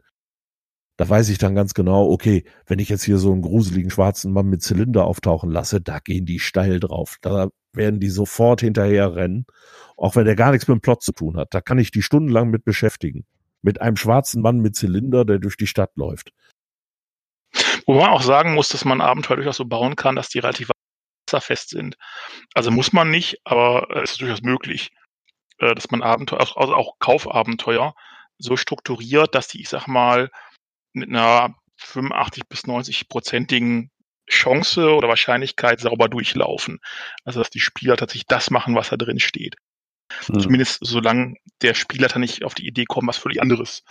Da 1.00 1.08
weiß 1.08 1.30
ich 1.30 1.38
dann 1.38 1.54
ganz 1.54 1.72
genau, 1.72 2.10
okay, 2.10 2.44
wenn 2.66 2.78
ich 2.78 2.90
jetzt 2.90 3.04
hier 3.04 3.16
so 3.16 3.32
einen 3.32 3.40
gruseligen 3.40 3.90
schwarzen 3.90 4.34
Mann 4.34 4.48
mit 4.48 4.60
Zylinder 4.60 5.06
auftauchen 5.06 5.50
lasse, 5.50 5.80
da 5.80 5.98
gehen 5.98 6.26
die 6.26 6.38
steil 6.38 6.78
drauf. 6.78 7.16
Da 7.22 7.48
werden 7.72 8.00
die 8.00 8.10
sofort 8.10 8.60
hinterher 8.60 9.16
rennen, 9.16 9.46
auch 9.96 10.14
wenn 10.14 10.26
der 10.26 10.36
gar 10.36 10.50
nichts 10.50 10.68
mit 10.68 10.74
dem 10.74 10.82
Plot 10.82 11.02
zu 11.02 11.12
tun 11.12 11.38
hat. 11.38 11.54
Da 11.54 11.62
kann 11.62 11.78
ich 11.78 11.90
die 11.90 12.02
stundenlang 12.02 12.50
mit 12.50 12.66
beschäftigen. 12.66 13.24
Mit 13.62 13.80
einem 13.80 13.96
schwarzen 13.96 14.42
Mann 14.42 14.58
mit 14.58 14.76
Zylinder, 14.76 15.24
der 15.24 15.38
durch 15.38 15.56
die 15.56 15.66
Stadt 15.66 15.92
läuft. 15.96 16.34
Wo 17.86 17.94
man 17.94 18.10
auch 18.10 18.20
sagen 18.20 18.52
muss, 18.52 18.68
dass 18.68 18.84
man 18.84 19.00
Abenteuer 19.00 19.36
durchaus 19.36 19.56
so 19.56 19.64
bauen 19.64 19.96
kann, 19.96 20.16
dass 20.16 20.28
die 20.28 20.40
relativ 20.40 20.68
wasserfest 21.26 21.70
sind. 21.70 21.96
Also 22.52 22.70
muss 22.70 22.92
man 22.92 23.10
nicht, 23.10 23.38
aber 23.44 23.88
es 24.02 24.10
ist 24.10 24.20
durchaus 24.20 24.42
möglich, 24.42 24.90
äh, 25.60 25.74
dass 25.74 25.90
man 25.90 26.02
Abenteuer, 26.02 26.40
also 26.40 26.74
auch 26.74 26.98
Kaufabenteuer 26.98 27.94
so 28.36 28.58
strukturiert, 28.58 29.34
dass 29.34 29.48
die, 29.48 29.62
ich 29.62 29.70
sag 29.70 29.86
mal, 29.86 30.28
mit 30.92 31.08
einer 31.08 31.54
85 31.76 32.48
bis 32.48 32.66
90 32.66 33.08
prozentigen 33.08 33.90
Chance 34.28 34.94
oder 34.94 35.08
Wahrscheinlichkeit 35.08 35.80
sauber 35.80 36.08
durchlaufen. 36.08 36.80
Also 37.24 37.40
dass 37.40 37.50
die 37.50 37.60
Spieler 37.60 37.96
tatsächlich 37.96 38.26
das 38.26 38.50
machen, 38.50 38.74
was 38.74 38.90
da 38.90 38.96
drin 38.96 39.18
steht. 39.18 39.56
Hm. 40.26 40.40
Zumindest 40.40 40.78
solange 40.82 41.36
der 41.62 41.74
Spieler 41.74 42.08
dann 42.08 42.20
nicht 42.20 42.44
auf 42.44 42.54
die 42.54 42.66
Idee 42.66 42.84
kommt, 42.84 43.08
was 43.08 43.18
völlig 43.18 43.40
anderes 43.40 43.82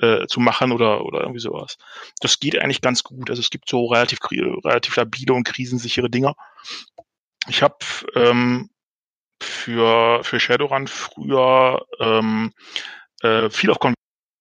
äh, 0.00 0.26
zu 0.26 0.40
machen 0.40 0.72
oder, 0.72 1.04
oder 1.04 1.20
irgendwie 1.20 1.40
sowas. 1.40 1.78
Das 2.20 2.38
geht 2.38 2.58
eigentlich 2.58 2.80
ganz 2.80 3.02
gut. 3.02 3.30
Also 3.30 3.40
es 3.40 3.50
gibt 3.50 3.68
so 3.68 3.86
relativ, 3.86 4.18
relativ 4.30 4.96
labile 4.96 5.34
und 5.34 5.44
krisensichere 5.44 6.10
Dinger. 6.10 6.34
Ich 7.48 7.62
habe 7.62 7.78
ähm, 8.14 8.70
für, 9.40 10.22
für 10.24 10.40
Shadowrun 10.40 10.88
früher 10.88 11.86
ähm, 12.00 12.52
äh, 13.22 13.50
viel 13.50 13.70
auf 13.70 13.78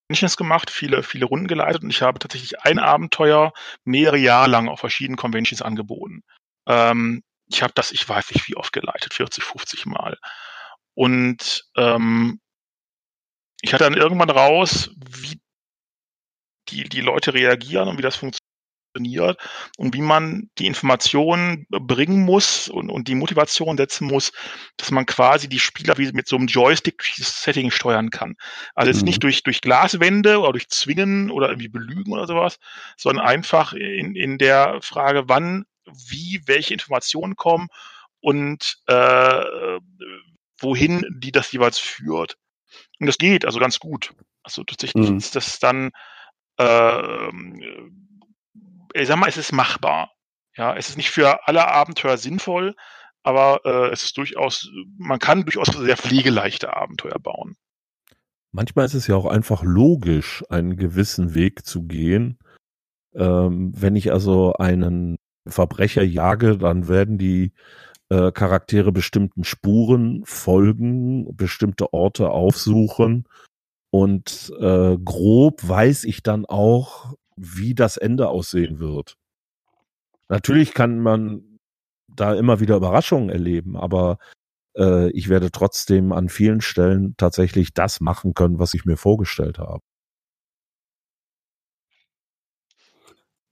Conventions 0.08 0.38
gemacht, 0.38 0.70
viele, 0.70 1.01
viele 1.03 1.26
Runden 1.26 1.47
geleitet 1.47 1.84
und 1.84 1.89
ich 1.89 2.01
habe 2.01 2.20
tatsächlich 2.20 2.62
ein 2.62 2.80
Abenteuer 2.80 3.53
mehrere 3.86 4.18
Jahre 4.18 4.49
lang 4.49 4.68
auf 4.68 4.80
verschiedenen 4.80 5.18
Conventions 5.18 5.62
angeboten. 5.62 6.22
Ähm, 6.68 7.24
ich 7.47 7.64
habe 7.64 7.74
das, 7.76 7.91
ich 7.91 8.08
weiß 8.08 8.32
nicht 8.32 8.47
wie 8.47 8.56
oft 8.56 8.72
geleitet, 8.72 9.14
40, 9.14 9.43
50 9.43 9.86
Mal. 9.88 10.18
Und 10.93 11.66
ähm, 11.76 12.39
ich 13.62 13.74
hatte 13.74 13.84
dann 13.84 13.97
irgendwann 13.97 14.30
raus, 14.30 14.91
wie 14.95 15.39
die, 16.70 16.88
die 16.88 17.01
Leute 17.01 17.34
reagieren 17.34 17.88
und 17.88 17.97
wie 17.97 18.03
das 18.03 18.16
funktioniert 18.16 18.55
und 18.95 19.93
wie 19.93 20.01
man 20.01 20.49
die 20.57 20.67
Informationen 20.67 21.67
bringen 21.69 22.23
muss 22.23 22.69
und, 22.69 22.89
und 22.89 23.07
die 23.07 23.15
Motivation 23.15 23.77
setzen 23.77 24.07
muss, 24.07 24.31
dass 24.77 24.91
man 24.91 25.05
quasi 25.05 25.49
die 25.49 25.59
Spieler 25.59 25.97
wie 25.97 26.11
mit 26.13 26.27
so 26.27 26.35
einem 26.35 26.47
Joystick 26.47 27.01
Setting 27.03 27.71
steuern 27.71 28.09
kann. 28.09 28.35
Also 28.73 28.91
jetzt 28.91 29.01
mhm. 29.01 29.07
nicht 29.07 29.23
durch, 29.23 29.43
durch 29.43 29.61
Glaswände 29.61 30.39
oder 30.39 30.53
durch 30.53 30.69
Zwingen 30.69 31.29
oder 31.31 31.49
irgendwie 31.49 31.67
Belügen 31.67 32.13
oder 32.13 32.27
sowas, 32.27 32.57
sondern 32.97 33.25
einfach 33.25 33.73
in, 33.73 34.15
in 34.15 34.37
der 34.37 34.79
Frage, 34.81 35.23
wann, 35.27 35.65
wie, 35.85 36.41
welche 36.45 36.73
Informationen 36.73 37.35
kommen 37.35 37.67
und 38.19 38.77
äh, 38.87 39.79
wohin 40.59 41.05
die 41.09 41.31
das 41.31 41.51
jeweils 41.51 41.77
führt. 41.77 42.37
Und 42.99 43.07
das 43.07 43.17
geht 43.17 43.45
also 43.45 43.59
ganz 43.59 43.79
gut. 43.79 44.13
Also 44.43 44.63
tatsächlich 44.63 45.09
mhm. 45.09 45.17
ist 45.17 45.35
das 45.35 45.59
dann 45.59 45.91
äh, 46.57 47.31
ich 49.01 49.07
sag 49.07 49.17
mal, 49.17 49.29
es 49.29 49.37
ist 49.37 49.51
machbar. 49.51 50.11
Ja, 50.57 50.75
es 50.75 50.89
ist 50.89 50.97
nicht 50.97 51.09
für 51.09 51.47
alle 51.47 51.67
Abenteuer 51.67 52.17
sinnvoll, 52.17 52.75
aber 53.23 53.61
äh, 53.65 53.91
es 53.91 54.03
ist 54.03 54.17
durchaus, 54.17 54.69
man 54.97 55.19
kann 55.19 55.43
durchaus 55.43 55.67
sehr 55.67 55.97
pflegeleichte 55.97 56.75
Abenteuer 56.75 57.19
bauen. 57.19 57.57
Manchmal 58.51 58.85
ist 58.85 58.93
es 58.93 59.07
ja 59.07 59.15
auch 59.15 59.25
einfach 59.25 59.63
logisch, 59.63 60.43
einen 60.49 60.77
gewissen 60.77 61.35
Weg 61.35 61.65
zu 61.65 61.83
gehen. 61.83 62.39
Ähm, 63.13 63.73
wenn 63.75 63.97
ich 63.97 64.13
also 64.13 64.53
einen 64.53 65.17
Verbrecher 65.45 66.03
jage, 66.03 66.57
dann 66.57 66.87
werden 66.87 67.17
die 67.17 67.51
äh, 68.09 68.31
Charaktere 68.31 68.93
bestimmten 68.93 69.43
Spuren 69.43 70.23
folgen, 70.25 71.35
bestimmte 71.35 71.91
Orte 71.93 72.29
aufsuchen 72.29 73.27
und 73.89 74.53
äh, 74.59 74.97
grob 75.03 75.67
weiß 75.67 76.03
ich 76.05 76.21
dann 76.21 76.45
auch, 76.45 77.15
wie 77.36 77.75
das 77.75 77.97
Ende 77.97 78.29
aussehen 78.29 78.79
wird. 78.79 79.17
Natürlich 80.29 80.73
kann 80.73 80.99
man 80.99 81.59
da 82.07 82.33
immer 82.33 82.59
wieder 82.59 82.75
Überraschungen 82.77 83.29
erleben, 83.29 83.75
aber 83.77 84.17
äh, 84.77 85.09
ich 85.11 85.29
werde 85.29 85.51
trotzdem 85.51 86.11
an 86.11 86.29
vielen 86.29 86.61
Stellen 86.61 87.15
tatsächlich 87.17 87.73
das 87.73 87.99
machen 87.99 88.33
können, 88.33 88.59
was 88.59 88.73
ich 88.73 88.86
mir 88.86 88.97
vorgestellt 88.97 89.59
habe. 89.59 89.81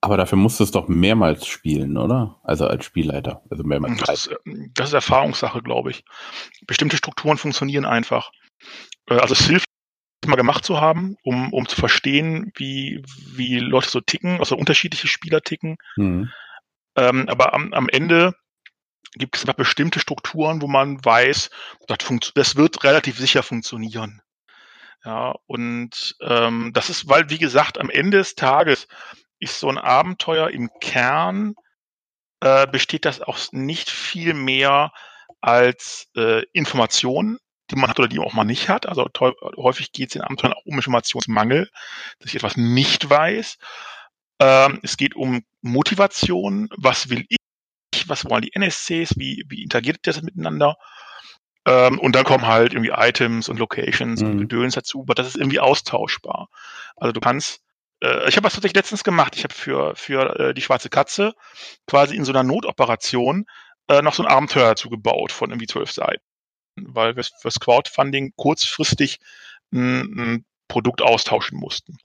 Aber 0.01 0.17
dafür 0.17 0.37
musst 0.37 0.59
du 0.59 0.65
es 0.65 0.71
doch 0.71 0.89
mehrmals 0.89 1.47
spielen, 1.47 1.95
oder? 1.95 2.37
Also 2.43 2.67
als 2.67 2.83
Spielleiter. 2.83 3.41
Also 3.49 3.63
mehrmals. 3.63 4.01
Das 4.01 4.27
ist, 4.27 4.35
das 4.73 4.89
ist 4.89 4.93
Erfahrungssache, 4.93 5.61
glaube 5.61 5.91
ich. 5.91 6.03
Bestimmte 6.67 6.97
Strukturen 6.97 7.37
funktionieren 7.37 7.85
einfach. 7.85 8.31
Äh, 9.09 9.15
also 9.15 9.33
es 9.33 9.45
hilft, 9.45 9.65
mal 10.27 10.35
gemacht 10.35 10.65
zu 10.65 10.79
haben, 10.79 11.17
um, 11.23 11.53
um 11.53 11.67
zu 11.67 11.75
verstehen, 11.75 12.51
wie, 12.55 13.03
wie 13.35 13.59
Leute 13.59 13.89
so 13.89 14.01
ticken, 14.01 14.39
also 14.39 14.55
unterschiedliche 14.55 15.07
Spieler 15.07 15.41
ticken. 15.41 15.77
Mhm. 15.95 16.31
Ähm, 16.95 17.27
aber 17.29 17.53
am, 17.53 17.73
am 17.73 17.89
Ende 17.89 18.35
gibt 19.15 19.35
es 19.35 19.45
bestimmte 19.45 19.99
Strukturen, 19.99 20.61
wo 20.61 20.67
man 20.67 21.03
weiß, 21.03 21.49
das, 21.87 22.31
das 22.33 22.55
wird 22.55 22.83
relativ 22.83 23.17
sicher 23.17 23.43
funktionieren. 23.43 24.21
Ja, 25.05 25.35
und 25.47 26.15
ähm, 26.21 26.71
das 26.73 26.89
ist, 26.89 27.09
weil, 27.09 27.29
wie 27.29 27.37
gesagt, 27.37 27.77
am 27.77 27.89
Ende 27.89 28.17
des 28.17 28.35
Tages 28.35 28.87
ist 29.39 29.59
so 29.59 29.69
ein 29.69 29.77
Abenteuer 29.77 30.49
im 30.49 30.69
Kern, 30.79 31.55
äh, 32.39 32.67
besteht 32.67 33.05
das 33.05 33.21
auch 33.21 33.37
nicht 33.51 33.89
viel 33.89 34.33
mehr 34.33 34.93
als 35.41 36.07
äh, 36.15 36.43
Informationen, 36.53 37.37
die 37.73 37.79
man 37.79 37.89
hat 37.89 37.99
oder 37.99 38.07
die 38.07 38.17
man 38.17 38.27
auch 38.27 38.33
mal 38.33 38.43
nicht 38.43 38.69
hat. 38.69 38.87
Also 38.87 39.07
häufig 39.57 39.91
geht 39.91 40.09
es 40.09 40.15
in 40.15 40.21
Abenteuern 40.21 40.53
auch 40.53 40.65
um 40.65 40.75
Informationsmangel, 40.75 41.69
dass 42.19 42.29
ich 42.29 42.35
etwas 42.35 42.57
nicht 42.57 43.09
weiß. 43.09 43.57
Ähm, 44.39 44.79
es 44.83 44.97
geht 44.97 45.15
um 45.15 45.43
Motivation, 45.61 46.69
was 46.77 47.09
will 47.09 47.25
ich, 47.29 48.07
was 48.07 48.25
wollen 48.25 48.41
die 48.41 48.53
NSCs, 48.53 49.17
wie, 49.17 49.43
wie 49.47 49.63
interagiert 49.63 49.99
das 50.03 50.21
miteinander. 50.21 50.77
Ähm, 51.65 51.99
und 51.99 52.15
dann 52.15 52.25
kommen 52.25 52.47
halt 52.47 52.73
irgendwie 52.73 52.91
Items 52.93 53.47
und 53.47 53.57
Locations 53.57 54.21
mhm. 54.21 54.31
und 54.31 54.37
Gedöns 54.39 54.75
dazu, 54.75 55.01
aber 55.01 55.15
das 55.15 55.27
ist 55.27 55.37
irgendwie 55.37 55.59
austauschbar. 55.59 56.49
Also 56.97 57.13
du 57.13 57.21
kannst, 57.21 57.61
äh, 58.01 58.27
ich 58.27 58.35
habe 58.35 58.45
was 58.45 58.53
tatsächlich 58.53 58.75
letztens 58.75 59.03
gemacht. 59.03 59.35
Ich 59.37 59.43
habe 59.43 59.53
für, 59.53 59.95
für 59.95 60.39
äh, 60.39 60.53
die 60.53 60.61
schwarze 60.61 60.89
Katze 60.89 61.33
quasi 61.87 62.15
in 62.15 62.25
so 62.25 62.33
einer 62.33 62.43
Notoperation 62.43 63.45
äh, 63.87 64.01
noch 64.01 64.13
so 64.13 64.23
ein 64.23 64.29
Abenteuer 64.29 64.69
dazu 64.69 64.89
gebaut 64.89 65.31
von 65.31 65.51
irgendwie 65.51 65.67
zwölf 65.67 65.91
Seiten. 65.91 66.23
Weil 66.75 67.15
wir 67.15 67.23
fürs 67.23 67.59
Crowdfunding 67.59 68.33
kurzfristig 68.35 69.19
ein, 69.71 70.45
Produkt 70.67 71.01
austauschen 71.01 71.59
mussten. 71.59 71.97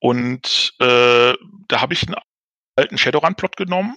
Und 0.00 0.74
äh, 0.80 1.32
da 1.68 1.80
habe 1.80 1.94
ich 1.94 2.06
einen 2.06 2.16
alten 2.76 2.98
Shadowrun-Plot 2.98 3.56
genommen 3.56 3.96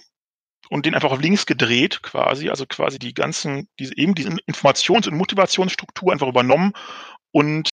und 0.70 0.86
den 0.86 0.94
einfach 0.94 1.10
auf 1.10 1.20
links 1.20 1.44
gedreht 1.44 2.02
quasi, 2.02 2.48
also 2.48 2.64
quasi 2.66 2.98
die 2.98 3.12
ganzen, 3.12 3.68
diese, 3.78 3.96
eben 3.96 4.14
diese 4.14 4.30
Informations- 4.46 5.08
und 5.08 5.16
Motivationsstruktur 5.16 6.12
einfach 6.12 6.28
übernommen 6.28 6.72
und 7.30 7.68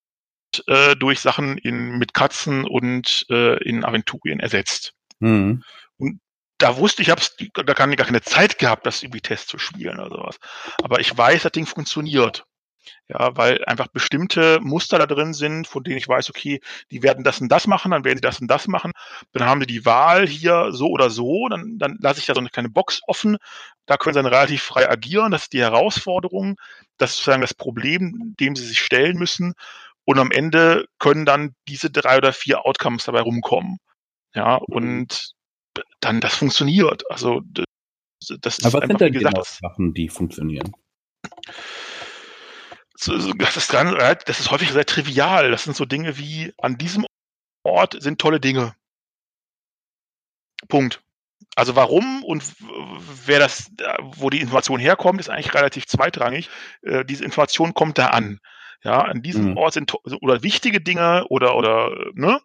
äh, 0.68 0.96
durch 0.96 1.20
Sachen 1.20 1.58
in, 1.58 1.98
mit 1.98 2.14
Katzen 2.14 2.66
und 2.66 3.26
äh, 3.30 3.62
in 3.64 3.86
Aventurien 3.86 4.40
ersetzt. 4.40 4.94
Mhm. 5.20 5.64
Und 5.98 6.20
da 6.58 6.78
wusste 6.78 7.02
ich, 7.02 7.10
hab's, 7.10 7.36
da 7.54 7.74
kann 7.74 7.92
ich 7.92 7.98
gar 7.98 8.08
keine 8.08 8.22
Zeit 8.22 8.58
gehabt, 8.58 8.86
das 8.86 9.04
irgendwie 9.04 9.22
Test 9.22 9.50
zu 9.50 9.58
spielen 9.58 10.00
oder 10.00 10.10
sowas. 10.10 10.38
Aber 10.82 11.00
ich 11.00 11.16
weiß, 11.18 11.44
das 11.44 11.52
Ding 11.52 11.66
funktioniert. 11.66 12.46
Ja, 13.08 13.36
weil 13.38 13.64
einfach 13.66 13.88
bestimmte 13.88 14.60
Muster 14.62 14.98
da 14.98 15.06
drin 15.06 15.34
sind, 15.34 15.68
von 15.68 15.84
denen 15.84 15.98
ich 15.98 16.08
weiß, 16.08 16.30
okay, 16.30 16.60
die 16.92 17.02
werden 17.02 17.24
das 17.24 17.40
und 17.40 17.50
das 17.50 17.68
machen, 17.68 17.92
dann 17.92 18.04
werden 18.04 18.18
sie 18.18 18.22
das 18.22 18.42
und 18.42 18.48
das 18.48 18.68
machen. 18.68 18.92
Dann 19.32 19.46
haben 19.46 19.62
sie 19.62 19.68
die 19.68 19.86
Wahl 19.86 20.28
hier 20.28 20.72
so 20.72 20.88
oder 20.88 21.10
so, 21.10 21.48
dann, 21.50 21.78
dann 21.78 21.98
lasse 22.02 22.20
ich 22.20 22.26
da 22.26 22.34
so 22.34 22.40
eine 22.40 22.50
kleine 22.50 22.70
Box 22.70 23.02
offen. 23.08 23.38
Da 23.86 23.98
können 23.98 24.14
sie 24.14 24.22
dann 24.22 24.34
relativ 24.34 24.64
frei 24.64 24.90
agieren. 24.90 25.32
Das 25.32 25.44
ist 25.44 25.54
die 25.54 25.62
Herausforderung. 25.62 26.58
Das 26.98 27.12
ist 27.12 27.18
sozusagen 27.18 27.42
das 27.42 27.54
Problem, 27.54 28.36
dem 28.40 28.56
sie 28.56 28.66
sich 28.66 28.80
stellen 28.80 29.18
müssen. 29.18 29.54
Und 30.06 30.20
am 30.20 30.32
Ende 30.32 30.86
können 31.00 31.26
dann 31.26 31.56
diese 31.68 31.90
drei 31.90 32.18
oder 32.18 32.34
vier 32.34 32.66
Outcomes 32.66 33.06
dabei 33.06 33.22
rumkommen. 33.22 33.80
Ja, 34.34 34.60
mhm. 34.68 34.76
und 34.76 35.34
dann 36.00 36.22
das 36.22 36.36
funktioniert. 36.36 37.04
Also 37.10 37.42
das 37.46 38.58
ist 38.58 38.66
Aber 38.66 38.74
was 38.74 38.82
einfach, 38.82 38.88
sind 38.88 39.02
denn 39.02 39.14
gesagt, 39.14 39.36
genau 39.36 39.44
Sachen, 39.44 39.94
die 39.94 40.10
funktionieren? 40.10 40.74
das 43.38 43.58
ist, 43.58 43.70
ganz, 43.70 44.24
das 44.26 44.40
ist 44.40 44.52
häufig 44.52 44.72
sehr 44.72 44.86
trivial. 44.86 45.52
Das 45.52 45.64
sind 45.64 45.76
so 45.76 45.86
Dinge 45.86 46.18
wie, 46.18 46.54
an 46.58 46.78
diesem 46.78 47.06
Ort 47.64 48.02
sind 48.02 48.20
tolle 48.20 48.40
Dinge. 48.40 48.76
Punkt. 50.68 51.02
Also 51.56 51.76
warum 51.76 52.24
und 52.24 52.44
wer 53.26 53.40
das, 53.40 53.72
wo 54.02 54.30
die 54.30 54.40
Information 54.40 54.80
herkommt, 54.80 55.20
ist 55.20 55.30
eigentlich 55.30 55.54
relativ 55.54 55.86
zweitrangig. 55.86 56.50
Äh, 56.82 57.06
diese 57.06 57.26
Information 57.26 57.74
kommt 57.74 57.98
da 57.98 58.08
an. 58.08 58.40
Ja, 58.84 59.02
an 59.02 59.22
diesem 59.22 59.52
mhm. 59.52 59.58
Ort 59.58 59.74
sind 59.74 59.94
oder 60.22 60.44
wichtige 60.44 60.82
Dinge 60.82 61.26
oder 61.30 61.56
oder 61.56 61.90
ne. 62.14 62.42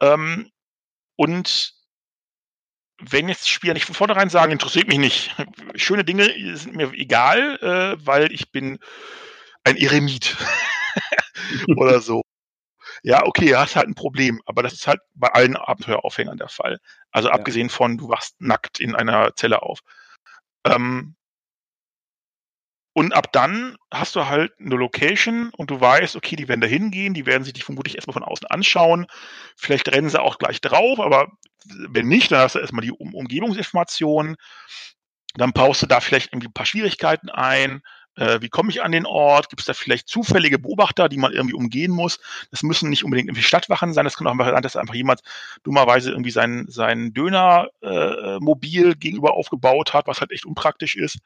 Ähm, 0.00 0.50
und 1.16 1.74
wenn 3.00 3.28
jetzt 3.28 3.48
Spieler 3.48 3.74
nicht 3.74 3.86
von 3.86 3.94
vornherein 3.94 4.30
sagen, 4.30 4.52
interessiert 4.52 4.88
mich 4.88 4.98
nicht. 4.98 5.36
Schöne 5.74 6.04
Dinge 6.04 6.24
sind 6.56 6.74
mir 6.74 6.92
egal, 6.92 7.58
äh, 7.62 8.06
weil 8.06 8.32
ich 8.32 8.50
bin 8.50 8.78
ein 9.64 9.76
Eremit 9.76 10.36
oder 11.76 12.00
so. 12.00 12.22
Ja, 13.02 13.24
okay, 13.24 13.50
du 13.50 13.58
hast 13.58 13.76
halt 13.76 13.86
ein 13.86 13.94
Problem, 13.94 14.40
aber 14.44 14.62
das 14.62 14.72
ist 14.72 14.86
halt 14.86 15.00
bei 15.14 15.28
allen 15.28 15.56
Abenteueraufhängern 15.56 16.38
der 16.38 16.48
Fall. 16.48 16.78
Also 17.12 17.30
abgesehen 17.30 17.70
von, 17.70 17.96
du 17.96 18.08
wachst 18.08 18.40
nackt 18.40 18.80
in 18.80 18.96
einer 18.96 19.34
Zelle 19.36 19.62
auf. 19.62 19.80
Ähm, 20.64 21.14
und 22.98 23.14
ab 23.14 23.32
dann 23.32 23.76
hast 23.92 24.16
du 24.16 24.26
halt 24.26 24.50
eine 24.58 24.74
Location 24.74 25.52
und 25.56 25.70
du 25.70 25.80
weißt, 25.80 26.16
okay, 26.16 26.34
die 26.34 26.48
werden 26.48 26.60
da 26.60 26.66
hingehen, 26.66 27.14
die 27.14 27.26
werden 27.26 27.44
sich 27.44 27.52
die 27.52 27.62
vermutlich 27.62 27.94
erstmal 27.94 28.14
von 28.14 28.24
außen 28.24 28.48
anschauen. 28.48 29.06
Vielleicht 29.54 29.88
rennen 29.92 30.08
sie 30.08 30.20
auch 30.20 30.38
gleich 30.38 30.60
drauf, 30.60 30.98
aber 30.98 31.28
wenn 31.64 32.08
nicht, 32.08 32.32
dann 32.32 32.40
hast 32.40 32.56
du 32.56 32.58
erstmal 32.58 32.82
die 32.82 32.90
um 32.90 33.14
Umgebungsinformationen. 33.14 34.34
Dann 35.34 35.52
baust 35.52 35.80
du 35.80 35.86
da 35.86 36.00
vielleicht 36.00 36.32
irgendwie 36.32 36.48
ein 36.48 36.52
paar 36.52 36.66
Schwierigkeiten 36.66 37.30
ein. 37.30 37.82
Äh, 38.16 38.40
wie 38.40 38.48
komme 38.48 38.70
ich 38.70 38.82
an 38.82 38.90
den 38.90 39.06
Ort? 39.06 39.48
Gibt 39.48 39.60
es 39.60 39.66
da 39.66 39.74
vielleicht 39.74 40.08
zufällige 40.08 40.58
Beobachter, 40.58 41.08
die 41.08 41.18
man 41.18 41.32
irgendwie 41.32 41.54
umgehen 41.54 41.92
muss? 41.92 42.18
Das 42.50 42.64
müssen 42.64 42.90
nicht 42.90 43.04
unbedingt 43.04 43.28
irgendwie 43.28 43.44
Stadtwachen 43.44 43.92
sein. 43.92 44.06
Das 44.06 44.16
kann 44.16 44.26
auch 44.26 44.32
einfach 44.32 44.50
sein, 44.50 44.60
dass 44.60 44.74
einfach 44.74 44.96
jemand 44.96 45.20
dummerweise 45.62 46.10
irgendwie 46.10 46.32
sein, 46.32 46.66
sein 46.68 47.14
Dönermobil 47.14 48.90
äh, 48.90 48.94
gegenüber 48.96 49.34
aufgebaut 49.34 49.94
hat, 49.94 50.08
was 50.08 50.20
halt 50.20 50.32
echt 50.32 50.46
unpraktisch 50.46 50.96
ist. 50.96 51.20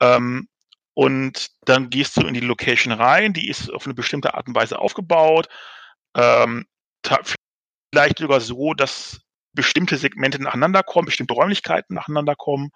Ähm, 0.00 0.48
und 0.94 1.50
dann 1.64 1.90
gehst 1.90 2.16
du 2.16 2.22
in 2.22 2.34
die 2.34 2.40
Location 2.40 2.92
rein, 2.92 3.32
die 3.32 3.48
ist 3.48 3.70
auf 3.72 3.84
eine 3.84 3.94
bestimmte 3.94 4.34
Art 4.34 4.46
und 4.46 4.54
Weise 4.54 4.78
aufgebaut. 4.78 5.48
Ähm, 6.16 6.66
vielleicht 7.92 8.18
sogar 8.18 8.40
so, 8.40 8.74
dass 8.74 9.20
bestimmte 9.52 9.96
Segmente 9.96 10.42
nacheinander 10.42 10.82
kommen, 10.82 11.06
bestimmte 11.06 11.34
Räumlichkeiten 11.34 11.94
nacheinander 11.94 12.34
kommen. 12.36 12.70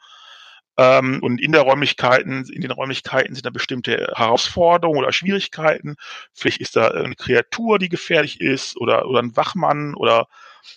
Ähm, 0.79 1.21
und 1.23 1.41
in 1.41 1.53
der 1.53 1.63
Räumlichkeiten, 1.63 2.45
in 2.53 2.61
den 2.61 2.71
Räumlichkeiten 2.71 3.35
sind 3.35 3.45
da 3.45 3.51
bestimmte 3.51 4.13
Herausforderungen 4.15 5.01
oder 5.01 5.13
Schwierigkeiten. 5.13 5.97
Vielleicht 6.35 6.61
ist 6.61 6.77
da 6.77 6.89
eine 6.89 7.17
Kreatur, 7.17 7.81
die 7.81 7.89
gefährlich 7.89 8.41
ist, 8.41 8.77
oder, 8.77 9.07
oder 9.07 9.21
ein 9.21 9.37
Wachmann 9.37 9.95
oder 9.95 10.29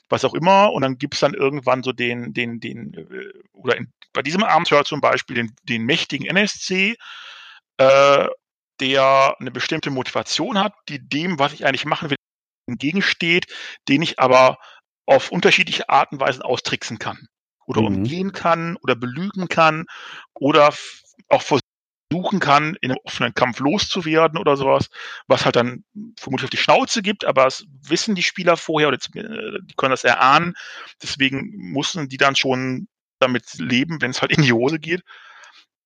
was 0.10 0.26
auch 0.26 0.34
immer. 0.34 0.74
Und 0.74 0.82
dann 0.82 0.98
gibt 0.98 1.14
es 1.14 1.20
dann 1.20 1.36
irgendwann 1.36 1.84
so 1.84 1.92
den, 1.92 2.34
den, 2.34 2.60
den, 2.60 2.96
äh, 2.96 3.32
oder 3.54 3.78
in, 3.78 3.94
bei 4.12 4.24
diesem 4.24 4.44
Abenteuer 4.44 4.86
zum 4.86 5.02
Beispiel 5.02 5.36
den, 5.36 5.56
den 5.64 5.84
mächtigen 5.84 6.26
NSC, 6.26 6.98
äh, 7.82 8.28
der 8.80 9.36
eine 9.40 9.52
bestimmte 9.52 9.90
Motivation 9.90 10.60
hat, 10.60 10.74
die 10.90 11.00
dem, 11.00 11.40
was 11.40 11.54
ich 11.54 11.66
eigentlich 11.66 11.86
machen 11.86 12.10
will, 12.10 12.18
entgegensteht, 12.68 13.48
den 13.88 14.02
ich 14.02 14.20
aber 14.20 14.60
auf 15.06 15.32
unterschiedliche 15.32 15.90
Arten 15.90 16.16
und 16.16 16.22
Weisen 16.22 16.42
austricksen 16.42 17.00
kann 17.00 17.28
oder 17.66 17.82
mhm. 17.82 17.88
umgehen 17.88 18.32
kann 18.34 18.78
oder 18.78 18.96
belügen 18.96 19.48
kann 19.48 19.86
oder 20.34 20.74
auch 21.30 21.42
versuchen 21.42 22.40
kann, 22.40 22.76
in 22.82 22.92
einem 22.92 23.00
offenen 23.04 23.34
Kampf 23.34 23.60
loszuwerden 23.60 24.38
oder 24.38 24.58
sowas, 24.58 24.90
was 25.28 25.46
halt 25.46 25.56
dann 25.56 25.84
vermutlich 26.20 26.46
auf 26.46 26.52
die 26.52 26.58
Schnauze 26.58 27.02
gibt, 27.02 27.26
aber 27.26 27.46
das 27.46 27.66
wissen 27.82 28.16
die 28.16 28.24
Spieler 28.24 28.58
vorher 28.58 28.90
oder 28.90 28.98
äh, 28.98 29.60
die 29.64 29.74
können 29.76 29.92
das 29.92 30.04
erahnen. 30.04 30.54
Deswegen 31.02 31.52
mussten 31.56 32.10
die 32.10 32.18
dann 32.18 32.36
schon 32.36 32.88
damit 33.20 33.54
leben, 33.56 34.02
wenn 34.02 34.12
es 34.12 34.22
halt 34.22 34.32
in 34.32 34.44
die 34.44 34.54
Hose 34.54 34.80
geht. 34.80 35.02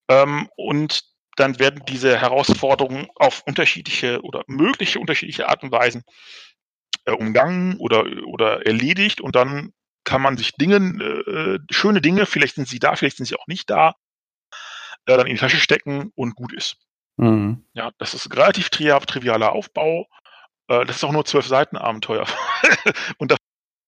Ähm, 0.09 0.49
und 0.55 1.14
dann 1.35 1.59
werden 1.59 1.83
diese 1.87 2.17
Herausforderungen 2.17 3.07
auf 3.15 3.43
unterschiedliche 3.45 4.21
oder 4.21 4.43
mögliche 4.47 4.99
unterschiedliche 4.99 5.49
Art 5.49 5.63
und 5.63 5.71
Weisen 5.71 6.03
äh, 7.05 7.11
umgangen 7.11 7.77
oder, 7.77 8.05
oder 8.25 8.65
erledigt 8.65 9.21
und 9.21 9.35
dann 9.35 9.73
kann 10.03 10.21
man 10.21 10.37
sich 10.37 10.53
Dinge, 10.53 10.77
äh, 10.77 11.59
schöne 11.73 11.99
Dinge, 11.99 12.25
vielleicht 12.25 12.55
sind 12.55 12.67
sie 12.67 12.79
da, 12.79 12.95
vielleicht 12.95 13.17
sind 13.17 13.25
sie 13.25 13.35
auch 13.35 13.47
nicht 13.47 13.69
da, 13.69 13.95
äh, 15.05 15.17
dann 15.17 15.27
in 15.27 15.33
die 15.33 15.39
Tasche 15.39 15.57
stecken 15.57 16.11
und 16.15 16.35
gut 16.35 16.53
ist. 16.53 16.77
Mhm. 17.17 17.65
Ja, 17.73 17.91
das 17.97 18.13
ist 18.13 18.27
ein 18.27 18.33
relativ 18.33 18.69
tri 18.69 18.91
trivialer 19.05 19.51
Aufbau. 19.51 20.07
Äh, 20.67 20.85
das 20.85 20.97
ist 20.97 21.03
auch 21.03 21.11
nur 21.11 21.25
zwölf 21.25 21.47
Seiten 21.47 21.77
Abenteuer. 21.77 22.25
und 23.17 23.31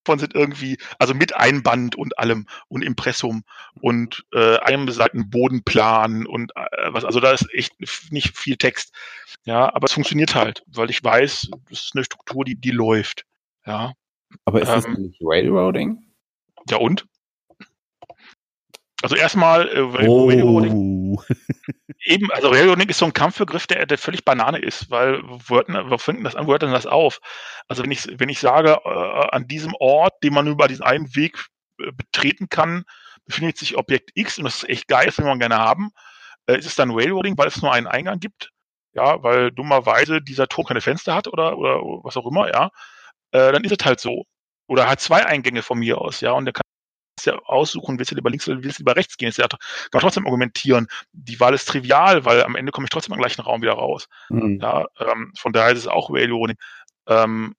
davon 0.08 0.20
sind 0.20 0.36
irgendwie, 0.36 0.78
also 1.00 1.14
mit 1.14 1.36
Einband 1.36 1.96
und 1.96 2.18
allem 2.18 2.48
und 2.70 2.82
Impressum 2.82 3.44
und 3.82 4.26
äh, 4.34 4.58
einem 4.60 4.90
Seiten 4.90 5.30
Bodenplan 5.30 6.26
und 6.26 6.52
äh, 6.56 6.94
was, 6.94 7.04
also 7.04 7.20
da 7.20 7.32
ist 7.32 7.54
echt 7.54 7.74
nicht 8.12 8.38
viel 8.38 8.56
Text. 8.56 8.94
Ja, 9.44 9.74
aber 9.74 9.86
es 9.86 9.94
funktioniert 9.94 10.34
halt, 10.34 10.64
weil 10.68 10.90
ich 10.90 11.04
weiß, 11.04 11.50
das 11.70 11.80
ist 11.86 11.92
eine 11.96 12.06
Struktur, 12.06 12.46
die, 12.46 12.56
die 12.56 12.72
läuft. 12.72 13.26
Ja. 13.66 13.94
Aber 14.46 14.62
ist 14.62 14.70
ähm, 14.70 14.76
das 14.76 14.88
nicht 14.98 15.20
Railroading? 15.22 16.06
Ja 16.70 16.78
und? 16.78 17.06
Also 19.04 19.16
erstmal 19.16 19.68
äh, 19.70 19.80
Oh. 20.08 20.28
Railroading, 20.28 21.20
eben, 22.06 22.32
also 22.32 22.50
Railroading 22.50 22.90
ist 22.90 22.98
so 22.98 23.06
ein 23.06 23.14
Kampfbegriff, 23.14 23.68
der, 23.68 23.86
der 23.86 23.98
völlig 23.98 24.26
Banane 24.26 24.60
ist, 24.60 24.90
weil 24.90 25.22
Wörter, 25.24 25.90
wo 25.90 25.98
fängt 25.98 26.18
denn 26.20 26.24
das 26.24 26.36
an, 26.36 26.48
wo 26.48 26.52
hört 26.52 26.64
denn 26.64 26.72
das 26.72 26.88
auf? 26.88 27.20
Also 27.68 27.84
wenn 27.84 27.92
ich, 27.92 28.08
wenn 28.20 28.30
ich 28.30 28.40
sage, 28.40 28.80
äh, 28.84 28.90
an 29.32 29.48
diesem 29.48 29.74
Ort, 29.80 30.24
den 30.24 30.34
man 30.34 30.48
über 30.48 30.68
diesen 30.68 30.84
einen 30.84 31.16
Weg 31.16 31.46
äh, 31.80 31.92
betreten 31.92 32.50
kann, 32.50 32.86
befindet 33.26 33.58
sich 33.58 33.78
Objekt 33.78 34.12
X 34.16 34.38
und 34.38 34.46
das 34.46 34.64
ist 34.64 34.70
echt 34.70 34.88
geil, 34.88 35.06
das 35.06 35.18
will 35.18 35.26
man 35.26 35.40
gerne 35.40 35.58
haben, 35.58 35.92
äh, 36.48 36.58
ist 36.58 36.66
es 36.66 36.76
dann 36.76 36.92
Railroading, 36.92 37.38
weil 37.38 37.48
es 37.48 37.62
nur 37.62 37.72
einen 37.72 37.88
Eingang 37.88 38.20
gibt? 38.20 38.52
Ja, 38.94 39.22
weil 39.22 39.52
dummerweise 39.52 40.22
dieser 40.22 40.48
Turm 40.48 40.66
keine 40.66 40.82
Fenster 40.82 41.14
hat 41.14 41.28
oder, 41.28 41.58
oder 41.58 41.82
was 42.04 42.18
auch 42.18 42.26
immer, 42.26 42.48
ja, 42.50 42.72
äh, 43.32 43.52
dann 43.52 43.64
ist 43.64 43.80
es 43.80 43.86
halt 43.86 44.00
so. 44.00 44.24
Oder 44.68 44.90
hat 44.90 45.00
zwei 45.02 45.26
Eingänge 45.26 45.62
von 45.62 45.80
mir 45.80 46.00
aus, 46.00 46.22
ja, 46.22 46.32
und 46.32 46.46
der 46.46 46.54
kann 46.54 46.64
ja 47.26 47.38
aussuchen, 47.46 47.98
willst 48.00 48.12
du 48.12 48.16
lieber 48.16 48.30
links 48.30 48.48
oder 48.48 48.64
willst 48.64 48.80
du 48.80 48.82
lieber 48.82 48.96
rechts 48.96 49.18
gehen? 49.18 49.32
Ja, 49.36 49.48
kann 49.48 49.60
man 49.94 50.02
trotzdem 50.02 50.26
argumentieren. 50.26 50.88
Die 51.14 51.40
Wahl 51.40 51.54
ist 51.54 51.68
trivial, 51.68 52.26
weil 52.26 52.44
am 52.44 52.56
Ende 52.56 52.72
komme 52.72 52.86
ich 52.86 52.90
trotzdem 52.90 53.14
im 53.14 53.20
gleichen 53.20 53.42
Raum 53.42 53.62
wieder 53.62 53.74
raus. 53.74 54.08
Mhm. 54.30 54.60
Ja, 54.62 54.86
ähm, 55.00 55.34
von 55.38 55.54
daher 55.54 55.72
ist 55.74 55.80
es 55.80 55.88
auch 55.88 56.10
Railroading. 56.12 56.58
Ähm, 57.08 57.56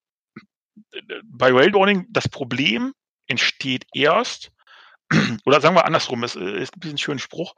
bei 1.24 1.52
Railroading, 1.52 2.06
das 2.10 2.28
Problem 2.28 2.92
entsteht 3.26 3.86
erst, 3.94 4.52
oder 5.44 5.60
sagen 5.60 5.74
wir 5.74 5.84
andersrum, 5.84 6.22
es, 6.24 6.36
äh, 6.36 6.40
es 6.40 6.70
gibt 6.72 6.84
diesen 6.84 6.98
schönen 6.98 7.18
Spruch, 7.18 7.54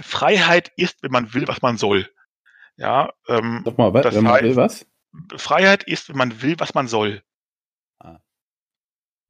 Freiheit 0.00 0.72
ist, 0.76 1.02
wenn 1.02 1.12
man 1.12 1.34
will, 1.34 1.46
was 1.46 1.62
man 1.62 1.76
soll. 1.76 2.10
Ja, 2.76 3.12
ähm, 3.28 3.62
Sag 3.64 3.78
mal, 3.78 3.94
was, 3.94 4.14
wenn 4.14 4.24
man 4.24 4.32
heißt- 4.34 4.42
will, 4.42 4.56
was? 4.56 4.86
Freiheit 5.36 5.84
ist, 5.84 6.08
wenn 6.08 6.16
man 6.16 6.42
will, 6.42 6.56
was 6.58 6.74
man 6.74 6.88
soll. 6.88 7.22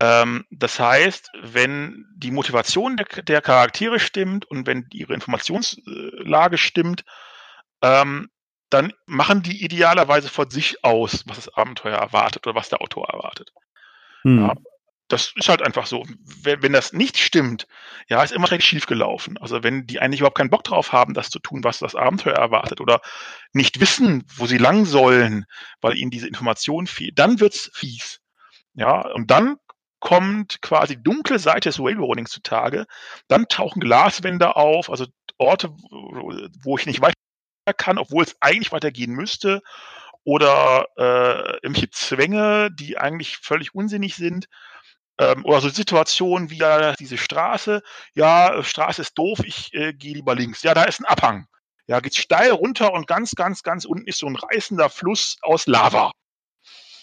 Ähm, 0.01 0.45
das 0.51 0.81
heißt, 0.81 1.31
wenn 1.43 2.07
die 2.17 2.31
Motivation 2.31 2.97
der, 2.97 3.07
der 3.23 3.41
Charaktere 3.41 4.01
stimmt 4.01 4.45
und 4.45 4.67
wenn 4.67 4.87
ihre 4.93 5.15
Informationslage 5.15 6.59
stimmt, 6.59 7.05
ähm, 7.83 8.29
dann 8.71 8.93
machen 9.07 9.43
die 9.43 9.65
idealerweise 9.65 10.29
von 10.29 10.51
sich 10.51 10.83
aus, 10.85 11.25
was 11.27 11.37
das 11.37 11.55
Abenteuer 11.55 11.97
erwartet 11.97 12.47
oder 12.47 12.57
was 12.57 12.71
der 12.71 12.81
Autor 12.81 13.09
erwartet. 13.09 13.53
Hm. 14.23 14.41
Ja. 14.41 14.55
Das 15.09 15.33
ist 15.37 15.49
halt 15.49 15.63
einfach 15.63 15.87
so. 15.87 16.03
Wenn, 16.43 16.63
wenn 16.63 16.73
das 16.73 16.95
nicht 16.95 17.19
stimmt, 17.19 17.69
ja, 18.09 18.23
ist 18.23 18.33
immer 18.33 18.51
recht 18.51 18.67
schief 18.67 18.87
gelaufen. 18.87 19.37
Also 19.39 19.63
wenn 19.63 19.87
die 19.87 20.01
eigentlich 20.01 20.21
überhaupt 20.21 20.39
keinen 20.39 20.51
Bock 20.51 20.65
drauf 20.65 20.93
haben, 20.93 21.13
das 21.13 21.29
zu 21.29 21.39
tun, 21.39 21.63
was 21.63 21.79
das 21.79 21.95
Abenteuer 21.95 22.35
erwartet 22.35 22.81
oder 22.81 23.01
nicht 23.53 23.81
wissen, 23.81 24.25
wo 24.35 24.47
sie 24.47 24.59
lang 24.59 24.87
sollen, 24.87 25.45
weil 25.83 25.97
ihnen 25.99 26.11
diese 26.11 26.27
Information 26.27 26.87
fehlt, 26.87 27.19
dann 27.19 27.39
wird's 27.39 27.71
fies. 27.75 28.21
Ja, 28.73 29.07
und 29.13 29.31
dann 29.31 29.57
kommt 30.05 30.61
quasi 30.61 31.03
dunkle 31.03 31.39
Seite 31.39 31.71
des 31.71 31.81
Railroadings 31.81 32.31
zutage. 32.31 32.85
Dann 33.27 33.49
tauchen 33.49 33.81
Glaswände 33.81 34.55
auf, 34.55 34.91
also 34.91 35.07
Orte, 35.39 35.71
wo- 35.71 36.77
ich 36.77 36.85
nicht 36.85 37.01
weiter 37.01 37.15
kann, 37.79 37.97
obwohl 37.97 38.23
es 38.23 38.37
eigentlich 38.41 38.71
weitergehen 38.71 39.13
müsste. 39.13 39.63
Oder 40.23 40.87
äh, 40.99 41.57
irgendwelche 41.63 41.91
Zwänge, 41.91 42.71
die 42.71 42.99
eigentlich 42.99 43.39
völlig 43.39 43.75
unsinnig 43.75 44.15
sind. 44.15 44.47
Ähm, 45.19 45.47
oder 45.47 45.63
so 45.63 45.71
Situationen 45.71 46.51
wie 46.51 46.59
ja, 46.59 46.93
diese 46.93 47.17
Straße. 47.17 47.83
Ja, 48.15 48.63
Straße 48.63 49.01
ist 49.01 49.17
doof, 49.17 49.41
ich 49.43 49.73
äh, 49.73 49.95
gehe 49.95 50.13
lieber 50.13 50.35
links. 50.35 50.63
Ja, 50.63 50.75
da 50.75 50.85
ist 50.85 51.01
ein 51.01 51.07
Abhang. 51.07 51.47
Ja, 51.87 52.01
geht 52.01 52.15
steil 52.15 52.51
runter 52.51 52.93
und 52.93 53.07
ganz, 53.07 53.35
ganz, 53.37 53.63
ganz 53.63 53.87
unten 53.87 54.07
ist 54.07 54.19
so 54.19 54.27
ein 54.27 54.37
reißender 54.37 54.91
Fluss 54.91 55.39
aus 55.41 55.67
Lava. 55.67 56.13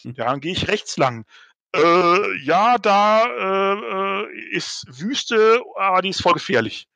Hm. 0.04 0.14
Ja, 0.16 0.26
dann 0.26 0.40
gehe 0.40 0.54
ich 0.54 0.68
rechts 0.68 0.98
lang. 0.98 1.26
Äh, 1.74 2.38
ja, 2.44 2.78
da 2.78 3.26
äh, 3.26 4.26
äh, 4.26 4.50
ist 4.52 4.86
Wüste, 4.88 5.62
aber 5.78 6.02
die 6.02 6.10
ist 6.10 6.22
voll 6.22 6.34
gefährlich. 6.34 6.88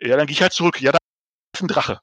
Ja, 0.00 0.16
dann 0.16 0.26
gehe 0.26 0.34
ich 0.34 0.42
halt 0.42 0.52
zurück. 0.52 0.80
Ja, 0.80 0.92
da 0.92 0.98
ist 1.54 1.62
ein 1.62 1.68
Drache. 1.68 2.00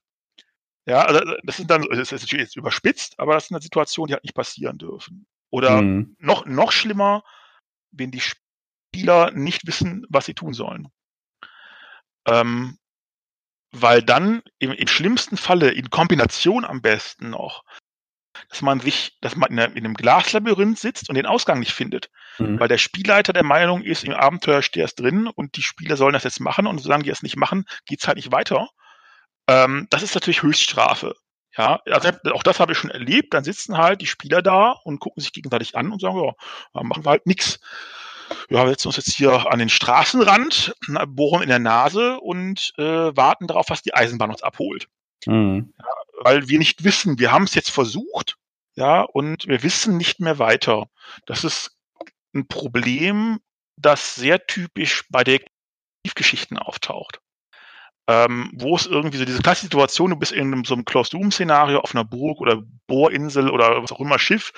Ja, 0.86 1.04
also 1.06 1.20
das 1.44 1.58
sind 1.58 1.70
dann, 1.70 1.84
das 1.90 2.12
ist 2.12 2.22
natürlich 2.24 2.46
jetzt 2.46 2.56
überspitzt, 2.56 3.20
aber 3.20 3.34
das 3.34 3.48
sind 3.48 3.56
dann 3.56 3.62
Situationen, 3.62 4.08
die 4.08 4.14
halt 4.14 4.24
nicht 4.24 4.36
passieren 4.36 4.78
dürfen. 4.78 5.28
Oder 5.50 5.80
Hm. 5.80 6.16
noch, 6.20 6.46
noch 6.46 6.72
schlimmer, 6.72 7.24
wenn 7.92 8.12
die 8.12 8.22
Spieler 8.22 9.32
nicht 9.32 9.66
wissen, 9.68 10.06
was 10.10 10.26
sie 10.26 10.34
tun 10.34 10.54
sollen. 10.54 10.90
Ähm, 12.26 12.78
weil 13.72 14.02
dann 14.02 14.42
im, 14.60 14.72
im 14.72 14.88
schlimmsten 14.88 15.38
Falle 15.38 15.72
in 15.72 15.90
Kombination 15.90 16.66
am 16.66 16.82
besten 16.82 17.30
noch, 17.30 17.64
dass 18.50 18.62
man 18.62 18.80
sich, 18.80 19.18
dass 19.22 19.36
man 19.36 19.52
in, 19.52 19.60
einer, 19.60 19.76
in 19.76 19.86
einem 19.86 19.94
Glaslabyrinth 19.94 20.80
sitzt 20.80 21.10
und 21.10 21.16
den 21.16 21.26
Ausgang 21.26 21.60
nicht 21.60 21.74
findet. 21.74 22.10
Hm. 22.38 22.60
Weil 22.60 22.68
der 22.68 22.78
Spielleiter 22.78 23.34
der 23.34 23.44
Meinung 23.44 23.82
ist, 23.84 24.04
im 24.04 24.14
Abenteuer 24.14 24.62
steht 24.62 24.86
es 24.86 24.96
drin 24.96 25.28
und 25.28 25.58
die 25.58 25.64
Spieler 25.64 25.98
sollen 25.98 26.14
das 26.14 26.24
jetzt 26.24 26.40
machen 26.40 26.68
und 26.68 26.80
solange 26.80 27.04
die 27.04 27.10
es 27.10 27.24
nicht 27.24 27.38
machen, 27.38 27.66
geht's 27.86 28.08
halt 28.08 28.18
nicht 28.18 28.32
weiter. 28.32 28.70
Ähm, 29.48 29.88
das 29.90 30.04
ist 30.04 30.16
natürlich 30.16 30.44
Höchststrafe. 30.44 31.16
Ja, 31.58 31.82
also 31.86 32.10
auch 32.34 32.44
das 32.44 32.60
habe 32.60 32.74
ich 32.74 32.78
schon 32.78 32.92
erlebt. 32.92 33.34
Dann 33.34 33.44
sitzen 33.44 33.78
halt 33.78 34.02
die 34.02 34.06
Spieler 34.06 34.42
da 34.44 34.76
und 34.84 35.00
gucken 35.00 35.22
sich 35.22 35.34
gegenseitig 35.34 35.76
an 35.76 35.92
und 35.92 36.00
sagen, 36.00 36.22
ja, 36.24 36.84
machen 36.84 37.04
wir 37.04 37.10
halt 37.10 37.26
nix. 37.26 37.60
Ja, 38.50 38.64
wir 38.64 38.70
setzen 38.70 38.90
uns 38.90 38.98
jetzt 38.98 39.16
hier 39.16 39.52
an 39.52 39.58
den 39.58 39.70
Straßenrand, 39.70 40.76
bohren 41.08 41.42
in 41.42 41.50
der 41.50 41.60
Nase 41.60 42.20
und 42.20 42.74
äh, 42.78 42.84
warten 42.84 43.48
darauf, 43.48 43.70
was 43.70 43.82
die 43.82 43.94
Eisenbahn 43.94 44.30
uns 44.30 44.44
abholt. 44.44 44.88
Hm. 45.26 45.74
Weil 46.20 46.48
wir 46.50 46.60
nicht 46.60 46.84
wissen, 46.84 47.20
wir 47.20 47.32
haben 47.32 47.44
es 47.44 47.56
jetzt 47.56 47.70
versucht, 47.70 48.38
ja, 48.76 49.02
und 49.02 49.48
wir 49.48 49.64
wissen 49.64 49.98
nicht 49.98 50.20
mehr 50.20 50.40
weiter. 50.40 50.88
Das 51.26 51.44
ist 51.44 51.78
ein 52.34 52.48
Problem, 52.48 53.40
das 53.76 54.16
sehr 54.16 54.46
typisch 54.46 55.06
bei 55.10 55.24
Detektivgeschichten 55.24 56.58
auftaucht. 56.58 57.20
Ähm, 58.10 58.52
wo 58.54 58.76
es 58.76 58.86
irgendwie 58.86 59.18
so 59.18 59.26
diese 59.26 59.42
klassische 59.42 59.66
Situation, 59.66 60.12
du 60.12 60.16
bist 60.16 60.32
in 60.32 60.54
einem, 60.54 60.64
so 60.64 60.74
einem 60.74 60.86
Closed-Room-Szenario 60.86 61.80
auf 61.80 61.94
einer 61.94 62.06
Burg 62.06 62.40
oder 62.40 62.64
Bohrinsel 62.88 63.50
oder 63.50 63.84
was 63.84 63.92
auch 63.92 64.00
immer, 64.00 64.18
Schiff, 64.18 64.54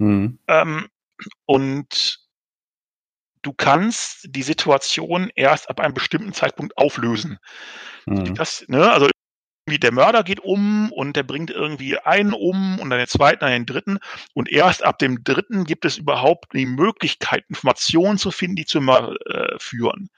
Hm. 0.00 0.38
ähm, 0.48 0.88
und 1.46 2.18
du 3.42 3.52
kannst 3.52 4.26
die 4.28 4.42
Situation 4.42 5.30
erst 5.34 5.70
ab 5.70 5.80
einem 5.80 5.94
bestimmten 5.94 6.32
Zeitpunkt 6.32 6.76
auflösen. 6.76 7.38
Hm. 8.04 8.34
Das, 8.34 8.64
ne, 8.68 8.90
also 8.90 9.08
der 9.66 9.92
Mörder 9.92 10.22
geht 10.22 10.40
um 10.40 10.92
und 10.92 11.16
der 11.16 11.22
bringt 11.22 11.50
irgendwie 11.50 11.98
einen 11.98 12.34
um 12.34 12.78
und 12.78 12.90
dann 12.90 12.98
den 12.98 13.08
zweiten, 13.08 13.40
dann 13.40 13.52
den 13.52 13.66
dritten. 13.66 13.98
Und 14.34 14.50
erst 14.50 14.84
ab 14.84 14.98
dem 14.98 15.24
dritten 15.24 15.64
gibt 15.64 15.84
es 15.84 15.96
überhaupt 15.96 16.52
die 16.52 16.66
Möglichkeit, 16.66 17.44
Informationen 17.48 18.18
zu 18.18 18.30
finden, 18.30 18.56
die 18.56 18.66
zum 18.66 18.84
Mörder 18.84 19.14
äh, 19.26 19.58
führen. 19.58 20.10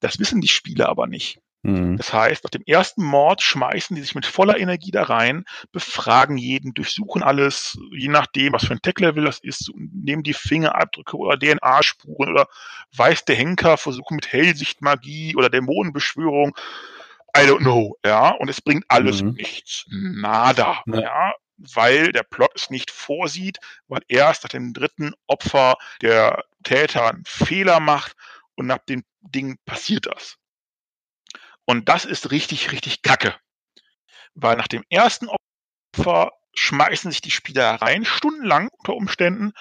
Das 0.00 0.18
wissen 0.18 0.40
die 0.40 0.48
Spieler 0.48 0.88
aber 0.88 1.06
nicht. 1.06 1.40
Hm. 1.62 1.98
Das 1.98 2.12
heißt, 2.12 2.42
nach 2.42 2.50
dem 2.50 2.62
ersten 2.64 3.04
Mord 3.04 3.42
schmeißen 3.42 3.94
die 3.94 4.00
sich 4.00 4.14
mit 4.14 4.24
voller 4.24 4.58
Energie 4.58 4.90
da 4.90 5.02
rein, 5.02 5.44
befragen 5.72 6.38
jeden, 6.38 6.72
durchsuchen 6.72 7.22
alles, 7.22 7.78
je 7.92 8.08
nachdem, 8.08 8.54
was 8.54 8.64
für 8.64 8.72
ein 8.72 8.80
Tech-Level 8.80 9.24
das 9.24 9.40
ist, 9.40 9.70
nehmen 9.76 10.22
die 10.22 10.32
Fingerabdrücke 10.32 11.18
oder 11.18 11.38
DNA-Spuren 11.38 12.30
oder 12.30 12.48
weiß 12.96 13.26
der 13.26 13.36
Henker, 13.36 13.76
versuchen 13.76 14.14
mit 14.14 14.32
Hellsichtmagie 14.32 15.36
oder 15.36 15.50
Dämonenbeschwörung. 15.50 16.56
I 17.36 17.40
don't 17.46 17.60
know, 17.60 17.96
ja, 18.04 18.30
und 18.30 18.48
es 18.48 18.60
bringt 18.60 18.84
alles 18.88 19.22
Mhm. 19.22 19.32
nichts. 19.34 19.84
Nada, 19.88 20.82
Ja. 20.86 21.00
ja, 21.00 21.34
weil 21.58 22.12
der 22.12 22.22
Plot 22.24 22.50
es 22.54 22.70
nicht 22.70 22.90
vorsieht, 22.90 23.58
weil 23.88 24.02
erst 24.08 24.42
nach 24.44 24.50
dem 24.50 24.72
dritten 24.72 25.12
Opfer 25.26 25.76
der 26.02 26.44
Täter 26.64 27.10
einen 27.10 27.24
Fehler 27.26 27.80
macht 27.80 28.16
und 28.56 28.66
nach 28.66 28.78
dem 28.88 29.04
Ding 29.20 29.58
passiert 29.64 30.06
das. 30.06 30.36
Und 31.66 31.88
das 31.88 32.04
ist 32.04 32.30
richtig, 32.30 32.72
richtig 32.72 33.02
kacke. 33.02 33.34
Weil 34.34 34.56
nach 34.56 34.68
dem 34.68 34.82
ersten 34.90 35.28
Opfer 35.28 36.32
schmeißen 36.54 37.10
sich 37.10 37.20
die 37.20 37.30
Spieler 37.30 37.74
rein, 37.76 38.04
stundenlang 38.04 38.68
unter 38.78 38.94
Umständen, 38.94 39.52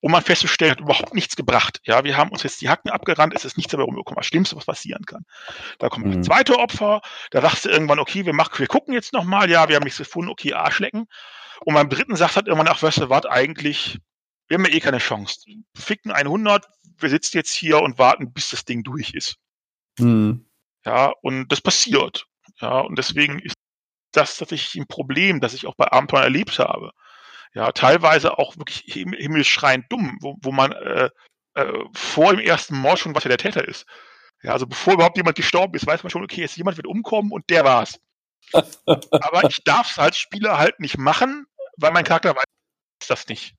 um 0.00 0.12
man 0.12 0.22
festzustellen, 0.22 0.72
hat 0.72 0.80
überhaupt 0.80 1.14
nichts 1.14 1.36
gebracht. 1.36 1.80
Ja, 1.84 2.04
wir 2.04 2.16
haben 2.16 2.30
uns 2.30 2.42
jetzt 2.42 2.60
die 2.60 2.68
Hacken 2.68 2.90
abgerannt, 2.90 3.34
es 3.34 3.44
ist 3.44 3.56
nichts 3.56 3.72
dabei 3.72 3.84
rumgekommen. 3.84 4.16
Das 4.18 4.26
Schlimmste, 4.26 4.56
was 4.56 4.66
passieren 4.66 5.04
kann. 5.04 5.24
Da 5.78 5.88
kommt 5.88 6.06
Mhm. 6.06 6.18
das 6.18 6.26
zweite 6.26 6.58
Opfer, 6.58 7.00
da 7.30 7.40
sagst 7.40 7.64
du 7.64 7.70
irgendwann, 7.70 7.98
okay, 7.98 8.26
wir 8.26 8.32
machen, 8.34 8.58
wir 8.58 8.66
gucken 8.66 8.94
jetzt 8.94 9.12
nochmal, 9.12 9.50
ja, 9.50 9.68
wir 9.68 9.76
haben 9.76 9.84
nichts 9.84 9.98
gefunden, 9.98 10.30
okay, 10.30 10.52
Arschlecken. 10.54 11.06
Und 11.64 11.74
beim 11.74 11.88
dritten 11.88 12.16
sagt 12.16 12.36
halt 12.36 12.46
irgendwann, 12.46 12.68
ach, 12.68 12.82
weißt 12.82 12.98
du, 12.98 13.08
wart 13.08 13.26
eigentlich, 13.28 13.98
wir 14.48 14.58
haben 14.58 14.66
ja 14.66 14.72
eh 14.72 14.80
keine 14.80 14.98
Chance. 14.98 15.40
Ficken 15.74 16.12
100, 16.12 16.66
wir 16.98 17.08
sitzen 17.08 17.36
jetzt 17.38 17.52
hier 17.52 17.80
und 17.80 17.98
warten, 17.98 18.32
bis 18.32 18.50
das 18.50 18.64
Ding 18.64 18.84
durch 18.84 19.14
ist. 19.14 19.36
Hm. 19.98 20.46
Ja, 20.84 21.12
und 21.22 21.48
das 21.50 21.60
passiert. 21.60 22.26
Ja, 22.60 22.78
und 22.80 22.96
deswegen 22.96 23.38
ist 23.40 23.56
das 24.16 24.36
tatsächlich 24.36 24.74
ein 24.80 24.86
Problem, 24.86 25.40
das 25.40 25.54
ich 25.54 25.66
auch 25.66 25.74
bei 25.76 25.90
Abenteuern 25.90 26.24
erlebt 26.24 26.58
habe. 26.58 26.92
Ja, 27.54 27.72
teilweise 27.72 28.38
auch 28.38 28.56
wirklich 28.56 28.82
him 28.86 29.12
himmelschreiend 29.12 29.86
dumm, 29.90 30.18
wo, 30.20 30.36
wo 30.42 30.52
man 30.52 30.72
äh, 30.72 31.10
äh, 31.54 31.72
vor 31.94 32.32
dem 32.32 32.40
ersten 32.40 32.76
Mord 32.76 32.98
schon, 32.98 33.14
was 33.14 33.24
ja 33.24 33.28
der 33.28 33.38
Täter 33.38 33.66
ist. 33.66 33.86
Ja, 34.42 34.52
also 34.52 34.66
bevor 34.66 34.94
überhaupt 34.94 35.16
jemand 35.16 35.36
gestorben 35.36 35.74
ist, 35.74 35.86
weiß 35.86 36.02
man 36.02 36.10
schon, 36.10 36.22
okay, 36.22 36.42
jetzt 36.42 36.56
jemand 36.56 36.76
wird 36.76 36.86
umkommen 36.86 37.32
und 37.32 37.48
der 37.50 37.64
war's. 37.64 37.98
Aber 38.52 39.44
ich 39.48 39.64
darf 39.64 39.90
es 39.90 39.98
als 39.98 40.18
Spieler 40.18 40.58
halt 40.58 40.78
nicht 40.80 40.98
machen, 40.98 41.46
weil 41.78 41.92
mein 41.92 42.04
Charakter 42.04 42.36
weiß 42.36 42.44
das 43.08 43.26
nicht. 43.28 43.54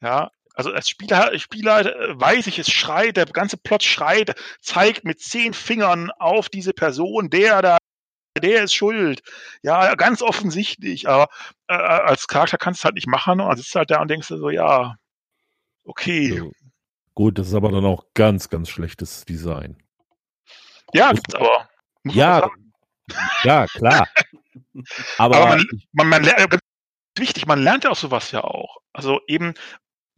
Ja, 0.00 0.30
Also 0.54 0.70
als 0.72 0.88
Spieler, 0.88 1.36
Spieler 1.38 1.86
äh, 1.86 2.20
weiß 2.20 2.46
ich, 2.48 2.58
es 2.58 2.70
schreit, 2.70 3.16
der 3.16 3.26
ganze 3.26 3.56
Plot 3.56 3.82
schreit, 3.82 4.34
zeigt 4.60 5.04
mit 5.04 5.20
zehn 5.20 5.54
Fingern 5.54 6.10
auf 6.18 6.48
diese 6.48 6.72
Person, 6.72 7.30
der 7.30 7.62
da, 7.62 7.78
der 8.40 8.64
ist 8.64 8.74
schuld. 8.74 9.22
Ja, 9.62 9.94
ganz 9.94 10.22
offensichtlich. 10.22 11.08
Aber 11.08 11.28
äh, 11.68 11.74
als 11.74 12.28
Charakter 12.28 12.58
kannst 12.58 12.78
du 12.78 12.82
es 12.82 12.84
halt 12.84 12.94
nicht 12.94 13.06
machen 13.06 13.40
und 13.40 13.48
dann 13.48 13.56
sitzt 13.56 13.74
du 13.74 13.78
halt 13.78 13.90
da 13.90 14.00
und 14.00 14.08
denkst 14.08 14.28
du 14.28 14.36
so, 14.38 14.50
ja, 14.50 14.96
okay. 15.84 16.38
So. 16.38 16.52
Gut, 17.14 17.38
das 17.38 17.48
ist 17.48 17.54
aber 17.54 17.70
dann 17.70 17.84
auch 17.84 18.04
ganz, 18.14 18.48
ganz 18.48 18.68
schlechtes 18.68 19.24
Design. 19.24 19.76
Ja, 20.94 21.12
gibt's 21.12 21.34
aber. 21.34 21.68
Ja, 22.04 22.48
ja, 23.42 23.66
klar. 23.66 24.08
aber, 25.18 25.36
aber 25.36 25.46
man, 25.48 25.66
man, 25.92 26.08
man 26.08 26.22
lernt, 26.22 26.58
wichtig, 27.16 27.46
man 27.46 27.62
lernt 27.62 27.84
ja 27.84 27.90
auch 27.90 27.96
sowas 27.96 28.30
ja 28.30 28.44
auch. 28.44 28.78
Also 28.92 29.20
eben, 29.26 29.54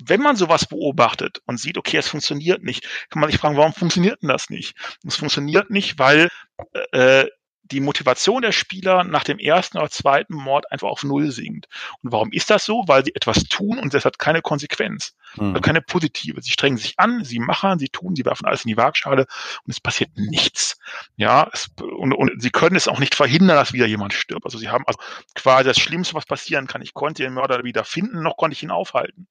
wenn 0.02 0.20
man 0.20 0.36
sowas 0.36 0.66
beobachtet 0.66 1.42
und 1.46 1.58
sieht, 1.58 1.78
okay, 1.78 1.98
es 1.98 2.08
funktioniert 2.08 2.62
nicht, 2.62 2.86
kann 3.10 3.20
man 3.20 3.30
sich 3.30 3.40
fragen, 3.40 3.56
warum 3.56 3.72
funktioniert 3.72 4.22
denn 4.22 4.28
das 4.28 4.50
nicht? 4.50 4.76
es 5.06 5.16
funktioniert 5.16 5.70
nicht, 5.70 5.98
weil 5.98 6.28
äh, 6.92 7.26
die 7.70 7.80
Motivation 7.80 8.42
der 8.42 8.52
Spieler 8.52 9.04
nach 9.04 9.24
dem 9.24 9.38
ersten 9.38 9.78
oder 9.78 9.90
zweiten 9.90 10.34
Mord 10.34 10.70
einfach 10.72 10.88
auf 10.88 11.02
Null 11.04 11.30
sinkt. 11.30 11.66
Und 12.02 12.12
warum 12.12 12.32
ist 12.32 12.50
das 12.50 12.64
so? 12.64 12.84
Weil 12.86 13.04
sie 13.04 13.14
etwas 13.14 13.44
tun 13.44 13.78
und 13.78 13.94
das 13.94 14.04
hat 14.04 14.18
keine 14.18 14.42
Konsequenz, 14.42 15.14
mhm. 15.36 15.60
keine 15.60 15.82
positive. 15.82 16.42
Sie 16.42 16.50
strengen 16.50 16.76
sich 16.76 16.98
an, 16.98 17.24
sie 17.24 17.38
machen, 17.38 17.78
sie 17.78 17.88
tun, 17.88 18.16
sie 18.16 18.24
werfen 18.24 18.46
alles 18.46 18.64
in 18.64 18.68
die 18.68 18.76
Waagschale 18.76 19.26
und 19.64 19.70
es 19.70 19.80
passiert 19.80 20.10
nichts. 20.16 20.78
Ja, 21.16 21.48
es, 21.52 21.68
und, 21.80 22.12
und 22.12 22.42
sie 22.42 22.50
können 22.50 22.76
es 22.76 22.88
auch 22.88 22.98
nicht 22.98 23.14
verhindern, 23.14 23.56
dass 23.56 23.72
wieder 23.72 23.86
jemand 23.86 24.12
stirbt. 24.12 24.44
Also 24.44 24.58
sie 24.58 24.68
haben 24.68 24.84
also 24.86 24.98
quasi 25.34 25.64
das 25.64 25.78
Schlimmste, 25.78 26.14
was 26.14 26.26
passieren 26.26 26.66
kann. 26.66 26.82
Ich 26.82 26.94
konnte 26.94 27.22
den 27.22 27.34
Mörder 27.34 27.64
wieder 27.64 27.84
finden, 27.84 28.22
noch 28.22 28.36
konnte 28.36 28.54
ich 28.54 28.62
ihn 28.62 28.70
aufhalten. 28.70 29.28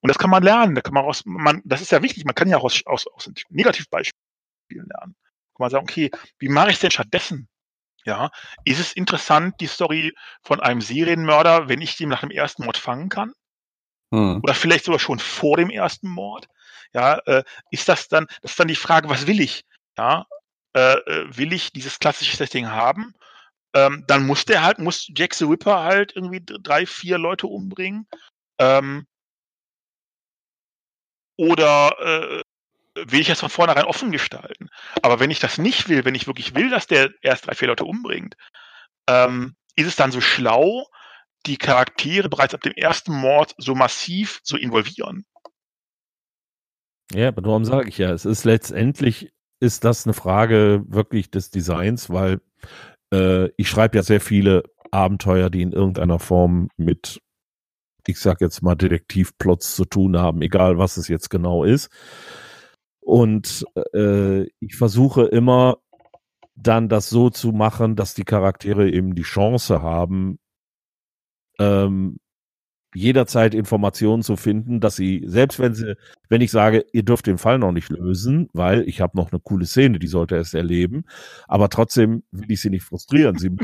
Und 0.00 0.08
das 0.08 0.18
kann 0.18 0.30
man 0.30 0.42
lernen. 0.42 0.74
Da 0.74 0.80
kann 0.80 0.94
man 0.94 1.04
aus, 1.04 1.22
man, 1.24 1.60
das 1.64 1.80
ist 1.80 1.92
ja 1.92 2.02
wichtig. 2.02 2.24
Man 2.24 2.34
kann 2.34 2.48
ja 2.48 2.58
auch 2.58 2.64
aus, 2.64 2.82
aus, 2.86 3.06
aus 3.08 3.30
Negativbeispielen 3.48 4.86
lernen. 4.86 5.16
Kann 5.58 5.64
man 5.64 5.70
sagen, 5.70 5.84
okay, 5.84 6.10
wie 6.38 6.48
mache 6.48 6.68
ich 6.68 6.74
es 6.74 6.80
denn 6.80 6.90
stattdessen? 6.90 7.48
Ja, 8.04 8.30
ist 8.64 8.80
es 8.80 8.92
interessant, 8.92 9.56
die 9.60 9.66
Story 9.66 10.14
von 10.42 10.60
einem 10.60 10.80
Serienmörder, 10.80 11.68
wenn 11.68 11.82
ich 11.82 12.00
ihn 12.00 12.08
nach 12.08 12.20
dem 12.20 12.30
ersten 12.30 12.64
Mord 12.64 12.76
fangen 12.76 13.08
kann? 13.08 13.32
Hm. 14.12 14.40
Oder 14.42 14.54
vielleicht 14.54 14.84
sogar 14.84 15.00
schon 15.00 15.18
vor 15.18 15.56
dem 15.56 15.70
ersten 15.70 16.08
Mord? 16.08 16.48
Ja, 16.94 17.18
äh, 17.26 17.44
ist 17.70 17.88
das 17.88 18.08
dann, 18.08 18.26
das 18.42 18.52
ist 18.52 18.60
dann 18.60 18.68
die 18.68 18.76
Frage, 18.76 19.08
was 19.08 19.26
will 19.26 19.40
ich? 19.40 19.64
Ja, 19.96 20.26
äh, 20.74 20.94
äh 20.94 21.36
will 21.36 21.52
ich 21.52 21.72
dieses 21.72 21.98
klassische 21.98 22.36
Setting 22.36 22.68
haben? 22.68 23.14
Ähm, 23.74 24.04
dann 24.06 24.26
muss 24.26 24.44
der 24.44 24.62
halt, 24.62 24.78
muss 24.78 25.08
Jack 25.14 25.34
the 25.34 25.44
Ripper 25.44 25.80
halt 25.82 26.16
irgendwie 26.16 26.42
drei, 26.44 26.86
vier 26.86 27.18
Leute 27.18 27.46
umbringen. 27.46 28.06
Ähm, 28.58 29.06
oder 31.36 31.94
äh, 32.00 32.42
will 33.06 33.20
ich 33.20 33.28
das 33.28 33.40
von 33.40 33.50
vornherein 33.50 33.84
offen 33.84 34.10
gestalten. 34.10 34.68
Aber 35.02 35.20
wenn 35.20 35.30
ich 35.30 35.40
das 35.40 35.58
nicht 35.58 35.88
will, 35.88 36.04
wenn 36.04 36.14
ich 36.14 36.26
wirklich 36.26 36.54
will, 36.54 36.70
dass 36.70 36.86
der 36.86 37.10
erst 37.22 37.46
drei, 37.46 37.54
vier 37.54 37.68
Leute 37.68 37.84
umbringt, 37.84 38.36
ähm, 39.08 39.54
ist 39.76 39.86
es 39.86 39.96
dann 39.96 40.12
so 40.12 40.20
schlau, 40.20 40.86
die 41.46 41.56
Charaktere 41.56 42.28
bereits 42.28 42.54
ab 42.54 42.62
dem 42.62 42.72
ersten 42.72 43.12
Mord 43.12 43.54
so 43.58 43.74
massiv 43.74 44.42
zu 44.42 44.56
involvieren? 44.56 45.24
Ja, 47.12 47.28
aber 47.28 47.42
darum 47.42 47.64
sage 47.64 47.88
ich 47.88 47.98
ja, 47.98 48.10
es 48.10 48.24
ist 48.24 48.44
letztendlich 48.44 49.32
ist 49.60 49.84
das 49.84 50.06
eine 50.06 50.14
Frage 50.14 50.84
wirklich 50.86 51.30
des 51.30 51.50
Designs, 51.50 52.10
weil 52.10 52.40
äh, 53.12 53.48
ich 53.56 53.68
schreibe 53.68 53.96
ja 53.96 54.02
sehr 54.02 54.20
viele 54.20 54.62
Abenteuer, 54.90 55.50
die 55.50 55.62
in 55.62 55.72
irgendeiner 55.72 56.18
Form 56.18 56.68
mit, 56.76 57.20
ich 58.06 58.20
sag 58.20 58.40
jetzt 58.40 58.62
mal, 58.62 58.74
Detektivplots 58.74 59.74
zu 59.74 59.84
tun 59.84 60.18
haben, 60.18 60.42
egal 60.42 60.78
was 60.78 60.96
es 60.96 61.08
jetzt 61.08 61.30
genau 61.30 61.64
ist. 61.64 61.90
Und 63.08 63.64
äh, 63.94 64.42
ich 64.60 64.76
versuche 64.76 65.22
immer 65.22 65.78
dann 66.56 66.90
das 66.90 67.08
so 67.08 67.30
zu 67.30 67.52
machen, 67.52 67.96
dass 67.96 68.12
die 68.12 68.24
Charaktere 68.24 68.90
eben 68.90 69.14
die 69.14 69.22
Chance 69.22 69.80
haben, 69.80 70.38
ähm, 71.58 72.18
jederzeit 72.94 73.54
Informationen 73.54 74.22
zu 74.22 74.36
finden, 74.36 74.80
dass 74.80 74.96
sie, 74.96 75.22
selbst 75.24 75.58
wenn 75.58 75.72
sie, 75.72 75.94
wenn 76.28 76.42
ich 76.42 76.50
sage, 76.50 76.84
ihr 76.92 77.02
dürft 77.02 77.26
den 77.26 77.38
Fall 77.38 77.58
noch 77.58 77.72
nicht 77.72 77.88
lösen, 77.88 78.50
weil 78.52 78.86
ich 78.86 79.00
habe 79.00 79.16
noch 79.16 79.32
eine 79.32 79.40
coole 79.40 79.64
Szene, 79.64 79.98
die 79.98 80.06
sollte 80.06 80.34
er 80.34 80.40
erst 80.40 80.54
erleben, 80.54 81.06
aber 81.46 81.70
trotzdem 81.70 82.24
will 82.30 82.50
ich 82.50 82.60
sie 82.60 82.68
nicht 82.68 82.84
frustrieren. 82.84 83.38
Sie 83.38 83.56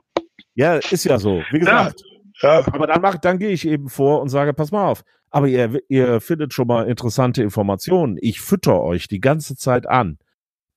ja, 0.54 0.76
ist 0.76 1.04
ja 1.04 1.18
so. 1.18 1.42
Wie 1.50 1.58
gesagt, 1.58 2.00
ja. 2.00 2.16
Ja. 2.42 2.66
Aber 2.66 2.86
dann 2.86 3.02
mach, 3.02 3.18
dann 3.18 3.38
gehe 3.38 3.50
ich 3.50 3.66
eben 3.66 3.90
vor 3.90 4.22
und 4.22 4.30
sage, 4.30 4.54
pass 4.54 4.72
mal 4.72 4.88
auf. 4.88 5.04
Aber 5.36 5.48
ihr, 5.48 5.82
ihr 5.90 6.22
findet 6.22 6.54
schon 6.54 6.66
mal 6.66 6.88
interessante 6.88 7.42
Informationen. 7.42 8.16
Ich 8.18 8.40
fütter 8.40 8.80
euch 8.80 9.06
die 9.06 9.20
ganze 9.20 9.54
Zeit 9.54 9.86
an. 9.86 10.16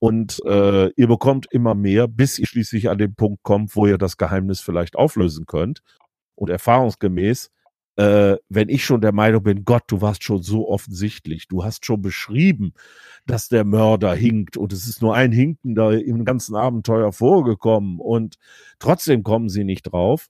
Und 0.00 0.42
äh, 0.44 0.88
ihr 0.96 1.08
bekommt 1.08 1.46
immer 1.50 1.74
mehr, 1.74 2.06
bis 2.08 2.38
ihr 2.38 2.46
schließlich 2.46 2.90
an 2.90 2.98
den 2.98 3.14
Punkt 3.14 3.42
kommt, 3.42 3.74
wo 3.74 3.86
ihr 3.86 3.96
das 3.96 4.18
Geheimnis 4.18 4.60
vielleicht 4.60 4.96
auflösen 4.96 5.46
könnt. 5.46 5.80
Und 6.34 6.50
erfahrungsgemäß, 6.50 7.50
äh, 7.96 8.36
wenn 8.50 8.68
ich 8.68 8.84
schon 8.84 9.00
der 9.00 9.12
Meinung 9.12 9.44
bin, 9.44 9.64
Gott, 9.64 9.84
du 9.86 10.02
warst 10.02 10.24
schon 10.24 10.42
so 10.42 10.68
offensichtlich, 10.68 11.48
du 11.48 11.64
hast 11.64 11.86
schon 11.86 12.02
beschrieben, 12.02 12.74
dass 13.24 13.48
der 13.48 13.64
Mörder 13.64 14.12
hinkt 14.12 14.58
und 14.58 14.74
es 14.74 14.86
ist 14.86 15.00
nur 15.00 15.14
ein 15.14 15.32
Hinken 15.32 15.74
da 15.74 15.90
im 15.90 16.26
ganzen 16.26 16.54
Abenteuer 16.54 17.14
vorgekommen 17.14 17.98
und 17.98 18.36
trotzdem 18.78 19.22
kommen 19.22 19.48
sie 19.48 19.64
nicht 19.64 19.84
drauf, 19.84 20.28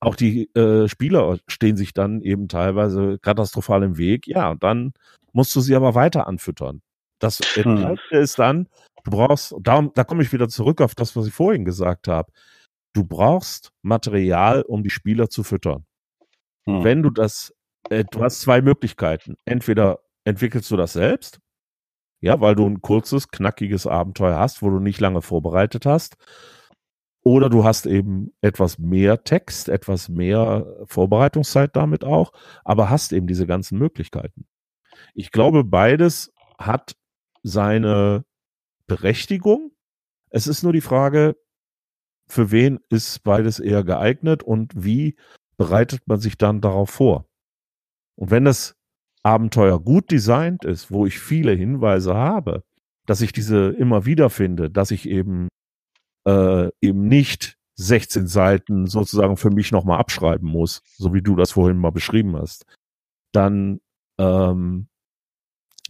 auch 0.00 0.14
die 0.14 0.54
äh, 0.54 0.88
Spieler 0.88 1.38
stehen 1.48 1.76
sich 1.76 1.92
dann 1.92 2.20
eben 2.22 2.48
teilweise 2.48 3.18
katastrophal 3.18 3.82
im 3.82 3.98
Weg. 3.98 4.26
Ja, 4.26 4.50
und 4.50 4.62
dann 4.62 4.92
musst 5.32 5.54
du 5.56 5.60
sie 5.60 5.74
aber 5.74 5.94
weiter 5.94 6.26
anfüttern. 6.26 6.82
Das 7.18 7.40
hm. 7.54 7.98
ist 8.10 8.38
dann, 8.38 8.68
du 9.04 9.10
brauchst, 9.10 9.54
da, 9.60 9.82
da 9.82 10.04
komme 10.04 10.22
ich 10.22 10.32
wieder 10.32 10.48
zurück 10.48 10.80
auf 10.80 10.94
das, 10.94 11.16
was 11.16 11.26
ich 11.26 11.34
vorhin 11.34 11.64
gesagt 11.64 12.06
habe. 12.06 12.32
Du 12.92 13.04
brauchst 13.04 13.72
Material, 13.82 14.62
um 14.62 14.82
die 14.82 14.90
Spieler 14.90 15.28
zu 15.28 15.42
füttern. 15.42 15.84
Hm. 16.66 16.84
Wenn 16.84 17.02
du 17.02 17.10
das, 17.10 17.52
äh, 17.90 18.04
du 18.08 18.22
hast 18.22 18.40
zwei 18.40 18.62
Möglichkeiten. 18.62 19.36
Entweder 19.44 20.00
entwickelst 20.24 20.70
du 20.70 20.76
das 20.76 20.92
selbst, 20.92 21.40
ja, 22.20 22.40
weil 22.40 22.54
du 22.54 22.66
ein 22.66 22.80
kurzes, 22.80 23.28
knackiges 23.28 23.86
Abenteuer 23.86 24.38
hast, 24.38 24.62
wo 24.62 24.70
du 24.70 24.78
nicht 24.78 25.00
lange 25.00 25.22
vorbereitet 25.22 25.86
hast. 25.86 26.16
Oder 27.28 27.50
du 27.50 27.62
hast 27.62 27.84
eben 27.84 28.32
etwas 28.40 28.78
mehr 28.78 29.22
Text, 29.22 29.68
etwas 29.68 30.08
mehr 30.08 30.66
Vorbereitungszeit 30.86 31.76
damit 31.76 32.02
auch, 32.02 32.32
aber 32.64 32.88
hast 32.88 33.12
eben 33.12 33.26
diese 33.26 33.46
ganzen 33.46 33.78
Möglichkeiten. 33.78 34.46
Ich 35.12 35.30
glaube, 35.30 35.62
beides 35.62 36.32
hat 36.56 36.96
seine 37.42 38.24
Berechtigung. 38.86 39.72
Es 40.30 40.46
ist 40.46 40.62
nur 40.62 40.72
die 40.72 40.80
Frage, 40.80 41.36
für 42.28 42.50
wen 42.50 42.80
ist 42.88 43.22
beides 43.24 43.60
eher 43.60 43.84
geeignet 43.84 44.42
und 44.42 44.72
wie 44.74 45.14
bereitet 45.58 46.00
man 46.06 46.20
sich 46.20 46.38
dann 46.38 46.62
darauf 46.62 46.88
vor? 46.88 47.28
Und 48.14 48.30
wenn 48.30 48.46
das 48.46 48.74
Abenteuer 49.22 49.78
gut 49.82 50.10
designt 50.10 50.64
ist, 50.64 50.90
wo 50.90 51.04
ich 51.04 51.18
viele 51.18 51.52
Hinweise 51.52 52.14
habe, 52.14 52.64
dass 53.04 53.20
ich 53.20 53.32
diese 53.32 53.68
immer 53.68 54.06
wieder 54.06 54.30
finde, 54.30 54.70
dass 54.70 54.90
ich 54.90 55.06
eben 55.06 55.48
äh, 56.28 56.70
eben 56.80 57.08
nicht 57.08 57.56
16 57.76 58.26
Seiten 58.26 58.86
sozusagen 58.86 59.36
für 59.36 59.50
mich 59.50 59.72
nochmal 59.72 59.98
abschreiben 59.98 60.48
muss, 60.48 60.82
so 60.96 61.14
wie 61.14 61.22
du 61.22 61.36
das 61.36 61.52
vorhin 61.52 61.78
mal 61.78 61.92
beschrieben 61.92 62.36
hast, 62.36 62.66
dann 63.32 63.80
ähm, 64.18 64.88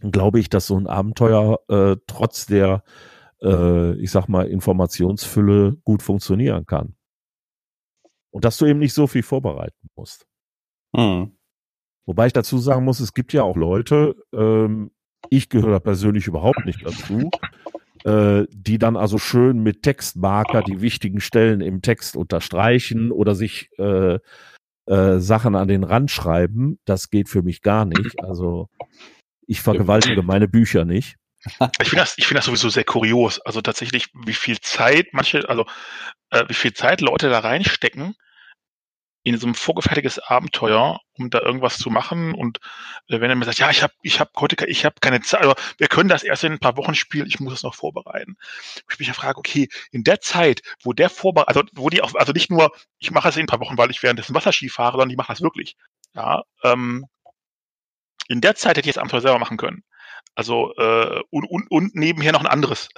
glaube 0.01 0.39
ich, 0.39 0.49
dass 0.49 0.67
so 0.67 0.77
ein 0.77 0.87
Abenteuer 0.87 1.59
äh, 1.67 1.97
trotz 2.07 2.45
der, 2.45 2.83
äh, 3.41 3.93
ich 3.95 4.11
sag 4.11 4.27
mal, 4.29 4.47
Informationsfülle 4.47 5.77
gut 5.83 6.01
funktionieren 6.03 6.65
kann. 6.65 6.95
Und 8.31 8.45
dass 8.45 8.57
du 8.57 8.65
eben 8.65 8.79
nicht 8.79 8.93
so 8.93 9.07
viel 9.07 9.23
vorbereiten 9.23 9.89
musst. 9.95 10.27
Hm. 10.95 11.35
Wobei 12.05 12.27
ich 12.27 12.33
dazu 12.33 12.59
sagen 12.59 12.85
muss, 12.85 12.99
es 12.99 13.13
gibt 13.13 13.33
ja 13.33 13.43
auch 13.43 13.57
Leute, 13.57 14.15
ähm, 14.31 14.91
ich 15.29 15.49
gehöre 15.49 15.71
da 15.71 15.79
persönlich 15.79 16.27
überhaupt 16.27 16.65
nicht 16.65 16.85
dazu, 16.85 17.29
äh, 18.03 18.45
die 18.51 18.77
dann 18.77 18.95
also 18.95 19.17
schön 19.17 19.59
mit 19.59 19.83
Textmarker 19.83 20.61
die 20.61 20.81
wichtigen 20.81 21.21
Stellen 21.21 21.61
im 21.61 21.81
Text 21.81 22.15
unterstreichen 22.15 23.11
oder 23.11 23.35
sich 23.35 23.69
äh, 23.77 24.19
äh, 24.85 25.19
Sachen 25.19 25.55
an 25.55 25.67
den 25.67 25.83
Rand 25.83 26.11
schreiben. 26.11 26.79
Das 26.85 27.09
geht 27.09 27.29
für 27.29 27.43
mich 27.43 27.61
gar 27.61 27.85
nicht. 27.85 28.23
Also 28.23 28.69
ich 29.45 29.61
vergewaltige 29.61 30.23
meine 30.23 30.47
Bücher 30.47 30.85
nicht. 30.85 31.15
Ich 31.81 31.89
finde 31.89 32.03
das, 32.03 32.17
ich 32.17 32.27
das 32.27 32.45
sowieso 32.45 32.67
sehr 32.67 32.83
kurios. 32.83 33.39
Also 33.39 33.61
tatsächlich, 33.61 34.07
wie 34.25 34.33
viel 34.33 34.59
Zeit 34.59 35.07
manche, 35.13 35.47
also 35.47 35.65
äh, 36.31 36.43
wie 36.49 36.53
viel 36.53 36.73
Zeit 36.73 36.99
Leute 36.99 37.29
da 37.29 37.39
reinstecken, 37.39 38.15
in 39.29 39.37
so 39.37 39.47
ein 39.47 39.53
vorgefertigtes 39.53 40.17
Abenteuer, 40.17 40.99
um 41.13 41.29
da 41.29 41.39
irgendwas 41.39 41.77
zu 41.77 41.91
machen. 41.91 42.33
Und 42.33 42.59
äh, 43.07 43.21
wenn 43.21 43.29
er 43.29 43.35
mir 43.35 43.45
sagt, 43.45 43.59
ja, 43.59 43.69
ich 43.69 43.83
habe 43.83 43.93
ich 44.01 44.19
hab 44.19 44.31
heute 44.39 44.65
ich 44.65 44.85
habe 44.85 44.95
keine 45.01 45.21
Zeit, 45.21 45.41
also 45.41 45.53
wir 45.77 45.87
können 45.87 46.09
das 46.09 46.23
erst 46.23 46.43
in 46.43 46.53
ein 46.53 46.59
paar 46.59 46.77
Wochen 46.77 46.95
spielen, 46.95 47.27
ich 47.27 47.39
muss 47.39 47.53
es 47.53 47.63
noch 47.63 47.75
vorbereiten. 47.75 48.37
Ich 48.89 48.97
mich 48.97 49.07
ja 49.07 49.13
frage, 49.13 49.37
okay, 49.37 49.69
in 49.91 50.03
der 50.03 50.19
Zeit, 50.19 50.61
wo 50.81 50.93
der 50.93 51.09
vorbereitet, 51.09 51.57
also 51.57 51.69
wo 51.75 51.89
die 51.89 52.01
auch, 52.01 52.15
also 52.15 52.33
nicht 52.33 52.49
nur, 52.49 52.71
ich 52.97 53.11
mache 53.11 53.29
es 53.29 53.37
in 53.37 53.43
ein 53.43 53.47
paar 53.47 53.59
Wochen, 53.59 53.77
weil 53.77 53.91
ich 53.91 54.01
währenddessen 54.01 54.33
Wasserski 54.33 54.67
fahre, 54.69 54.93
sondern 54.93 55.11
ich 55.11 55.17
mache 55.17 55.31
das 55.31 55.41
wirklich. 55.41 55.77
Ja, 56.15 56.43
ähm, 56.63 57.05
in 58.27 58.41
der 58.41 58.55
Zeit 58.55 58.77
hätte 58.77 58.89
ich 58.89 58.95
das 58.95 58.99
Abenteuer 58.99 59.21
selber 59.21 59.39
machen 59.39 59.57
können. 59.57 59.83
Also, 60.33 60.73
äh, 60.75 61.21
und, 61.29 61.45
und, 61.45 61.69
und 61.69 61.95
nebenher 61.95 62.31
noch 62.31 62.41
ein 62.41 62.47
anderes. 62.47 62.89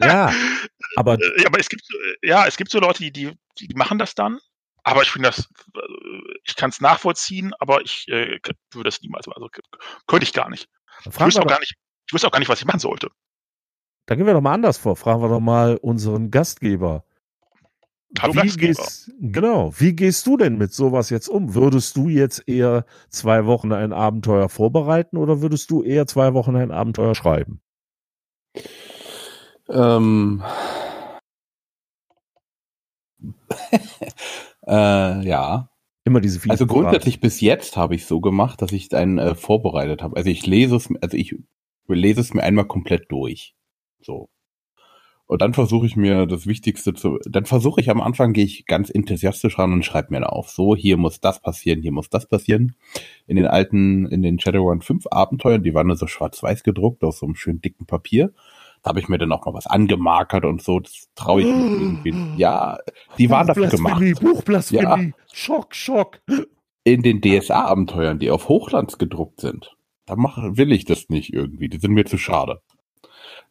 Ja, 0.00 0.32
aber, 0.96 1.14
Äh, 1.14 1.46
aber 1.46 1.60
es 1.60 1.68
gibt, 1.68 1.82
äh, 1.92 2.28
ja, 2.28 2.46
es 2.46 2.56
gibt 2.56 2.70
so 2.70 2.80
Leute, 2.80 2.98
die, 2.98 3.12
die, 3.12 3.36
die 3.60 3.74
machen 3.74 3.98
das 3.98 4.14
dann. 4.14 4.40
Aber 4.84 5.02
ich 5.02 5.10
finde 5.10 5.30
das, 5.30 5.48
äh, 5.74 6.38
ich 6.44 6.56
kann 6.56 6.70
es 6.70 6.80
nachvollziehen, 6.80 7.52
aber 7.58 7.80
ich 7.82 8.06
äh, 8.08 8.38
würde 8.72 8.88
das 8.88 9.00
niemals 9.00 9.26
machen. 9.26 9.42
Also 9.42 9.48
könnte 10.06 10.24
ich 10.24 10.32
gar 10.32 10.50
nicht. 10.50 10.68
Ich 11.00 11.06
wüsste 11.06 11.40
auch 11.40 11.44
doch, 11.44 11.50
gar 11.50 11.58
nicht, 11.58 11.74
ich 12.06 12.12
wüsste 12.12 12.28
auch 12.28 12.32
gar 12.32 12.38
nicht, 12.38 12.48
was 12.48 12.60
ich 12.60 12.66
machen 12.66 12.80
sollte. 12.80 13.08
da 14.06 14.14
gehen 14.14 14.26
wir 14.26 14.34
doch 14.34 14.42
mal 14.42 14.52
anders 14.52 14.78
vor. 14.78 14.94
Fragen 14.94 15.22
wir 15.22 15.28
doch 15.28 15.40
mal 15.40 15.76
unseren 15.78 16.30
Gastgeber. 16.30 17.04
Hallo 18.20 18.34
wie 18.34 18.38
Gastgeber. 18.40 18.74
gehst, 18.74 19.10
genau, 19.20 19.72
wie 19.78 19.96
gehst 19.96 20.26
du 20.26 20.36
denn 20.36 20.56
mit 20.58 20.72
sowas 20.72 21.10
jetzt 21.10 21.28
um? 21.28 21.54
Würdest 21.54 21.96
du 21.96 22.08
jetzt 22.08 22.46
eher 22.46 22.84
zwei 23.08 23.46
Wochen 23.46 23.72
ein 23.72 23.92
Abenteuer 23.92 24.48
vorbereiten 24.48 25.16
oder 25.16 25.40
würdest 25.40 25.70
du 25.70 25.82
eher 25.82 26.06
zwei 26.06 26.34
Wochen 26.34 26.54
ein 26.56 26.70
Abenteuer 26.70 27.14
schreiben? 27.14 27.60
Ähm, 29.68 30.44
äh, 34.66 35.26
ja. 35.26 35.70
Immer 36.06 36.20
diese 36.20 36.38
vielen 36.38 36.50
Also 36.50 36.66
Fragen. 36.66 36.80
grundsätzlich 36.80 37.20
bis 37.20 37.40
jetzt 37.40 37.76
habe 37.76 37.94
ich 37.94 38.04
so 38.04 38.20
gemacht, 38.20 38.60
dass 38.60 38.72
ich 38.72 38.94
einen 38.94 39.18
äh, 39.18 39.34
vorbereitet 39.34 40.02
habe. 40.02 40.16
Also 40.16 40.28
ich 40.28 40.46
lese 40.46 40.76
es, 40.76 40.88
also 41.00 41.16
ich 41.16 41.34
lese 41.88 42.20
es 42.20 42.34
mir 42.34 42.42
einmal 42.42 42.66
komplett 42.66 43.10
durch. 43.10 43.54
So. 44.00 44.28
Und 45.26 45.40
dann 45.40 45.54
versuche 45.54 45.86
ich 45.86 45.96
mir 45.96 46.26
das 46.26 46.46
Wichtigste 46.46 46.92
zu, 46.92 47.18
dann 47.24 47.46
versuche 47.46 47.80
ich 47.80 47.88
am 47.88 48.02
Anfang, 48.02 48.34
gehe 48.34 48.44
ich 48.44 48.66
ganz 48.66 48.90
enthusiastisch 48.90 49.58
ran 49.58 49.72
und 49.72 49.84
schreibe 49.84 50.12
mir 50.12 50.30
auf. 50.30 50.50
So, 50.50 50.76
hier 50.76 50.98
muss 50.98 51.20
das 51.20 51.40
passieren, 51.40 51.80
hier 51.80 51.92
muss 51.92 52.10
das 52.10 52.28
passieren. 52.28 52.76
In 53.26 53.36
den 53.36 53.46
alten, 53.46 54.04
in 54.06 54.20
den 54.20 54.38
Shadowrun 54.38 54.82
5 54.82 55.06
Abenteuern, 55.10 55.62
die 55.62 55.72
waren 55.72 55.86
nur 55.86 55.96
so 55.96 56.06
schwarz-weiß 56.06 56.62
gedruckt 56.62 57.02
auf 57.02 57.16
so 57.16 57.24
einem 57.24 57.36
schönen 57.36 57.62
dicken 57.62 57.86
Papier. 57.86 58.32
Da 58.84 58.90
habe 58.90 59.00
ich 59.00 59.08
mir 59.08 59.16
dann 59.16 59.32
auch 59.32 59.46
mal 59.46 59.54
was 59.54 59.66
angemarkert 59.66 60.44
und 60.44 60.62
so. 60.62 60.78
Das 60.78 61.08
traue 61.14 61.40
ich 61.40 61.46
mich 61.46 61.80
irgendwie. 61.80 62.14
Ja, 62.36 62.76
die 63.16 63.30
waren 63.30 63.46
dafür 63.46 63.68
gemacht. 63.68 63.98
Buchblasphemie, 63.98 64.34
Buchblasphemie. 64.34 65.14
Schock, 65.32 65.74
Schock. 65.74 66.20
in 66.84 67.02
den 67.02 67.22
DSA-Abenteuern, 67.22 68.18
die 68.18 68.30
auf 68.30 68.48
Hochlands 68.48 68.98
gedruckt 68.98 69.40
sind, 69.40 69.74
da 70.04 70.16
mach, 70.16 70.36
will 70.36 70.70
ich 70.70 70.84
das 70.84 71.08
nicht 71.08 71.32
irgendwie. 71.32 71.70
Die 71.70 71.78
sind 71.78 71.92
mir 71.92 72.04
zu 72.04 72.18
schade. 72.18 72.60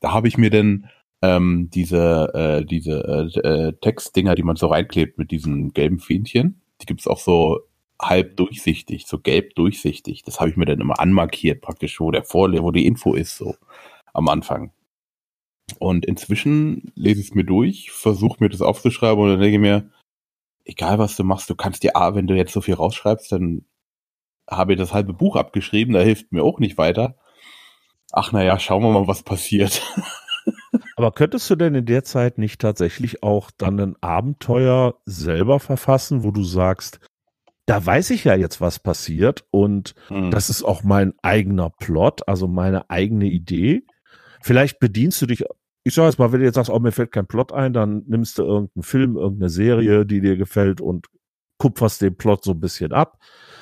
Da 0.01 0.14
habe 0.14 0.27
ich 0.27 0.38
mir 0.38 0.51
denn 0.51 0.88
ähm, 1.23 1.72
diese, 1.73 2.31
äh, 2.35 2.64
diese 2.64 3.31
äh, 3.34 3.39
äh, 3.39 3.73
Textdinger, 3.81 4.35
die 4.35 4.43
man 4.43 4.55
so 4.55 4.68
reinklebt 4.68 5.18
mit 5.18 5.31
diesen 5.31 5.73
gelben 5.73 5.97
Fähnchen, 5.97 6.61
die 6.80 6.85
gibt's 6.85 7.07
auch 7.07 7.19
so 7.19 7.61
halb 7.99 8.38
durchsichtig, 8.38 9.07
so 9.07 9.18
gelb 9.18 9.55
durchsichtig. 9.55 10.22
Das 10.22 10.39
habe 10.39 10.51
ich 10.51 10.57
mir 10.57 10.65
dann 10.65 10.80
immer 10.80 10.99
anmarkiert, 10.99 11.61
praktisch, 11.61 11.99
wo 11.99 12.11
der 12.11 12.23
Vorle 12.23 12.61
wo 12.61 12.69
die 12.69 12.85
Info 12.85 13.15
ist, 13.15 13.38
so 13.38 13.55
am 14.14 14.30
Anfang. 14.30 14.72
Und 15.80 16.06
inzwischen 16.06 16.91
lese 16.95 17.22
ich 17.22 17.30
es 17.30 17.35
mir 17.35 17.45
durch, 17.45 17.91
versuche 17.91 18.38
mir 18.40 18.49
das 18.49 18.61
aufzuschreiben 18.61 19.23
und 19.23 19.30
dann 19.30 19.40
denke 19.40 19.56
ich 19.56 19.61
mir, 19.61 19.90
egal 20.65 20.99
was 20.99 21.15
du 21.15 21.23
machst, 21.23 21.49
du 21.49 21.56
kannst 21.56 21.84
dir, 21.84 21.95
A, 21.95 22.15
wenn 22.15 22.27
du 22.27 22.35
jetzt 22.35 22.53
so 22.53 22.61
viel 22.61 22.76
rausschreibst, 22.76 23.31
dann 23.31 23.65
habe 24.49 24.73
ich 24.73 24.80
das 24.80 24.94
halbe 24.94 25.14
Buch 25.14 25.35
abgeschrieben, 25.35 25.94
da 25.94 26.02
hilft 26.02 26.31
mir 26.31 26.44
auch 26.44 26.60
nicht 26.60 26.77
weiter. 26.77 27.15
Ach 28.11 28.31
naja, 28.31 28.60
schauen 28.60 28.84
wir 28.84 28.91
mal, 28.91 29.07
was 29.07 29.23
passiert. 29.23 29.81
Aber 30.95 31.11
könntest 31.11 31.49
du 31.49 31.56
denn 31.56 31.76
in 31.76 31.85
der 31.85 32.03
Zeit 32.03 32.38
nicht 32.38 32.61
tatsächlich 32.61 33.23
auch 33.23 33.49
dann 33.52 33.80
ein 33.80 33.95
Abenteuer 34.02 34.95
selber 35.06 35.60
verfassen, 35.60 36.23
wo 36.23 36.31
du 36.31 36.44
sagst, 36.44 36.99
da 37.65 37.84
weiß 37.84 38.10
ich 38.11 38.26
ja 38.26 38.35
jetzt, 38.35 38.60
was 38.61 38.80
passiert 38.80 39.45
und 39.49 39.95
Hm. 40.10 40.31
das 40.31 40.49
ist 40.49 40.64
auch 40.64 40.84
mein 40.84 41.14
eigener 41.22 41.69
Plot, 41.69 42.27
also 42.27 42.48
meine 42.48 42.90
eigene 42.90 43.26
Idee. 43.26 43.84
Vielleicht 44.43 44.79
bedienst 44.79 45.21
du 45.21 45.25
dich, 45.25 45.43
ich 45.85 45.93
sag 45.93 46.05
jetzt 46.05 46.19
mal, 46.19 46.31
wenn 46.31 46.39
du 46.41 46.45
jetzt 46.45 46.55
sagst, 46.55 46.69
oh, 46.69 46.79
mir 46.79 46.91
fällt 46.91 47.11
kein 47.11 47.27
Plot 47.27 47.53
ein, 47.53 47.71
dann 47.73 48.03
nimmst 48.07 48.37
du 48.37 48.43
irgendeinen 48.43 48.83
Film, 48.83 49.15
irgendeine 49.15 49.49
Serie, 49.49 50.05
die 50.05 50.19
dir 50.21 50.35
gefällt 50.35 50.81
und 50.81 51.07
kupferst 51.57 52.01
den 52.01 52.17
Plot 52.17 52.43
so 52.43 52.51
ein 52.51 52.59
bisschen 52.59 52.91
ab. 52.91 53.17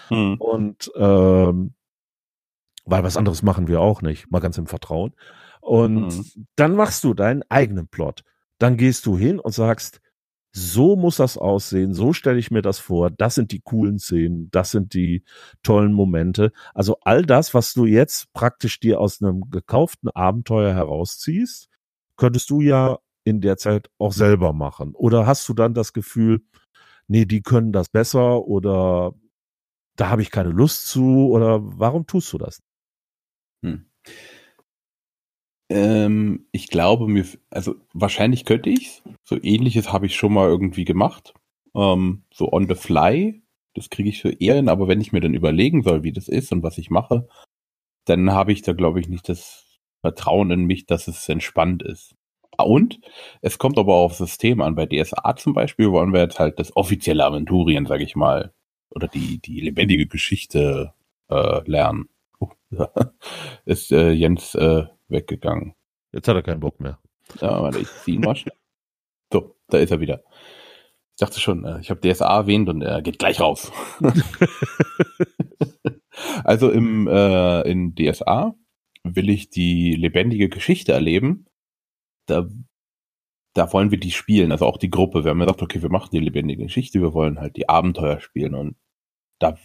Hm. 0.07 0.37
Und 0.39 0.91
ähm, 0.95 1.73
weil 2.85 3.03
was 3.03 3.15
anderes 3.15 3.43
machen 3.43 3.67
wir 3.67 3.79
auch 3.79 4.01
nicht, 4.01 4.31
mal 4.31 4.39
ganz 4.39 4.57
im 4.57 4.65
Vertrauen. 4.65 5.13
Und 5.61 6.07
Mhm. 6.07 6.47
dann 6.55 6.75
machst 6.75 7.03
du 7.03 7.13
deinen 7.13 7.43
eigenen 7.49 7.87
Plot. 7.87 8.23
Dann 8.57 8.75
gehst 8.77 9.05
du 9.05 9.17
hin 9.17 9.39
und 9.39 9.53
sagst, 9.53 10.00
so 10.53 10.95
muss 10.95 11.17
das 11.17 11.37
aussehen, 11.37 11.93
so 11.93 12.13
stelle 12.13 12.39
ich 12.39 12.51
mir 12.51 12.61
das 12.61 12.79
vor, 12.79 13.09
das 13.09 13.35
sind 13.35 13.51
die 13.51 13.61
coolen 13.61 13.99
Szenen, 13.99 14.49
das 14.51 14.71
sind 14.71 14.93
die 14.93 15.23
tollen 15.63 15.93
Momente. 15.93 16.51
Also 16.73 16.97
all 17.01 17.23
das, 17.23 17.53
was 17.53 17.73
du 17.73 17.85
jetzt 17.85 18.33
praktisch 18.33 18.79
dir 18.79 18.99
aus 18.99 19.21
einem 19.21 19.49
gekauften 19.49 20.09
Abenteuer 20.09 20.73
herausziehst, 20.73 21.69
könntest 22.17 22.49
du 22.49 22.61
ja 22.61 22.99
in 23.23 23.41
der 23.41 23.57
Zeit 23.57 23.89
auch 23.97 24.11
selber 24.11 24.53
machen. 24.53 24.93
Oder 24.95 25.25
hast 25.25 25.47
du 25.47 25.53
dann 25.53 25.73
das 25.73 25.93
Gefühl, 25.93 26.41
nee, 27.07 27.25
die 27.25 27.41
können 27.41 27.71
das 27.71 27.89
besser 27.89 28.45
oder 28.45 29.13
da 29.95 30.09
habe 30.09 30.21
ich 30.21 30.31
keine 30.31 30.49
Lust 30.49 30.87
zu 30.87 31.29
oder 31.29 31.59
warum 31.61 32.07
tust 32.07 32.31
du 32.33 32.37
das? 32.37 32.61
Hm. 33.63 33.85
Ähm, 35.71 36.47
ich 36.51 36.67
glaube 36.67 37.07
mir, 37.07 37.25
also 37.49 37.75
wahrscheinlich 37.93 38.43
könnte 38.43 38.69
ich's. 38.69 39.03
So 39.23 39.37
ähnliches 39.41 39.93
habe 39.93 40.05
ich 40.05 40.15
schon 40.17 40.33
mal 40.33 40.49
irgendwie 40.49 40.83
gemacht. 40.83 41.33
Ähm, 41.73 42.23
so 42.33 42.51
on 42.51 42.67
the 42.67 42.75
fly. 42.75 43.41
Das 43.73 43.89
kriege 43.89 44.09
ich 44.09 44.21
für 44.21 44.31
eher 44.33 44.55
hin, 44.55 44.67
aber 44.67 44.89
wenn 44.89 44.99
ich 44.99 45.13
mir 45.13 45.21
dann 45.21 45.33
überlegen 45.33 45.81
soll, 45.83 46.03
wie 46.03 46.11
das 46.11 46.27
ist 46.27 46.51
und 46.51 46.61
was 46.61 46.77
ich 46.77 46.89
mache, 46.89 47.29
dann 48.05 48.31
habe 48.31 48.51
ich 48.51 48.63
da, 48.63 48.73
glaube 48.73 48.99
ich, 48.99 49.09
nicht 49.09 49.29
das 49.29 49.79
Vertrauen 50.01 50.51
in 50.51 50.65
mich, 50.65 50.87
dass 50.87 51.07
es 51.07 51.29
entspannt 51.29 51.83
ist. 51.83 52.15
Ah, 52.57 52.63
Und 52.63 52.99
es 53.41 53.57
kommt 53.59 53.77
aber 53.79 53.95
auch 53.95 54.05
aufs 54.05 54.17
System 54.19 54.61
an. 54.61 54.75
Bei 54.75 54.85
DSA 54.87 55.35
zum 55.37 55.53
Beispiel 55.53 55.91
wollen 55.91 56.13
wir 56.13 56.21
jetzt 56.21 56.39
halt 56.39 56.59
das 56.59 56.75
offizielle 56.75 57.25
Aventurien, 57.25 57.85
sage 57.85 58.03
ich 58.03 58.15
mal, 58.17 58.53
oder 58.89 59.07
die, 59.07 59.39
die 59.41 59.61
lebendige 59.61 60.07
Geschichte 60.07 60.93
äh, 61.29 61.61
lernen. 61.69 62.09
Ist 63.65 63.91
äh, 63.91 64.11
Jens 64.11 64.55
äh, 64.55 64.85
weggegangen. 65.07 65.75
Jetzt 66.11 66.27
hat 66.27 66.35
er 66.35 66.41
keinen 66.41 66.59
Bock 66.59 66.79
mehr. 66.79 66.99
Ja, 67.39 67.61
warte, 67.61 67.79
ich 67.79 67.87
zieh 68.03 68.15
ihn 68.15 68.21
mal 68.21 68.35
schnell. 68.35 68.55
So, 69.31 69.55
da 69.67 69.77
ist 69.77 69.91
er 69.91 69.99
wieder. 69.99 70.23
Ich 71.11 71.19
dachte 71.19 71.39
schon, 71.39 71.65
äh, 71.65 71.79
ich 71.79 71.89
habe 71.89 72.01
DSA 72.01 72.39
erwähnt 72.39 72.69
und 72.69 72.81
er 72.81 73.01
geht 73.01 73.19
gleich 73.19 73.39
raus. 73.39 73.71
also 76.43 76.69
im 76.71 77.07
äh, 77.07 77.61
in 77.61 77.95
DSA 77.95 78.55
will 79.03 79.29
ich 79.29 79.49
die 79.49 79.95
lebendige 79.95 80.49
Geschichte 80.49 80.91
erleben. 80.91 81.47
Da, 82.27 82.47
da 83.53 83.71
wollen 83.73 83.91
wir 83.91 83.99
die 83.99 84.11
spielen, 84.11 84.51
also 84.51 84.65
auch 84.65 84.77
die 84.77 84.89
Gruppe. 84.89 85.23
Wir 85.23 85.31
haben 85.31 85.39
gesagt, 85.39 85.61
okay, 85.61 85.81
wir 85.81 85.89
machen 85.89 86.09
die 86.11 86.19
lebendige 86.19 86.63
Geschichte, 86.63 87.01
wir 87.01 87.13
wollen 87.13 87.39
halt 87.39 87.55
die 87.55 87.69
Abenteuer 87.69 88.19
spielen 88.19 88.55
und 88.55 88.75
da 89.39 89.57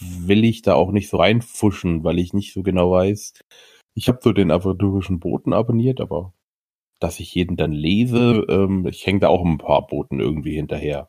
will 0.00 0.44
ich 0.44 0.62
da 0.62 0.74
auch 0.74 0.92
nicht 0.92 1.08
so 1.08 1.18
reinfuschen, 1.18 2.04
weil 2.04 2.18
ich 2.18 2.32
nicht 2.32 2.52
so 2.52 2.62
genau 2.62 2.92
weiß. 2.92 3.34
Ich 3.94 4.08
habe 4.08 4.20
so 4.22 4.32
den 4.32 4.50
aventurischen 4.50 5.20
Boten 5.20 5.52
abonniert, 5.52 6.00
aber 6.00 6.32
dass 7.00 7.20
ich 7.20 7.34
jeden 7.34 7.56
dann 7.56 7.72
lese, 7.72 8.44
ähm, 8.48 8.86
ich 8.86 9.06
hänge 9.06 9.20
da 9.20 9.28
auch 9.28 9.44
ein 9.44 9.58
paar 9.58 9.86
Boten 9.86 10.20
irgendwie 10.20 10.54
hinterher. 10.54 11.08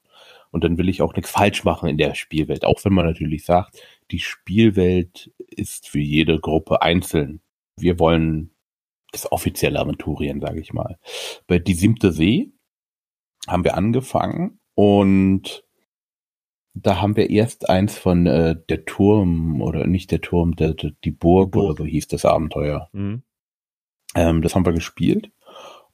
Und 0.52 0.64
dann 0.64 0.78
will 0.78 0.90
ich 0.90 1.02
auch 1.02 1.14
nichts 1.16 1.32
falsch 1.32 1.64
machen 1.64 1.90
in 1.90 1.98
der 1.98 2.16
Spielwelt. 2.16 2.66
Auch 2.66 2.84
wenn 2.84 2.94
man 2.94 3.06
natürlich 3.06 3.46
sagt, 3.46 3.82
die 4.12 4.20
Spielwelt 4.20 5.32
ist 5.48 5.88
für 5.88 6.00
jede 6.00 6.40
Gruppe 6.40 6.82
einzeln. 6.82 7.42
Wir 7.78 8.00
wollen 8.00 8.52
das 9.12 9.32
offizielle 9.32 9.80
Aventurien, 9.80 10.42
sage 10.42 10.60
ich 10.60 10.74
mal. 10.74 10.98
Bei 11.48 11.60
Die 11.60 11.74
Siebte 11.74 12.12
See 12.12 12.52
haben 13.48 13.64
wir 13.64 13.76
angefangen 13.76 14.60
und 14.76 15.64
da 16.74 17.02
haben 17.02 17.16
wir 17.16 17.30
erst 17.30 17.70
eins 17.70 17.98
von 17.98 18.26
äh, 18.28 18.56
der 18.70 18.86
Turm 18.86 19.62
oder 19.62 19.86
nicht 19.88 20.12
der 20.12 20.22
Turm, 20.22 20.56
der, 20.56 20.74
der, 20.74 20.92
die 21.04 21.12
Burg, 21.12 21.52
Burg. 21.52 21.66
oder 21.66 21.78
so 21.78 21.86
hieß 21.86 22.08
das 22.08 22.26
Abenteuer. 22.26 22.90
Mhm. 22.94 23.24
Ähm, 24.16 24.42
das 24.42 24.56
haben 24.56 24.66
wir 24.66 24.74
gespielt 24.74 25.32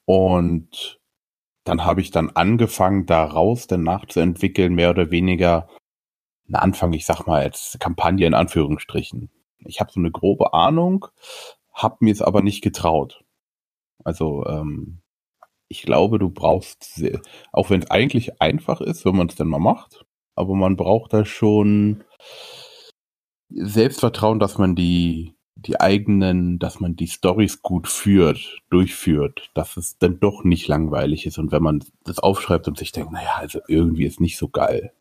und 0.06 1.00
dann 1.64 1.84
habe 1.84 2.02
ich 2.02 2.12
dann 2.12 2.30
angefangen, 2.30 3.06
daraus 3.06 3.68
dann 3.68 3.84
nachzuentwickeln, 3.84 4.74
mehr 4.74 4.92
oder 4.92 5.12
weniger 5.12 5.68
einen 6.48 6.56
Anfang, 6.56 6.94
ich 6.94 7.06
sag 7.06 7.28
mal 7.28 7.44
jetzt 7.44 7.80
Kampagne 7.80 8.26
in 8.26 8.34
Anführungsstrichen. 8.34 9.30
Ich 9.60 9.82
habe 9.82 9.92
so 9.92 10.00
eine 10.00 10.12
grobe 10.12 10.54
Ahnung, 10.54 11.08
habe 11.74 11.98
mir 12.00 12.14
es 12.14 12.22
aber 12.22 12.42
nicht 12.42 12.62
getraut. 12.62 13.24
Also 14.04 14.46
ähm, 14.46 15.02
ich 15.68 15.82
glaube, 15.82 16.20
du 16.20 16.30
brauchst, 16.30 16.96
sehr, 16.96 17.22
auch 17.52 17.70
wenn 17.70 17.82
es 17.82 17.92
eigentlich 17.92 18.42
einfach 18.42 18.80
ist, 18.80 19.04
wenn 19.04 19.18
man 19.18 19.28
es 19.28 19.36
dann 19.36 19.48
mal 19.48 19.60
macht, 19.60 20.06
aber 20.38 20.56
man 20.56 20.78
braucht 20.78 21.14
da 21.14 21.26
schon 21.26 22.04
Selbstvertrauen, 23.50 24.40
dass 24.40 24.58
man 24.58 24.76
die 24.76 25.34
die 25.60 25.80
eigenen, 25.82 26.60
dass 26.60 26.80
man 26.80 26.96
die 26.96 27.08
Stories 27.08 27.64
gut 27.64 27.88
führt, 27.88 28.62
durchführt, 28.70 29.50
dass 29.56 29.76
es 29.76 29.98
dann 29.98 30.20
doch 30.20 30.44
nicht 30.44 30.68
langweilig 30.68 31.26
ist 31.26 31.40
und 31.40 31.52
wenn 31.52 31.64
man 31.64 31.84
das 32.04 32.20
aufschreibt 32.20 32.68
und 32.68 32.78
sich 32.78 32.92
denkt, 32.92 33.12
naja, 33.12 33.38
also 33.38 33.60
irgendwie 33.68 34.06
ist 34.06 34.22
nicht 34.22 34.38
so 34.38 34.50
geil, 34.50 34.94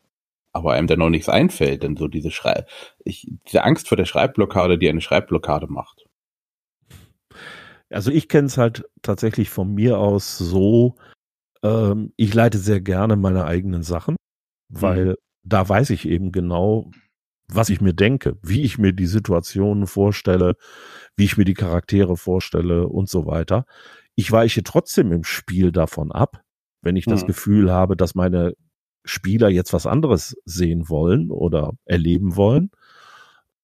aber 0.53 0.73
einem 0.73 0.87
dann 0.87 0.97
noch 0.99 1.09
nichts 1.11 1.29
einfällt, 1.29 1.83
denn 1.83 1.95
so 1.95 2.07
diese 2.07 2.31
Schrei 2.31 2.65
ich, 3.05 3.31
diese 3.45 3.63
Angst 3.63 3.87
vor 3.87 3.97
der 3.97 4.05
Schreibblockade, 4.05 4.79
die 4.79 4.89
eine 4.89 5.01
Schreibblockade 5.01 5.67
macht. 5.67 6.07
Also 7.89 8.11
ich 8.11 8.27
kenne 8.27 8.47
es 8.47 8.57
halt 8.57 8.85
tatsächlich 9.03 9.49
von 9.49 9.73
mir 9.73 9.99
aus 9.99 10.37
so, 10.37 10.95
ähm, 11.63 12.13
ich 12.17 12.33
leite 12.33 12.57
sehr 12.57 12.81
gerne 12.81 13.15
meine 13.15 13.45
eigenen 13.45 13.83
Sachen, 13.83 14.15
weil 14.69 15.05
mhm. 15.05 15.15
Da 15.47 15.67
weiß 15.67 15.91
ich 15.91 16.07
eben 16.07 16.31
genau, 16.31 16.91
was 17.47 17.69
ich 17.69 17.79
mir 17.79 17.93
denke, 17.93 18.37
wie 18.41 18.63
ich 18.63 18.77
mir 18.77 18.93
die 18.93 19.07
Situationen 19.07 19.87
vorstelle, 19.87 20.55
wie 21.15 21.23
ich 21.23 21.37
mir 21.37 21.45
die 21.45 21.53
Charaktere 21.53 22.17
vorstelle 22.17 22.87
und 22.87 23.09
so 23.09 23.25
weiter. 23.25 23.65
Ich 24.15 24.31
weiche 24.31 24.63
trotzdem 24.63 25.11
im 25.11 25.23
Spiel 25.23 25.71
davon 25.71 26.11
ab, 26.11 26.41
wenn 26.81 26.95
ich 26.95 27.05
das 27.05 27.23
mhm. 27.23 27.27
Gefühl 27.27 27.71
habe, 27.71 27.95
dass 27.95 28.15
meine 28.15 28.53
Spieler 29.05 29.47
jetzt 29.49 29.71
was 29.71 29.85
anderes 29.85 30.35
sehen 30.43 30.89
wollen 30.89 31.31
oder 31.31 31.73
erleben 31.85 32.35
wollen. 32.35 32.71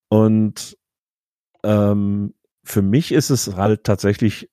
Und 0.08 0.78
ähm, 1.64 2.34
für 2.64 2.82
mich 2.82 3.12
ist 3.12 3.30
es 3.30 3.56
halt 3.56 3.84
tatsächlich 3.84 4.50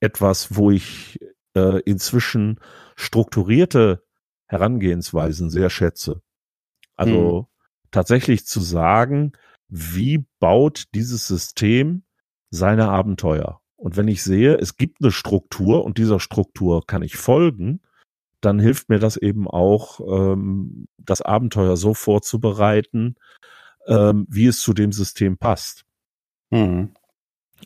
etwas, 0.00 0.54
wo 0.54 0.70
ich 0.70 1.18
äh, 1.56 1.80
inzwischen 1.80 2.60
strukturierte 2.94 4.04
Herangehensweisen 4.46 5.50
sehr 5.50 5.70
schätze. 5.70 6.22
Also 6.96 7.38
hm. 7.38 7.46
tatsächlich 7.90 8.46
zu 8.46 8.60
sagen, 8.60 9.32
wie 9.68 10.24
baut 10.38 10.84
dieses 10.94 11.26
System 11.26 12.02
seine 12.50 12.88
Abenteuer? 12.88 13.60
Und 13.76 13.96
wenn 13.96 14.08
ich 14.08 14.22
sehe, 14.22 14.54
es 14.56 14.76
gibt 14.76 15.02
eine 15.02 15.12
Struktur 15.12 15.84
und 15.84 15.98
dieser 15.98 16.18
Struktur 16.18 16.86
kann 16.86 17.02
ich 17.02 17.16
folgen, 17.16 17.80
dann 18.40 18.58
hilft 18.58 18.88
mir 18.88 18.98
das 18.98 19.16
eben 19.16 19.48
auch, 19.48 20.00
ähm, 20.00 20.86
das 20.98 21.22
Abenteuer 21.22 21.76
so 21.76 21.94
vorzubereiten, 21.94 23.16
ähm, 23.86 24.26
wie 24.28 24.46
es 24.46 24.60
zu 24.60 24.72
dem 24.72 24.92
System 24.92 25.36
passt. 25.36 25.84
Mhm. 26.50 26.94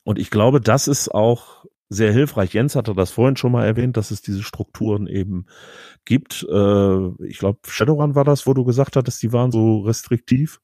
Und 0.05 0.19
ich 0.19 0.31
glaube, 0.31 0.61
das 0.61 0.89
ist 0.89 1.09
auch 1.15 1.65
sehr 1.91 2.13
hilfreich. 2.13 2.55
Jens 2.55 2.77
hatte 2.77 2.95
das 2.95 3.11
vorhin 3.11 3.37
schon 3.37 3.53
mal 3.53 3.67
erwähnt, 3.67 3.97
dass 3.97 4.13
es 4.13 4.23
diese 4.23 4.43
Strukturen 4.43 5.07
eben 5.09 5.47
gibt. 6.05 6.47
Äh, 6.49 7.27
ich 7.27 7.39
glaube, 7.39 7.59
Shadowrun 7.67 8.15
war 8.15 8.25
das, 8.25 8.47
wo 8.47 8.55
du 8.55 8.65
gesagt 8.65 8.97
hattest, 8.97 9.23
die 9.23 9.33
waren 9.33 9.51
so 9.51 9.81
restriktiv. 9.81 10.61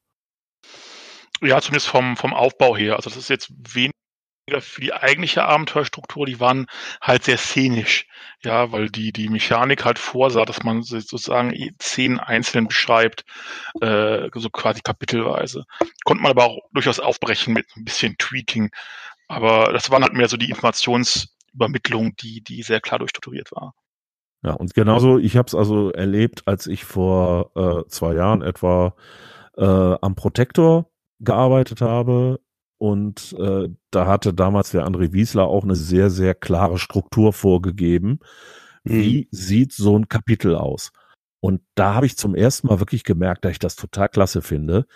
Ja, 1.42 1.60
zumindest 1.60 1.88
vom, 1.88 2.16
vom 2.16 2.32
Aufbau 2.32 2.76
her. 2.76 2.96
Also 2.96 3.10
das 3.10 3.18
ist 3.18 3.28
jetzt 3.28 3.52
wenig 3.74 3.92
für 4.60 4.80
die 4.80 4.92
eigentliche 4.92 5.44
Abenteuerstruktur, 5.44 6.24
die 6.24 6.38
waren 6.38 6.66
halt 7.00 7.24
sehr 7.24 7.36
szenisch, 7.36 8.06
ja, 8.44 8.70
weil 8.70 8.88
die 8.88 9.12
die 9.12 9.28
Mechanik 9.28 9.84
halt 9.84 9.98
vorsah, 9.98 10.44
dass 10.44 10.62
man 10.62 10.82
sozusagen 10.82 11.52
zehn 11.80 12.20
einzeln 12.20 12.68
beschreibt, 12.68 13.24
äh, 13.80 14.28
so 14.32 14.48
quasi 14.50 14.82
kapitelweise. 14.82 15.64
Konnte 16.04 16.22
man 16.22 16.30
aber 16.30 16.44
auch 16.44 16.58
durchaus 16.72 17.00
aufbrechen 17.00 17.54
mit 17.54 17.66
ein 17.76 17.84
bisschen 17.84 18.16
Tweaking, 18.18 18.70
aber 19.28 19.72
das 19.72 19.90
waren 19.90 20.02
halt 20.02 20.14
mehr 20.14 20.28
so 20.28 20.36
die 20.36 20.50
Informationsübermittlung, 20.50 22.16
die 22.16 22.42
die 22.42 22.62
sehr 22.62 22.80
klar 22.80 22.98
durchstrukturiert 22.98 23.52
war. 23.52 23.74
Ja, 24.42 24.52
und 24.52 24.74
genauso, 24.74 25.18
ich 25.18 25.36
habe 25.36 25.46
es 25.46 25.54
also 25.54 25.90
erlebt, 25.90 26.42
als 26.46 26.66
ich 26.66 26.84
vor 26.84 27.50
äh, 27.56 27.88
zwei 27.88 28.14
Jahren 28.14 28.42
etwa 28.42 28.94
äh, 29.56 29.64
am 29.64 30.14
Protektor 30.14 30.90
gearbeitet 31.18 31.80
habe 31.80 32.40
und 32.78 33.34
äh, 33.38 33.68
da 33.90 34.06
hatte 34.06 34.34
damals 34.34 34.70
der 34.70 34.86
André 34.86 35.12
Wiesler 35.12 35.46
auch 35.46 35.64
eine 35.64 35.76
sehr, 35.76 36.10
sehr 36.10 36.34
klare 36.34 36.78
Struktur 36.78 37.32
vorgegeben. 37.32 38.20
Wie 38.84 39.22
mhm. 39.22 39.28
sieht 39.30 39.72
so 39.72 39.98
ein 39.98 40.08
Kapitel 40.08 40.54
aus? 40.54 40.92
Und 41.40 41.62
da 41.74 41.94
habe 41.94 42.06
ich 42.06 42.16
zum 42.16 42.34
ersten 42.34 42.68
Mal 42.68 42.80
wirklich 42.80 43.04
gemerkt, 43.04 43.44
dass 43.44 43.52
ich 43.52 43.58
das 43.58 43.76
total 43.76 44.08
klasse 44.08 44.42
finde, 44.42 44.86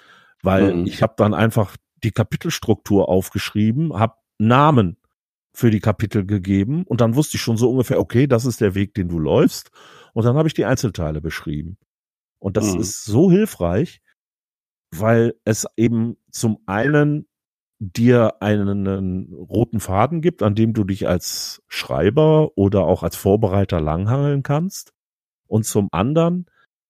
weil 0.42 0.74
mhm. 0.74 0.86
ich 0.86 1.02
habe 1.02 1.14
dann 1.16 1.34
einfach 1.34 1.76
die 2.02 2.12
Kapitelstruktur 2.12 3.08
aufgeschrieben, 3.08 3.98
habe 3.98 4.14
Namen 4.40 4.96
für 5.52 5.70
die 5.70 5.80
Kapitel 5.80 6.24
gegeben 6.24 6.84
und 6.84 7.00
dann 7.00 7.14
wusste 7.14 7.36
ich 7.36 7.42
schon 7.42 7.56
so 7.56 7.70
ungefähr, 7.70 8.00
okay, 8.00 8.26
das 8.26 8.46
ist 8.46 8.60
der 8.60 8.74
Weg, 8.74 8.94
den 8.94 9.08
du 9.08 9.18
läufst. 9.18 9.70
Und 10.14 10.24
dann 10.24 10.36
habe 10.36 10.48
ich 10.48 10.54
die 10.54 10.64
Einzelteile 10.64 11.20
beschrieben. 11.20 11.76
Und 12.38 12.56
das 12.56 12.74
mhm. 12.74 12.80
ist 12.80 13.04
so 13.04 13.30
hilfreich, 13.30 14.00
weil 14.92 15.34
es 15.44 15.66
eben 15.76 16.16
zum 16.30 16.58
einen 16.66 17.26
dir 17.78 18.42
einen 18.42 19.32
roten 19.32 19.80
Faden 19.80 20.20
gibt, 20.20 20.42
an 20.42 20.54
dem 20.54 20.74
du 20.74 20.84
dich 20.84 21.08
als 21.08 21.62
Schreiber 21.68 22.56
oder 22.56 22.84
auch 22.84 23.02
als 23.02 23.16
Vorbereiter 23.16 23.80
langhangeln 23.80 24.42
kannst 24.42 24.92
und 25.46 25.64
zum 25.64 25.88
anderen 25.90 26.46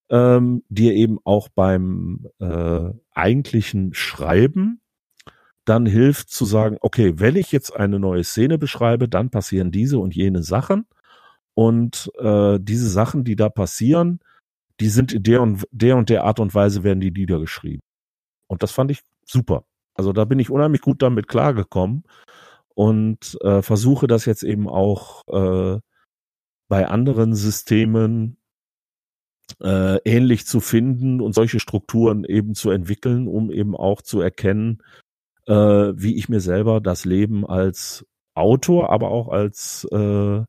ähm, 0.09 0.65
dir 0.69 0.95
eben 0.95 1.19
auch 1.25 1.49
beim 1.49 2.27
äh, 2.41 2.91
eigentlichen 3.13 3.95
Schreiben 3.95 4.80
dann 5.71 5.87
hilft 5.87 6.31
zu 6.31 6.45
sagen, 6.45 6.79
okay, 6.81 7.21
wenn 7.21 7.37
ich 7.37 7.53
jetzt 7.53 7.77
eine 7.77 8.01
neue 8.01 8.25
Szene 8.25 8.59
beschreibe, 8.59 9.09
dann 9.09 9.31
passieren 9.31 9.71
diese 9.71 10.01
und 10.01 10.17
jene 10.17 10.43
Sachen 10.43 10.85
und 11.55 12.11
äh, 12.19 12.59
diese 12.61 12.89
Sachen, 12.91 13.23
die 13.23 13.37
da 13.37 13.49
passieren, 13.49 14.19
die 14.81 14.89
sind 14.89 15.13
in 15.13 15.23
der 15.23 15.43
und 15.43 15.65
der 15.71 15.97
und 15.97 16.09
der 16.09 16.25
Art 16.25 16.41
und 16.41 16.57
Weise 16.57 16.83
werden 16.83 17.01
die 17.01 17.13
niedergeschrieben. 17.13 17.83
Und 18.49 18.65
das 18.65 18.73
fand 18.73 18.91
ich 18.91 19.03
super. 19.25 19.63
Also 19.95 20.13
da 20.13 20.25
bin 20.25 20.41
ich 20.41 20.51
unheimlich 20.51 20.81
gut 20.81 21.03
damit 21.03 21.29
klargekommen 21.29 22.03
und 22.75 23.39
äh, 23.43 23.63
versuche 23.63 24.09
das 24.09 24.25
jetzt 24.25 24.43
eben 24.43 24.69
auch 24.69 25.23
äh, 25.29 25.79
bei 26.69 26.89
anderen 26.89 27.35
Systemen 27.37 28.39
äh, 29.63 29.99
ähnlich 30.05 30.47
zu 30.47 30.59
finden 30.61 31.21
und 31.21 31.33
solche 31.33 31.61
Strukturen 31.61 32.25
eben 32.25 32.57
zu 32.57 32.71
entwickeln, 32.71 33.29
um 33.29 33.53
eben 33.53 33.77
auch 33.77 34.03
zu 34.03 34.21
erkennen, 34.21 34.83
äh, 35.47 35.53
wie 35.53 36.17
ich 36.17 36.29
mir 36.29 36.41
selber 36.41 36.81
das 36.81 37.05
Leben 37.05 37.47
als 37.47 38.07
Autor, 38.35 38.91
aber 38.91 39.11
auch 39.11 39.29
als 39.29 39.87
äh, 39.93 40.45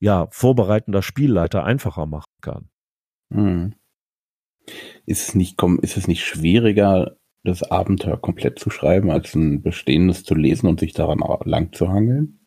ja 0.00 0.28
vorbereitender 0.30 1.02
Spielleiter 1.02 1.64
einfacher 1.64 2.06
machen 2.06 2.32
kann. 2.40 2.68
Hm. 3.32 3.74
Ist 5.06 5.28
es 5.28 5.34
nicht 5.34 5.62
ist 5.82 5.96
es 5.96 6.08
nicht 6.08 6.24
schwieriger, 6.24 7.16
das 7.44 7.62
Abenteuer 7.62 8.20
komplett 8.20 8.58
zu 8.58 8.70
schreiben, 8.70 9.10
als 9.10 9.34
ein 9.34 9.62
bestehendes 9.62 10.24
zu 10.24 10.34
lesen 10.34 10.68
und 10.68 10.80
sich 10.80 10.92
daran 10.92 11.20
lang 11.44 11.72
zu 11.72 11.88
hangeln? 11.88 12.38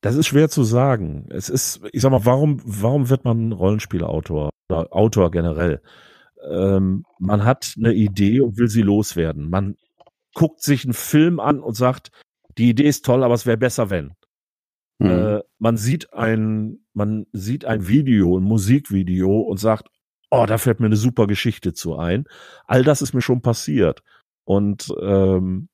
Das 0.00 0.14
ist 0.14 0.28
schwer 0.28 0.48
zu 0.48 0.62
sagen. 0.62 1.26
Es 1.30 1.48
ist, 1.48 1.80
ich 1.92 2.00
sag 2.00 2.10
mal, 2.12 2.24
warum, 2.24 2.60
warum 2.64 3.08
wird 3.08 3.24
man 3.24 3.52
Rollenspielautor 3.52 4.50
oder 4.70 4.94
Autor 4.94 5.30
generell? 5.32 5.82
Ähm, 6.50 7.04
man 7.18 7.44
hat 7.44 7.74
eine 7.76 7.92
Idee 7.92 8.40
und 8.40 8.58
will 8.58 8.68
sie 8.68 8.82
loswerden. 8.82 9.48
Man 9.50 9.76
guckt 10.34 10.62
sich 10.62 10.84
einen 10.84 10.94
Film 10.94 11.40
an 11.40 11.60
und 11.60 11.74
sagt, 11.74 12.10
die 12.58 12.70
Idee 12.70 12.88
ist 12.88 13.04
toll, 13.04 13.22
aber 13.24 13.34
es 13.34 13.46
wäre 13.46 13.56
besser, 13.56 13.90
wenn. 13.90 14.12
Mhm. 14.98 15.10
Äh, 15.10 15.40
man 15.58 15.76
sieht 15.76 16.12
ein, 16.12 16.80
man 16.92 17.26
sieht 17.32 17.64
ein 17.64 17.88
Video, 17.88 18.38
ein 18.38 18.44
Musikvideo 18.44 19.40
und 19.40 19.58
sagt, 19.58 19.88
oh, 20.30 20.46
da 20.46 20.58
fällt 20.58 20.80
mir 20.80 20.86
eine 20.86 20.96
super 20.96 21.26
Geschichte 21.26 21.72
zu 21.72 21.96
ein. 21.96 22.24
All 22.66 22.82
das 22.82 23.02
ist 23.02 23.12
mir 23.12 23.22
schon 23.22 23.42
passiert. 23.42 24.02
Und 24.44 24.92
ähm, 25.00 25.68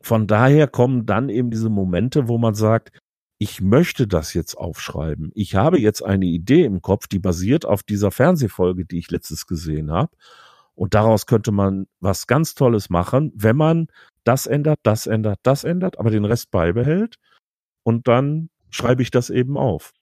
von 0.00 0.26
daher 0.26 0.68
kommen 0.68 1.06
dann 1.06 1.28
eben 1.28 1.50
diese 1.50 1.70
Momente, 1.70 2.28
wo 2.28 2.38
man 2.38 2.54
sagt, 2.54 2.98
ich 3.44 3.60
möchte 3.60 4.06
das 4.06 4.32
jetzt 4.32 4.54
aufschreiben. 4.54 5.30
Ich 5.34 5.54
habe 5.54 5.78
jetzt 5.78 6.02
eine 6.02 6.24
Idee 6.24 6.64
im 6.64 6.80
Kopf, 6.80 7.08
die 7.08 7.18
basiert 7.18 7.66
auf 7.66 7.82
dieser 7.82 8.10
Fernsehfolge, 8.10 8.86
die 8.86 8.96
ich 8.96 9.10
letztes 9.10 9.46
gesehen 9.46 9.92
habe. 9.92 10.16
Und 10.74 10.94
daraus 10.94 11.26
könnte 11.26 11.52
man 11.52 11.86
was 12.00 12.26
ganz 12.26 12.54
Tolles 12.54 12.88
machen, 12.88 13.32
wenn 13.36 13.54
man 13.54 13.88
das 14.24 14.46
ändert, 14.46 14.80
das 14.82 15.06
ändert, 15.06 15.40
das 15.42 15.62
ändert, 15.62 15.98
aber 15.98 16.10
den 16.10 16.24
Rest 16.24 16.50
beibehält 16.52 17.16
und 17.82 18.08
dann 18.08 18.48
schreibe 18.70 19.02
ich 19.02 19.10
das 19.10 19.28
eben 19.28 19.58
auf. 19.58 19.92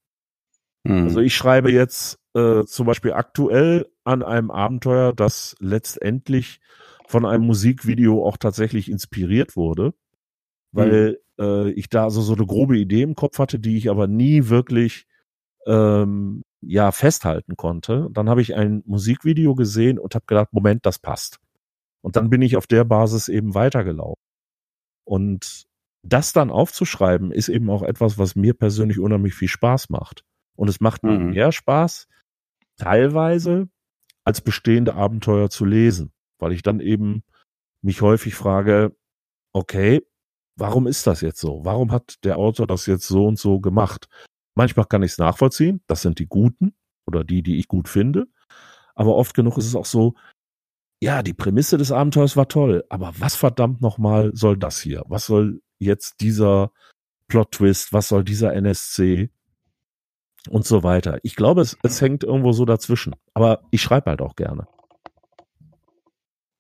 Mhm. 0.85 1.03
Also 1.03 1.19
ich 1.19 1.35
schreibe 1.35 1.73
jetzt 1.73 2.21
äh, 2.35 2.63
zum 2.65 2.87
Beispiel 2.87 3.13
aktuell 3.13 3.89
an 4.05 4.23
einem 4.23 4.53
Abenteuer, 4.53 5.13
das 5.13 5.57
letztendlich 5.59 6.61
von 7.09 7.27
einem 7.27 7.45
Musikvideo 7.45 8.25
auch 8.25 8.37
tatsächlich 8.37 8.89
inspiriert 8.89 9.57
wurde, 9.57 9.95
weil 10.71 11.11
mhm. 11.11 11.17
Äh, 11.43 11.71
ich 11.73 11.89
da 11.89 12.11
so, 12.11 12.23
so 12.23 12.35
eine 12.35 12.47
grobe 12.47 12.79
Idee 12.79 13.03
im 13.03 13.15
Kopf 13.15 13.39
hatte, 13.39 13.59
die 13.59 13.77
ich 13.77 13.91
aber 13.91 14.07
nie 14.07 14.49
wirklich 14.49 15.07
ähm, 15.67 16.43
ja 16.61 16.93
festhalten 16.93 17.57
konnte. 17.57 18.09
Dann 18.13 18.29
habe 18.29 18.41
ich 18.41 18.55
ein 18.55 18.83
Musikvideo 18.87 19.55
gesehen 19.55 19.99
und 19.99 20.15
habe 20.15 20.25
gedacht, 20.27 20.53
Moment, 20.53 20.87
das 20.87 20.99
passt. 20.99 21.39
Und 22.03 22.17
dann 22.17 22.31
bin 22.31 22.43
ich 22.43 22.57
auf 22.57 22.67
der 22.67 22.85
Basis 22.85 23.29
eben 23.29 23.55
weitergelaufen. 23.55 24.23
Und 25.05 25.65
das 26.05 26.33
dann 26.33 26.51
aufzuschreiben, 26.51 27.31
ist 27.31 27.49
eben 27.49 27.71
auch 27.71 27.83
etwas, 27.83 28.19
was 28.19 28.35
mir 28.35 28.55
persönlich 28.55 28.99
unheimlich 28.99 29.35
viel 29.35 29.49
Spaß 29.49 29.91
macht. 29.91 30.25
Und 30.57 30.69
es 30.69 30.81
macht 30.81 31.03
mir 31.03 31.19
mhm. 31.19 31.31
mehr 31.31 31.53
Spaß, 31.53 32.09
teilweise 32.77 33.69
als 34.25 34.41
bestehende 34.41 34.95
Abenteuer 34.95 35.51
zu 35.51 35.65
lesen, 35.65 36.13
weil 36.39 36.53
ich 36.53 36.63
dann 36.63 36.81
eben 36.81 37.23
mich 37.83 38.03
häufig 38.03 38.35
frage, 38.35 38.95
okay, 39.53 40.03
warum 40.57 40.87
ist 40.87 41.07
das 41.07 41.21
jetzt 41.21 41.41
so? 41.41 41.65
Warum 41.65 41.91
hat 41.93 42.25
der 42.25 42.39
Autor 42.39 42.67
das 42.67 42.87
jetzt 42.87 43.07
so 43.07 43.27
und 43.27 43.39
so 43.39 43.61
gemacht? 43.61 44.09
Manchmal 44.55 44.87
kann 44.87 45.03
ich 45.03 45.13
es 45.13 45.19
nachvollziehen. 45.19 45.83
Das 45.87 46.03
sind 46.03 46.19
die 46.19 46.27
Guten 46.27 46.75
oder 47.07 47.25
die, 47.25 47.43
die 47.43 47.59
ich 47.59 47.69
gut 47.69 47.89
finde. 47.89 48.27
Aber 48.95 49.17
oft 49.17 49.35
genug 49.35 49.57
ist 49.59 49.67
es 49.67 49.75
auch 49.75 49.87
so, 49.87 50.15
ja, 51.01 51.23
die 51.23 51.35
Prämisse 51.35 51.79
des 51.79 51.91
Abenteuers 51.91 52.37
war 52.37 52.47
toll, 52.47 52.85
aber 52.89 53.13
was 53.19 53.35
verdammt 53.35 53.81
nochmal 53.81 54.31
soll 54.35 54.57
das 54.57 54.81
hier? 54.81 55.03
Was 55.09 55.27
soll 55.27 55.61
jetzt 55.81 56.21
dieser 56.21 56.71
Plot-Twist? 57.27 57.93
Was 57.93 58.09
soll 58.09 58.23
dieser 58.23 58.53
NSC? 58.55 59.31
Und 60.49 60.67
so 60.67 60.83
weiter. 60.83 61.19
Ich 61.23 61.37
glaube, 61.37 61.61
es, 61.61 61.77
es 61.83 62.01
hängt 62.01 62.25
irgendwo 62.25 62.53
so 62.53 62.65
dazwischen. 62.65 63.15
Aber 63.33 63.63
ich 63.71 63.81
schreibe 63.81 64.11
halt 64.11 64.21
auch 64.21 64.35
gerne. 64.35 64.67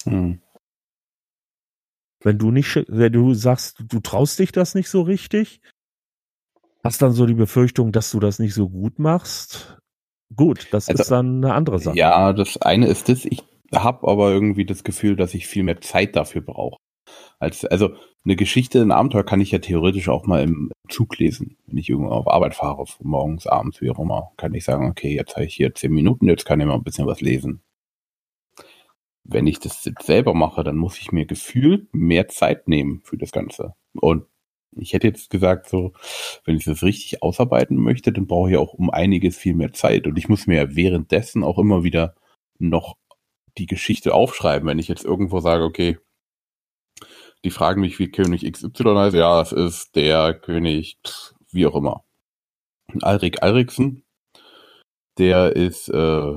Hm. 0.04 0.40
Wenn 2.24 2.38
du 2.38 2.50
nicht, 2.50 2.84
wenn 2.88 3.12
du 3.12 3.34
sagst, 3.34 3.82
du 3.88 4.00
traust 4.00 4.38
dich 4.38 4.52
das 4.52 4.74
nicht 4.74 4.88
so 4.88 5.02
richtig, 5.02 5.60
hast 6.84 7.02
dann 7.02 7.12
so 7.12 7.26
die 7.26 7.34
Befürchtung, 7.34 7.92
dass 7.92 8.10
du 8.10 8.20
das 8.20 8.38
nicht 8.38 8.54
so 8.54 8.68
gut 8.68 8.98
machst. 8.98 9.78
Gut, 10.34 10.68
das 10.70 10.88
also, 10.88 11.02
ist 11.02 11.10
dann 11.10 11.44
eine 11.44 11.54
andere 11.54 11.78
Sache. 11.78 11.96
Ja, 11.96 12.32
das 12.32 12.60
eine 12.62 12.86
ist 12.86 13.08
das, 13.08 13.24
ich 13.24 13.42
habe 13.74 14.08
aber 14.08 14.30
irgendwie 14.30 14.64
das 14.64 14.84
Gefühl, 14.84 15.16
dass 15.16 15.34
ich 15.34 15.46
viel 15.46 15.62
mehr 15.62 15.80
Zeit 15.80 16.16
dafür 16.16 16.42
brauche. 16.42 16.78
Als, 17.38 17.64
also 17.64 17.94
eine 18.24 18.36
Geschichte, 18.36 18.80
ein 18.80 18.92
Abenteuer 18.92 19.24
kann 19.24 19.40
ich 19.40 19.50
ja 19.50 19.58
theoretisch 19.58 20.08
auch 20.08 20.26
mal 20.26 20.42
im 20.42 20.70
Zug 20.88 21.18
lesen, 21.18 21.56
wenn 21.66 21.78
ich 21.78 21.88
irgendwo 21.88 22.10
auf 22.10 22.28
Arbeit 22.28 22.54
fahre, 22.54 22.84
morgens, 23.00 23.46
abends, 23.46 23.80
wie 23.80 23.90
auch 23.90 23.98
immer, 23.98 24.30
kann 24.36 24.54
ich 24.54 24.64
sagen, 24.64 24.88
okay, 24.88 25.14
jetzt 25.14 25.34
habe 25.34 25.46
ich 25.46 25.54
hier 25.54 25.74
zehn 25.74 25.92
Minuten, 25.92 26.28
jetzt 26.28 26.44
kann 26.44 26.60
ich 26.60 26.66
mal 26.66 26.74
ein 26.74 26.84
bisschen 26.84 27.06
was 27.06 27.20
lesen. 27.20 27.62
Wenn 29.24 29.46
ich 29.46 29.60
das 29.60 29.84
jetzt 29.84 30.04
selber 30.04 30.34
mache, 30.34 30.64
dann 30.64 30.76
muss 30.76 30.98
ich 30.98 31.12
mir 31.12 31.26
gefühlt 31.26 31.94
mehr 31.94 32.28
Zeit 32.28 32.68
nehmen 32.68 33.02
für 33.04 33.16
das 33.16 33.30
Ganze. 33.30 33.74
Und 33.94 34.26
ich 34.74 34.92
hätte 34.92 35.06
jetzt 35.06 35.30
gesagt, 35.30 35.68
so, 35.68 35.92
wenn 36.44 36.56
ich 36.56 36.64
das 36.64 36.82
richtig 36.82 37.22
ausarbeiten 37.22 37.76
möchte, 37.76 38.12
dann 38.12 38.26
brauche 38.26 38.50
ich 38.50 38.56
auch 38.56 38.74
um 38.74 38.90
einiges 38.90 39.36
viel 39.36 39.54
mehr 39.54 39.72
Zeit. 39.72 40.06
Und 40.06 40.16
ich 40.18 40.28
muss 40.28 40.46
mir 40.46 40.74
währenddessen 40.74 41.44
auch 41.44 41.58
immer 41.58 41.84
wieder 41.84 42.14
noch 42.58 42.96
die 43.58 43.66
Geschichte 43.66 44.14
aufschreiben, 44.14 44.66
wenn 44.68 44.78
ich 44.78 44.88
jetzt 44.88 45.04
irgendwo 45.04 45.40
sage, 45.40 45.64
okay, 45.64 45.98
die 47.44 47.50
fragen 47.50 47.80
mich, 47.80 47.98
wie 47.98 48.10
König 48.10 48.50
XY 48.50 48.94
heißt. 48.96 49.16
Ja, 49.16 49.40
es 49.42 49.52
ist 49.52 49.96
der 49.96 50.34
König, 50.34 50.98
wie 51.50 51.66
auch 51.66 51.74
immer. 51.74 52.04
Alrik 53.00 53.42
Alriksen, 53.42 54.04
der 55.18 55.56
ist 55.56 55.88
äh, 55.88 56.36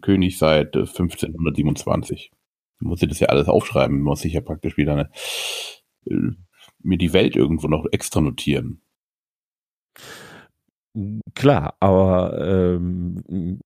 König 0.00 0.38
seit 0.38 0.76
1527. 0.76 2.30
Muss 2.80 3.02
ich 3.02 3.08
das 3.08 3.20
ja 3.20 3.28
alles 3.28 3.48
aufschreiben, 3.48 4.00
muss 4.02 4.24
ich 4.24 4.34
ja 4.34 4.40
praktisch 4.40 4.76
wieder 4.76 4.92
eine, 4.92 5.10
äh, 6.06 6.32
mir 6.82 6.98
die 6.98 7.12
Welt 7.12 7.36
irgendwo 7.36 7.68
noch 7.68 7.86
extra 7.90 8.20
notieren. 8.20 8.80
Klar, 11.34 11.74
aber 11.80 12.38
ähm, 12.40 13.60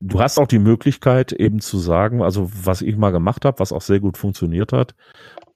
du 0.00 0.20
hast 0.20 0.38
auch 0.38 0.46
die 0.46 0.58
Möglichkeit 0.58 1.32
eben 1.32 1.60
zu 1.60 1.78
sagen, 1.78 2.22
also 2.22 2.50
was 2.52 2.82
ich 2.82 2.96
mal 2.96 3.12
gemacht 3.12 3.44
habe, 3.44 3.60
was 3.60 3.72
auch 3.72 3.80
sehr 3.80 4.00
gut 4.00 4.18
funktioniert 4.18 4.72
hat, 4.72 4.94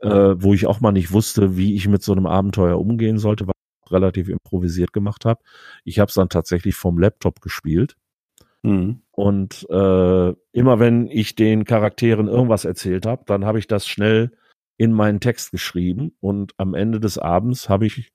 äh, 0.01 0.09
wo 0.09 0.55
ich 0.55 0.67
auch 0.67 0.81
mal 0.81 0.93
nicht 0.93 1.13
wusste, 1.13 1.57
wie 1.57 1.75
ich 1.75 1.89
mit 1.89 2.03
so 2.03 2.13
einem 2.13 2.27
Abenteuer 2.27 2.79
umgehen 2.79 3.19
sollte, 3.19 3.47
was 3.47 3.55
ich 3.85 3.93
relativ 3.93 4.29
improvisiert 4.29 4.93
gemacht 4.93 5.25
habe. 5.27 5.43
Ich 5.85 5.99
habe 5.99 6.09
es 6.09 6.15
dann 6.15 6.31
tatsächlich 6.31 6.75
vom 6.75 6.99
Laptop 6.99 7.41
gespielt. 7.43 7.97
Mhm. 8.63 9.03
Und 9.11 9.67
äh, 9.71 10.35
immer 10.53 10.79
wenn 10.79 11.09
ich 11.09 11.35
den 11.35 11.65
Charakteren 11.65 12.29
irgendwas 12.29 12.65
erzählt 12.65 13.07
habe, 13.07 13.25
dann 13.27 13.45
habe 13.45 13.59
ich 13.59 13.67
das 13.67 13.87
schnell 13.87 14.33
in 14.77 14.93
meinen 14.93 15.21
Text 15.21 15.51
geschrieben 15.51 16.17
und 16.21 16.53
am 16.57 16.75
Ende 16.75 17.01
des 17.01 17.19
Abends 17.19 17.69
habe 17.69 17.87
ich 17.87 18.13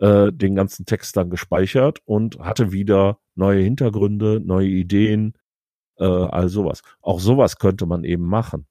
äh, 0.00 0.32
den 0.32 0.54
ganzen 0.54 0.86
Text 0.86 1.16
dann 1.16 1.30
gespeichert 1.30 2.00
und 2.04 2.38
hatte 2.40 2.72
wieder 2.72 3.18
neue 3.34 3.62
Hintergründe, 3.62 4.40
neue 4.44 4.68
Ideen, 4.68 5.34
äh, 5.98 6.04
all 6.04 6.48
sowas. 6.48 6.82
Auch 7.00 7.20
sowas 7.20 7.58
könnte 7.58 7.86
man 7.86 8.04
eben 8.04 8.24
machen. 8.24 8.66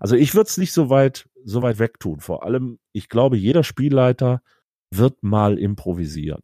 Also 0.00 0.16
ich 0.16 0.34
würde 0.34 0.48
es 0.48 0.56
nicht 0.56 0.72
so 0.72 0.90
weit, 0.90 1.28
so 1.44 1.62
weit 1.62 1.78
wegtun. 1.78 2.20
Vor 2.20 2.44
allem, 2.44 2.78
ich 2.92 3.08
glaube, 3.08 3.36
jeder 3.36 3.64
Spielleiter 3.64 4.42
wird 4.90 5.22
mal 5.22 5.58
improvisieren. 5.58 6.42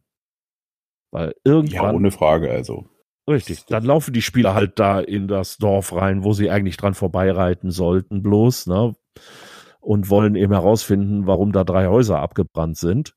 Weil 1.11 1.35
irgendwann. 1.43 1.83
Ja, 1.83 1.93
ohne 1.93 2.11
Frage, 2.11 2.49
also. 2.49 2.85
Richtig. 3.29 3.65
Dann 3.65 3.83
laufen 3.83 4.13
die 4.13 4.21
Spieler 4.21 4.53
halt 4.53 4.79
da 4.79 4.99
in 4.99 5.27
das 5.27 5.57
Dorf 5.57 5.93
rein, 5.93 6.23
wo 6.23 6.33
sie 6.33 6.49
eigentlich 6.49 6.77
dran 6.77 6.93
vorbeireiten 6.93 7.71
sollten, 7.71 8.23
bloß, 8.23 8.67
ne? 8.67 8.95
Und 9.79 10.09
wollen 10.09 10.35
eben 10.35 10.53
herausfinden, 10.53 11.27
warum 11.27 11.51
da 11.51 11.63
drei 11.63 11.87
Häuser 11.87 12.19
abgebrannt 12.19 12.77
sind. 12.77 13.15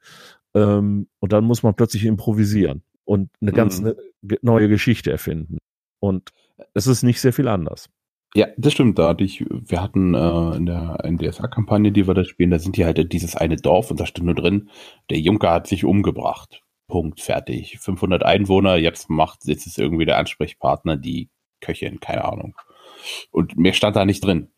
Ähm, 0.55 1.09
und 1.20 1.32
dann 1.32 1.44
muss 1.44 1.62
man 1.62 1.74
plötzlich 1.74 2.05
improvisieren 2.05 2.82
und 3.05 3.31
eine 3.40 3.52
ganz 3.52 3.81
mhm. 3.81 3.94
ne, 4.22 4.39
neue 4.43 4.68
Geschichte 4.68 5.10
erfinden. 5.10 5.59
Und 6.01 6.31
es 6.74 6.86
ist 6.86 7.02
nicht 7.02 7.20
sehr 7.20 7.32
viel 7.32 7.48
anders. 7.48 7.89
Ja, 8.35 8.48
das 8.56 8.72
stimmt. 8.72 8.98
Da 8.98 9.09
hatte 9.09 9.24
ich, 9.24 9.44
wir 9.48 9.81
hatten 9.81 10.14
äh, 10.14 10.56
in 10.56 10.66
der 10.66 10.98
NDSA-Kampagne, 11.05 11.93
die 11.93 12.06
wir 12.06 12.14
da 12.14 12.24
spielen, 12.24 12.51
da 12.51 12.59
sind 12.59 12.76
die 12.76 12.85
halt 12.85 12.98
in 12.98 13.09
dieses 13.09 13.36
eine 13.36 13.56
Dorf 13.56 13.90
und 13.90 14.01
da 14.01 14.06
steht 14.06 14.24
nur 14.24 14.35
drin, 14.35 14.70
der 15.09 15.20
Junker 15.20 15.52
hat 15.52 15.66
sich 15.66 15.85
umgebracht. 15.85 16.62
Punkt, 16.94 17.20
fertig. 17.20 17.80
500 17.80 18.22
Einwohner, 18.22 18.76
jetzt 18.76 19.10
macht, 19.10 19.46
jetzt 19.46 19.66
ist 19.66 19.80
irgendwie 19.80 20.04
der 20.04 20.16
Ansprechpartner 20.16 20.96
die 20.96 21.28
Köchin, 21.60 21.98
keine 21.98 22.24
Ahnung. 22.24 22.54
Und 23.32 23.56
mehr 23.56 23.72
stand 23.72 23.96
da 23.96 24.04
nicht 24.04 24.24
drin. 24.24 24.52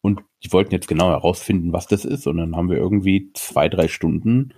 Und 0.00 0.22
die 0.42 0.52
wollten 0.52 0.72
jetzt 0.72 0.88
genau 0.88 1.10
herausfinden, 1.10 1.72
was 1.72 1.86
das 1.86 2.04
ist. 2.04 2.26
Und 2.26 2.38
dann 2.38 2.56
haben 2.56 2.70
wir 2.70 2.76
irgendwie 2.76 3.30
zwei, 3.34 3.68
drei 3.68 3.86
Stunden 3.86 4.52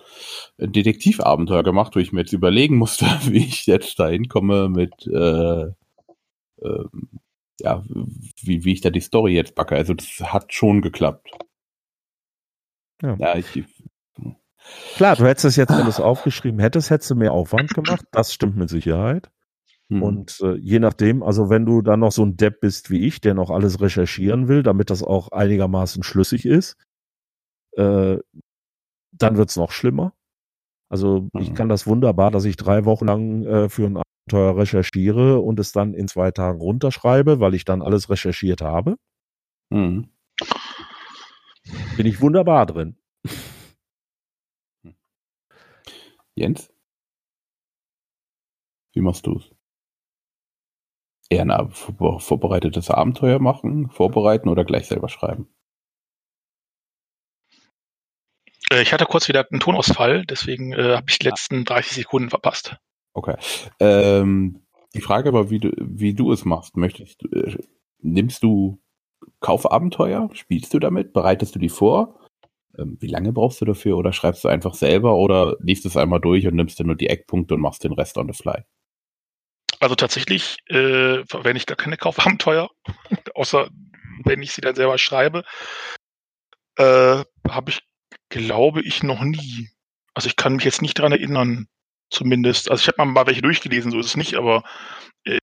Detektivabenteuer 0.56 1.62
gemacht, 1.62 1.94
wo 1.94 2.01
ich 2.01 2.12
mir 2.12 2.20
jetzt 2.20 2.32
überlegen 2.32 2.78
musste, 2.78 3.05
wie 3.30 3.44
ich 3.44 3.66
jetzt 3.66 3.98
da 3.98 4.09
hinkomme 4.09 4.70
mit 4.70 5.06
äh, 5.06 5.64
äh, 6.62 6.84
ja, 7.60 7.84
wie, 8.40 8.64
wie 8.64 8.72
ich 8.72 8.80
da 8.80 8.89
die 8.89 9.01
Story 9.01 9.34
jetzt 9.34 9.55
packe. 9.55 9.76
Also 9.76 9.93
das 9.93 10.18
hat 10.20 10.55
schon 10.55 10.80
geklappt. 10.80 11.28
Ja, 13.02 13.16
ja 13.16 13.36
ich, 13.36 13.64
Klar, 14.94 15.16
du 15.16 15.24
hättest 15.24 15.44
es 15.44 15.56
jetzt 15.56 15.70
alles 15.70 16.01
aufgeschrieben, 16.01 16.60
hättest, 16.60 16.90
hättest 16.90 17.10
du 17.10 17.14
mehr 17.14 17.32
Aufwand 17.32 17.74
gemacht, 17.74 18.05
das 18.12 18.32
stimmt 18.32 18.56
mit 18.56 18.68
Sicherheit. 18.68 19.30
Hm. 19.89 20.02
Und 20.02 20.40
äh, 20.43 20.55
je 20.56 20.78
nachdem, 20.78 21.22
also 21.22 21.51
wenn 21.51 21.66
du 21.66 21.82
dann 21.82 22.01
noch 22.01 22.12
so 22.12 22.24
ein 22.24 22.36
Depp 22.36 22.60
bist 22.60 22.90
wie 22.90 23.06
ich, 23.06 23.20
der 23.20 23.34
noch 23.34 23.51
alles 23.51 23.80
recherchieren 23.80 24.48
will, 24.48 24.62
damit 24.62 24.90
das 24.90 25.02
auch 25.02 25.32
einigermaßen 25.32 26.02
schlüssig 26.02 26.47
ist, 26.47 26.76
äh, 27.76 28.18
dann 29.12 29.36
wird's 29.36 29.56
noch 29.56 29.72
schlimmer. 29.72 30.14
Also 30.89 31.28
mhm. 31.32 31.40
ich 31.40 31.55
kann 31.55 31.68
das 31.68 31.86
wunderbar, 31.86 32.30
dass 32.30 32.44
ich 32.44 32.56
drei 32.56 32.84
Wochen 32.84 33.06
lang 33.06 33.44
äh, 33.44 33.68
für 33.68 33.86
ein 33.86 33.97
Abenteuer 33.97 34.56
recherchiere 34.56 35.40
und 35.40 35.59
es 35.59 35.72
dann 35.72 35.94
in 35.94 36.09
zwei 36.09 36.30
Tagen 36.30 36.60
runterschreibe, 36.60 37.40
weil 37.40 37.55
ich 37.55 37.64
dann 37.64 37.82
alles 37.82 38.09
recherchiert 38.10 38.62
habe. 38.62 38.97
Mhm. 39.70 40.09
Bin 41.97 42.06
ich 42.06 42.20
wunderbar 42.20 42.66
drin. 42.66 42.97
Jens? 46.35 46.73
Wie 48.95 49.01
machst 49.01 49.27
du 49.27 49.37
es? 49.37 49.51
Eher 51.31 51.43
ein 51.43 51.71
vorbereitetes 51.71 52.91
Abenteuer 52.91 53.39
machen, 53.39 53.91
vorbereiten 53.91 54.49
oder 54.49 54.65
gleich 54.65 54.87
selber 54.87 55.09
schreiben? 55.09 55.49
Äh, 58.71 58.83
ich 58.83 58.93
hatte 58.93 59.07
kurz 59.07 59.29
wieder 59.29 59.47
einen 59.51 59.61
Tonausfall, 59.61 60.25
deswegen 60.27 60.73
äh, 60.73 60.97
habe 60.97 61.07
ich 61.09 61.19
die 61.19 61.27
letzten 61.27 61.65
30 61.65 61.93
Sekunden 61.93 62.31
verpasst. 62.31 62.77
Okay. 63.15 63.37
Ähm, 63.81 64.63
die 64.95 65.01
Frage 65.01 65.29
aber, 65.29 65.51
wie 65.51 65.59
du, 65.59 65.71
wie 65.79 66.15
du 66.15 66.33
es 66.33 66.45
machst. 66.45 66.77
Möchtest, 66.77 67.23
äh, 67.33 67.57
nimmst 67.99 68.43
du 68.43 68.83
Kaufabenteuer? 69.41 70.31
Spielst 70.33 70.75
du 70.75 70.79
damit? 70.79 71.13
Bereitest 71.13 71.55
du 71.55 71.59
die 71.59 71.69
vor? 71.69 72.19
Ähm, 72.78 72.97
wie 73.01 73.07
lange 73.07 73.32
brauchst 73.32 73.61
du 73.61 73.65
dafür? 73.65 73.97
Oder 73.97 74.12
schreibst 74.12 74.44
du 74.44 74.49
einfach 74.49 74.74
selber 74.74 75.15
oder 75.16 75.57
liest 75.61 75.86
es 75.86 75.97
einmal 75.97 76.20
durch 76.20 76.47
und 76.47 76.55
nimmst 76.55 76.78
dir 76.78 76.85
nur 76.85 76.97
die 76.97 77.09
Eckpunkte 77.09 77.55
und 77.55 77.61
machst 77.61 77.85
den 77.85 77.93
Rest 77.93 78.16
on 78.19 78.32
the 78.32 78.40
fly? 78.40 78.65
Also 79.81 79.94
tatsächlich 79.94 80.59
äh, 80.69 81.24
verwende 81.27 81.57
ich 81.57 81.66
gar 81.66 81.77
keine 81.77 81.97
Kaufabenteuer, 81.97 82.70
außer 83.35 83.69
wenn 84.24 84.43
ich 84.43 84.53
sie 84.53 84.61
dann 84.61 84.77
selber 84.77 84.97
schreibe. 84.99 85.44
Äh, 86.77 87.24
Habe 87.49 87.70
ich, 87.70 87.81
glaube 88.28 88.82
ich, 88.82 89.03
noch 89.03 89.23
nie. 89.23 89.70
Also 90.15 90.28
ich 90.28 90.36
kann 90.36 90.55
mich 90.55 90.65
jetzt 90.65 90.82
nicht 90.82 90.99
dran 90.99 91.12
erinnern, 91.12 91.66
zumindest. 92.11 92.70
Also 92.70 92.82
ich 92.82 92.89
habe 92.89 93.11
mal 93.11 93.27
welche 93.27 93.43
durchgelesen, 93.43 93.90
so 93.90 93.99
ist 93.99 94.07
es 94.07 94.16
nicht, 94.16 94.35
aber 94.35 94.62
äh, 95.24 95.39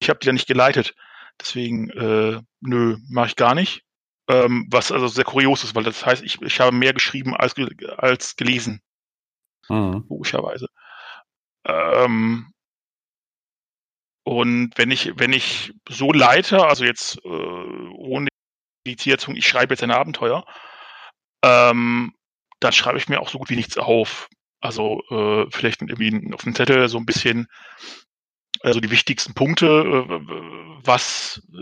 ich 0.00 0.10
habe 0.10 0.18
die 0.20 0.26
ja 0.26 0.32
nicht 0.32 0.48
geleitet. 0.48 0.94
Deswegen, 1.40 1.90
äh, 1.90 2.40
nö, 2.60 2.98
mache 3.08 3.28
ich 3.28 3.36
gar 3.36 3.54
nicht. 3.54 3.84
Ähm, 4.28 4.66
was 4.70 4.92
also 4.92 5.08
sehr 5.08 5.24
kurios 5.24 5.64
ist, 5.64 5.74
weil 5.74 5.84
das 5.84 6.04
heißt, 6.04 6.22
ich, 6.22 6.40
ich 6.42 6.60
habe 6.60 6.76
mehr 6.76 6.92
geschrieben 6.92 7.34
als, 7.34 7.54
als 7.96 8.36
gelesen. 8.36 8.82
Mhm. 9.68 10.04
Logischerweise. 10.08 10.68
Ähm, 11.64 12.52
und 14.24 14.72
wenn 14.76 14.90
ich, 14.90 15.12
wenn 15.18 15.32
ich 15.32 15.72
so 15.88 16.12
leite, 16.12 16.66
also 16.66 16.84
jetzt 16.84 17.18
äh, 17.24 17.28
ohne 17.28 18.28
die 18.86 18.96
Zierzung, 18.96 19.36
ich 19.36 19.48
schreibe 19.48 19.72
jetzt 19.72 19.82
ein 19.82 19.90
Abenteuer, 19.90 20.44
ähm, 21.42 22.12
dann 22.60 22.72
schreibe 22.72 22.98
ich 22.98 23.08
mir 23.08 23.20
auch 23.20 23.28
so 23.28 23.38
gut 23.38 23.50
wie 23.50 23.56
nichts 23.56 23.78
auf 23.78 24.28
Also 24.60 25.02
äh, 25.10 25.46
vielleicht 25.50 25.82
irgendwie 25.82 26.34
auf 26.34 26.42
dem 26.42 26.54
Zettel 26.54 26.88
so 26.88 26.98
ein 26.98 27.06
bisschen 27.06 27.46
also 28.62 28.80
die 28.80 28.90
wichtigsten 28.90 29.34
Punkte, 29.34 29.66
äh, 29.66 30.20
was 30.84 31.42
äh, 31.52 31.56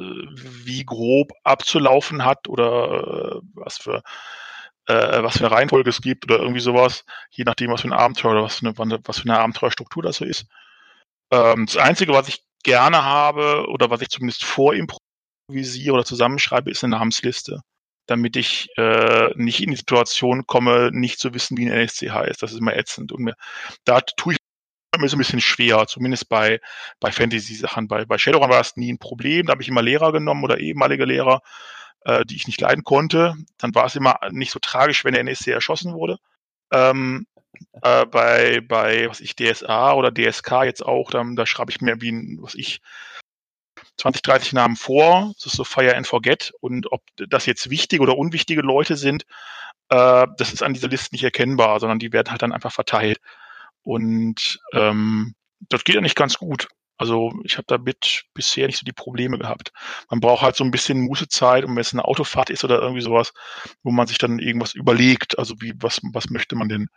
wie 0.64 0.84
grob 0.84 1.32
abzulaufen 1.44 2.24
hat 2.24 2.48
oder 2.48 3.36
äh, 3.36 3.40
was 3.54 3.78
für 3.78 4.02
was 4.88 5.38
für 5.38 5.50
Reihenfolge 5.50 5.90
es 5.90 6.00
gibt 6.00 6.26
oder 6.26 6.38
irgendwie 6.38 6.60
sowas, 6.60 7.04
je 7.30 7.42
nachdem, 7.42 7.72
was 7.72 7.80
für 7.80 7.88
ein 7.88 7.92
Abenteuer 7.92 8.30
oder 8.30 8.42
was 8.44 8.60
für 8.60 8.66
eine, 8.66 9.00
was 9.02 9.18
für 9.18 9.28
eine 9.28 9.40
Abenteuerstruktur 9.40 10.00
das 10.00 10.18
so 10.18 10.24
ist. 10.24 10.46
Ähm, 11.32 11.66
das 11.66 11.76
Einzige, 11.76 12.12
was 12.12 12.28
ich 12.28 12.44
gerne 12.62 13.02
habe 13.02 13.66
oder 13.68 13.90
was 13.90 14.00
ich 14.00 14.10
zumindest 14.10 14.44
vorimprovisiere 14.44 15.92
oder 15.92 16.04
zusammenschreibe, 16.04 16.70
ist 16.70 16.84
eine 16.84 16.94
Namensliste, 16.94 17.62
damit 18.06 18.36
ich 18.36 18.68
nicht 19.34 19.60
in 19.60 19.70
die 19.70 19.76
Situation 19.76 20.46
komme, 20.46 20.90
nicht 20.92 21.18
zu 21.18 21.34
wissen, 21.34 21.56
wie 21.56 21.66
ein 21.66 21.72
NSC 21.72 22.10
heißt. 22.12 22.40
Das 22.40 22.52
ist 22.52 22.60
immer 22.60 22.76
ätzend. 22.76 23.10
Und 23.10 23.32
da 23.84 24.00
tue 24.02 24.34
ich 24.34 24.38
mir 25.02 25.08
so 25.08 25.16
ein 25.16 25.18
bisschen 25.18 25.40
schwer, 25.40 25.86
zumindest 25.86 26.28
bei, 26.28 26.60
bei 27.00 27.12
Fantasy-Sachen. 27.12 27.88
Bei, 27.88 28.04
bei 28.04 28.18
Shadowrun 28.18 28.50
war 28.50 28.58
das 28.58 28.76
nie 28.76 28.92
ein 28.92 28.98
Problem. 28.98 29.46
Da 29.46 29.52
habe 29.52 29.62
ich 29.62 29.68
immer 29.68 29.82
Lehrer 29.82 30.12
genommen 30.12 30.44
oder 30.44 30.58
ehemalige 30.58 31.04
Lehrer, 31.04 31.42
äh, 32.04 32.24
die 32.24 32.36
ich 32.36 32.46
nicht 32.46 32.60
leiden 32.60 32.84
konnte. 32.84 33.34
Dann 33.58 33.74
war 33.74 33.86
es 33.86 33.96
immer 33.96 34.18
nicht 34.30 34.52
so 34.52 34.58
tragisch, 34.58 35.04
wenn 35.04 35.12
der 35.12 35.22
NSC 35.22 35.50
erschossen 35.50 35.94
wurde. 35.94 36.18
Ähm, 36.72 37.26
äh, 37.82 38.06
bei, 38.06 38.60
bei, 38.60 39.08
was 39.08 39.20
ich, 39.20 39.36
DSA 39.36 39.92
oder 39.94 40.12
DSK 40.12 40.64
jetzt 40.64 40.84
auch, 40.84 41.10
da, 41.10 41.24
da 41.34 41.46
schreibe 41.46 41.70
ich 41.70 41.80
mir 41.80 42.00
wie 42.00 42.12
ein, 42.12 42.38
was 42.40 42.54
ich, 42.54 42.80
20, 43.98 44.22
30 44.22 44.52
Namen 44.52 44.76
vor. 44.76 45.32
Das 45.36 45.46
ist 45.46 45.56
so 45.56 45.64
Fire 45.64 45.96
and 45.96 46.06
Forget. 46.06 46.52
Und 46.60 46.92
ob 46.92 47.02
das 47.16 47.46
jetzt 47.46 47.70
wichtige 47.70 48.02
oder 48.02 48.18
unwichtige 48.18 48.62
Leute 48.62 48.96
sind, 48.96 49.24
äh, 49.88 50.26
das 50.36 50.52
ist 50.52 50.62
an 50.62 50.74
dieser 50.74 50.88
Liste 50.88 51.14
nicht 51.14 51.24
erkennbar, 51.24 51.80
sondern 51.80 51.98
die 51.98 52.12
werden 52.12 52.30
halt 52.30 52.42
dann 52.42 52.52
einfach 52.52 52.72
verteilt. 52.72 53.20
Und 53.86 54.58
ähm, 54.72 55.36
das 55.60 55.84
geht 55.84 55.94
ja 55.94 56.00
nicht 56.00 56.16
ganz 56.16 56.38
gut. 56.38 56.66
Also 56.98 57.32
ich 57.44 57.56
habe 57.56 57.66
damit 57.68 58.24
bisher 58.34 58.66
nicht 58.66 58.78
so 58.78 58.84
die 58.84 58.92
Probleme 58.92 59.38
gehabt. 59.38 59.70
Man 60.10 60.18
braucht 60.18 60.42
halt 60.42 60.56
so 60.56 60.64
ein 60.64 60.72
bisschen 60.72 61.02
Mußezeit, 61.02 61.64
und 61.64 61.76
wenn 61.76 61.80
es 61.80 61.92
eine 61.92 62.04
Autofahrt 62.04 62.50
ist 62.50 62.64
oder 62.64 62.80
irgendwie 62.80 63.02
sowas, 63.02 63.32
wo 63.84 63.92
man 63.92 64.08
sich 64.08 64.18
dann 64.18 64.40
irgendwas 64.40 64.74
überlegt. 64.74 65.38
Also 65.38 65.54
wie, 65.60 65.72
was, 65.76 66.00
was 66.12 66.30
möchte 66.30 66.56
man 66.56 66.68
denn, 66.68 66.88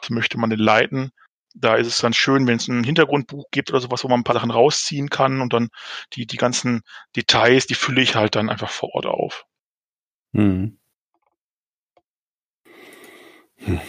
was 0.00 0.08
möchte 0.08 0.38
man 0.38 0.48
denn 0.48 0.58
leiten? 0.58 1.10
Da 1.54 1.74
ist 1.74 1.86
es 1.86 1.98
dann 1.98 2.14
schön, 2.14 2.46
wenn 2.46 2.56
es 2.56 2.68
ein 2.68 2.82
Hintergrundbuch 2.82 3.44
gibt 3.50 3.70
oder 3.70 3.80
sowas, 3.80 4.04
wo 4.04 4.08
man 4.08 4.20
ein 4.20 4.24
paar 4.24 4.36
Sachen 4.36 4.50
rausziehen 4.50 5.10
kann 5.10 5.42
und 5.42 5.52
dann 5.52 5.68
die, 6.14 6.26
die 6.26 6.36
ganzen 6.38 6.80
Details, 7.14 7.66
die 7.66 7.74
fülle 7.74 8.00
ich 8.00 8.14
halt 8.14 8.36
dann 8.36 8.48
einfach 8.48 8.70
vor 8.70 8.94
Ort 8.94 9.04
auf. 9.04 9.44
Hm. 10.32 10.78
Hm. 13.56 13.80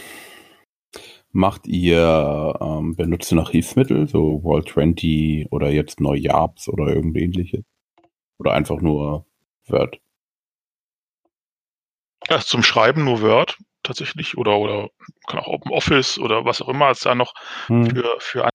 Macht 1.32 1.68
ihr, 1.68 2.58
ähm, 2.60 2.96
benutzt 2.96 3.32
ihr 3.32 3.36
noch 3.36 3.52
Hilfsmittel, 3.52 4.08
so 4.08 4.44
Wall 4.44 4.64
20 4.64 5.48
oder 5.52 5.70
jetzt 5.70 6.00
Neujabs 6.00 6.68
oder 6.68 6.88
irgend 6.88 7.18
ähnliches? 7.18 7.64
Oder 8.40 8.54
einfach 8.54 8.82
nur 8.82 9.26
Word? 9.68 10.00
Ja, 12.30 12.40
zum 12.40 12.64
Schreiben 12.64 13.04
nur 13.06 13.22
Word 13.22 13.58
tatsächlich 13.84 14.38
oder 14.38 14.58
oder 14.58 14.90
kann 15.28 15.40
auch 15.40 15.48
Open 15.48 15.72
Office 15.72 16.20
oder 16.20 16.46
was 16.46 16.62
auch 16.62 16.70
immer 16.70 16.90
es 16.90 17.00
da 17.00 17.16
noch 17.16 17.34
hm. 17.68 17.90
für, 17.90 18.16
für 18.20 18.50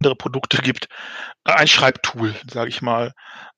andere 0.00 0.16
Produkte 0.16 0.58
gibt. 0.62 0.88
Ein 1.44 1.68
Schreibtool, 1.68 2.34
sage 2.50 2.68
ich 2.68 2.82
mal. 2.82 3.12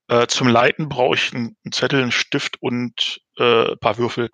Äh, 0.08 0.26
zum 0.28 0.48
Leiten 0.48 0.88
brauche 0.88 1.14
ich 1.14 1.34
einen, 1.34 1.56
einen, 1.64 1.72
Zettel, 1.72 2.02
einen 2.02 2.12
Stift 2.12 2.62
und 2.62 3.20
äh, 3.38 3.72
ein 3.72 3.78
paar 3.80 3.98
Würfel. 3.98 4.30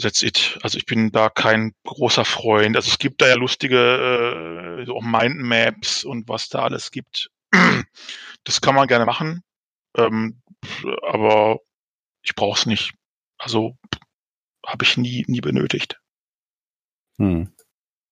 That's 0.00 0.22
it. 0.22 0.58
Also 0.62 0.78
ich 0.78 0.86
bin 0.86 1.10
da 1.10 1.30
kein 1.30 1.72
großer 1.84 2.24
Freund. 2.24 2.76
Also 2.76 2.90
es 2.90 2.98
gibt 2.98 3.22
da 3.22 3.28
ja 3.28 3.34
lustige 3.34 4.78
äh, 4.80 4.84
so 4.86 5.00
Mindmaps 5.00 6.04
und 6.04 6.28
was 6.28 6.48
da 6.48 6.62
alles 6.62 6.90
gibt. 6.90 7.30
Das 8.44 8.60
kann 8.60 8.74
man 8.74 8.86
gerne 8.86 9.06
machen, 9.06 9.42
ähm, 9.96 10.40
aber 11.08 11.60
ich 12.22 12.34
brauche 12.34 12.58
es 12.58 12.66
nicht. 12.66 12.92
Also 13.38 13.76
habe 14.64 14.84
ich 14.84 14.96
nie, 14.96 15.24
nie 15.26 15.40
benötigt. 15.40 15.98
Hm. 17.18 17.52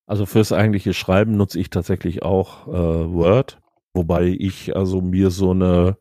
Also 0.06 0.26
fürs 0.26 0.52
eigentliche 0.52 0.94
Schreiben 0.94 1.36
nutze 1.36 1.58
ich 1.58 1.70
tatsächlich 1.70 2.22
auch 2.22 2.68
äh, 2.68 3.12
Word, 3.12 3.60
wobei 3.92 4.26
ich 4.26 4.76
also 4.76 5.00
mir 5.00 5.30
so 5.30 5.52
eine 5.52 5.98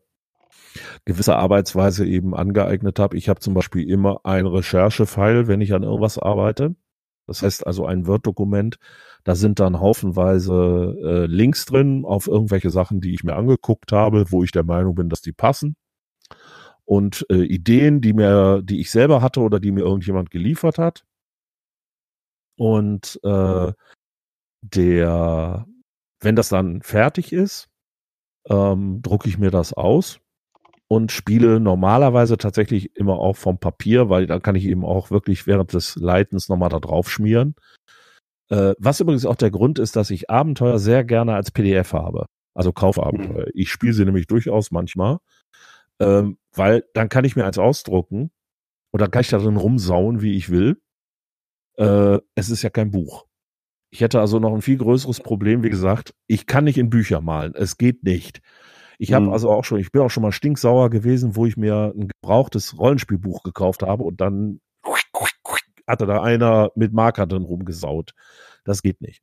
gewisse 1.04 1.36
Arbeitsweise 1.36 2.06
eben 2.06 2.34
angeeignet 2.34 2.98
habe. 2.98 3.16
Ich 3.16 3.28
habe 3.28 3.40
zum 3.40 3.54
Beispiel 3.54 3.88
immer 3.88 4.20
ein 4.24 4.46
Recherche-File, 4.46 5.46
wenn 5.46 5.60
ich 5.60 5.72
an 5.74 5.82
irgendwas 5.82 6.18
arbeite. 6.18 6.74
Das 7.26 7.42
heißt 7.42 7.66
also 7.66 7.86
ein 7.86 8.06
Word-Dokument. 8.06 8.78
Da 9.24 9.34
sind 9.34 9.60
dann 9.60 9.80
haufenweise 9.80 10.96
äh, 11.02 11.26
Links 11.26 11.64
drin 11.64 12.04
auf 12.04 12.26
irgendwelche 12.26 12.70
Sachen, 12.70 13.00
die 13.00 13.14
ich 13.14 13.24
mir 13.24 13.36
angeguckt 13.36 13.92
habe, 13.92 14.30
wo 14.30 14.44
ich 14.44 14.52
der 14.52 14.64
Meinung 14.64 14.94
bin, 14.94 15.08
dass 15.08 15.22
die 15.22 15.32
passen. 15.32 15.76
Und 16.84 17.24
äh, 17.30 17.44
Ideen, 17.44 18.02
die 18.02 18.12
mir, 18.12 18.60
die 18.62 18.80
ich 18.80 18.90
selber 18.90 19.22
hatte 19.22 19.40
oder 19.40 19.58
die 19.58 19.72
mir 19.72 19.84
irgendjemand 19.84 20.30
geliefert 20.30 20.78
hat. 20.78 21.06
Und 22.56 23.18
äh, 23.24 23.72
der, 24.60 25.66
wenn 26.20 26.36
das 26.36 26.50
dann 26.50 26.82
fertig 26.82 27.32
ist, 27.32 27.68
ähm, 28.48 29.00
drucke 29.00 29.28
ich 29.28 29.38
mir 29.38 29.50
das 29.50 29.72
aus 29.72 30.20
und 30.94 31.10
spiele 31.10 31.58
normalerweise 31.58 32.38
tatsächlich 32.38 32.94
immer 32.94 33.18
auch 33.18 33.36
vom 33.36 33.58
Papier, 33.58 34.10
weil 34.10 34.26
dann 34.26 34.42
kann 34.42 34.54
ich 34.54 34.64
eben 34.64 34.84
auch 34.84 35.10
wirklich 35.10 35.46
während 35.48 35.72
des 35.72 35.96
Leitens 35.96 36.48
nochmal 36.48 36.68
da 36.68 36.78
drauf 36.78 37.10
schmieren. 37.10 37.56
Äh, 38.48 38.74
was 38.78 39.00
übrigens 39.00 39.26
auch 39.26 39.34
der 39.34 39.50
Grund 39.50 39.80
ist, 39.80 39.96
dass 39.96 40.10
ich 40.10 40.30
Abenteuer 40.30 40.78
sehr 40.78 41.02
gerne 41.02 41.34
als 41.34 41.50
PDF 41.50 41.92
habe. 41.92 42.26
Also 42.54 42.72
Kaufabenteuer. 42.72 43.46
Mhm. 43.46 43.52
Ich 43.54 43.70
spiele 43.70 43.92
sie 43.92 44.04
nämlich 44.04 44.28
durchaus 44.28 44.70
manchmal, 44.70 45.18
ähm, 46.00 46.38
weil 46.54 46.84
dann 46.94 47.08
kann 47.08 47.24
ich 47.24 47.34
mir 47.34 47.44
eins 47.44 47.58
ausdrucken 47.58 48.30
und 48.92 49.00
dann 49.00 49.10
kann 49.10 49.22
ich 49.22 49.30
da 49.30 49.38
drin 49.38 49.56
rumsauen, 49.56 50.22
wie 50.22 50.36
ich 50.36 50.50
will. 50.50 50.80
Äh, 51.76 52.20
es 52.36 52.50
ist 52.50 52.62
ja 52.62 52.70
kein 52.70 52.92
Buch. 52.92 53.26
Ich 53.90 54.00
hätte 54.00 54.20
also 54.20 54.38
noch 54.38 54.54
ein 54.54 54.62
viel 54.62 54.78
größeres 54.78 55.20
Problem, 55.20 55.64
wie 55.64 55.70
gesagt, 55.70 56.14
ich 56.28 56.46
kann 56.46 56.64
nicht 56.64 56.78
in 56.78 56.90
Bücher 56.90 57.20
malen. 57.20 57.54
Es 57.56 57.78
geht 57.78 58.04
nicht. 58.04 58.42
Ich 58.98 59.12
habe 59.12 59.26
mhm. 59.26 59.32
also 59.32 59.50
auch 59.50 59.64
schon, 59.64 59.78
ich 59.78 59.92
bin 59.92 60.02
auch 60.02 60.10
schon 60.10 60.22
mal 60.22 60.32
stinksauer 60.32 60.90
gewesen, 60.90 61.36
wo 61.36 61.46
ich 61.46 61.56
mir 61.56 61.92
ein 61.96 62.08
gebrauchtes 62.08 62.78
Rollenspielbuch 62.78 63.42
gekauft 63.42 63.82
habe 63.82 64.04
und 64.04 64.20
dann 64.20 64.60
hatte 65.86 66.06
da 66.06 66.22
einer 66.22 66.70
mit 66.74 66.92
Marker 66.92 67.26
drin 67.26 67.42
rumgesaut. 67.42 68.12
Das 68.64 68.82
geht 68.82 69.00
nicht. 69.00 69.22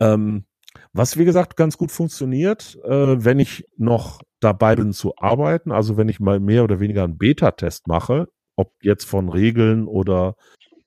Ähm, 0.00 0.46
was 0.92 1.16
wie 1.18 1.24
gesagt 1.24 1.56
ganz 1.56 1.78
gut 1.78 1.90
funktioniert, 1.90 2.78
äh, 2.84 3.24
wenn 3.24 3.38
ich 3.38 3.66
noch 3.76 4.20
dabei 4.40 4.76
bin 4.76 4.92
zu 4.92 5.14
arbeiten, 5.16 5.72
also 5.72 5.96
wenn 5.96 6.08
ich 6.08 6.20
mal 6.20 6.40
mehr 6.40 6.64
oder 6.64 6.80
weniger 6.80 7.04
einen 7.04 7.18
Beta-Test 7.18 7.88
mache, 7.88 8.28
ob 8.56 8.72
jetzt 8.82 9.04
von 9.04 9.28
Regeln 9.28 9.86
oder 9.86 10.34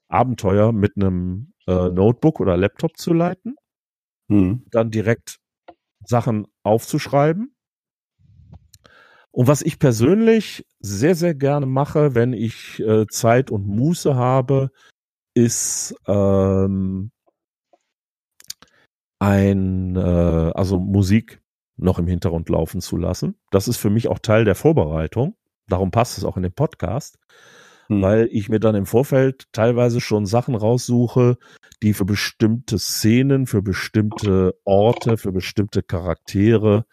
Abenteuer 0.08 0.72
mit 0.72 0.96
einem 0.96 1.54
äh, 1.68 1.90
Notebook 1.90 2.40
oder 2.40 2.58
Laptop 2.58 2.98
zu 2.98 3.14
leiten, 3.14 3.56
hm. 4.30 4.66
dann 4.72 4.92
direkt 4.92 5.40
Sachen 6.06 6.48
aufzuschreiben 6.64 7.54
und 9.32 9.48
was 9.48 9.62
ich 9.62 9.80
persönlich 9.80 10.66
sehr, 10.80 11.16
sehr 11.16 11.36
gerne 11.36 11.66
mache, 11.66 12.16
wenn 12.16 12.34
ich 12.34 12.80
äh, 12.80 13.06
Zeit 13.08 13.52
und 13.52 13.68
Muße 13.68 14.16
habe, 14.16 14.72
ist 15.34 15.96
ähm, 16.08 17.12
ein, 19.20 19.96
äh, 19.96 20.00
also 20.00 20.80
Musik 20.80 21.42
noch 21.78 22.00
im 22.00 22.08
Hintergrund 22.08 22.50
laufen 22.50 22.82
zu 22.82 22.98
lassen. 22.98 23.36
Das 23.52 23.68
ist 23.68 23.78
für 23.78 23.90
mich 23.90 24.08
auch 24.08 24.20
Teil 24.20 24.46
der 24.46 24.56
Vorbereitung. 24.56 25.36
Darum 25.68 25.92
passt 25.92 26.18
es 26.18 26.26
auch 26.26 26.36
in 26.36 26.44
den 26.44 26.52
Podcast, 26.52 27.20
hm. 27.88 28.02
weil 28.02 28.28
ich 28.32 28.50
mir 28.50 28.60
dann 28.60 28.76
im 28.76 28.88
Vorfeld 28.88 29.48
teilweise 29.54 30.02
schon 30.02 30.26
Sachen 30.26 30.56
raussuche, 30.56 31.38
die 31.84 31.94
für 31.94 32.06
bestimmte 32.06 32.80
Szenen, 32.80 33.46
für 33.46 33.62
bestimmte 33.62 34.56
Orte, 34.66 35.18
für 35.18 35.32
bestimmte 35.32 35.84
Charaktere 35.84 36.86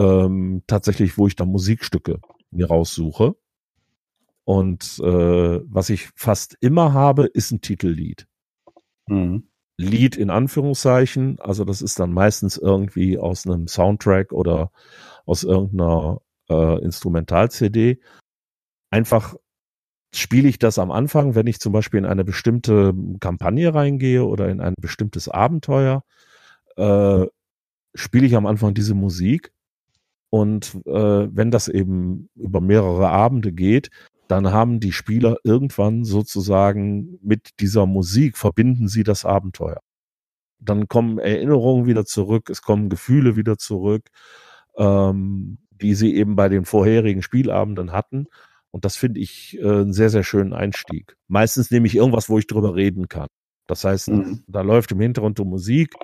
ähm, 0.00 0.62
tatsächlich, 0.66 1.18
wo 1.18 1.26
ich 1.26 1.36
da 1.36 1.44
Musikstücke 1.44 2.20
mir 2.50 2.68
raussuche. 2.68 3.36
Und 4.44 4.98
äh, 5.00 5.60
was 5.64 5.90
ich 5.90 6.08
fast 6.16 6.56
immer 6.60 6.92
habe, 6.94 7.26
ist 7.26 7.50
ein 7.52 7.60
Titellied. 7.60 8.26
Mhm. 9.06 9.44
Lied 9.76 10.16
in 10.16 10.30
Anführungszeichen, 10.30 11.38
also 11.40 11.64
das 11.64 11.82
ist 11.82 12.00
dann 12.00 12.12
meistens 12.12 12.56
irgendwie 12.56 13.18
aus 13.18 13.46
einem 13.46 13.66
Soundtrack 13.66 14.32
oder 14.32 14.72
aus 15.24 15.44
irgendeiner 15.44 16.20
äh, 16.48 16.82
Instrumental-CD. 16.82 18.00
Einfach 18.90 19.36
spiele 20.12 20.48
ich 20.48 20.58
das 20.58 20.78
am 20.78 20.90
Anfang, 20.90 21.34
wenn 21.34 21.46
ich 21.46 21.60
zum 21.60 21.72
Beispiel 21.72 21.98
in 21.98 22.06
eine 22.06 22.24
bestimmte 22.24 22.94
Kampagne 23.20 23.72
reingehe 23.72 24.24
oder 24.24 24.48
in 24.48 24.60
ein 24.60 24.74
bestimmtes 24.80 25.28
Abenteuer, 25.28 26.02
äh, 26.76 27.26
spiele 27.94 28.26
ich 28.26 28.36
am 28.36 28.46
Anfang 28.46 28.74
diese 28.74 28.94
Musik 28.94 29.52
und 30.30 30.76
äh, 30.86 31.28
wenn 31.30 31.50
das 31.50 31.68
eben 31.68 32.28
über 32.36 32.60
mehrere 32.60 33.08
Abende 33.08 33.52
geht, 33.52 33.90
dann 34.28 34.52
haben 34.52 34.78
die 34.78 34.92
Spieler 34.92 35.36
irgendwann 35.42 36.04
sozusagen 36.04 37.18
mit 37.20 37.60
dieser 37.60 37.86
Musik 37.86 38.38
verbinden 38.38 38.86
sie 38.88 39.02
das 39.02 39.24
Abenteuer. 39.24 39.80
dann 40.60 40.88
kommen 40.88 41.18
Erinnerungen 41.18 41.86
wieder 41.86 42.04
zurück, 42.04 42.50
es 42.50 42.62
kommen 42.62 42.90
Gefühle 42.90 43.34
wieder 43.34 43.58
zurück, 43.58 44.08
ähm, 44.76 45.58
die 45.70 45.94
sie 45.94 46.14
eben 46.14 46.36
bei 46.36 46.48
den 46.48 46.64
vorherigen 46.64 47.22
Spielabenden 47.22 47.92
hatten. 47.92 48.26
Und 48.70 48.84
das 48.84 48.96
finde 48.96 49.20
ich 49.20 49.58
äh, 49.58 49.64
einen 49.64 49.92
sehr, 49.92 50.10
sehr 50.10 50.22
schönen 50.22 50.52
Einstieg. 50.52 51.16
Meistens 51.28 51.70
nehme 51.70 51.86
ich 51.86 51.96
irgendwas, 51.96 52.28
wo 52.28 52.38
ich 52.38 52.46
drüber 52.46 52.76
reden 52.76 53.08
kann. 53.08 53.28
Das 53.66 53.84
heißt, 53.84 54.08
mhm. 54.08 54.44
da 54.46 54.60
läuft 54.62 54.92
im 54.92 55.00
Hintergrund 55.00 55.38
die 55.38 55.44
Musik, 55.44 55.94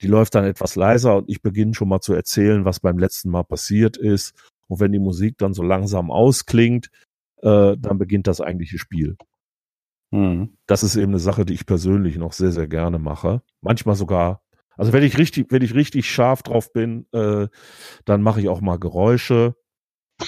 die 0.00 0.06
läuft 0.06 0.34
dann 0.34 0.44
etwas 0.44 0.76
leiser 0.76 1.16
und 1.16 1.28
ich 1.28 1.42
beginne 1.42 1.74
schon 1.74 1.88
mal 1.88 2.00
zu 2.00 2.12
erzählen, 2.14 2.64
was 2.64 2.80
beim 2.80 2.98
letzten 2.98 3.30
Mal 3.30 3.44
passiert 3.44 3.96
ist. 3.96 4.34
Und 4.68 4.80
wenn 4.80 4.92
die 4.92 4.98
Musik 4.98 5.38
dann 5.38 5.54
so 5.54 5.62
langsam 5.62 6.10
ausklingt, 6.10 6.90
äh, 7.42 7.76
dann 7.76 7.98
beginnt 7.98 8.26
das 8.26 8.40
eigentliche 8.40 8.78
Spiel. 8.78 9.16
Mhm. 10.10 10.56
Das 10.66 10.82
ist 10.82 10.96
eben 10.96 11.12
eine 11.12 11.18
Sache, 11.18 11.44
die 11.44 11.54
ich 11.54 11.66
persönlich 11.66 12.16
noch 12.16 12.32
sehr, 12.32 12.52
sehr 12.52 12.68
gerne 12.68 12.98
mache. 12.98 13.42
Manchmal 13.60 13.94
sogar, 13.94 14.42
also 14.76 14.92
wenn 14.92 15.02
ich 15.02 15.18
richtig, 15.18 15.50
wenn 15.50 15.62
ich 15.62 15.74
richtig 15.74 16.10
scharf 16.10 16.42
drauf 16.42 16.72
bin, 16.72 17.06
äh, 17.12 17.48
dann 18.04 18.22
mache 18.22 18.40
ich 18.40 18.48
auch 18.48 18.60
mal 18.60 18.78
Geräusche. 18.78 19.56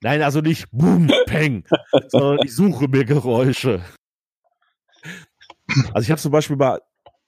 Nein, 0.00 0.22
also 0.22 0.40
nicht 0.40 0.68
boom, 0.72 1.10
peng, 1.26 1.64
sondern 2.08 2.38
ich 2.44 2.54
suche 2.54 2.88
mir 2.88 3.04
Geräusche. 3.04 3.82
Also 5.94 6.04
ich 6.04 6.10
habe 6.10 6.20
zum 6.20 6.32
Beispiel 6.32 6.56
mal, 6.56 6.80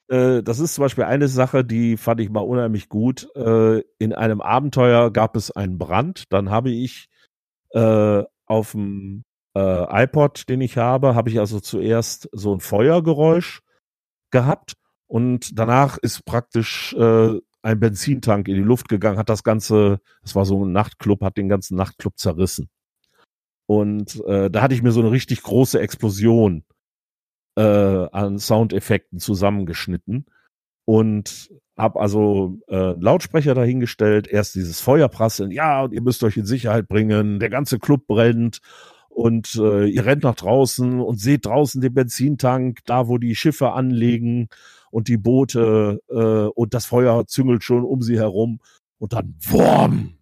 äh, 0.09 0.43
das 0.43 0.59
ist 0.61 0.75
zum 0.75 0.83
Beispiel 0.83 1.05
eine 1.05 1.29
Sache, 1.29 1.65
die 1.65 1.97
fand 1.97 2.21
ich 2.21 2.31
mal 2.31 2.41
unheimlich 2.41 2.89
gut. 2.89 3.29
Äh, 3.35 3.81
in 3.99 4.13
einem 4.13 4.41
Abenteuer 4.41 5.13
gab 5.13 5.37
es 5.37 5.51
einen 5.51 5.79
Brand. 5.79 6.25
Dann 6.33 6.51
habe 6.51 6.71
ich 6.71 7.09
äh, 7.71 8.23
auf 8.47 8.73
dem 8.73 9.25
äh, 9.57 10.05
iPod, 10.05 10.49
den 10.49 10.61
ich 10.61 10.77
habe, 10.77 11.15
habe 11.15 11.31
ich 11.31 11.39
also 11.39 11.61
zuerst 11.61 12.29
so 12.33 12.55
ein 12.55 12.61
Feuergeräusch 12.61 13.63
gehabt 14.31 14.75
und 15.07 15.59
danach 15.59 15.97
ist 15.99 16.25
praktisch 16.25 16.95
äh, 16.95 17.39
ein 17.63 17.81
Benzintank 17.81 18.49
in 18.49 18.57
die 18.57 18.61
Luft 18.61 18.89
gegangen, 18.89 19.17
hat 19.19 19.31
das 19.31 19.43
Ganze, 19.43 20.01
es 20.23 20.35
war 20.35 20.45
so 20.45 20.65
ein 20.65 20.73
Nachtclub, 20.73 21.23
hat 21.23 21.39
den 21.39 21.49
ganzen 21.49 21.77
Nachtclub 21.77 22.19
zerrissen. 22.19 22.69
Und 23.67 24.23
da 24.27 24.61
hatte 24.61 24.75
ich 24.75 24.83
mir 24.83 24.93
so 24.93 25.01
eine 25.01 25.11
richtig 25.11 25.43
große 25.43 25.81
Explosion 25.81 26.65
äh, 27.57 27.63
an 27.63 28.39
Soundeffekten 28.39 29.19
zusammengeschnitten 29.19 30.27
und 30.85 31.51
habe 31.77 32.01
also 32.01 32.59
äh, 32.69 32.93
Lautsprecher 32.99 33.55
dahingestellt, 33.55 34.29
erst 34.29 34.55
dieses 34.55 34.81
Feuerprasseln, 34.81 35.51
ja, 35.51 35.83
und 35.83 35.93
ihr 35.93 36.03
müsst 36.03 36.23
euch 36.23 36.37
in 36.37 36.47
Sicherheit 36.47 36.89
bringen, 36.89 37.41
der 37.41 37.51
ganze 37.51 37.79
Club 37.79 38.07
brennt 38.07 38.61
und 39.09 39.55
äh, 39.57 39.87
ihr 39.87 40.07
rennt 40.07 40.23
nach 40.23 40.37
draußen 40.37 41.01
und 41.01 41.21
seht 41.21 41.47
draußen 41.47 41.81
den 41.81 41.95
Benzintank, 41.95 42.81
da 42.85 43.09
wo 43.09 43.19
die 43.19 43.35
Schiffe 43.35 43.73
anlegen 43.73 44.49
und 44.91 45.09
die 45.09 45.17
Boote 45.17 46.01
äh, 46.09 46.49
und 46.55 46.75
das 46.75 46.87
Feuer 46.87 47.27
züngelt 47.27 47.65
schon 47.65 47.85
um 47.85 48.03
sie 48.03 48.19
herum 48.19 48.61
und 48.99 49.13
dann 49.13 49.35
wurm, 49.41 50.19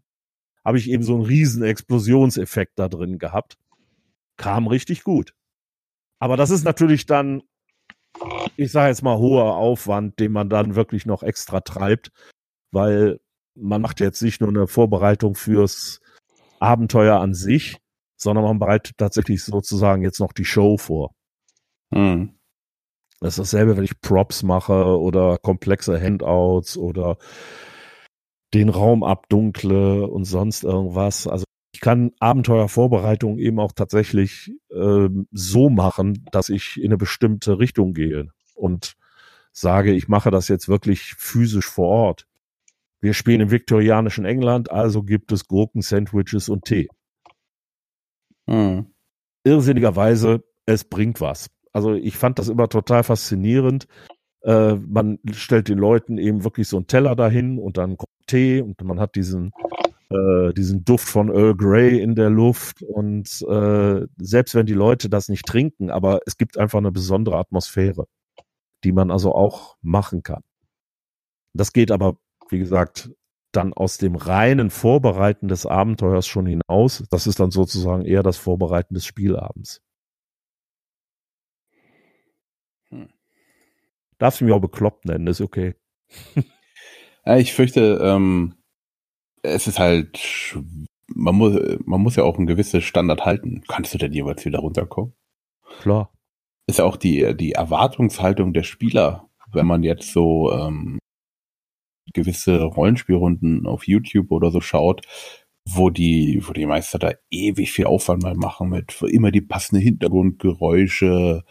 habe 0.64 0.78
ich 0.78 0.88
eben 0.88 1.02
so 1.02 1.14
einen 1.14 1.24
riesen 1.24 1.62
Explosionseffekt 1.62 2.78
da 2.78 2.88
drin 2.88 3.18
gehabt. 3.18 3.58
Kam 4.36 4.66
richtig 4.66 5.04
gut. 5.04 5.34
Aber 6.22 6.36
das 6.36 6.50
ist 6.50 6.62
natürlich 6.62 7.06
dann, 7.06 7.42
ich 8.54 8.70
sage 8.70 8.90
jetzt 8.90 9.02
mal, 9.02 9.18
hoher 9.18 9.56
Aufwand, 9.56 10.20
den 10.20 10.30
man 10.30 10.48
dann 10.48 10.76
wirklich 10.76 11.04
noch 11.04 11.24
extra 11.24 11.62
treibt, 11.62 12.12
weil 12.70 13.18
man 13.56 13.82
macht 13.82 13.98
jetzt 13.98 14.22
nicht 14.22 14.40
nur 14.40 14.50
eine 14.50 14.68
Vorbereitung 14.68 15.34
fürs 15.34 16.00
Abenteuer 16.60 17.18
an 17.18 17.34
sich, 17.34 17.78
sondern 18.16 18.44
man 18.44 18.60
bereitet 18.60 18.98
tatsächlich 18.98 19.42
sozusagen 19.42 20.04
jetzt 20.04 20.20
noch 20.20 20.32
die 20.32 20.44
Show 20.44 20.76
vor. 20.76 21.12
Hm. 21.92 22.38
Das 23.18 23.30
ist 23.30 23.38
dasselbe, 23.40 23.76
wenn 23.76 23.82
ich 23.82 24.00
Props 24.00 24.44
mache 24.44 24.96
oder 25.00 25.38
komplexe 25.38 26.00
Handouts 26.00 26.76
oder 26.76 27.18
den 28.54 28.68
Raum 28.68 29.02
abdunkle 29.02 30.06
und 30.06 30.24
sonst 30.24 30.62
irgendwas. 30.62 31.26
Also 31.26 31.46
ich 31.72 31.80
kann 31.80 32.12
Abenteuervorbereitung 32.20 33.38
eben 33.38 33.58
auch 33.58 33.72
tatsächlich 33.72 34.52
äh, 34.70 35.08
so 35.30 35.70
machen, 35.70 36.26
dass 36.30 36.50
ich 36.50 36.76
in 36.76 36.86
eine 36.86 36.98
bestimmte 36.98 37.58
Richtung 37.58 37.94
gehe 37.94 38.28
und 38.54 38.94
sage, 39.52 39.92
ich 39.92 40.08
mache 40.08 40.30
das 40.30 40.48
jetzt 40.48 40.68
wirklich 40.68 41.14
physisch 41.14 41.66
vor 41.66 41.88
Ort. 41.88 42.26
Wir 43.00 43.14
spielen 43.14 43.40
im 43.40 43.50
viktorianischen 43.50 44.24
England, 44.24 44.70
also 44.70 45.02
gibt 45.02 45.32
es 45.32 45.48
Gurken, 45.48 45.82
Sandwiches 45.82 46.48
und 46.48 46.64
Tee. 46.64 46.88
Hm. 48.46 48.86
Irrsinnigerweise, 49.44 50.44
es 50.66 50.84
bringt 50.84 51.20
was. 51.20 51.50
Also 51.72 51.94
ich 51.94 52.16
fand 52.16 52.38
das 52.38 52.48
immer 52.48 52.68
total 52.68 53.02
faszinierend. 53.02 53.88
Äh, 54.42 54.74
man 54.74 55.18
stellt 55.32 55.68
den 55.68 55.78
Leuten 55.78 56.18
eben 56.18 56.44
wirklich 56.44 56.68
so 56.68 56.76
einen 56.76 56.86
Teller 56.86 57.16
dahin 57.16 57.58
und 57.58 57.78
dann 57.78 57.96
kommt 57.96 58.10
Tee 58.26 58.60
und 58.60 58.80
man 58.82 59.00
hat 59.00 59.16
diesen 59.16 59.52
äh, 60.12 60.52
diesen 60.54 60.84
Duft 60.84 61.08
von 61.08 61.28
Earl 61.28 61.56
Grey 61.56 62.00
in 62.00 62.14
der 62.14 62.30
Luft 62.30 62.82
und 62.82 63.42
äh, 63.48 64.06
selbst 64.18 64.54
wenn 64.54 64.66
die 64.66 64.74
Leute 64.74 65.08
das 65.08 65.28
nicht 65.28 65.46
trinken, 65.46 65.90
aber 65.90 66.20
es 66.26 66.36
gibt 66.36 66.58
einfach 66.58 66.78
eine 66.78 66.92
besondere 66.92 67.36
Atmosphäre, 67.36 68.06
die 68.84 68.92
man 68.92 69.10
also 69.10 69.34
auch 69.34 69.76
machen 69.82 70.22
kann. 70.22 70.42
Das 71.54 71.72
geht 71.72 71.90
aber, 71.90 72.16
wie 72.48 72.58
gesagt, 72.58 73.10
dann 73.52 73.74
aus 73.74 73.98
dem 73.98 74.16
reinen 74.16 74.70
Vorbereiten 74.70 75.48
des 75.48 75.66
Abenteuers 75.66 76.26
schon 76.26 76.46
hinaus. 76.46 77.04
Das 77.10 77.26
ist 77.26 77.38
dann 77.38 77.50
sozusagen 77.50 78.04
eher 78.04 78.22
das 78.22 78.38
Vorbereiten 78.38 78.94
des 78.94 79.04
Spielabends. 79.04 79.82
Hm. 82.88 83.08
Darfst 84.18 84.40
du 84.40 84.44
mich 84.46 84.54
auch 84.54 84.60
bekloppt 84.60 85.04
nennen, 85.04 85.26
ist 85.26 85.40
okay. 85.40 85.74
ich 87.26 87.52
fürchte, 87.52 88.00
ähm, 88.02 88.54
es 89.42 89.66
ist 89.66 89.78
halt, 89.78 90.56
man 91.08 91.34
muss, 91.34 91.58
man 91.84 92.00
muss 92.00 92.16
ja 92.16 92.24
auch 92.24 92.38
einen 92.38 92.46
gewissen 92.46 92.80
Standard 92.80 93.24
halten. 93.24 93.62
Kannst 93.68 93.92
du 93.94 93.98
denn 93.98 94.12
jeweils 94.12 94.44
wieder 94.44 94.60
runterkommen? 94.60 95.14
Klar. 95.80 96.12
Ist 96.66 96.78
ja 96.78 96.84
auch 96.84 96.96
die, 96.96 97.36
die 97.36 97.52
Erwartungshaltung 97.52 98.52
der 98.52 98.62
Spieler, 98.62 99.28
wenn 99.52 99.66
man 99.66 99.82
jetzt 99.82 100.12
so 100.12 100.52
ähm, 100.52 100.98
gewisse 102.12 102.62
Rollenspielrunden 102.62 103.66
auf 103.66 103.86
YouTube 103.86 104.30
oder 104.30 104.50
so 104.50 104.60
schaut, 104.60 105.02
wo 105.68 105.90
die, 105.90 106.40
wo 106.46 106.52
die 106.52 106.66
Meister 106.66 106.98
da 106.98 107.12
ewig 107.30 107.72
viel 107.72 107.86
Aufwand 107.86 108.22
mal 108.22 108.34
machen 108.34 108.70
mit 108.70 109.00
immer 109.02 109.30
die 109.30 109.40
passenden 109.40 109.82
Hintergrundgeräusche. 109.82 111.44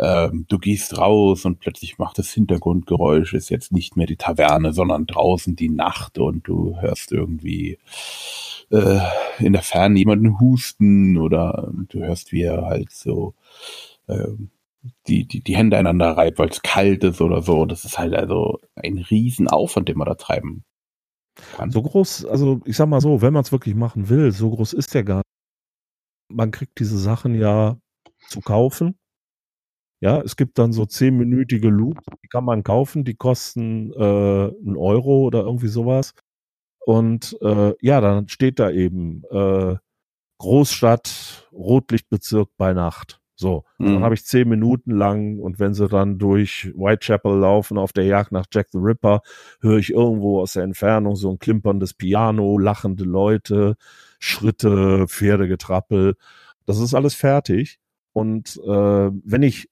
Ähm, 0.00 0.46
du 0.48 0.58
gehst 0.58 0.96
raus 0.96 1.44
und 1.44 1.60
plötzlich 1.60 1.98
macht 1.98 2.18
das 2.18 2.30
Hintergrundgeräusch 2.30 3.34
ist 3.34 3.50
jetzt 3.50 3.70
nicht 3.70 3.96
mehr 3.96 4.06
die 4.06 4.16
Taverne, 4.16 4.72
sondern 4.72 5.06
draußen 5.06 5.56
die 5.56 5.68
Nacht 5.68 6.18
und 6.18 6.48
du 6.48 6.80
hörst 6.80 7.12
irgendwie 7.12 7.78
äh, 8.70 9.00
in 9.38 9.52
der 9.52 9.62
Ferne 9.62 9.98
jemanden 9.98 10.40
husten 10.40 11.18
oder 11.18 11.70
du 11.88 12.00
hörst 12.00 12.32
wie 12.32 12.42
er 12.42 12.64
halt 12.64 12.90
so 12.92 13.34
ähm, 14.08 14.50
die, 15.06 15.26
die, 15.26 15.42
die 15.42 15.56
Hände 15.56 15.76
einander 15.76 16.16
reibt, 16.16 16.38
weil 16.38 16.48
es 16.48 16.62
kalt 16.62 17.04
ist 17.04 17.20
oder 17.20 17.42
so. 17.42 17.66
Das 17.66 17.84
ist 17.84 17.98
halt 17.98 18.14
also 18.14 18.58
ein 18.76 18.96
Riesenaufwand, 18.96 19.88
den 19.88 19.98
man 19.98 20.08
da 20.08 20.14
treiben 20.14 20.64
kann. 21.56 21.70
So 21.70 21.82
groß, 21.82 22.24
also 22.24 22.62
ich 22.64 22.76
sag 22.76 22.88
mal 22.88 23.02
so, 23.02 23.20
wenn 23.20 23.34
man 23.34 23.42
es 23.42 23.52
wirklich 23.52 23.74
machen 23.74 24.08
will, 24.08 24.32
so 24.32 24.50
groß 24.50 24.72
ist 24.72 24.94
der 24.94 25.04
gar 25.04 25.18
nicht. 25.18 25.24
Man 26.28 26.52
kriegt 26.52 26.78
diese 26.78 26.98
Sachen 26.98 27.34
ja 27.34 27.76
zu 28.28 28.40
kaufen. 28.40 28.96
Ja, 30.00 30.20
es 30.22 30.36
gibt 30.36 30.58
dann 30.58 30.72
so 30.72 30.86
zehnminütige 30.86 31.68
Loops, 31.68 32.04
die 32.22 32.28
kann 32.28 32.44
man 32.44 32.62
kaufen, 32.62 33.04
die 33.04 33.14
kosten 33.14 33.92
äh, 33.92 33.98
einen 34.02 34.76
Euro 34.76 35.24
oder 35.26 35.40
irgendwie 35.40 35.68
sowas. 35.68 36.14
Und 36.80 37.36
äh, 37.42 37.74
ja, 37.82 38.00
dann 38.00 38.28
steht 38.28 38.58
da 38.58 38.70
eben 38.70 39.22
äh, 39.30 39.76
Großstadt, 40.38 41.48
Rotlichtbezirk 41.52 42.48
bei 42.56 42.72
Nacht. 42.72 43.20
So, 43.36 43.64
mhm. 43.78 43.94
dann 43.94 44.02
habe 44.04 44.14
ich 44.14 44.24
zehn 44.24 44.48
Minuten 44.48 44.90
lang 44.90 45.38
und 45.38 45.58
wenn 45.58 45.74
sie 45.74 45.88
dann 45.88 46.18
durch 46.18 46.72
Whitechapel 46.74 47.38
laufen 47.38 47.78
auf 47.78 47.92
der 47.92 48.04
Jagd 48.04 48.32
nach 48.32 48.46
Jack 48.52 48.68
the 48.72 48.78
Ripper, 48.78 49.20
höre 49.60 49.78
ich 49.78 49.90
irgendwo 49.90 50.40
aus 50.40 50.54
der 50.54 50.64
Entfernung 50.64 51.16
so 51.16 51.30
ein 51.30 51.38
klimperndes 51.38 51.94
Piano, 51.94 52.58
lachende 52.58 53.04
Leute, 53.04 53.76
Schritte, 54.18 55.06
Pferdegetrappel. 55.08 56.16
Das 56.66 56.78
ist 56.78 56.94
alles 56.94 57.14
fertig. 57.14 57.78
Und 58.12 58.56
äh, 58.66 59.10
wenn 59.24 59.42
ich 59.42 59.70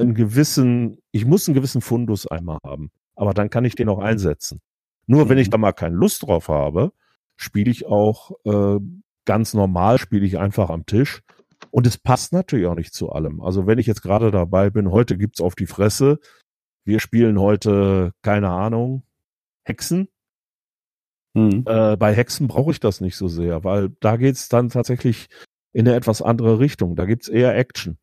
einen 0.00 0.14
gewissen, 0.14 0.98
ich 1.12 1.26
muss 1.26 1.46
einen 1.46 1.54
gewissen 1.54 1.80
Fundus 1.80 2.26
einmal 2.26 2.58
haben, 2.64 2.90
aber 3.14 3.34
dann 3.34 3.50
kann 3.50 3.64
ich 3.64 3.74
den 3.74 3.88
auch 3.88 3.98
einsetzen. 3.98 4.60
Nur 5.06 5.28
wenn 5.28 5.38
ich 5.38 5.48
mhm. 5.48 5.52
da 5.52 5.58
mal 5.58 5.72
keine 5.72 5.96
Lust 5.96 6.22
drauf 6.22 6.48
habe, 6.48 6.92
spiele 7.36 7.70
ich 7.70 7.86
auch 7.86 8.32
äh, 8.44 8.80
ganz 9.24 9.54
normal, 9.54 9.98
spiele 9.98 10.26
ich 10.26 10.38
einfach 10.38 10.70
am 10.70 10.86
Tisch 10.86 11.22
und 11.70 11.86
es 11.86 11.98
passt 11.98 12.32
natürlich 12.32 12.66
auch 12.66 12.74
nicht 12.74 12.94
zu 12.94 13.10
allem. 13.10 13.40
Also 13.40 13.66
wenn 13.66 13.78
ich 13.78 13.86
jetzt 13.86 14.02
gerade 14.02 14.30
dabei 14.30 14.70
bin, 14.70 14.90
heute 14.90 15.16
gibt's 15.16 15.40
auf 15.40 15.54
die 15.54 15.66
Fresse. 15.66 16.18
Wir 16.84 17.00
spielen 17.00 17.38
heute, 17.38 18.12
keine 18.22 18.48
Ahnung, 18.48 19.02
Hexen. 19.64 20.08
Hm. 21.36 21.64
Äh, 21.66 21.96
bei 21.96 22.14
Hexen 22.14 22.48
brauche 22.48 22.72
ich 22.72 22.80
das 22.80 23.00
nicht 23.00 23.16
so 23.16 23.28
sehr, 23.28 23.62
weil 23.62 23.90
da 24.00 24.16
geht's 24.16 24.48
dann 24.48 24.68
tatsächlich 24.68 25.28
in 25.72 25.86
eine 25.86 25.96
etwas 25.96 26.22
andere 26.22 26.58
Richtung. 26.58 26.96
Da 26.96 27.04
gibt's 27.04 27.28
eher 27.28 27.56
Action. 27.56 27.98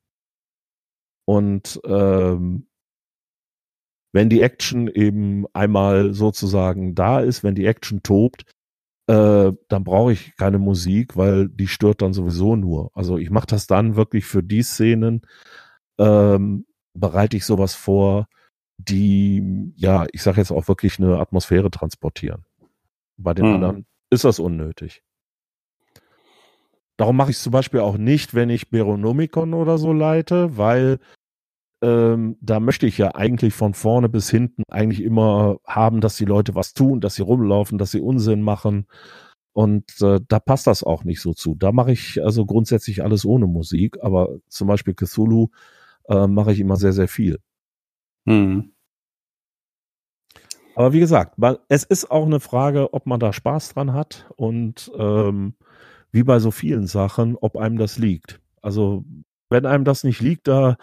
Und 1.28 1.82
ähm, 1.86 2.68
Wenn 4.14 4.30
die 4.30 4.42
Action 4.42 4.88
eben 4.88 5.46
einmal 5.54 6.14
sozusagen 6.14 6.96
da 6.96 7.20
ist, 7.20 7.44
wenn 7.44 7.56
die 7.56 7.66
Action 7.66 8.02
tobt, 8.02 8.46
äh, 9.08 9.52
dann 9.68 9.84
brauche 9.84 10.14
ich 10.14 10.36
keine 10.38 10.60
Musik, 10.60 11.16
weil 11.18 11.50
die 11.50 11.68
stört 11.68 12.02
dann 12.02 12.14
sowieso 12.14 12.56
nur. 12.56 12.90
Also 12.96 13.18
ich 13.18 13.30
mache 13.30 13.48
das 13.48 13.68
dann 13.68 13.96
wirklich 13.96 14.26
für 14.26 14.44
die 14.44 14.64
Szenen, 14.64 15.22
ähm, 16.00 16.66
bereite 16.94 17.38
ich 17.38 17.46
sowas 17.46 17.76
vor, 17.76 18.28
die, 18.78 19.72
ja, 19.76 20.06
ich 20.14 20.24
sage 20.24 20.38
jetzt 20.40 20.52
auch 20.52 20.68
wirklich 20.68 21.00
eine 21.00 21.20
Atmosphäre 21.20 21.70
transportieren. 21.70 22.46
Bei 23.18 23.34
den 23.34 23.46
hm. 23.46 23.54
anderen 23.56 23.86
ist 24.10 24.24
das 24.24 24.40
unnötig. 24.40 25.04
Darum 26.98 27.18
mache 27.18 27.30
ich 27.30 27.38
es 27.38 27.44
zum 27.44 27.52
Beispiel 27.52 27.82
auch 27.82 27.98
nicht, 27.98 28.34
wenn 28.34 28.50
ich 28.50 28.72
Beronomicon 28.72 29.54
oder 29.54 29.78
so 29.78 29.94
leite, 29.94 30.58
weil 30.58 31.00
ähm, 31.82 32.38
da 32.42 32.60
möchte 32.60 32.88
ich 32.88 32.98
ja 32.98 33.14
eigentlich 33.16 33.54
von 33.54 33.74
vorne 33.74 34.10
bis 34.10 34.30
hinten 34.30 34.64
eigentlich 34.70 35.02
immer 35.02 35.58
haben, 35.66 36.02
dass 36.02 36.18
die 36.18 36.26
Leute 36.26 36.56
was 36.56 36.74
tun, 36.74 37.02
dass 37.02 37.16
sie 37.16 37.22
rumlaufen, 37.22 37.78
dass 37.78 37.92
sie 37.92 38.02
Unsinn 38.02 38.42
machen. 38.42 38.88
Und 39.54 40.02
äh, 40.02 40.20
da 40.28 40.40
passt 40.40 40.68
das 40.68 40.84
auch 40.84 41.04
nicht 41.04 41.22
so 41.22 41.34
zu. 41.34 41.56
Da 41.56 41.72
mache 41.72 41.92
ich 41.92 42.24
also 42.24 42.46
grundsätzlich 42.46 43.04
alles 43.04 43.26
ohne 43.26 43.48
Musik, 43.48 43.98
aber 44.02 44.38
zum 44.48 44.68
Beispiel 44.68 44.94
Cthulhu 44.94 45.50
äh, 46.08 46.28
mache 46.28 46.52
ich 46.52 46.60
immer 46.60 46.76
sehr, 46.78 46.94
sehr 46.94 47.08
viel. 47.08 47.40
Hm. 48.28 48.72
Aber 50.76 50.94
wie 50.94 51.00
gesagt, 51.00 51.40
man, 51.40 51.58
es 51.70 51.84
ist 51.84 52.12
auch 52.12 52.26
eine 52.26 52.40
Frage, 52.40 52.94
ob 52.94 53.08
man 53.08 53.20
da 53.20 53.34
Spaß 53.34 53.74
dran 53.74 53.94
hat 53.94 54.30
und 54.36 54.92
ähm, 54.96 55.56
wie 56.12 56.24
bei 56.24 56.38
so 56.40 56.52
vielen 56.52 56.86
Sachen, 56.86 57.36
ob 57.36 57.58
einem 57.58 57.78
das 57.78 57.98
liegt. 57.98 58.40
Also 58.62 59.06
wenn 59.50 59.66
einem 59.66 59.86
das 59.86 60.04
nicht 60.04 60.22
liegt, 60.22 60.48
da 60.48 60.78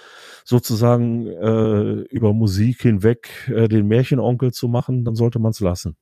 sozusagen 0.44 1.26
äh, 1.26 2.02
über 2.10 2.32
Musik 2.32 2.82
hinweg 2.82 3.50
äh, 3.54 3.68
den 3.68 3.86
Märchenonkel 3.86 4.52
zu 4.52 4.68
machen, 4.68 5.04
dann 5.04 5.14
sollte 5.14 5.38
man 5.38 5.50
es 5.50 5.60
lassen. 5.60 5.96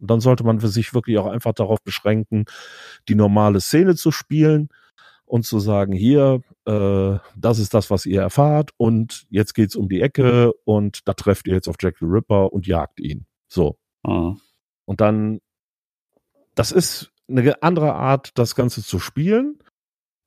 Und 0.00 0.10
dann 0.10 0.20
sollte 0.20 0.44
man 0.44 0.60
für 0.60 0.68
sich 0.68 0.94
wirklich 0.94 1.18
auch 1.18 1.26
einfach 1.26 1.52
darauf 1.52 1.82
beschränken, 1.82 2.44
die 3.08 3.14
normale 3.14 3.60
Szene 3.60 3.94
zu 3.94 4.10
spielen 4.10 4.68
und 5.24 5.46
zu 5.46 5.60
sagen, 5.60 5.92
hier, 5.92 6.42
äh, 6.66 7.18
das 7.36 7.58
ist 7.58 7.72
das, 7.72 7.90
was 7.90 8.04
ihr 8.04 8.20
erfahrt 8.20 8.72
und 8.76 9.26
jetzt 9.30 9.54
geht's 9.54 9.76
um 9.76 9.88
die 9.88 10.00
Ecke 10.00 10.52
und 10.64 11.06
da 11.08 11.14
trefft 11.14 11.46
ihr 11.46 11.54
jetzt 11.54 11.68
auf 11.68 11.76
Jack 11.80 11.96
the 12.00 12.06
Ripper 12.06 12.52
und 12.52 12.66
jagt 12.66 13.00
ihn. 13.00 13.26
So. 13.48 13.78
Mhm. 14.04 14.40
Und 14.84 15.00
dann, 15.00 15.40
das 16.54 16.72
ist 16.72 17.12
eine 17.28 17.62
andere 17.62 17.94
Art, 17.94 18.36
das 18.36 18.54
Ganze 18.54 18.82
zu 18.82 18.98
spielen. 18.98 19.58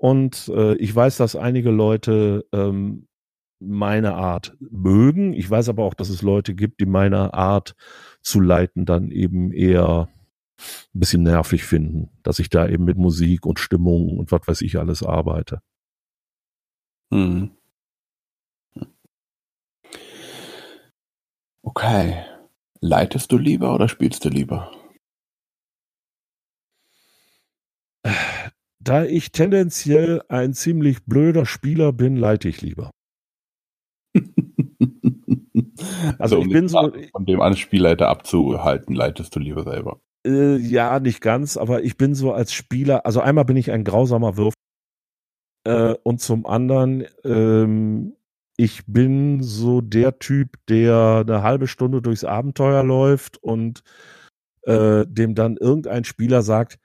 Und 0.06 0.50
äh, 0.50 0.76
ich 0.76 0.96
weiß, 0.96 1.18
dass 1.18 1.36
einige 1.36 1.72
Leute 1.72 2.46
ähm, 2.52 3.08
meine 3.60 4.14
Art 4.14 4.56
mögen. 4.60 5.34
Ich 5.34 5.50
weiß 5.50 5.68
aber 5.70 5.84
auch, 5.84 5.96
dass 5.96 6.10
es 6.10 6.22
Leute 6.22 6.54
gibt, 6.54 6.80
die 6.80 6.86
meine 6.86 7.34
Art 7.34 7.74
zu 8.22 8.40
leiten 8.40 8.86
dann 8.86 9.10
eben 9.10 9.52
eher 9.52 10.08
ein 10.94 11.00
bisschen 11.00 11.24
nervig 11.24 11.64
finden, 11.64 12.12
dass 12.22 12.38
ich 12.38 12.52
da 12.52 12.68
eben 12.68 12.86
mit 12.86 13.00
Musik 13.00 13.48
und 13.48 13.58
Stimmung 13.58 14.20
und 14.20 14.32
was 14.32 14.48
weiß 14.48 14.62
ich 14.62 14.78
alles 14.78 15.02
arbeite. 15.02 15.62
Hm. 17.12 17.50
Okay. 21.64 22.24
Leitest 22.80 23.32
du 23.32 23.40
lieber 23.40 23.74
oder 23.74 23.90
spielst 23.90 24.24
du 24.24 24.30
lieber? 24.30 24.72
Da 28.86 29.04
ich 29.04 29.32
tendenziell 29.32 30.22
ein 30.30 30.54
ziemlich 30.54 31.06
blöder 31.06 31.48
Spieler 31.48 31.92
bin, 31.92 32.16
leite 32.16 32.48
ich 32.48 32.62
lieber. 32.62 32.92
also, 36.20 36.38
also 36.38 36.38
um 36.38 36.48
ich 36.48 36.54
bin 36.54 36.68
so 36.68 36.94
von 37.12 37.26
dem 37.26 37.42
einen 37.42 37.58
Spielleiter 37.58 38.10
abzuhalten, 38.10 38.94
leitest 38.96 39.36
du 39.36 39.40
lieber 39.40 39.64
selber. 39.64 40.00
Äh, 40.26 40.58
ja, 40.58 41.00
nicht 41.00 41.20
ganz, 41.22 41.58
aber 41.58 41.84
ich 41.84 41.98
bin 41.98 42.14
so 42.14 42.32
als 42.32 42.54
Spieler, 42.54 43.08
also 43.08 43.22
einmal 43.22 43.46
bin 43.46 43.58
ich 43.58 43.72
ein 43.72 43.84
grausamer 43.84 44.38
Würfel 44.38 44.54
äh, 45.68 45.96
und 46.04 46.22
zum 46.22 46.46
anderen 46.46 47.06
ähm, 47.24 48.16
ich 48.56 48.86
bin 48.86 49.42
so 49.42 49.82
der 49.82 50.20
Typ, 50.20 50.58
der 50.70 51.24
eine 51.28 51.42
halbe 51.42 51.68
Stunde 51.68 52.04
durchs 52.04 52.24
Abenteuer 52.24 52.84
läuft 52.84 53.42
und 53.42 53.82
äh, 54.62 55.06
dem 55.08 55.34
dann 55.34 55.58
irgendein 55.58 56.04
Spieler 56.04 56.44
sagt, 56.44 56.78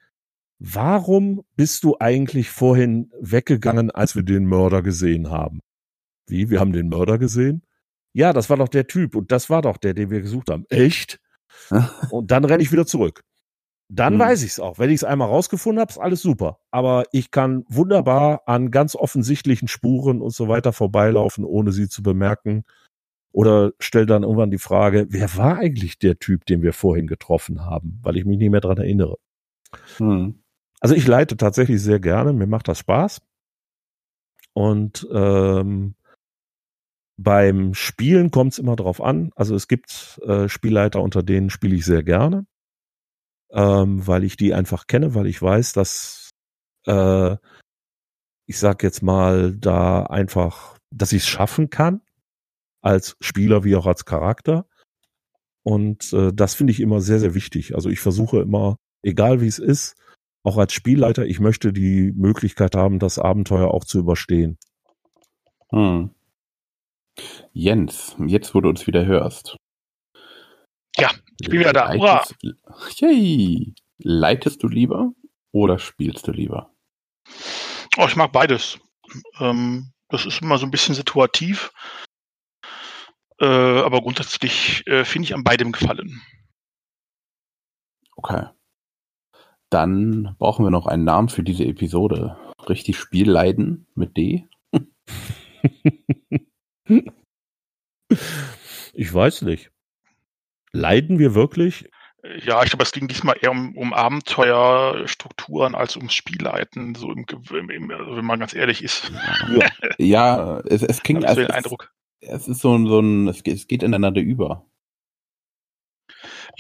warum 0.61 1.43
bist 1.57 1.83
du 1.83 1.97
eigentlich 1.99 2.51
vorhin 2.51 3.11
weggegangen, 3.19 3.91
als 3.91 4.15
wir 4.15 4.23
den 4.23 4.45
Mörder 4.45 4.83
gesehen 4.83 5.31
haben? 5.31 5.61
Wie, 6.27 6.51
wir 6.51 6.61
haben 6.61 6.73
den 6.73 6.89
Mörder 6.89 7.19
gesehen? 7.19 7.63
Ja, 8.13 8.33
das 8.33 8.51
war 8.51 8.57
doch 8.59 8.69
der 8.69 8.87
Typ 8.87 9.17
und 9.17 9.33
das 9.33 9.51
war 9.51 9.63
doch 9.63 9.79
der, 9.79 9.95
den 9.95 10.11
wir 10.11 10.21
gesucht 10.21 10.51
haben. 10.51 10.65
Echt? 10.69 11.21
und 12.11 12.31
dann 12.31 12.45
renne 12.45 12.63
ich 12.63 12.73
wieder 12.73 12.87
zurück. 12.87 13.23
Dann 13.89 14.15
hm. 14.15 14.21
weiß 14.21 14.43
ich 14.45 14.53
es 14.53 14.61
auch. 14.61 14.79
Wenn 14.79 14.91
ich 14.91 14.97
es 14.97 15.05
einmal 15.05 15.29
rausgefunden 15.29 15.81
habe, 15.81 15.91
ist 15.91 15.99
alles 15.99 16.23
super. 16.23 16.61
Aber 16.71 17.05
ich 17.11 17.31
kann 17.31 17.65
wunderbar 17.69 18.43
an 18.47 18.71
ganz 18.71 18.95
offensichtlichen 18.95 19.67
Spuren 19.67 20.21
und 20.21 20.31
so 20.31 20.47
weiter 20.49 20.73
vorbeilaufen, 20.73 21.45
ohne 21.45 21.73
sie 21.73 21.89
zu 21.89 22.03
bemerken. 22.03 22.65
Oder 23.33 23.73
stell 23.79 24.07
dann 24.07 24.23
irgendwann 24.23 24.51
die 24.51 24.59
Frage, 24.59 25.07
wer 25.11 25.37
war 25.37 25.59
eigentlich 25.59 25.99
der 25.99 26.19
Typ, 26.19 26.47
den 26.47 26.63
wir 26.63 26.73
vorhin 26.73 27.07
getroffen 27.07 27.65
haben? 27.65 27.99
Weil 28.03 28.17
ich 28.17 28.25
mich 28.25 28.39
nicht 28.39 28.51
mehr 28.51 28.61
dran 28.61 28.79
erinnere. 28.79 29.17
Hm. 29.97 30.40
Also 30.81 30.95
ich 30.95 31.07
leite 31.07 31.37
tatsächlich 31.37 31.83
sehr 31.83 32.01
gerne, 32.01 32.33
mir 32.33 32.47
macht 32.47 32.69
das 32.69 32.79
Spaß. 32.79 33.21
Und 34.53 35.07
ähm, 35.13 35.95
beim 37.17 37.75
Spielen 37.75 38.31
kommt 38.31 38.53
es 38.53 38.59
immer 38.59 38.77
drauf 38.77 39.01
an. 39.01 39.31
Also 39.37 39.55
es 39.55 39.69
gibt 39.69 40.19
äh, 40.25 40.49
Spielleiter, 40.49 41.03
unter 41.03 41.23
denen 41.23 41.51
spiele 41.51 41.77
ich 41.77 41.85
sehr 41.85 42.03
gerne, 42.03 42.47
ähm, 43.51 44.07
weil 44.07 44.25
ich 44.25 44.37
die 44.37 44.55
einfach 44.55 44.87
kenne, 44.87 45.15
weil 45.15 45.27
ich 45.27 45.41
weiß, 45.41 45.75
dass 45.75 46.31
äh, 46.87 47.37
ich 48.47 48.59
sag 48.59 48.83
jetzt 48.83 49.03
mal 49.03 49.55
da 49.55 50.05
einfach, 50.05 50.79
dass 50.91 51.13
ich 51.13 51.23
es 51.23 51.29
schaffen 51.29 51.71
kann 51.71 52.01
als 52.83 53.17
Spieler 53.21 53.65
wie 53.65 53.77
auch 53.77 53.87
als 53.87 54.07
Charakter. 54.07 54.67
Und 55.63 56.13
äh, 56.15 56.33
das 56.33 56.55
finde 56.55 56.73
ich 56.73 56.81
immer 56.81 57.01
sehr, 57.03 57.21
sehr 57.21 57.35
wichtig. 57.35 57.75
Also 57.75 57.91
ich 57.91 58.01
versuche 58.01 58.41
immer, 58.41 58.77
egal 59.03 59.43
wie 59.43 59.47
es 59.47 59.59
ist, 59.59 59.95
auch 60.43 60.57
als 60.57 60.73
Spielleiter, 60.73 61.27
ich 61.27 61.41
möchte 61.41 61.73
die 61.73 62.13
Möglichkeit 62.17 62.75
haben, 62.75 62.99
das 62.99 63.19
Abenteuer 63.19 63.73
auch 63.73 63.85
zu 63.85 63.99
überstehen. 63.99 64.59
Hm. 65.71 66.11
Jens, 67.53 68.17
jetzt 68.27 68.55
wo 68.55 68.61
du 68.61 68.69
uns 68.69 68.87
wieder 68.87 69.05
hörst. 69.05 69.57
Ja, 70.97 71.11
ich 71.41 71.49
bin 71.49 71.61
wieder 71.61 71.73
da. 71.73 71.93
Leitest, 71.93 72.37
yay, 73.01 73.75
leitest 73.99 74.63
du 74.63 74.69
lieber 74.69 75.13
oder 75.53 75.79
spielst 75.79 76.27
du 76.27 76.33
lieber? 76.33 76.73
Oh, 77.97 78.07
ich 78.07 78.17
mag 78.17 78.33
beides. 78.33 78.79
Ähm, 79.39 79.93
das 80.09 80.27
ist 80.27 80.43
immer 80.43 80.59
so 80.59 80.67
ein 80.67 80.71
bisschen 80.71 80.95
situativ. 80.95 81.73
Äh, 83.41 83.47
aber 83.47 84.01
grundsätzlich 84.03 84.87
äh, 84.87 85.05
finde 85.05 85.27
ich 85.27 85.35
an 85.35 85.45
beidem 85.45 85.73
gefallen. 85.73 86.21
Okay. 88.17 88.49
Dann 89.71 90.35
brauchen 90.39 90.65
wir 90.65 90.71
noch 90.71 90.87
einen 90.87 91.05
Namen 91.05 91.29
für 91.29 91.45
diese 91.45 91.65
Episode. 91.65 92.37
Richtig 92.69 92.99
Spielleiden 92.99 93.87
mit 93.95 94.17
D. 94.17 94.49
ich 98.93 99.15
weiß 99.15 99.43
nicht. 99.43 99.71
Leiden 100.73 101.21
wir 101.21 101.35
wirklich? 101.35 101.89
Ja, 102.45 102.63
ich 102.63 102.71
glaube, 102.71 102.83
es 102.83 102.93
ging 102.93 103.09
diesmal 103.09 103.37
eher 103.41 103.51
um, 103.51 103.75
um 103.77 103.95
Abenteuerstrukturen 103.95 105.75
als 105.75 105.97
ums 105.97 106.15
Spielleiten, 106.15 106.95
so 106.95 107.11
im, 107.11 107.25
im, 107.71 107.91
also 107.91 108.17
wenn 108.17 108.27
man 108.27 108.41
ganz 108.41 108.55
ehrlich 108.55 108.85
ist. 108.85 109.11
Ja, 109.49 109.71
ja 109.99 110.61
es, 110.67 110.83
es 110.83 111.03
klingt 111.03 111.25
als 111.25 111.37
den 111.37 111.51
Eindruck. 111.51 111.93
Es 112.21 112.47
ist 112.47 112.61
so, 112.61 112.77
so 112.87 113.01
ein, 113.01 113.29
es 113.29 113.43
geht, 113.43 113.55
es 113.55 113.67
geht 113.67 113.83
ineinander 113.83 114.21
über. 114.21 114.67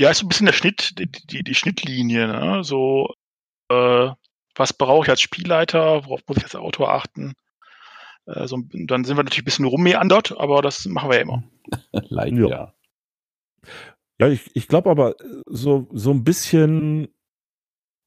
Ja, 0.00 0.10
ist 0.10 0.18
so 0.18 0.24
ein 0.24 0.28
bisschen 0.28 0.46
der 0.46 0.54
Schnitt, 0.54 0.98
die, 0.98 1.06
die, 1.06 1.44
die 1.44 1.54
Schnittlinie, 1.54 2.26
ne? 2.26 2.64
So, 2.64 3.14
äh, 3.68 4.08
was 4.54 4.72
brauche 4.72 5.04
ich 5.04 5.10
als 5.10 5.20
Spielleiter, 5.20 6.06
worauf 6.06 6.22
muss 6.26 6.38
ich 6.38 6.44
als 6.44 6.56
Autor 6.56 6.90
achten? 6.90 7.34
Äh, 8.24 8.46
so, 8.46 8.56
dann 8.72 9.04
sind 9.04 9.18
wir 9.18 9.24
natürlich 9.24 9.42
ein 9.42 9.44
bisschen 9.44 9.66
rummeandert, 9.66 10.32
aber 10.38 10.62
das 10.62 10.86
machen 10.86 11.10
wir 11.10 11.16
ja 11.16 11.22
immer. 11.22 11.42
Leider. 11.92 12.48
Ja. 12.48 12.74
ja, 14.18 14.28
ich, 14.28 14.50
ich 14.56 14.68
glaube 14.68 14.88
aber, 14.88 15.16
so, 15.44 15.86
so 15.92 16.12
ein 16.12 16.24
bisschen 16.24 17.08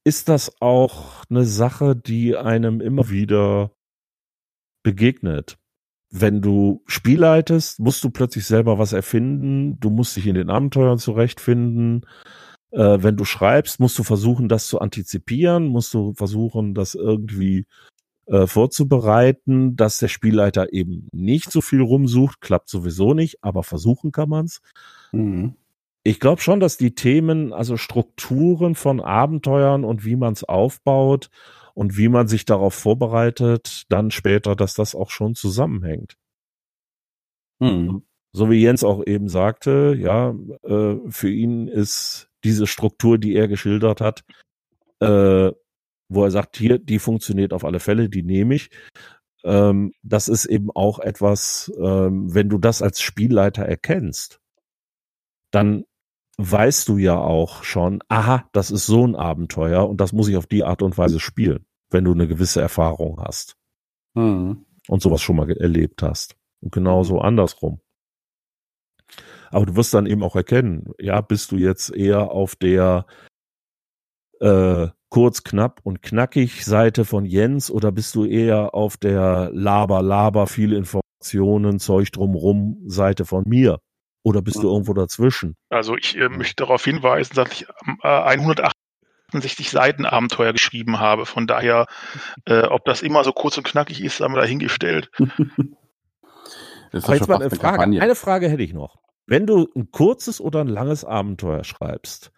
ist 0.02 0.28
das 0.28 0.60
auch 0.60 1.24
eine 1.30 1.44
Sache, 1.44 1.94
die 1.94 2.36
einem 2.36 2.80
immer 2.80 3.08
wieder 3.08 3.70
begegnet 4.82 5.58
wenn 6.16 6.40
du 6.40 6.80
Spiel 6.86 7.18
leitest, 7.18 7.80
musst 7.80 8.04
du 8.04 8.08
plötzlich 8.08 8.46
selber 8.46 8.78
was 8.78 8.92
erfinden, 8.92 9.80
du 9.80 9.90
musst 9.90 10.16
dich 10.16 10.28
in 10.28 10.36
den 10.36 10.48
Abenteuern 10.48 10.98
zurechtfinden. 10.98 12.06
Äh, 12.70 12.98
wenn 13.02 13.16
du 13.16 13.24
schreibst, 13.24 13.80
musst 13.80 13.98
du 13.98 14.04
versuchen, 14.04 14.48
das 14.48 14.68
zu 14.68 14.78
antizipieren, 14.78 15.66
musst 15.66 15.92
du 15.92 16.14
versuchen, 16.14 16.72
das 16.72 16.94
irgendwie 16.94 17.66
äh, 18.26 18.46
vorzubereiten, 18.46 19.74
dass 19.74 19.98
der 19.98 20.06
Spielleiter 20.06 20.72
eben 20.72 21.08
nicht 21.10 21.50
so 21.50 21.60
viel 21.60 21.80
rumsucht, 21.80 22.40
klappt 22.40 22.68
sowieso 22.68 23.12
nicht, 23.12 23.42
aber 23.42 23.64
versuchen 23.64 24.12
kann 24.12 24.28
man's. 24.28 24.60
Mhm. 25.10 25.56
Ich 26.04 26.20
glaube 26.20 26.40
schon, 26.40 26.60
dass 26.60 26.76
die 26.76 26.94
Themen, 26.94 27.52
also 27.52 27.76
Strukturen 27.76 28.76
von 28.76 29.00
Abenteuern 29.00 29.82
und 29.82 30.04
wie 30.04 30.14
man 30.14 30.34
es 30.34 30.44
aufbaut 30.44 31.28
und 31.74 31.98
wie 31.98 32.08
man 32.08 32.28
sich 32.28 32.44
darauf 32.44 32.74
vorbereitet, 32.74 33.84
dann 33.88 34.10
später, 34.10 34.56
dass 34.56 34.74
das 34.74 34.94
auch 34.94 35.10
schon 35.10 35.34
zusammenhängt. 35.34 36.16
Mhm. 37.60 38.02
So 38.32 38.50
wie 38.50 38.60
Jens 38.60 38.82
auch 38.82 39.04
eben 39.06 39.28
sagte, 39.28 39.94
ja, 39.98 40.34
äh, 40.62 40.96
für 41.08 41.30
ihn 41.30 41.68
ist 41.68 42.28
diese 42.42 42.66
Struktur, 42.66 43.18
die 43.18 43.34
er 43.34 43.48
geschildert 43.48 44.00
hat, 44.00 44.24
äh, 45.00 45.52
wo 46.08 46.24
er 46.24 46.30
sagt, 46.30 46.56
hier, 46.56 46.78
die 46.78 46.98
funktioniert 46.98 47.52
auf 47.52 47.64
alle 47.64 47.80
Fälle, 47.80 48.08
die 48.08 48.22
nehme 48.22 48.54
ich. 48.54 48.70
Ähm, 49.44 49.92
das 50.02 50.28
ist 50.28 50.46
eben 50.46 50.70
auch 50.70 50.98
etwas, 50.98 51.72
ähm, 51.78 52.34
wenn 52.34 52.48
du 52.48 52.58
das 52.58 52.82
als 52.82 53.00
Spielleiter 53.00 53.64
erkennst, 53.64 54.40
dann 55.50 55.84
weißt 56.36 56.88
du 56.88 56.98
ja 56.98 57.16
auch 57.18 57.62
schon, 57.62 58.02
aha, 58.08 58.48
das 58.52 58.70
ist 58.70 58.86
so 58.86 59.06
ein 59.06 59.14
Abenteuer 59.14 59.88
und 59.88 60.00
das 60.00 60.12
muss 60.12 60.28
ich 60.28 60.36
auf 60.36 60.46
die 60.46 60.64
Art 60.64 60.82
und 60.82 60.98
Weise 60.98 61.20
spielen, 61.20 61.66
wenn 61.90 62.04
du 62.04 62.12
eine 62.12 62.28
gewisse 62.28 62.60
Erfahrung 62.60 63.20
hast. 63.20 63.56
Mhm. 64.14 64.66
Und 64.88 65.02
sowas 65.02 65.22
schon 65.22 65.36
mal 65.36 65.50
erlebt 65.50 66.02
hast. 66.02 66.36
Und 66.60 66.72
genauso 66.72 67.16
mhm. 67.16 67.22
andersrum. 67.22 67.80
Aber 69.50 69.66
du 69.66 69.76
wirst 69.76 69.94
dann 69.94 70.06
eben 70.06 70.22
auch 70.22 70.34
erkennen, 70.34 70.92
ja, 70.98 71.20
bist 71.20 71.52
du 71.52 71.56
jetzt 71.56 71.94
eher 71.94 72.32
auf 72.32 72.56
der 72.56 73.06
äh, 74.40 74.88
kurz, 75.10 75.44
knapp 75.44 75.80
und 75.84 76.02
knackig 76.02 76.64
Seite 76.64 77.04
von 77.04 77.24
Jens 77.24 77.70
oder 77.70 77.92
bist 77.92 78.16
du 78.16 78.24
eher 78.24 78.74
auf 78.74 78.96
der 78.96 79.50
Laber, 79.52 80.02
Laber, 80.02 80.48
viele 80.48 80.76
Informationen, 80.76 81.78
Zeug 81.78 82.10
drumrum 82.10 82.82
Seite 82.86 83.24
von 83.24 83.44
mir? 83.46 83.78
Oder 84.24 84.40
bist 84.40 84.56
du 84.56 84.70
irgendwo 84.70 84.94
dazwischen? 84.94 85.54
Also 85.68 85.96
ich 85.96 86.16
äh, 86.16 86.30
möchte 86.30 86.64
darauf 86.64 86.82
hinweisen, 86.82 87.34
dass 87.34 87.52
ich 87.52 87.66
äh, 88.02 88.08
168 88.08 89.70
Seiten 89.70 90.06
Abenteuer 90.06 90.52
geschrieben 90.52 90.98
habe. 90.98 91.26
Von 91.26 91.46
daher, 91.46 91.86
äh, 92.46 92.62
ob 92.62 92.86
das 92.86 93.02
immer 93.02 93.22
so 93.22 93.32
kurz 93.32 93.58
und 93.58 93.64
knackig 93.64 94.02
ist, 94.02 94.20
haben 94.20 94.34
wir 94.34 94.40
dahingestellt. 94.40 95.10
das 96.90 97.04
ist 97.04 97.08
jetzt 97.08 97.28
mal 97.28 97.36
eine 97.36 97.50
Frage. 97.50 97.58
Kampagne. 97.60 98.00
Eine 98.00 98.14
Frage 98.14 98.48
hätte 98.48 98.62
ich 98.62 98.72
noch. 98.72 98.96
Wenn 99.26 99.46
du 99.46 99.68
ein 99.76 99.90
kurzes 99.90 100.40
oder 100.40 100.60
ein 100.62 100.68
langes 100.68 101.04
Abenteuer 101.04 101.62
schreibst, 101.62 102.32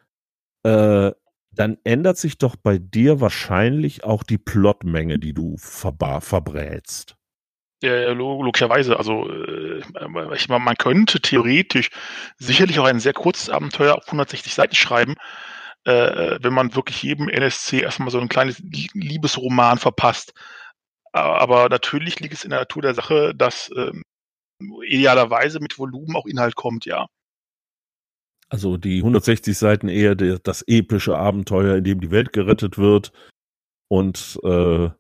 äh, 0.65 1.13
dann 1.53 1.79
ändert 1.85 2.19
sich 2.19 2.37
doch 2.37 2.57
bei 2.57 2.79
dir 2.79 3.21
wahrscheinlich 3.21 4.03
auch 4.03 4.25
die 4.25 4.39
Plotmenge, 4.39 5.21
die 5.21 5.35
du 5.35 5.57
verbrätst. 5.57 7.16
Ja, 7.87 8.13
logischerweise. 8.13 8.99
Also 8.99 9.31
äh, 9.31 9.79
ich 10.35 10.49
meine, 10.49 10.65
man 10.65 10.77
könnte 10.77 11.21
theoretisch 11.21 11.91
sicherlich 12.37 12.79
auch 12.81 12.87
ein 12.87 13.01
sehr 13.01 13.13
kurzes 13.13 13.49
Abenteuer 13.49 13.95
auf 13.95 14.07
160 14.07 14.53
Seiten 14.53 14.75
schreiben, 14.75 15.15
äh, 15.85 16.39
wenn 16.43 16.53
man 16.53 16.75
wirklich 16.75 17.03
jedem 17.03 17.29
NSC 17.29 17.81
erstmal 17.81 18.11
so 18.11 18.19
ein 18.19 18.29
kleines 18.29 18.61
Liebesroman 18.61 19.79
verpasst. 19.79 20.35
Aber 21.13 21.69
natürlich 21.69 22.19
liegt 22.21 22.35
es 22.35 22.45
in 22.45 22.51
der 22.51 22.61
Natur 22.61 22.83
der 22.83 22.95
Sache, 22.95 23.35
dass 23.35 23.71
ähm, 23.77 24.03
idealerweise 24.85 25.61
mit 25.61 25.79
Volumen 25.79 26.17
auch 26.17 26.27
Inhalt 26.27 26.57
kommt, 26.57 26.87
ja. 26.87 27.07
Also 28.49 28.77
die 28.77 28.99
160 28.99 29.57
Seiten 29.57 29.89
eher 29.89 30.15
der, 30.15 30.39
das 30.39 30.63
epische 30.67 31.17
Abenteuer, 31.17 31.77
in 31.77 31.85
dem 31.85 32.01
die 32.01 32.11
Welt 32.11 32.33
gerettet 32.33 32.79
wird 32.79 33.13
und 33.89 34.39
äh, 34.43 34.91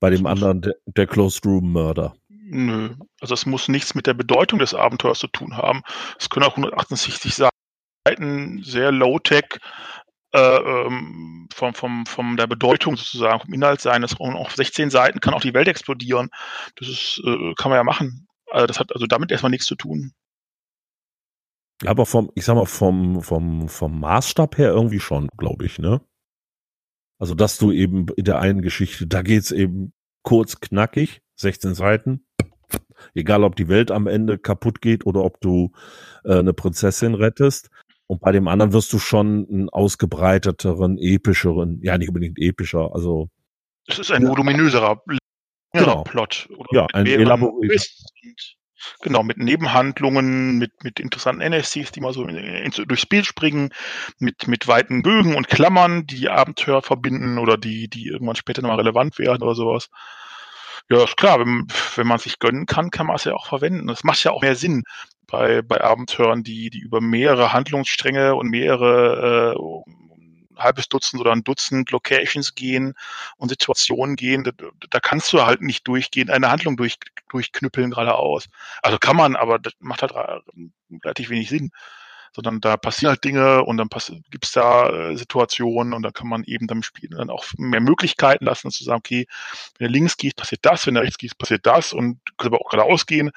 bei 0.00 0.10
dem 0.10 0.26
anderen 0.26 0.60
der, 0.60 0.74
der 0.86 1.06
Closed 1.06 1.44
Room 1.46 1.72
Murder. 1.72 2.14
Nö, 2.48 2.94
also 3.20 3.34
es 3.34 3.44
muss 3.44 3.66
nichts 3.66 3.96
mit 3.96 4.06
der 4.06 4.14
Bedeutung 4.14 4.60
des 4.60 4.72
Abenteuers 4.72 5.18
zu 5.18 5.26
tun 5.26 5.56
haben. 5.56 5.82
Es 6.16 6.30
können 6.30 6.46
auch 6.46 6.56
168 6.56 7.34
Seiten 7.34 8.62
sehr 8.62 8.92
low-tech 8.92 9.58
äh, 10.32 10.38
ähm, 10.38 11.48
vom, 11.52 11.74
vom, 11.74 12.06
vom 12.06 12.36
der 12.36 12.46
Bedeutung 12.46 12.96
sozusagen, 12.96 13.40
vom 13.40 13.52
Inhalt 13.52 13.80
sein. 13.80 14.02
Das, 14.02 14.20
auf 14.20 14.54
16 14.54 14.90
Seiten 14.90 15.18
kann 15.18 15.34
auch 15.34 15.40
die 15.40 15.54
Welt 15.54 15.66
explodieren. 15.66 16.30
Das 16.76 16.88
ist, 16.88 17.20
äh, 17.24 17.54
kann 17.56 17.70
man 17.70 17.78
ja 17.78 17.84
machen. 17.84 18.28
Also 18.48 18.68
das 18.68 18.78
hat 18.78 18.92
also 18.92 19.06
damit 19.06 19.32
erstmal 19.32 19.50
nichts 19.50 19.66
zu 19.66 19.74
tun. 19.74 20.12
Aber 21.84 22.06
vom, 22.06 22.30
ich 22.36 22.44
sag 22.44 22.54
mal, 22.54 22.64
vom, 22.64 23.22
vom, 23.22 23.68
vom 23.68 23.98
Maßstab 23.98 24.56
her 24.56 24.68
irgendwie 24.68 25.00
schon, 25.00 25.28
glaube 25.36 25.66
ich, 25.66 25.80
ne? 25.80 26.00
Also, 27.18 27.34
dass 27.34 27.58
du 27.58 27.72
eben 27.72 28.06
in 28.16 28.24
der 28.24 28.38
einen 28.38 28.62
Geschichte, 28.62 29.06
da 29.08 29.22
geht's 29.22 29.50
eben 29.50 29.92
kurz 30.22 30.60
knackig, 30.60 31.22
16 31.36 31.74
Seiten. 31.74 32.26
Egal, 33.14 33.44
ob 33.44 33.56
die 33.56 33.68
Welt 33.68 33.90
am 33.90 34.06
Ende 34.06 34.38
kaputt 34.38 34.80
geht 34.80 35.06
oder 35.06 35.22
ob 35.22 35.40
du 35.40 35.72
äh, 36.24 36.38
eine 36.38 36.52
Prinzessin 36.52 37.14
rettest. 37.14 37.70
Und 38.06 38.20
bei 38.20 38.32
dem 38.32 38.48
anderen 38.48 38.72
wirst 38.72 38.92
du 38.92 38.98
schon 38.98 39.46
einen 39.50 39.68
ausgebreiteteren, 39.68 40.98
epischeren, 40.98 41.80
ja, 41.82 41.98
nicht 41.98 42.08
unbedingt 42.08 42.38
epischer, 42.38 42.94
also. 42.94 43.28
Es 43.86 43.98
ist 43.98 44.12
ein 44.12 44.26
voluminöserer 44.26 45.02
genau. 45.72 46.02
Plot. 46.04 46.48
Oder 46.56 46.68
ja, 46.72 46.86
ein 46.92 47.06
elaborierter. 47.06 47.84
Genau, 49.02 49.22
mit 49.22 49.38
Nebenhandlungen, 49.38 50.58
mit, 50.58 50.84
mit 50.84 51.00
interessanten 51.00 51.40
NSCs, 51.40 51.92
die 51.92 52.00
mal 52.00 52.12
so 52.12 52.24
durchs 52.24 53.06
Bild 53.06 53.26
springen, 53.26 53.70
mit, 54.18 54.46
mit 54.46 54.68
weiten 54.68 55.02
Bögen 55.02 55.34
und 55.34 55.48
Klammern, 55.48 56.06
die 56.06 56.28
Abenteuer 56.28 56.82
verbinden 56.82 57.38
oder 57.38 57.56
die, 57.56 57.88
die 57.88 58.06
irgendwann 58.06 58.36
später 58.36 58.62
nochmal 58.62 58.78
relevant 58.78 59.18
werden 59.18 59.42
oder 59.42 59.54
sowas. 59.54 59.88
Ja, 60.88 61.02
ist 61.02 61.16
klar, 61.16 61.40
wenn, 61.40 61.66
wenn 61.96 62.06
man 62.06 62.18
sich 62.18 62.38
gönnen 62.38 62.66
kann, 62.66 62.90
kann 62.90 63.06
man 63.06 63.16
es 63.16 63.24
ja 63.24 63.34
auch 63.34 63.46
verwenden. 63.46 63.88
Das 63.88 64.04
macht 64.04 64.22
ja 64.22 64.30
auch 64.30 64.42
mehr 64.42 64.54
Sinn 64.54 64.84
bei, 65.26 65.62
bei 65.62 65.80
Abenteuern, 65.80 66.44
die, 66.44 66.70
die 66.70 66.78
über 66.78 67.00
mehrere 67.00 67.52
Handlungsstränge 67.52 68.36
und 68.36 68.48
mehrere 68.48 69.54
äh, 69.56 69.92
halbes 70.56 70.88
Dutzend 70.88 71.20
oder 71.20 71.32
ein 71.32 71.44
Dutzend 71.44 71.90
Locations 71.90 72.54
gehen 72.54 72.94
und 73.36 73.48
Situationen 73.48 74.16
gehen, 74.16 74.44
da, 74.44 74.52
da 74.90 75.00
kannst 75.00 75.32
du 75.32 75.44
halt 75.44 75.60
nicht 75.60 75.86
durchgehen, 75.88 76.30
eine 76.30 76.50
Handlung 76.50 76.76
durch, 76.76 76.96
durchknüppeln 77.28 77.90
geradeaus. 77.90 78.46
Also 78.82 78.98
kann 78.98 79.16
man, 79.16 79.36
aber 79.36 79.58
das 79.58 79.74
macht 79.80 80.02
halt 80.02 80.14
relativ 81.04 81.30
wenig 81.30 81.48
Sinn. 81.48 81.70
Sondern 82.36 82.60
da 82.60 82.76
passieren 82.76 83.12
halt 83.12 83.24
Dinge 83.24 83.64
und 83.64 83.78
dann 83.78 83.88
gibt 84.30 84.44
es 84.44 84.52
da 84.52 84.90
äh, 84.90 85.16
Situationen 85.16 85.94
und 85.94 86.02
dann 86.02 86.12
kann 86.12 86.28
man 86.28 86.44
eben 86.44 86.66
dann 86.66 86.82
Spiel 86.82 87.08
dann 87.08 87.30
auch 87.30 87.46
mehr 87.56 87.80
Möglichkeiten 87.80 88.44
lassen, 88.44 88.70
zu 88.70 88.84
sagen, 88.84 88.98
okay, 88.98 89.26
wenn 89.78 89.86
du 89.86 89.92
links 89.94 90.18
gehst, 90.18 90.36
passiert 90.36 90.60
das, 90.66 90.86
wenn 90.86 90.94
du 90.94 91.00
rechts 91.00 91.16
gehst, 91.16 91.38
passiert 91.38 91.64
das 91.64 91.94
und 91.94 92.20
können 92.36 92.54
aber 92.54 92.60
auch 92.62 92.68
geradeaus 92.68 93.06
gehen 93.06 93.30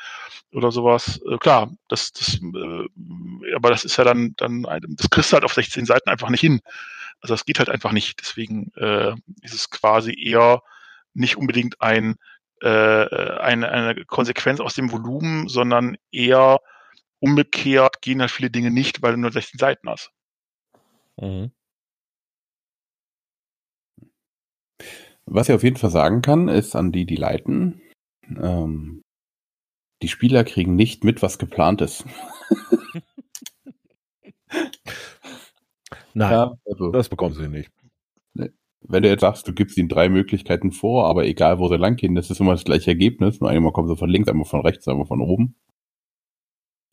oder 0.51 0.73
sowas. 0.73 1.21
Äh, 1.31 1.37
klar, 1.37 1.71
das, 1.87 2.11
das, 2.11 2.41
äh, 2.41 3.55
aber 3.55 3.69
das 3.69 3.85
ist 3.85 3.95
ja 3.95 4.03
dann, 4.03 4.33
dann, 4.35 4.63
das 4.63 5.09
kriegst 5.09 5.31
du 5.31 5.35
halt 5.35 5.45
auf 5.45 5.53
16 5.53 5.85
Seiten 5.85 6.09
einfach 6.09 6.29
nicht 6.29 6.41
hin. 6.41 6.59
Also 7.21 7.33
das 7.33 7.45
geht 7.45 7.59
halt 7.59 7.69
einfach 7.69 7.93
nicht. 7.93 8.19
Deswegen 8.19 8.73
äh, 8.75 9.13
ist 9.41 9.53
es 9.53 9.69
quasi 9.69 10.13
eher 10.13 10.61
nicht 11.13 11.37
unbedingt 11.37 11.81
ein, 11.81 12.15
äh, 12.61 12.67
eine, 12.67 13.69
eine 13.69 14.05
Konsequenz 14.05 14.59
aus 14.59 14.73
dem 14.73 14.91
Volumen, 14.91 15.47
sondern 15.47 15.97
eher 16.11 16.59
umgekehrt 17.19 18.01
gehen 18.01 18.21
halt 18.21 18.31
viele 18.31 18.49
Dinge 18.49 18.71
nicht, 18.71 19.01
weil 19.01 19.13
du 19.13 19.19
nur 19.19 19.31
16 19.31 19.57
Seiten 19.57 19.89
hast. 19.89 20.11
Mhm. 21.17 21.51
Was 25.25 25.47
ich 25.47 25.55
auf 25.55 25.63
jeden 25.63 25.77
Fall 25.77 25.91
sagen 25.91 26.21
kann, 26.21 26.47
ist 26.47 26.75
an 26.75 26.91
die, 26.91 27.05
die 27.05 27.15
leiten, 27.15 27.81
ähm, 28.29 29.03
die 30.01 30.07
Spieler 30.07 30.43
kriegen 30.43 30.75
nicht 30.75 31.03
mit, 31.03 31.21
was 31.21 31.37
geplant 31.37 31.81
ist. 31.81 32.05
Nein, 36.13 36.31
ja, 36.31 36.53
also, 36.65 36.91
das 36.91 37.09
bekommen 37.09 37.35
sie 37.35 37.47
nicht. 37.47 37.71
Wenn 38.81 39.03
du 39.03 39.09
jetzt 39.09 39.21
sagst, 39.21 39.47
du 39.47 39.53
gibst 39.53 39.77
ihnen 39.77 39.89
drei 39.89 40.09
Möglichkeiten 40.09 40.71
vor, 40.71 41.05
aber 41.05 41.25
egal, 41.25 41.59
wo 41.59 41.67
sie 41.67 41.75
langgehen, 41.75 42.15
das 42.15 42.31
ist 42.31 42.39
immer 42.39 42.53
das 42.53 42.63
gleiche 42.63 42.91
Ergebnis. 42.91 43.41
Nur 43.41 43.49
einmal 43.49 43.73
kommen 43.73 43.89
sie 43.89 43.97
von 43.97 44.09
links, 44.09 44.29
einmal 44.29 44.45
von 44.45 44.61
rechts, 44.61 44.87
einmal 44.87 45.05
von 45.05 45.21
oben. 45.21 45.55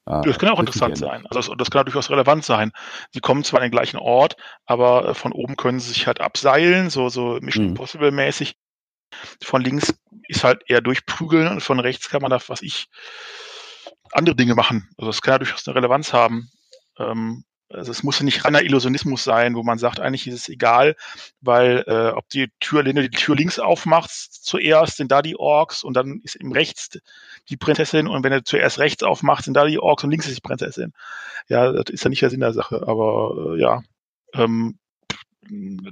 Ah, 0.07 0.21
das 0.21 0.39
kann 0.39 0.51
auch 0.51 0.61
interessant 0.61 0.97
sein. 0.97 1.27
Also 1.27 1.51
das, 1.51 1.59
das, 1.59 1.71
kann 1.71 1.85
durchaus 1.85 2.11
relevant 2.11 2.45
sein. 2.45 2.71
Sie 3.13 3.21
kommen 3.21 3.43
zwar 3.43 3.59
an 3.59 3.65
den 3.65 3.73
gleichen 3.73 3.99
Ort, 3.99 4.37
aber 4.65 5.09
äh, 5.09 5.15
von 5.15 5.33
oben 5.33 5.57
können 5.57 5.81
sie 5.81 5.89
sich 5.89 6.07
halt 6.07 6.21
abseilen, 6.21 6.91
so, 6.91 7.09
so 7.09 7.39
Mission 7.41 7.65
mhm. 7.65 7.71
Impossible 7.71 8.13
mäßig. 8.13 8.57
Von 9.43 9.63
links 9.63 9.95
ist 10.29 10.45
halt 10.45 10.63
eher 10.69 10.81
durchprügeln 10.81 11.49
und 11.49 11.61
von 11.61 11.81
rechts 11.81 12.09
kann 12.09 12.23
man 12.23 12.31
da, 12.31 12.39
was 12.47 12.63
ich, 12.63 12.89
andere 14.13 14.37
Dinge 14.37 14.55
machen. 14.55 14.89
Also 14.97 15.11
das 15.11 15.23
kann 15.23 15.35
ja 15.35 15.39
durchaus 15.39 15.67
eine 15.67 15.75
Relevanz 15.75 16.13
haben. 16.13 16.51
Ähm, 16.99 17.45
also 17.69 17.91
es 17.91 18.03
muss 18.03 18.19
ja 18.19 18.25
nicht 18.25 18.45
reiner 18.45 18.63
Illusionismus 18.63 19.25
sein, 19.25 19.55
wo 19.55 19.63
man 19.63 19.79
sagt, 19.79 20.01
eigentlich 20.01 20.27
ist 20.27 20.35
es 20.35 20.49
egal, 20.49 20.97
weil 21.41 21.85
äh, 21.87 22.11
ob 22.11 22.29
die 22.29 22.49
Tür, 22.61 22.85
wenn 22.85 22.97
du 22.97 23.09
die 23.09 23.17
Tür 23.17 23.35
links 23.35 23.59
aufmachst, 23.59 24.45
zuerst 24.45 24.97
sind 24.97 25.11
da 25.11 25.23
die 25.23 25.39
Orks 25.39 25.83
und 25.83 25.95
dann 25.95 26.21
ist 26.23 26.37
im 26.37 26.53
rechts 26.53 26.99
die 27.49 27.57
Prinzessin 27.57 28.07
und 28.07 28.23
wenn 28.23 28.33
du 28.33 28.45
zuerst 28.45 28.79
rechts 28.79 29.03
aufmachst, 29.03 29.47
sind 29.47 29.55
da 29.55 29.65
die 29.67 29.79
Orks 29.79 30.05
und 30.05 30.11
links 30.11 30.27
ist 30.27 30.37
die 30.37 30.41
Prinzessin. 30.49 30.93
Ja, 31.49 31.73
das 31.73 31.93
ist 31.93 32.05
ja 32.05 32.11
nicht 32.11 32.23
der 32.23 32.31
Sinn 32.31 32.41
der 32.41 32.53
Sache, 32.53 32.85
aber 32.87 33.55
äh, 33.55 33.61
ja, 33.61 33.83
ähm, 34.35 34.79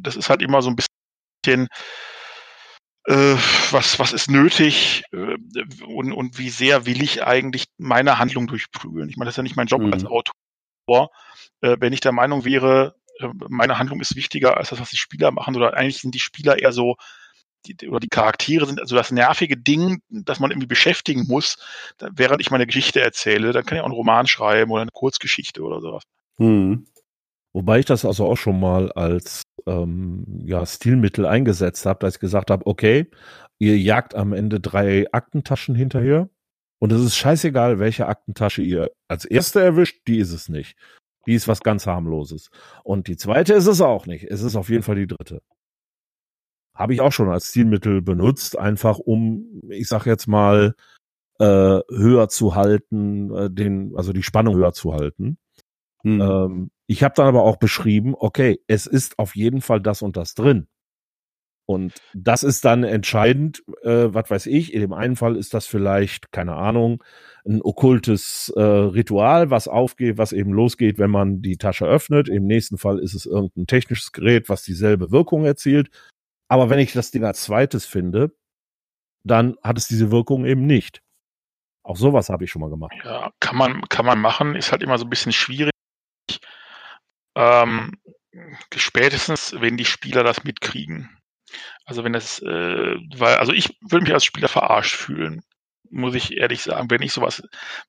das 0.00 0.16
ist 0.16 0.30
halt 0.30 0.42
immer 0.42 0.62
so 0.62 0.70
ein 0.70 0.76
bisschen 0.76 1.68
äh, 3.06 3.36
was, 3.70 3.98
was 3.98 4.12
ist 4.12 4.30
nötig 4.30 5.02
äh, 5.12 5.36
und, 5.86 6.12
und 6.12 6.38
wie 6.38 6.50
sehr 6.50 6.86
will 6.86 7.02
ich 7.02 7.24
eigentlich 7.24 7.66
meine 7.78 8.18
Handlung 8.18 8.46
durchprügeln. 8.46 9.08
Ich 9.08 9.16
meine, 9.16 9.26
das 9.26 9.34
ist 9.34 9.38
ja 9.38 9.42
nicht 9.42 9.56
mein 9.56 9.66
Job 9.66 9.82
mhm. 9.82 9.92
als 9.92 10.04
Autor. 10.04 11.10
Äh, 11.64 11.78
wenn 11.80 11.94
ich 11.94 12.00
der 12.00 12.12
Meinung 12.12 12.44
wäre, 12.44 12.94
äh, 13.20 13.28
meine 13.48 13.78
Handlung 13.78 14.00
ist 14.00 14.16
wichtiger 14.16 14.58
als 14.58 14.68
das, 14.68 14.80
was 14.80 14.90
die 14.90 14.98
Spieler 14.98 15.30
machen, 15.30 15.56
oder 15.56 15.74
eigentlich 15.74 15.98
sind 15.98 16.14
die 16.14 16.20
Spieler 16.20 16.60
eher 16.60 16.72
so, 16.72 16.96
die, 17.66 17.88
oder 17.88 18.00
die 18.00 18.08
Charaktere 18.08 18.66
sind 18.66 18.78
also 18.78 18.94
das 18.94 19.10
nervige 19.10 19.56
Ding, 19.56 20.02
das 20.10 20.40
man 20.40 20.50
irgendwie 20.50 20.66
beschäftigen 20.66 21.24
muss, 21.26 21.56
während 21.98 22.42
ich 22.42 22.50
meine 22.50 22.66
Geschichte 22.66 23.00
erzähle, 23.00 23.52
dann 23.52 23.64
kann 23.64 23.76
ich 23.76 23.80
auch 23.80 23.86
einen 23.86 23.94
Roman 23.94 24.26
schreiben 24.26 24.70
oder 24.70 24.82
eine 24.82 24.90
Kurzgeschichte 24.90 25.62
oder 25.62 25.80
sowas. 25.80 26.02
Mhm. 26.36 26.86
Wobei 27.54 27.78
ich 27.78 27.86
das 27.86 28.04
also 28.04 28.26
auch 28.26 28.36
schon 28.36 28.60
mal 28.60 28.92
als 28.92 29.44
ähm, 29.66 30.42
ja, 30.44 30.66
Stilmittel 30.66 31.24
eingesetzt 31.24 31.86
habe, 31.86 32.00
dass 32.00 32.16
ich 32.16 32.20
gesagt 32.20 32.50
habe, 32.50 32.66
okay, 32.66 33.10
ihr 33.58 33.78
jagt 33.78 34.14
am 34.14 34.34
Ende 34.34 34.60
drei 34.60 35.06
Aktentaschen 35.12 35.74
hinterher 35.74 36.28
und 36.78 36.92
es 36.92 37.00
ist 37.00 37.16
scheißegal, 37.16 37.78
welche 37.78 38.06
Aktentasche 38.06 38.60
ihr 38.60 38.90
als 39.08 39.24
erste 39.24 39.62
erwischt, 39.62 40.06
die 40.06 40.18
ist 40.18 40.32
es 40.32 40.50
nicht. 40.50 40.76
Die 41.26 41.34
ist 41.34 41.48
was 41.48 41.60
ganz 41.60 41.86
harmloses. 41.86 42.50
Und 42.82 43.08
die 43.08 43.16
zweite 43.16 43.54
ist 43.54 43.66
es 43.66 43.80
auch 43.80 44.06
nicht. 44.06 44.24
Es 44.24 44.42
ist 44.42 44.56
auf 44.56 44.68
jeden 44.68 44.82
Fall 44.82 44.96
die 44.96 45.06
dritte. 45.06 45.42
Habe 46.74 46.92
ich 46.92 47.00
auch 47.00 47.12
schon 47.12 47.30
als 47.30 47.50
Stilmittel 47.50 48.02
benutzt, 48.02 48.58
einfach 48.58 48.98
um, 48.98 49.62
ich 49.68 49.88
sag 49.88 50.06
jetzt 50.06 50.26
mal, 50.26 50.74
äh, 51.38 51.44
höher 51.90 52.28
zu 52.28 52.54
halten, 52.54 53.34
äh, 53.34 53.50
den, 53.50 53.92
also 53.96 54.12
die 54.12 54.22
Spannung 54.22 54.56
höher 54.56 54.72
zu 54.72 54.94
halten. 54.94 55.38
Hm. 56.02 56.20
Ähm, 56.20 56.70
ich 56.86 57.02
habe 57.02 57.14
dann 57.16 57.26
aber 57.26 57.42
auch 57.42 57.56
beschrieben, 57.56 58.14
okay, 58.16 58.60
es 58.66 58.86
ist 58.86 59.18
auf 59.18 59.34
jeden 59.36 59.60
Fall 59.60 59.80
das 59.80 60.02
und 60.02 60.16
das 60.16 60.34
drin. 60.34 60.68
Und 61.66 61.94
das 62.12 62.42
ist 62.42 62.64
dann 62.64 62.84
entscheidend, 62.84 63.62
äh, 63.82 64.12
was 64.12 64.30
weiß 64.30 64.46
ich, 64.46 64.74
in 64.74 64.80
dem 64.80 64.92
einen 64.92 65.16
Fall 65.16 65.36
ist 65.36 65.54
das 65.54 65.66
vielleicht, 65.66 66.30
keine 66.30 66.56
Ahnung, 66.56 67.02
ein 67.46 67.62
okkultes 67.62 68.52
äh, 68.54 68.60
Ritual, 68.60 69.50
was 69.50 69.68
aufgeht, 69.68 70.18
was 70.18 70.32
eben 70.32 70.52
losgeht, 70.52 70.98
wenn 70.98 71.10
man 71.10 71.40
die 71.40 71.56
Tasche 71.56 71.86
öffnet. 71.86 72.28
Im 72.28 72.46
nächsten 72.46 72.76
Fall 72.76 72.98
ist 72.98 73.14
es 73.14 73.24
irgendein 73.24 73.66
technisches 73.66 74.12
Gerät, 74.12 74.48
was 74.48 74.62
dieselbe 74.62 75.10
Wirkung 75.10 75.44
erzielt. 75.44 75.88
Aber 76.48 76.68
wenn 76.68 76.78
ich 76.78 76.92
das 76.92 77.10
Ding 77.10 77.24
als 77.24 77.42
zweites 77.42 77.86
finde, 77.86 78.34
dann 79.24 79.56
hat 79.62 79.78
es 79.78 79.88
diese 79.88 80.10
Wirkung 80.10 80.44
eben 80.44 80.66
nicht. 80.66 81.00
Auch 81.82 81.96
sowas 81.96 82.28
habe 82.28 82.44
ich 82.44 82.50
schon 82.50 82.60
mal 82.60 82.70
gemacht. 82.70 82.94
Ja, 83.04 83.30
kann 83.40 83.56
man, 83.56 83.82
kann 83.88 84.06
man 84.06 84.20
machen, 84.20 84.54
ist 84.54 84.72
halt 84.72 84.82
immer 84.82 84.98
so 84.98 85.04
ein 85.04 85.10
bisschen 85.10 85.32
schwierig. 85.32 85.72
Ähm, 87.36 87.92
spätestens, 88.74 89.54
wenn 89.58 89.76
die 89.76 89.84
Spieler 89.84 90.24
das 90.24 90.44
mitkriegen. 90.44 91.10
Also 91.84 92.04
wenn 92.04 92.12
das, 92.12 92.40
äh, 92.40 92.96
weil, 93.16 93.36
also 93.36 93.52
ich 93.52 93.76
würde 93.80 94.04
mich 94.04 94.14
als 94.14 94.24
Spieler 94.24 94.48
verarscht 94.48 94.94
fühlen, 94.94 95.42
muss 95.90 96.14
ich 96.14 96.36
ehrlich 96.36 96.62
sagen, 96.62 96.90
wenn 96.90 97.02
ich 97.02 97.12
sowas 97.12 97.42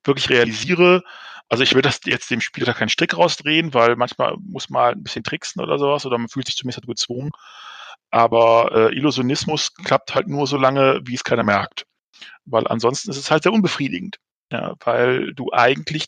wirklich 0.04 0.30
realisiere. 0.30 1.04
Also 1.50 1.64
ich 1.64 1.74
würde 1.74 1.90
das 1.90 2.00
jetzt 2.06 2.30
dem 2.30 2.42
Spieler 2.42 2.66
da 2.66 2.74
keinen 2.74 2.90
Strick 2.90 3.18
rausdrehen, 3.18 3.74
weil 3.74 3.96
manchmal 3.96 4.36
muss 4.40 4.70
man 4.70 4.94
ein 4.96 5.04
bisschen 5.04 5.24
tricksen 5.24 5.62
oder 5.62 5.78
sowas 5.80 6.06
oder 6.06 6.18
man 6.18 6.30
fühlt 6.30 6.48
sich 6.48 6.56
zumindest 6.56 6.86
gezwungen. 6.88 7.32
Aber 8.12 8.72
äh, 8.74 8.96
Illusionismus 8.96 9.74
klappt 9.74 10.16
halt 10.16 10.28
nur 10.28 10.48
so 10.48 10.58
lange, 10.58 11.02
wie 11.04 11.16
es 11.16 11.24
keiner 11.24 11.44
merkt. 11.44 11.86
Weil 12.46 12.68
ansonsten 12.68 13.10
ist 13.10 13.18
es 13.18 13.32
halt 13.32 13.44
sehr 13.44 13.54
unbefriedigend. 13.54 14.18
Ja, 14.52 14.76
weil 14.80 15.34
du 15.34 15.52
eigentlich 15.52 16.08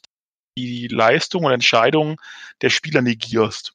die 0.57 0.88
Leistung 0.88 1.43
und 1.45 1.51
Entscheidung 1.51 2.19
der 2.61 2.69
Spieler 2.69 3.01
negierst. 3.01 3.73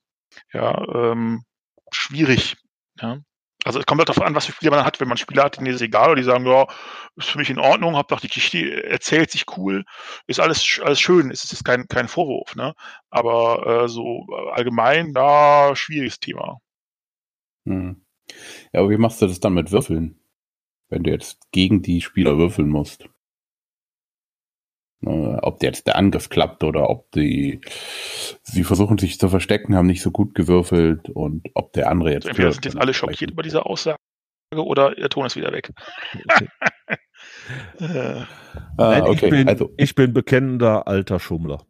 Ja, 0.53 0.83
ähm, 0.89 1.45
schwierig. 1.91 2.57
Ja. 3.01 3.21
Also 3.65 3.79
es 3.79 3.87
kommt 3.87 4.01
halt 4.01 4.09
darauf 4.09 4.23
an, 4.23 4.35
was 4.35 4.47
für 4.47 4.53
Spieler 4.53 4.73
man 4.73 4.85
hat. 4.85 5.01
Wenn 5.01 5.09
man 5.09 5.17
Spieler 5.17 5.45
hat, 5.45 5.57
denen 5.57 5.67
ist 5.67 5.77
es 5.77 5.83
egal, 5.83 6.11
oder 6.11 6.17
die 6.17 6.25
sagen, 6.25 6.47
ja, 6.47 6.67
ist 7.17 7.31
für 7.31 7.39
mich 7.39 7.51
in 7.51 7.59
Ordnung, 7.59 7.97
hab 7.97 8.09
doch 8.09 8.21
die 8.21 8.29
Geschichte 8.29 8.85
erzählt 8.85 9.31
sich 9.31 9.45
cool, 9.57 9.85
ist 10.27 10.41
alles 10.41 10.81
alles 10.83 11.01
schön, 11.01 11.31
es 11.31 11.45
ist 11.53 11.65
kein 11.65 11.87
kein 11.89 12.09
Vorwurf, 12.09 12.57
ne? 12.57 12.75
Aber 13.11 13.85
äh, 13.85 13.89
so 13.89 14.27
allgemein, 14.53 15.13
da 15.13 15.77
schwieriges 15.77 16.19
Thema. 16.19 16.59
Hm. 17.67 18.05
Ja, 18.73 18.81
aber 18.81 18.91
wie 18.91 18.97
machst 18.97 19.23
du 19.23 19.27
das 19.27 19.41
dann 19.41 19.55
mit 19.55 19.71
Würfeln? 19.73 20.19
Wenn 20.89 21.05
du 21.05 21.11
jetzt 21.11 21.51
gegen 21.53 21.83
die 21.83 22.01
Spieler 22.01 22.39
würfeln 22.39 22.69
musst? 22.69 23.09
Äh, 25.05 25.37
ob 25.43 25.63
jetzt 25.63 25.87
der 25.87 25.97
Angriff 25.97 26.29
klappt 26.29 26.63
oder 26.65 26.89
ob 26.89 27.11
die, 27.13 27.61
sie 28.43 28.65
versuchen 28.65 28.99
sich 28.99 29.19
zu 29.19 29.29
verstecken, 29.29 29.75
haben 29.75 29.87
nicht 29.87 30.03
so 30.03 30.11
gut 30.11 30.35
gewürfelt 30.35 31.11
und 31.11 31.49
ob 31.55 31.73
der 31.73 31.91
andere 31.91 32.13
jetzt. 32.13 32.27
Entweder 32.27 32.53
sind 32.53 32.65
jetzt 32.65 32.79
alle 32.79 32.95
schockiert 32.95 33.33
über 33.33 33.43
diese 33.43 33.67
Aussage 33.67 33.99
oder 34.55 34.95
der 34.95 35.09
Ton 35.09 35.27
ist 35.27 35.37
wieder 35.37 35.53
weg. 35.53 35.73
äh. 37.81 38.23
Nein, 38.77 39.03
okay. 39.03 39.13
ich, 39.13 39.31
bin, 39.31 39.49
also. 39.49 39.73
ich 39.77 39.95
bin 39.95 40.13
bekennender 40.13 40.87
alter 40.87 41.19
Schummler. 41.19 41.65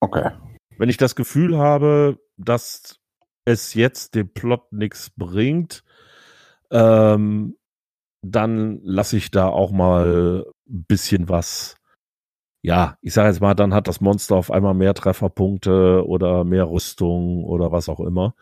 Okay. 0.00 0.32
Wenn 0.76 0.88
ich 0.88 0.96
das 0.96 1.14
Gefühl 1.14 1.56
habe, 1.58 2.18
dass 2.36 2.98
es 3.44 3.74
jetzt 3.74 4.14
dem 4.14 4.32
Plot 4.32 4.72
nichts 4.72 5.10
bringt, 5.10 5.84
ähm, 6.70 7.56
dann 8.22 8.80
lasse 8.82 9.16
ich 9.16 9.30
da 9.30 9.48
auch 9.48 9.70
mal 9.70 10.44
ein 10.68 10.84
bisschen 10.84 11.28
was 11.28 11.76
ja, 12.62 12.96
ich 13.02 13.12
sage 13.12 13.28
jetzt 13.28 13.40
mal, 13.40 13.54
dann 13.54 13.74
hat 13.74 13.88
das 13.88 14.00
Monster 14.00 14.36
auf 14.36 14.50
einmal 14.50 14.74
mehr 14.74 14.94
Trefferpunkte 14.94 16.06
oder 16.06 16.44
mehr 16.44 16.70
Rüstung 16.70 17.44
oder 17.44 17.72
was 17.72 17.88
auch 17.88 18.00
immer. 18.00 18.34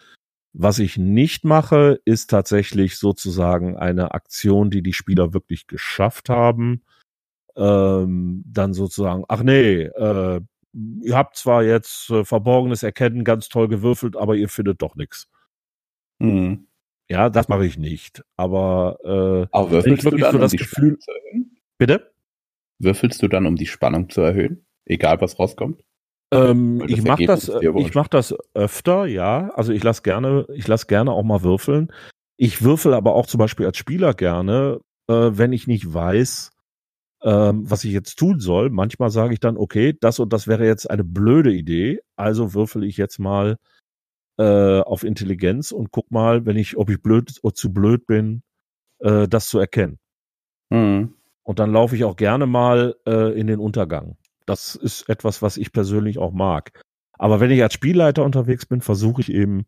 Was 0.53 0.79
ich 0.79 0.99
nicht 0.99 1.45
mache, 1.45 2.01
ist 2.05 2.29
tatsächlich 2.29 2.99
sozusagen 2.99 3.77
eine 3.77 4.13
Aktion, 4.13 4.71
die 4.71 4.83
die 4.83 4.93
Spieler 4.93 5.33
wirklich 5.33 5.67
geschafft 5.67 6.29
haben. 6.29 6.83
Ähm, 7.57 8.45
dann 8.47 8.75
sozusagen, 8.75 9.25
ach 9.29 9.43
nee, 9.43 9.83
äh, 9.83 10.41
ihr 11.03 11.17
habt 11.17 11.37
zwar 11.37 11.63
jetzt 11.63 12.11
äh, 12.11 12.25
verborgenes 12.25 12.83
Erkennen 12.83 13.25
ganz 13.25 13.49
toll 13.49 13.69
gewürfelt, 13.69 14.17
aber 14.17 14.37
ihr 14.37 14.49
findet 14.49 14.83
doch 14.83 14.97
nichts. 14.97 15.29
Mhm. 16.19 16.67
Ja, 17.09 17.31
das 17.31 17.49
mache 17.49 17.67
ich 17.67 17.79
nicht. 17.79 18.23
Aber, 18.37 18.99
äh, 19.03 19.49
aber 19.57 19.85
wenn 19.85 19.95
ich 19.95 20.05
wirklich 20.05 20.27
so 20.27 20.39
das 20.39 20.53
Gefühl. 20.53 20.99
Bitte? 21.79 22.13
Würfelst 22.81 23.23
du 23.23 23.29
dann, 23.29 23.47
um 23.47 23.57
die 23.57 23.67
Spannung 23.67 24.09
zu 24.09 24.23
erhöhen? 24.23 24.65
Egal, 24.87 25.21
was 25.21 25.39
rauskommt? 25.39 25.83
Ähm, 26.33 26.83
ich 26.87 27.03
mache 27.03 27.27
das, 27.27 27.49
ich 27.49 27.95
mach 27.95 28.09
das 28.09 28.35
öfter, 28.55 29.07
ja. 29.07 29.51
Also 29.55 29.73
ich 29.73 29.83
lasse 29.85 30.03
gerne, 30.03 30.47
ich 30.55 30.67
lasse 30.67 30.87
gerne 30.87 31.13
auch 31.13 31.23
mal 31.23 31.43
würfeln. 31.43 31.93
Ich 32.37 32.63
würfel 32.63 32.95
aber 32.95 33.15
auch 33.15 33.27
zum 33.27 33.39
Beispiel 33.39 33.67
als 33.67 33.77
Spieler 33.77 34.15
gerne, 34.15 34.81
äh, 35.09 35.13
wenn 35.13 35.53
ich 35.53 35.67
nicht 35.67 35.93
weiß, 35.93 36.51
ähm, 37.23 37.71
was 37.71 37.85
ich 37.85 37.93
jetzt 37.93 38.17
tun 38.17 38.41
soll. 38.41 38.71
Manchmal 38.71 39.11
sage 39.11 39.35
ich 39.35 39.41
dann, 39.41 39.59
okay, 39.59 39.95
das 40.01 40.19
und 40.19 40.33
das 40.33 40.47
wäre 40.47 40.65
jetzt 40.65 40.91
eine 40.91 41.05
blöde 41.05 41.53
Idee, 41.53 42.01
also 42.17 42.55
würfel 42.55 42.85
ich 42.85 42.97
jetzt 42.97 43.19
mal 43.19 43.57
äh, 44.39 44.81
auf 44.81 45.05
Intelligenz 45.05 45.73
und 45.73 45.91
guck 45.91 46.11
mal, 46.11 46.47
wenn 46.47 46.57
ich, 46.57 46.79
ob 46.79 46.89
ich 46.89 47.03
blöd 47.03 47.39
oder 47.43 47.55
zu 47.55 47.73
blöd 47.75 48.07
bin, 48.07 48.43
äh, 49.01 49.29
das 49.29 49.49
zu 49.51 49.59
erkennen. 49.59 49.99
Mhm. 50.71 51.15
Und 51.43 51.59
dann 51.59 51.73
laufe 51.73 51.97
ich 51.97 52.05
auch 52.05 52.17
gerne 52.17 52.47
mal 52.47 52.97
äh, 53.07 53.39
in 53.39 53.47
den 53.47 53.61
Untergang. 53.61 54.17
Das 54.47 54.75
ist 54.75 55.09
etwas, 55.09 55.43
was 55.43 55.57
ich 55.57 55.73
persönlich 55.73 56.19
auch 56.19 56.33
mag. 56.33 56.83
Aber 57.19 57.41
wenn 57.41 57.51
ich 57.51 57.63
als 57.63 57.75
Spielleiter 57.75 58.25
unterwegs 58.25 58.67
bin, 58.67 58.81
versuche 58.81 59.21
ich 59.21 59.31
eben, 59.31 59.67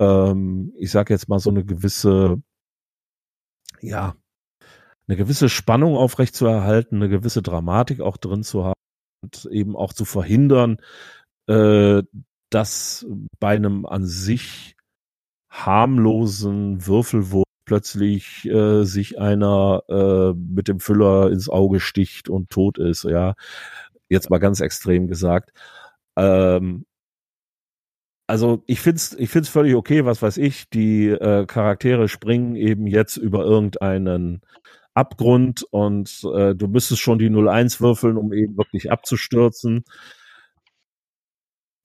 ähm, 0.00 0.72
ich 0.76 0.90
sage 0.90 1.14
jetzt 1.14 1.28
mal 1.28 1.38
so 1.38 1.50
eine 1.50 1.64
gewisse, 1.64 2.42
ja, 3.80 4.14
eine 5.06 5.16
gewisse 5.16 5.48
Spannung 5.48 5.96
aufrechtzuerhalten, 5.96 6.96
eine 6.96 7.08
gewisse 7.08 7.42
Dramatik 7.42 8.00
auch 8.00 8.16
drin 8.16 8.42
zu 8.42 8.64
haben 8.64 8.74
und 9.22 9.46
eben 9.52 9.76
auch 9.76 9.92
zu 9.92 10.04
verhindern, 10.04 10.78
äh, 11.48 12.02
dass 12.50 13.06
bei 13.38 13.54
einem 13.54 13.86
an 13.86 14.06
sich 14.06 14.76
harmlosen 15.50 16.86
Würfelwurf 16.86 17.44
plötzlich 17.70 18.46
äh, 18.46 18.82
sich 18.82 19.20
einer 19.20 19.84
äh, 19.88 20.32
mit 20.36 20.66
dem 20.66 20.80
Füller 20.80 21.30
ins 21.30 21.48
Auge 21.48 21.78
sticht 21.78 22.28
und 22.28 22.50
tot 22.50 22.78
ist, 22.78 23.04
ja. 23.04 23.34
Jetzt 24.08 24.28
mal 24.28 24.38
ganz 24.38 24.58
extrem 24.58 25.06
gesagt. 25.06 25.52
Ähm, 26.16 26.84
also 28.26 28.64
ich 28.66 28.80
find's, 28.80 29.14
ich 29.16 29.30
find's 29.30 29.48
völlig 29.48 29.76
okay, 29.76 30.04
was 30.04 30.20
weiß 30.20 30.38
ich, 30.38 30.68
die 30.68 31.10
äh, 31.10 31.46
Charaktere 31.46 32.08
springen 32.08 32.56
eben 32.56 32.88
jetzt 32.88 33.16
über 33.16 33.44
irgendeinen 33.44 34.40
Abgrund 34.94 35.62
und 35.70 36.26
äh, 36.34 36.56
du 36.56 36.66
müsstest 36.66 37.00
schon 37.00 37.20
die 37.20 37.30
01 37.30 37.80
würfeln, 37.80 38.16
um 38.16 38.32
eben 38.32 38.56
wirklich 38.56 38.90
abzustürzen. 38.90 39.84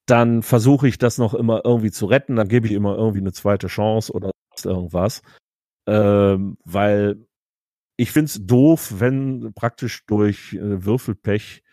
Dann 0.08 0.42
versuche 0.42 0.88
ich 0.88 0.98
das 0.98 1.20
noch 1.20 1.36
immer 1.36 1.62
irgendwie 1.64 1.92
zu 1.92 2.08
retten, 2.08 2.38
dann 2.38 2.48
gebe 2.48 2.66
ich 2.66 2.74
immer 2.74 2.98
irgendwie 2.98 3.20
eine 3.20 3.34
zweite 3.34 3.68
Chance 3.68 4.12
oder 4.14 4.32
irgendwas 4.64 5.22
ähm, 5.88 6.58
weil 6.66 7.26
ich 7.98 8.12
finde 8.12 8.26
es 8.26 8.46
doof, 8.46 8.96
wenn 9.00 9.54
praktisch 9.54 10.06
durch 10.06 10.54
äh, 10.54 10.86
Würfelpech 10.86 11.64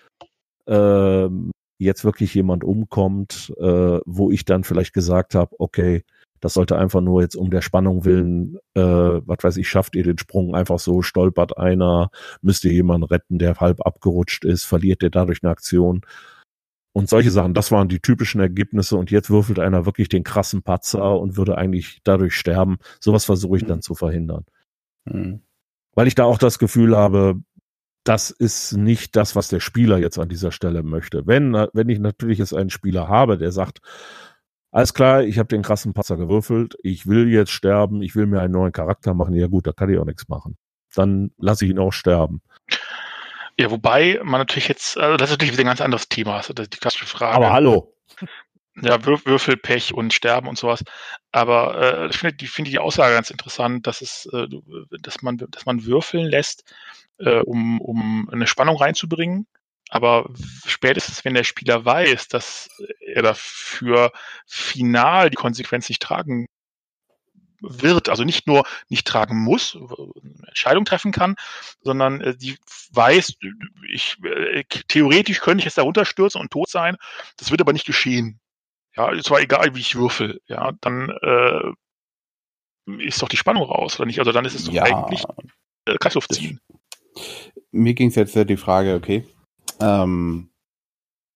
ähm, 0.66 1.50
jetzt 1.78 2.04
wirklich 2.04 2.34
jemand 2.34 2.64
umkommt, 2.64 3.52
äh, 3.58 3.98
wo 4.06 4.30
ich 4.30 4.44
dann 4.44 4.64
vielleicht 4.64 4.92
gesagt 4.92 5.34
habe, 5.34 5.54
okay, 5.58 6.04
Das 6.42 6.54
sollte 6.54 6.76
einfach 6.76 7.00
nur 7.00 7.22
jetzt 7.22 7.36
um 7.36 7.50
der 7.50 7.62
Spannung 7.62 8.04
willen, 8.04 8.58
äh, 8.74 8.80
was 8.82 9.38
weiß 9.42 9.56
ich, 9.58 9.68
schafft 9.68 9.94
ihr 9.94 10.02
den 10.02 10.18
Sprung 10.18 10.56
einfach 10.56 10.80
so, 10.80 11.00
stolpert 11.00 11.56
einer, 11.56 12.10
müsst 12.42 12.64
ihr 12.64 12.72
jemanden 12.72 13.04
retten, 13.04 13.38
der 13.38 13.54
halb 13.60 13.86
abgerutscht 13.86 14.44
ist, 14.44 14.64
verliert 14.64 15.04
ihr 15.04 15.10
dadurch 15.10 15.38
eine 15.42 15.52
Aktion. 15.52 16.02
Und 16.92 17.08
solche 17.08 17.30
Sachen, 17.30 17.54
das 17.54 17.70
waren 17.70 17.88
die 17.88 18.00
typischen 18.00 18.40
Ergebnisse 18.40 18.96
und 18.96 19.10
jetzt 19.10 19.30
würfelt 19.30 19.58
einer 19.58 19.86
wirklich 19.86 20.08
den 20.08 20.24
krassen 20.24 20.62
Patzer 20.62 21.18
und 21.18 21.36
würde 21.36 21.56
eigentlich 21.56 22.00
dadurch 22.04 22.36
sterben. 22.36 22.78
Sowas 23.00 23.24
versuche 23.24 23.56
ich 23.56 23.64
dann 23.64 23.80
zu 23.80 23.94
verhindern. 23.94 24.44
Mhm. 25.06 25.40
Weil 25.94 26.06
ich 26.06 26.14
da 26.14 26.24
auch 26.24 26.38
das 26.38 26.58
Gefühl 26.58 26.96
habe, 26.96 27.40
das 28.04 28.30
ist 28.30 28.72
nicht 28.76 29.16
das, 29.16 29.36
was 29.36 29.48
der 29.48 29.60
Spieler 29.60 29.98
jetzt 29.98 30.18
an 30.18 30.28
dieser 30.28 30.52
Stelle 30.52 30.82
möchte. 30.82 31.26
Wenn, 31.26 31.54
wenn 31.72 31.88
ich 31.88 31.98
natürlich 31.98 32.38
jetzt 32.38 32.54
einen 32.54 32.70
Spieler 32.70 33.08
habe, 33.08 33.38
der 33.38 33.52
sagt, 33.52 33.80
alles 34.70 34.94
klar, 34.94 35.22
ich 35.22 35.38
habe 35.38 35.48
den 35.48 35.62
krassen 35.62 35.92
Patzer 35.92 36.16
gewürfelt, 36.16 36.76
ich 36.82 37.06
will 37.06 37.28
jetzt 37.28 37.50
sterben, 37.50 38.02
ich 38.02 38.16
will 38.16 38.26
mir 38.26 38.40
einen 38.40 38.54
neuen 38.54 38.72
Charakter 38.72 39.14
machen, 39.14 39.34
ja 39.34 39.46
gut, 39.46 39.66
da 39.66 39.72
kann 39.72 39.90
ich 39.90 39.98
auch 39.98 40.04
nichts 40.04 40.28
machen. 40.28 40.56
Dann 40.94 41.30
lasse 41.38 41.64
ich 41.64 41.70
ihn 41.70 41.78
auch 41.78 41.92
sterben. 41.92 42.42
Ja, 43.62 43.70
wobei 43.70 44.18
man 44.24 44.40
natürlich 44.40 44.66
jetzt, 44.66 44.98
also 44.98 45.16
das 45.16 45.30
ist 45.30 45.34
natürlich 45.34 45.52
wieder 45.52 45.62
ein 45.62 45.68
ganz 45.68 45.80
anderes 45.80 46.08
Thema, 46.08 46.38
also 46.38 46.52
die 46.52 46.66
klassische 46.66 47.06
Frage. 47.06 47.36
Aber 47.36 47.52
hallo. 47.52 47.94
Ja, 48.74 49.04
Wür 49.06 49.24
Würfelpech 49.24 49.94
und 49.94 50.12
Sterben 50.12 50.48
und 50.48 50.58
sowas. 50.58 50.82
Aber 51.30 51.80
äh, 51.80 52.06
ich 52.08 52.16
finde 52.16 52.34
die, 52.34 52.48
find 52.48 52.66
die 52.66 52.80
Aussage 52.80 53.14
ganz 53.14 53.30
interessant, 53.30 53.86
dass 53.86 54.00
es, 54.00 54.26
äh, 54.32 54.48
dass 55.00 55.22
man, 55.22 55.36
dass 55.36 55.64
man 55.64 55.84
würfeln 55.84 56.24
lässt, 56.24 56.74
äh, 57.18 57.38
um, 57.38 57.80
um 57.80 58.28
eine 58.32 58.48
Spannung 58.48 58.78
reinzubringen. 58.78 59.46
Aber 59.90 60.28
spätestens, 60.66 61.24
wenn 61.24 61.34
der 61.34 61.44
Spieler 61.44 61.84
weiß, 61.84 62.26
dass 62.26 62.68
er 62.98 63.22
dafür 63.22 64.10
final 64.44 65.30
die 65.30 65.36
Konsequenz 65.36 65.88
nicht 65.88 66.02
tragen 66.02 66.48
wird, 67.62 68.08
also 68.08 68.24
nicht 68.24 68.46
nur 68.46 68.64
nicht 68.88 69.06
tragen 69.06 69.38
muss, 69.38 69.76
eine 69.76 70.48
Entscheidung 70.48 70.84
treffen 70.84 71.12
kann, 71.12 71.36
sondern 71.82 72.20
äh, 72.20 72.36
die 72.36 72.58
weiß, 72.92 73.36
ich, 73.90 74.16
äh, 74.24 74.64
theoretisch 74.88 75.40
könnte 75.40 75.60
ich 75.60 75.64
jetzt 75.64 75.78
darunter 75.78 76.04
stürzen 76.04 76.40
und 76.40 76.50
tot 76.50 76.68
sein, 76.68 76.96
das 77.36 77.50
wird 77.50 77.60
aber 77.60 77.72
nicht 77.72 77.86
geschehen. 77.86 78.40
Ja, 78.94 79.10
es 79.12 79.30
war 79.30 79.40
egal, 79.40 79.74
wie 79.74 79.80
ich 79.80 79.94
würfel, 79.94 80.40
ja, 80.46 80.72
dann 80.80 81.08
äh, 81.22 81.72
ist 82.98 83.22
doch 83.22 83.28
die 83.28 83.36
Spannung 83.36 83.62
raus, 83.62 83.98
oder 83.98 84.06
nicht? 84.06 84.18
Also 84.18 84.32
dann 84.32 84.44
ist 84.44 84.54
es 84.54 84.64
doch 84.64 84.72
ja, 84.72 84.82
eigentlich 84.82 85.24
äh, 85.86 85.96
Kreislauf 85.96 86.28
ziehen 86.28 86.60
mir 87.72 87.94
ging 87.94 88.08
es 88.08 88.14
jetzt 88.14 88.36
die 88.36 88.56
Frage, 88.56 88.94
okay, 88.94 89.24
ähm, 89.80 90.50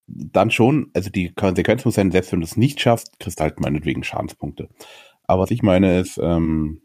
dann 0.06 0.50
schon, 0.50 0.90
also 0.94 1.10
die 1.10 1.34
Konsequenz 1.34 1.84
muss 1.84 1.96
sein, 1.96 2.12
selbst 2.12 2.30
wenn 2.30 2.40
du 2.40 2.46
es 2.46 2.56
nicht 2.56 2.80
schaffst, 2.80 3.18
kriegst 3.18 3.40
du 3.40 3.42
halt 3.42 3.58
meinetwegen 3.58 4.04
Schadenspunkte. 4.04 4.68
Aber 5.26 5.42
was 5.42 5.50
ich 5.50 5.62
meine 5.62 5.98
ist, 5.98 6.18
ähm, 6.18 6.82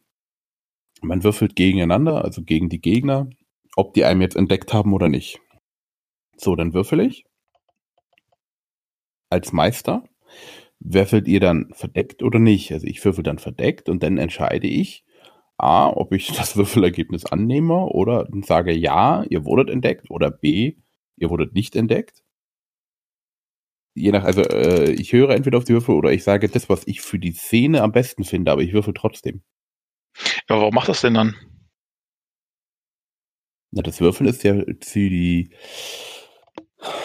man 1.01 1.23
würfelt 1.23 1.55
gegeneinander, 1.55 2.23
also 2.23 2.43
gegen 2.43 2.69
die 2.69 2.81
Gegner, 2.81 3.29
ob 3.75 3.93
die 3.93 4.05
einem 4.05 4.21
jetzt 4.21 4.35
entdeckt 4.35 4.73
haben 4.73 4.93
oder 4.93 5.09
nicht. 5.09 5.39
So, 6.37 6.55
dann 6.55 6.73
würfel 6.73 6.99
ich. 6.99 7.25
Als 9.29 9.53
Meister. 9.53 10.03
Würfelt 10.79 11.27
ihr 11.27 11.39
dann 11.39 11.71
verdeckt 11.73 12.23
oder 12.23 12.39
nicht? 12.39 12.71
Also 12.71 12.87
ich 12.87 13.03
würfel 13.05 13.23
dann 13.23 13.37
verdeckt 13.37 13.87
und 13.89 14.01
dann 14.01 14.17
entscheide 14.17 14.67
ich, 14.67 15.05
A, 15.57 15.89
ob 15.89 16.13
ich 16.13 16.27
das 16.37 16.57
Würfelergebnis 16.57 17.25
annehme 17.25 17.85
oder 17.85 18.27
sage 18.41 18.73
ja, 18.73 19.23
ihr 19.29 19.45
wurdet 19.45 19.69
entdeckt 19.69 20.09
oder 20.09 20.31
B, 20.31 20.77
ihr 21.17 21.29
wurdet 21.29 21.53
nicht 21.53 21.75
entdeckt. 21.75 22.23
Je 23.93 24.11
nach, 24.11 24.23
also 24.23 24.41
äh, 24.41 24.91
ich 24.91 25.11
höre 25.11 25.31
entweder 25.31 25.57
auf 25.57 25.65
die 25.65 25.73
Würfel 25.73 25.95
oder 25.95 26.11
ich 26.11 26.23
sage 26.23 26.47
das, 26.47 26.69
was 26.69 26.87
ich 26.87 27.01
für 27.01 27.19
die 27.19 27.33
Szene 27.33 27.81
am 27.81 27.91
besten 27.91 28.23
finde, 28.23 28.51
aber 28.51 28.61
ich 28.61 28.73
würfel 28.73 28.93
trotzdem. 28.93 29.43
Ja, 30.49 30.57
warum 30.57 30.73
macht 30.73 30.89
das 30.89 31.01
denn 31.01 31.13
dann? 31.13 31.35
Na, 33.71 33.81
das 33.81 34.01
Würfeln 34.01 34.29
ist 34.29 34.43
ja 34.43 34.53
für 34.53 35.09
die 35.09 35.55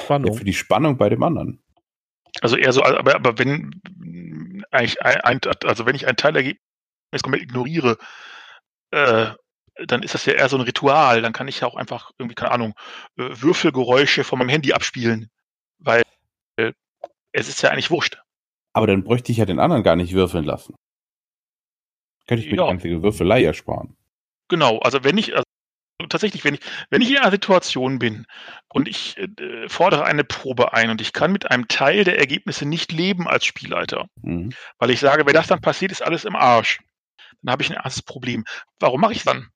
Spannung. 0.03 0.33
Ja, 0.33 0.39
für 0.39 0.45
die 0.45 0.55
Spannung 0.55 0.97
bei 0.97 1.09
dem 1.09 1.23
anderen. 1.23 1.63
Also 2.41 2.57
eher 2.57 2.73
so, 2.73 2.83
aber, 2.83 3.15
aber 3.15 3.39
wenn 3.39 3.81
eigentlich 4.71 5.01
ein, 5.03 5.41
also 5.65 5.87
wenn 5.87 5.95
ich 5.95 6.07
ein 6.07 6.17
Teilergebnis 6.17 6.61
komplett 7.23 7.43
ignoriere, 7.43 7.99
äh, 8.91 9.31
dann 9.87 10.03
ist 10.03 10.15
das 10.15 10.27
ja 10.27 10.35
eher 10.35 10.49
so 10.49 10.57
ein 10.57 10.63
Ritual. 10.63 11.23
Dann 11.23 11.33
kann 11.33 11.49
ich 11.49 11.61
ja 11.61 11.69
auch 11.69 11.77
einfach 11.77 12.11
irgendwie, 12.19 12.35
keine 12.35 12.53
Ahnung, 12.53 12.75
äh, 13.17 13.29
Würfelgeräusche 13.31 14.25
von 14.25 14.39
meinem 14.39 14.49
Handy 14.49 14.73
abspielen. 14.73 15.31
Weil 15.79 16.03
es 17.37 17.49
ist 17.49 17.63
ja 17.63 17.71
eigentlich 17.71 17.91
wurscht. 17.91 18.19
Aber 18.73 18.87
dann 18.87 19.05
bräuchte 19.05 19.33
ich 19.33 19.39
ja 19.39 19.47
den 19.47 19.59
anderen 19.59 19.83
gar 19.83 19.97
nicht 19.97 20.13
würfeln 20.13 20.45
lassen. 20.45 20.75
Könnte 22.27 22.45
ich 22.45 22.51
mir 22.51 22.59
ja. 22.59 22.65
die 22.65 22.71
einzige 22.71 23.03
Würfelei 23.03 23.45
ersparen. 23.45 23.97
Genau, 24.49 24.79
also 24.81 25.03
wenn 25.05 25.17
ich, 25.17 25.35
also 25.35 25.45
tatsächlich, 26.09 26.45
wenn 26.45 26.55
ich, 26.55 26.61
wenn 26.91 27.03
ich 27.03 27.11
in 27.11 27.19
einer 27.19 27.31
Situation 27.31 27.99
bin 27.99 28.27
und 28.69 28.89
ich 28.89 29.17
äh, 29.19 29.69
fordere 29.69 30.05
eine 30.05 30.25
Probe 30.25 30.73
ein 30.73 30.91
und 30.91 31.01
ich 31.01 31.13
kann 31.13 31.33
mit 31.33 31.51
einem 31.51 31.69
Teil 31.69 32.05
der 32.05 32.19
Ergebnisse 32.19 32.67
nicht 32.67 32.93
leben 32.93 33.29
als 33.29 33.45
Spielleiter, 33.45 34.07
mhm. 34.23 34.53
weil 34.79 34.91
ich 34.91 35.01
sage, 35.01 35.27
wenn 35.27 35.35
das 35.35 35.47
dann 35.47 35.61
passiert, 35.61 35.93
ist 35.93 36.03
alles 36.03 36.25
im 36.25 36.37
Arsch 36.37 36.81
dann 37.43 37.53
habe 37.53 37.63
ich 37.63 37.71
ein 37.71 37.81
erstes 37.83 38.03
Problem. 38.03 38.45
Warum 38.79 39.01
mache 39.01 39.13
ich 39.13 39.19
es 39.19 39.25
dann? 39.25 39.49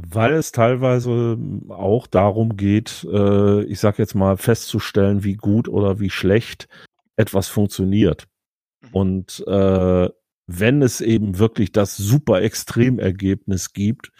Weil 0.00 0.34
es 0.34 0.52
teilweise 0.52 1.36
auch 1.70 2.06
darum 2.06 2.56
geht, 2.56 3.04
äh, 3.10 3.64
ich 3.64 3.80
sage 3.80 3.96
jetzt 3.98 4.14
mal, 4.14 4.36
festzustellen, 4.36 5.24
wie 5.24 5.34
gut 5.34 5.68
oder 5.68 5.98
wie 5.98 6.10
schlecht 6.10 6.68
etwas 7.16 7.48
funktioniert. 7.48 8.28
Mhm. 8.80 8.88
Und 8.92 9.44
äh, 9.48 10.08
wenn 10.46 10.82
es 10.82 11.00
eben 11.00 11.40
wirklich 11.40 11.72
das 11.72 11.96
super 11.96 12.42
Extremergebnis 12.42 13.72
gibt, 13.72 14.12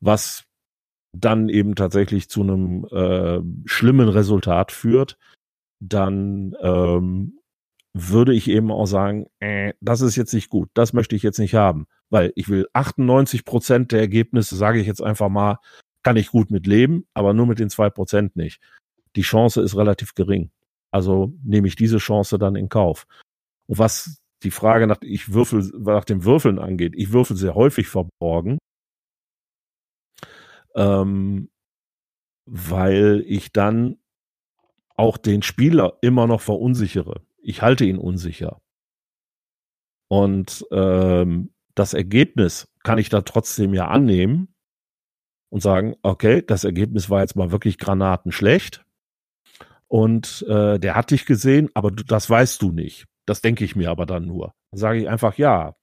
was 0.00 0.44
dann 1.14 1.48
eben 1.48 1.76
tatsächlich 1.76 2.28
zu 2.28 2.42
einem 2.42 2.84
äh, 2.90 3.40
schlimmen 3.64 4.10
Resultat 4.10 4.70
führt, 4.70 5.16
dann 5.80 6.54
ähm, 6.60 7.38
würde 7.94 8.34
ich 8.34 8.48
eben 8.48 8.70
auch 8.70 8.86
sagen, 8.86 9.26
äh, 9.40 9.74
das 9.80 10.00
ist 10.00 10.16
jetzt 10.16 10.32
nicht 10.32 10.48
gut, 10.48 10.70
das 10.74 10.92
möchte 10.92 11.14
ich 11.14 11.22
jetzt 11.22 11.38
nicht 11.38 11.54
haben, 11.54 11.86
weil 12.10 12.32
ich 12.36 12.48
will 12.48 12.66
98 12.72 13.44
Prozent 13.44 13.92
der 13.92 14.00
Ergebnisse, 14.00 14.56
sage 14.56 14.80
ich 14.80 14.86
jetzt 14.86 15.02
einfach 15.02 15.28
mal, 15.28 15.58
kann 16.02 16.16
ich 16.16 16.30
gut 16.30 16.50
mit 16.50 16.66
leben, 16.66 17.06
aber 17.14 17.34
nur 17.34 17.46
mit 17.46 17.58
den 17.58 17.70
zwei 17.70 17.90
Prozent 17.90 18.34
nicht. 18.36 18.60
Die 19.14 19.22
Chance 19.22 19.60
ist 19.60 19.76
relativ 19.76 20.14
gering. 20.14 20.50
Also 20.90 21.32
nehme 21.44 21.68
ich 21.68 21.76
diese 21.76 21.98
Chance 21.98 22.38
dann 22.38 22.56
in 22.56 22.68
Kauf. 22.68 23.06
Und 23.66 23.78
was 23.78 24.22
die 24.42 24.50
Frage 24.50 24.86
nach, 24.86 24.98
ich 25.02 25.32
würfel, 25.32 25.70
nach 25.78 26.04
dem 26.04 26.24
Würfeln 26.24 26.58
angeht, 26.58 26.94
ich 26.96 27.12
würfel 27.12 27.36
sehr 27.36 27.54
häufig 27.54 27.88
verborgen, 27.88 28.58
ähm, 30.74 31.50
weil 32.46 33.22
ich 33.26 33.52
dann 33.52 33.98
auch 34.96 35.16
den 35.18 35.42
Spieler 35.42 35.98
immer 36.00 36.26
noch 36.26 36.40
verunsichere 36.40 37.22
ich 37.42 37.62
halte 37.62 37.84
ihn 37.84 37.98
unsicher. 37.98 38.60
Und 40.08 40.66
ähm, 40.70 41.52
das 41.74 41.94
Ergebnis 41.94 42.68
kann 42.82 42.98
ich 42.98 43.08
da 43.08 43.22
trotzdem 43.22 43.74
ja 43.74 43.88
annehmen 43.88 44.54
und 45.50 45.62
sagen, 45.62 45.96
okay, 46.02 46.42
das 46.42 46.64
Ergebnis 46.64 47.10
war 47.10 47.20
jetzt 47.20 47.36
mal 47.36 47.50
wirklich 47.50 47.78
granatenschlecht. 47.78 48.84
Und 49.88 50.44
äh, 50.48 50.78
der 50.78 50.94
hat 50.94 51.10
dich 51.10 51.26
gesehen, 51.26 51.70
aber 51.74 51.90
du, 51.90 52.04
das 52.04 52.28
weißt 52.28 52.62
du 52.62 52.72
nicht. 52.72 53.06
Das 53.26 53.40
denke 53.40 53.64
ich 53.64 53.76
mir 53.76 53.90
aber 53.90 54.06
dann 54.06 54.26
nur. 54.26 54.54
Dann 54.70 54.78
sage 54.78 55.00
ich 55.00 55.08
einfach, 55.08 55.36
ja, 55.36 55.74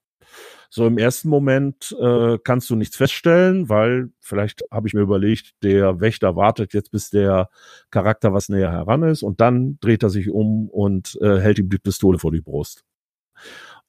so 0.69 0.85
im 0.85 0.99
ersten 0.99 1.29
Moment 1.29 1.95
äh, 1.99 2.37
kannst 2.43 2.69
du 2.69 2.75
nichts 2.75 2.95
feststellen, 2.95 3.69
weil 3.69 4.11
vielleicht 4.19 4.63
habe 4.71 4.87
ich 4.87 4.93
mir 4.93 5.01
überlegt, 5.01 5.53
der 5.63 5.99
Wächter 5.99 6.35
wartet 6.35 6.73
jetzt, 6.73 6.91
bis 6.91 7.09
der 7.09 7.49
Charakter 7.89 8.33
was 8.33 8.49
näher 8.49 8.71
heran 8.71 9.03
ist 9.03 9.23
und 9.23 9.41
dann 9.41 9.79
dreht 9.79 10.03
er 10.03 10.09
sich 10.09 10.29
um 10.29 10.69
und 10.69 11.17
äh, 11.21 11.39
hält 11.39 11.57
ihm 11.57 11.69
die 11.69 11.79
Pistole 11.79 12.19
vor 12.19 12.31
die 12.31 12.41
Brust. 12.41 12.85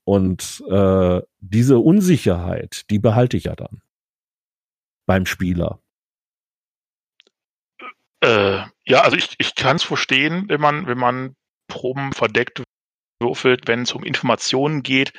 Und 0.04 0.64
äh, 0.70 1.20
diese 1.40 1.78
Unsicherheit, 1.78 2.88
die 2.90 2.98
behalte 2.98 3.36
ich 3.36 3.44
ja 3.44 3.54
dann 3.54 3.82
beim 5.06 5.26
Spieler. 5.26 5.80
Äh, 8.20 8.62
ja, 8.84 9.02
also 9.02 9.16
ich, 9.16 9.34
ich 9.38 9.54
kann 9.54 9.76
es 9.76 9.82
verstehen, 9.82 10.44
wenn 10.48 10.60
man, 10.60 10.86
wenn 10.86 10.98
man 10.98 11.36
Proben 11.68 12.12
verdeckt 12.12 12.62
würfelt, 13.20 13.68
wenn 13.68 13.82
es 13.82 13.92
um 13.92 14.02
Informationen 14.02 14.82
geht, 14.82 15.12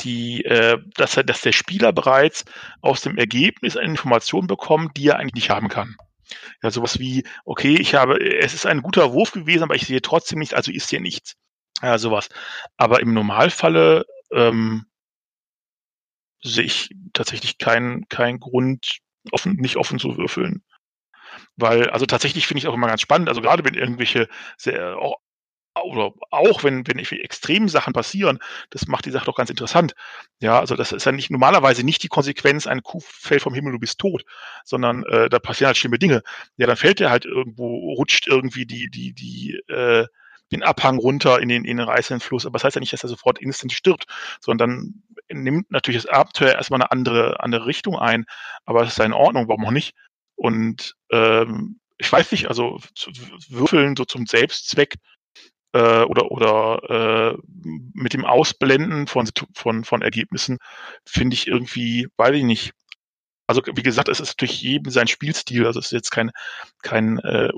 die, 0.00 0.44
äh, 0.44 0.78
dass, 0.94 1.16
er, 1.16 1.24
dass 1.24 1.42
der 1.42 1.52
Spieler 1.52 1.92
bereits 1.92 2.44
aus 2.80 3.02
dem 3.02 3.18
Ergebnis 3.18 3.76
eine 3.76 3.90
Information 3.90 4.46
bekommt, 4.46 4.96
die 4.96 5.08
er 5.08 5.18
eigentlich 5.18 5.34
nicht 5.34 5.50
haben 5.50 5.68
kann. 5.68 5.96
Ja, 6.62 6.70
sowas 6.70 6.98
wie, 7.00 7.24
okay, 7.44 7.74
ich 7.74 7.94
habe, 7.94 8.20
es 8.20 8.54
ist 8.54 8.66
ein 8.66 8.82
guter 8.82 9.12
Wurf 9.12 9.32
gewesen, 9.32 9.64
aber 9.64 9.74
ich 9.74 9.86
sehe 9.86 10.00
trotzdem 10.00 10.38
nichts, 10.38 10.54
also 10.54 10.70
ist 10.70 10.88
hier 10.88 11.00
nichts. 11.00 11.34
Ja, 11.82 11.98
sowas. 11.98 12.28
Aber 12.76 13.00
im 13.00 13.12
Normalfalle 13.12 14.06
ähm, 14.32 14.86
sehe 16.42 16.64
ich 16.64 16.90
tatsächlich 17.12 17.58
keinen 17.58 18.08
keinen 18.08 18.38
Grund, 18.38 18.98
offen, 19.32 19.54
nicht 19.56 19.76
offen 19.76 19.98
zu 19.98 20.16
würfeln. 20.16 20.62
Weil, 21.56 21.90
also 21.90 22.06
tatsächlich 22.06 22.46
finde 22.46 22.60
ich 22.60 22.68
auch 22.68 22.74
immer 22.74 22.86
ganz 22.86 23.00
spannend, 23.00 23.28
also 23.28 23.40
gerade 23.40 23.64
wenn 23.64 23.74
irgendwelche 23.74 24.28
sehr, 24.56 24.96
oder 25.84 26.12
auch 26.30 26.64
wenn, 26.64 26.86
wenn 26.86 26.98
extrem 26.98 27.68
Sachen 27.68 27.92
passieren, 27.92 28.38
das 28.70 28.86
macht 28.86 29.06
die 29.06 29.10
Sache 29.10 29.26
doch 29.26 29.36
ganz 29.36 29.50
interessant. 29.50 29.94
Ja, 30.40 30.58
also 30.60 30.76
das 30.76 30.92
ist 30.92 31.06
ja 31.06 31.12
nicht 31.12 31.30
normalerweise 31.30 31.84
nicht 31.84 32.02
die 32.02 32.08
Konsequenz, 32.08 32.66
ein 32.66 32.82
Kuh 32.82 33.00
fällt 33.00 33.42
vom 33.42 33.54
Himmel, 33.54 33.72
du 33.72 33.78
bist 33.78 33.98
tot, 33.98 34.24
sondern 34.64 35.04
äh, 35.04 35.28
da 35.28 35.38
passieren 35.38 35.68
halt 35.68 35.76
schlimme 35.76 35.98
Dinge. 35.98 36.22
Ja, 36.56 36.66
dann 36.66 36.76
fällt 36.76 37.00
der 37.00 37.10
halt 37.10 37.24
irgendwo, 37.24 37.94
rutscht 37.94 38.26
irgendwie 38.26 38.66
die, 38.66 38.90
die, 38.90 39.12
die, 39.12 39.60
äh, 39.68 40.06
den 40.52 40.62
Abhang 40.62 40.98
runter 40.98 41.40
in 41.40 41.48
den, 41.48 41.64
in 41.64 41.76
den 41.76 41.86
reißenden 41.86 42.20
Fluss. 42.20 42.44
Aber 42.44 42.54
das 42.54 42.64
heißt 42.64 42.76
ja 42.76 42.80
nicht, 42.80 42.92
dass 42.92 43.04
er 43.04 43.08
sofort 43.08 43.38
instant 43.38 43.72
stirbt, 43.72 44.06
sondern 44.40 45.02
dann 45.28 45.42
nimmt 45.42 45.70
natürlich 45.70 46.02
das 46.02 46.12
Abenteuer 46.12 46.54
erstmal 46.54 46.80
eine 46.80 46.90
andere, 46.90 47.40
andere 47.40 47.66
Richtung 47.66 47.96
ein. 47.96 48.24
Aber 48.64 48.82
es 48.82 48.90
ist 48.90 48.98
ja 48.98 49.04
in 49.04 49.12
Ordnung, 49.12 49.48
warum 49.48 49.66
auch 49.66 49.70
nicht? 49.70 49.94
Und 50.34 50.96
ähm, 51.10 51.80
ich 51.98 52.10
weiß 52.10 52.32
nicht, 52.32 52.48
also 52.48 52.80
zu 52.94 53.10
würfeln 53.48 53.94
so 53.96 54.04
zum 54.04 54.26
Selbstzweck 54.26 54.96
äh, 55.72 56.02
oder 56.02 56.30
oder 56.30 57.34
äh, 57.34 57.38
mit 57.94 58.12
dem 58.12 58.24
Ausblenden 58.24 59.06
von 59.06 59.28
von 59.54 59.84
von 59.84 60.02
Ergebnissen 60.02 60.58
finde 61.04 61.34
ich 61.34 61.46
irgendwie, 61.46 62.08
weiß 62.16 62.34
ich 62.34 62.44
nicht. 62.44 62.72
Also 63.46 63.62
wie 63.66 63.82
gesagt, 63.82 64.08
es 64.08 64.20
ist 64.20 64.40
durch 64.40 64.62
jedem 64.62 64.92
sein 64.92 65.08
Spielstil. 65.08 65.66
Also 65.66 65.80
es 65.80 65.86
ist 65.86 65.92
jetzt 65.92 66.10
kein 66.12 66.30
kein 66.82 67.18
äh, 67.18 67.50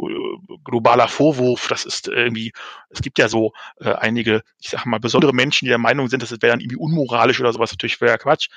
globaler 0.65 1.07
Vorwurf. 1.09 1.69
Das 1.69 1.85
ist 1.85 2.09
irgendwie. 2.09 2.53
Es 2.89 3.03
gibt 3.03 3.19
ja 3.19 3.29
so 3.29 3.53
äh, 3.79 3.93
einige, 3.93 4.43
ich 4.59 4.71
sag 4.71 4.87
mal, 4.87 5.01
besondere 5.01 5.35
Menschen, 5.35 5.67
die 5.67 5.69
der 5.69 5.79
Meinung 5.79 6.09
sind, 6.09 6.23
dass 6.23 6.31
es 6.31 6.41
wäre 6.41 6.53
dann 6.53 6.61
irgendwie 6.61 6.77
unmoralisch 6.77 7.41
oder 7.41 7.53
sowas. 7.53 7.73
Natürlich 7.73 8.01
wäre 8.01 8.13
ja 8.13 8.19
Quatsch. 8.19 8.49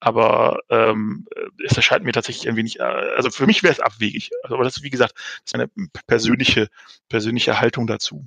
Aber 0.00 0.58
ähm, 0.68 1.26
es 1.64 1.76
erscheint 1.76 2.04
mir 2.04 2.12
tatsächlich 2.12 2.44
irgendwie 2.44 2.64
nicht. 2.64 2.80
Äh, 2.80 2.82
also 2.82 3.30
für 3.30 3.46
mich 3.46 3.62
wäre 3.62 3.72
es 3.72 3.80
abwegig. 3.80 4.30
Also 4.42 4.56
aber 4.56 4.64
das 4.64 4.76
ist 4.76 4.82
wie 4.82 4.90
gesagt 4.90 5.14
das 5.16 5.42
ist 5.46 5.54
eine 5.54 5.70
persönliche 6.06 6.68
persönliche 7.08 7.58
Haltung 7.60 7.86
dazu. 7.86 8.26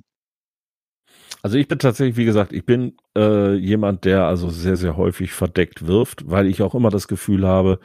Also 1.42 1.58
ich 1.58 1.68
bin 1.68 1.78
tatsächlich, 1.78 2.16
wie 2.16 2.24
gesagt, 2.24 2.52
ich 2.52 2.66
bin 2.66 2.96
äh, 3.16 3.54
jemand, 3.54 4.04
der 4.04 4.24
also 4.24 4.50
sehr, 4.50 4.76
sehr 4.76 4.96
häufig 4.96 5.32
verdeckt 5.32 5.86
wirft, 5.86 6.28
weil 6.28 6.46
ich 6.46 6.62
auch 6.62 6.74
immer 6.74 6.90
das 6.90 7.08
Gefühl 7.08 7.46
habe, 7.46 7.78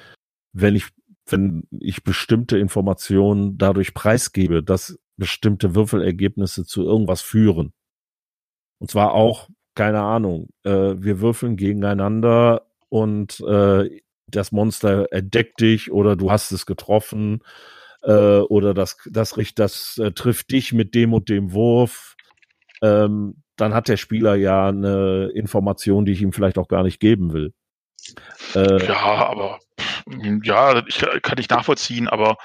wenn 0.54 0.76
ich, 0.76 0.88
wenn 1.28 1.64
ich 1.80 2.04
bestimmte 2.04 2.58
Informationen 2.58 3.58
dadurch 3.58 3.94
preisgebe, 3.94 4.64
dass 4.64 5.00
bestimmte 5.18 5.76
Würfelergebnisse 5.76 6.66
zu 6.66 6.84
irgendwas 6.84 7.22
führen. 7.22 7.74
Und 8.80 8.90
zwar 8.90 9.14
auch, 9.14 9.50
keine 9.76 10.02
Ahnung, 10.02 10.50
äh, 10.64 10.96
wir 10.98 11.22
würfeln 11.22 11.56
gegeneinander 11.56 12.64
und 12.90 13.40
äh, 13.42 14.02
das 14.28 14.52
Monster 14.52 15.08
entdeckt 15.12 15.62
dich 15.62 15.92
oder 15.92 16.16
du 16.16 16.32
hast 16.32 16.52
es 16.52 16.66
getroffen 16.66 17.44
äh, 18.02 18.40
oder 18.40 18.74
das, 18.74 18.98
das, 19.10 19.36
das, 19.36 19.54
das 19.54 19.98
äh, 19.98 20.12
trifft 20.12 20.52
dich 20.52 20.74
mit 20.74 20.96
dem 20.96 21.14
und 21.14 21.30
dem 21.30 21.54
Wurf. 21.54 22.16
Ähm, 22.82 23.44
dann 23.58 23.74
hat 23.74 23.88
der 23.88 23.98
Spieler 23.98 24.36
ja 24.36 24.68
eine 24.70 25.32
Information, 25.36 26.06
die 26.06 26.14
ich 26.14 26.22
ihm 26.22 26.34
vielleicht 26.34 26.58
auch 26.58 26.68
gar 26.68 26.84
nicht 26.84 27.00
geben 27.00 27.34
will. 27.34 27.54
Äh, 28.56 28.86
ja, 28.88 28.98
aber 28.98 29.60
ja, 30.44 30.84
ich 30.88 31.06
kann 31.22 31.38
ich 31.38 31.50
nachvollziehen, 31.50 32.08
aber 32.08 32.38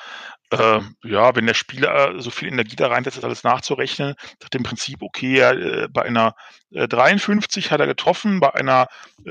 äh, 0.51 0.81
ja, 1.02 1.35
wenn 1.35 1.47
der 1.47 1.55
Spieler 1.55 2.20
so 2.20 2.31
viel 2.31 2.48
Energie 2.48 2.77
da 2.77 2.89
reinsetzt, 2.89 3.24
alles 3.24 3.43
nachzurechnen, 3.43 4.14
sagt 4.40 4.55
im 4.55 4.62
Prinzip, 4.62 5.02
okay, 5.02 5.40
äh, 5.40 5.89
bei 5.90 6.02
einer 6.02 6.36
äh, 6.70 6.86
53 6.86 7.70
hat 7.70 7.81
er 7.81 7.86
getroffen, 7.86 8.40
bei 8.40 8.55
einer 8.55 8.86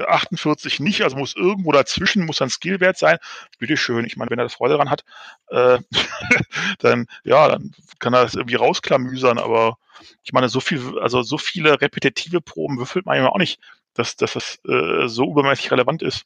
48 0.08 0.80
äh, 0.80 0.84
nicht, 0.84 1.04
also 1.04 1.16
muss 1.16 1.36
irgendwo 1.36 1.72
dazwischen, 1.72 2.26
muss 2.26 2.42
ein 2.42 2.50
Skillwert 2.50 2.98
sein. 2.98 3.18
Bitteschön, 3.60 4.06
ich 4.06 4.18
meine, 4.18 4.32
wenn 4.32 4.40
er 4.40 4.46
das 4.46 4.56
Freude 4.56 4.74
daran 4.74 4.90
hat, 4.90 5.06
äh, 5.50 5.80
dann, 6.80 7.08
ja, 7.24 7.48
dann 7.48 7.72
kann 8.00 8.14
er 8.14 8.24
das 8.24 8.36
irgendwie 8.36 8.56
rausklamüsern, 8.56 9.38
aber 9.38 9.78
ich 10.24 10.34
meine, 10.34 10.50
so 10.50 10.60
viel, 10.60 11.00
also 11.00 11.22
so 11.22 11.38
viele 11.38 11.82
repetitive 11.82 12.42
Proben 12.42 12.78
würfelt 12.78 13.06
man 13.06 13.18
ja 13.18 13.30
auch 13.30 13.38
nicht, 13.38 13.60
dass, 13.94 14.18
dass 14.18 14.34
das 14.34 14.60
äh, 14.68 15.08
so 15.08 15.32
übermäßig 15.32 15.72
relevant 15.72 16.02
ist. 16.02 16.26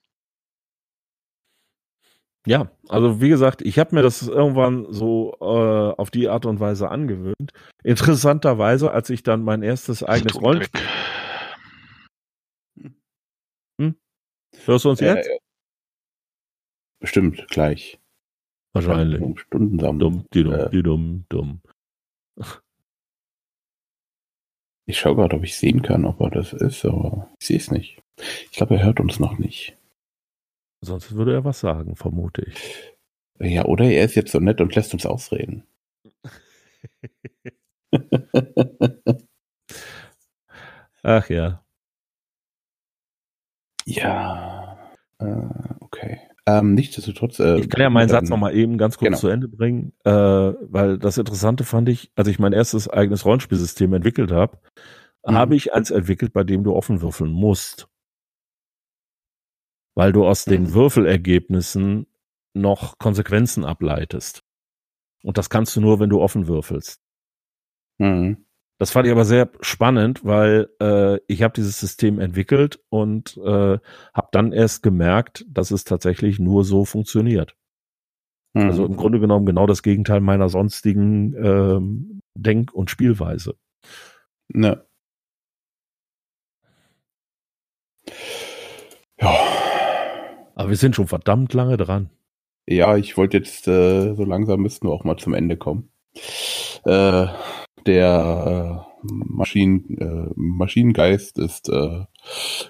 Ja, 2.50 2.72
also 2.88 3.22
wie 3.22 3.30
gesagt, 3.30 3.62
ich 3.62 3.78
habe 3.78 3.94
mir 3.94 4.02
das 4.02 4.28
irgendwann 4.28 4.92
so 4.92 5.38
äh, 5.40 5.44
auf 6.02 6.10
die 6.10 6.30
Art 6.30 6.48
und 6.48 6.60
Weise 6.60 6.90
angewöhnt. 6.90 7.54
Interessanterweise, 7.84 8.92
als 8.92 9.12
ich 9.12 9.22
dann 9.22 9.44
mein 9.44 9.62
erstes 9.62 10.02
eigenes 10.02 10.42
Rollenspiel. 10.42 10.82
Hm? 13.80 13.96
Hörst 14.66 14.84
du 14.84 14.90
uns 14.90 15.00
äh, 15.00 15.14
jetzt? 15.14 15.30
Bestimmt 17.00 17.48
gleich. 17.50 18.00
Wahrscheinlich. 18.74 19.40
Stunden 19.42 19.78
Dumm, 19.78 20.26
die 20.34 20.44
dumm, 20.44 20.54
äh, 20.54 20.70
die 20.72 20.82
dumm, 20.82 21.26
dumm. 21.30 21.62
Ich 24.88 24.98
schaue 24.98 25.18
gerade, 25.18 25.36
ob 25.36 25.44
ich 25.44 25.56
sehen 25.56 25.84
kann, 25.84 26.04
ob 26.04 26.20
er 26.20 26.32
das 26.32 26.54
ist, 26.54 26.84
aber 26.84 27.30
ich 27.40 27.46
sehe 27.46 27.58
es 27.58 27.70
nicht. 27.70 28.02
Ich 28.18 28.58
glaube, 28.58 28.78
er 28.78 28.86
hört 28.86 29.00
uns 29.00 29.20
noch 29.20 29.38
nicht. 29.38 29.79
Sonst 30.82 31.14
würde 31.14 31.34
er 31.34 31.44
was 31.44 31.60
sagen, 31.60 31.96
vermute 31.96 32.44
ich. 32.44 32.94
Ja, 33.40 33.66
oder 33.66 33.86
er 33.86 34.06
ist 34.06 34.16
jetzt 34.16 34.32
so 34.32 34.40
nett 34.40 34.62
und 34.62 34.76
lässt 34.76 34.94
uns 34.94 35.06
ausreden. 35.06 35.64
Ach 41.04 41.30
ja. 41.30 41.64
Ja. 43.86 44.78
Äh, 45.20 45.26
okay. 45.80 46.20
Ähm, 46.46 46.74
nichtsdestotrotz. 46.74 47.40
Äh, 47.40 47.60
ich 47.60 47.70
kann 47.70 47.82
ja 47.82 47.90
meinen 47.90 48.10
Satz 48.10 48.30
nochmal 48.30 48.56
eben 48.56 48.78
ganz 48.78 48.98
kurz 48.98 49.08
genau. 49.08 49.18
zu 49.18 49.28
Ende 49.28 49.48
bringen, 49.48 49.94
äh, 50.04 50.12
weil 50.12 50.98
das 50.98 51.18
Interessante 51.18 51.64
fand 51.64 51.90
ich, 51.90 52.12
als 52.16 52.28
ich 52.28 52.40
mein 52.40 52.54
erstes 52.54 52.90
eigenes 52.90 53.26
Rollenspielsystem 53.26 53.94
entwickelt 53.94 54.32
habe, 54.32 54.60
mhm. 55.26 55.36
habe 55.36 55.56
ich 55.56 55.74
eins 55.74 55.92
entwickelt, 55.92 56.34
bei 56.34 56.44
dem 56.44 56.64
du 56.64 56.74
offen 56.74 57.02
würfeln 57.02 57.32
musst 57.32 57.89
weil 60.00 60.14
du 60.14 60.26
aus 60.26 60.46
den 60.46 60.74
Würfelergebnissen 60.74 62.08
noch 62.54 63.00
Konsequenzen 63.00 63.66
ableitest. 63.66 64.46
Und 65.24 65.38
das 65.38 65.50
kannst 65.50 65.76
du 65.76 65.82
nur, 65.82 66.00
wenn 66.00 66.10
du 66.10 66.22
offen 66.22 66.48
würfelst. 66.48 67.02
Mhm. 67.98 68.46
Das 68.78 68.92
fand 68.92 69.08
ich 69.08 69.12
aber 69.12 69.26
sehr 69.26 69.52
spannend, 69.60 70.24
weil 70.24 70.70
äh, 70.82 71.20
ich 71.28 71.44
habe 71.44 71.54
dieses 71.54 71.82
System 71.82 72.22
entwickelt 72.22 72.80
und 72.88 73.36
äh, 73.44 73.78
habe 74.14 74.30
dann 74.32 74.54
erst 74.54 74.84
gemerkt, 74.84 75.46
dass 75.50 75.70
es 75.70 75.84
tatsächlich 75.84 76.40
nur 76.40 76.64
so 76.64 76.86
funktioniert. 76.86 77.58
Mhm. 78.54 78.68
Also 78.68 78.86
im 78.86 78.96
Grunde 78.96 79.20
genommen 79.20 79.46
genau 79.46 79.68
das 79.68 79.84
Gegenteil 79.84 80.22
meiner 80.22 80.48
sonstigen 80.48 81.34
ähm, 81.36 82.22
Denk- 82.36 82.74
und 82.74 82.90
Spielweise. 82.90 83.56
Ne. 84.48 84.82
Aber 90.60 90.72
wir 90.72 90.76
sind 90.76 90.94
schon 90.94 91.08
verdammt 91.08 91.54
lange 91.54 91.78
dran. 91.78 92.10
Ja, 92.68 92.98
ich 92.98 93.16
wollte 93.16 93.38
jetzt, 93.38 93.66
äh, 93.70 94.14
so 94.14 94.26
langsam 94.26 94.60
müssten 94.60 94.90
wir 94.90 94.92
auch 94.92 95.06
mal 95.06 95.16
zum 95.16 95.34
Ende 95.34 95.56
kommen. 95.56 95.90
Äh, 96.84 97.28
der 97.86 98.86
äh, 98.86 99.06
Maschinen, 99.10 99.98
äh, 99.98 100.34
Maschinengeist 100.36 101.38
ist 101.40 101.70
äh, 101.70 102.04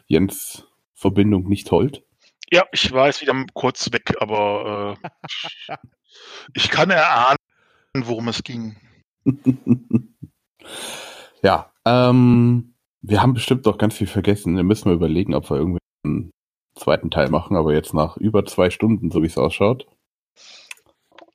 Jens 0.06 0.68
Verbindung 0.94 1.50
nicht 1.50 1.72
hold. 1.72 2.04
Ja, 2.52 2.64
ich 2.72 2.92
war 2.92 3.08
jetzt 3.08 3.24
wieder 3.24 3.34
kurz 3.56 3.92
weg, 3.92 4.14
aber 4.20 4.96
äh, 5.02 5.76
ich 6.54 6.70
kann 6.70 6.92
erahnen, 6.92 7.38
worum 7.96 8.28
es 8.28 8.44
ging. 8.44 8.78
ja, 11.42 11.72
ähm, 11.86 12.76
wir 13.02 13.24
haben 13.24 13.34
bestimmt 13.34 13.66
doch 13.66 13.80
ganz 13.80 13.96
viel 13.96 14.06
vergessen. 14.06 14.56
Wir 14.56 14.64
müssen 14.64 14.90
mal 14.90 14.96
überlegen, 14.96 15.34
ob 15.34 15.50
wir 15.50 15.58
irgendwie 15.58 15.80
zweiten 16.80 17.12
Teil 17.12 17.30
machen, 17.30 17.56
aber 17.56 17.74
jetzt 17.74 17.94
nach 17.94 18.18
über 18.18 18.46
zwei 18.46 18.70
Stunden, 18.70 19.12
so 19.12 19.22
wie 19.22 19.28
es 19.28 19.38
ausschaut. 19.38 19.86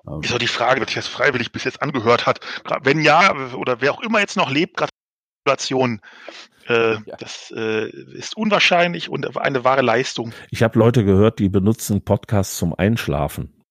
Ähm. 0.07 0.21
Ist 0.23 0.33
doch 0.33 0.39
die 0.39 0.47
Frage, 0.47 0.81
wer 0.81 0.87
sich 0.87 0.97
das 0.97 1.09
freiwillig 1.09 1.53
bis 1.53 1.65
jetzt 1.65 1.83
angehört 1.83 2.27
hat. 2.27 2.41
Wenn 2.83 3.03
ja, 3.03 3.35
oder 3.55 3.81
wer 3.81 3.93
auch 3.93 4.03
immer 4.03 4.21
jetzt 4.21 4.37
noch 4.37 4.51
lebt, 4.51 4.81
Gratulation. 5.45 6.01
Äh, 6.69 6.95
ja. 6.95 7.17
Das 7.19 7.53
äh, 7.55 7.89
ist 7.89 8.37
unwahrscheinlich 8.37 9.11
und 9.11 9.37
eine 9.37 9.65
wahre 9.65 9.83
Leistung. 9.83 10.33
Ich 10.51 10.63
habe 10.63 10.79
Leute 10.79 11.05
gehört, 11.05 11.39
die 11.39 11.49
benutzen 11.49 12.03
Podcasts 12.03 12.57
zum 12.57 12.75
Einschlafen. 12.75 13.63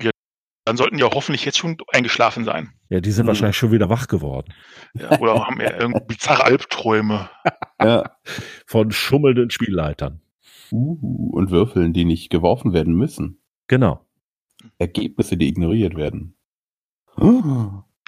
Ja, 0.00 0.10
dann 0.64 0.76
sollten 0.76 0.96
die 0.96 1.04
auch 1.04 1.14
hoffentlich 1.14 1.44
jetzt 1.44 1.58
schon 1.58 1.76
eingeschlafen 1.92 2.44
sein. 2.44 2.72
Ja, 2.88 3.00
die 3.00 3.12
sind 3.12 3.24
mhm. 3.24 3.28
wahrscheinlich 3.28 3.56
schon 3.56 3.72
wieder 3.72 3.88
wach 3.88 4.08
geworden. 4.08 4.52
Ja, 4.94 5.18
oder 5.18 5.46
haben 5.46 5.60
ja 5.60 5.72
irgendwie 5.78 6.04
bizarre 6.06 6.44
Albträume. 6.44 7.30
ja. 7.80 8.16
Von 8.66 8.90
schummelnden 8.90 9.50
Spielleitern. 9.50 10.20
Uh, 10.72 11.30
und 11.32 11.50
Würfeln, 11.50 11.92
die 11.92 12.04
nicht 12.04 12.30
geworfen 12.30 12.72
werden 12.72 12.94
müssen. 12.94 13.42
Genau. 13.68 14.04
Ergebnisse, 14.78 15.36
die 15.36 15.48
ignoriert 15.48 15.96
werden. 15.96 16.36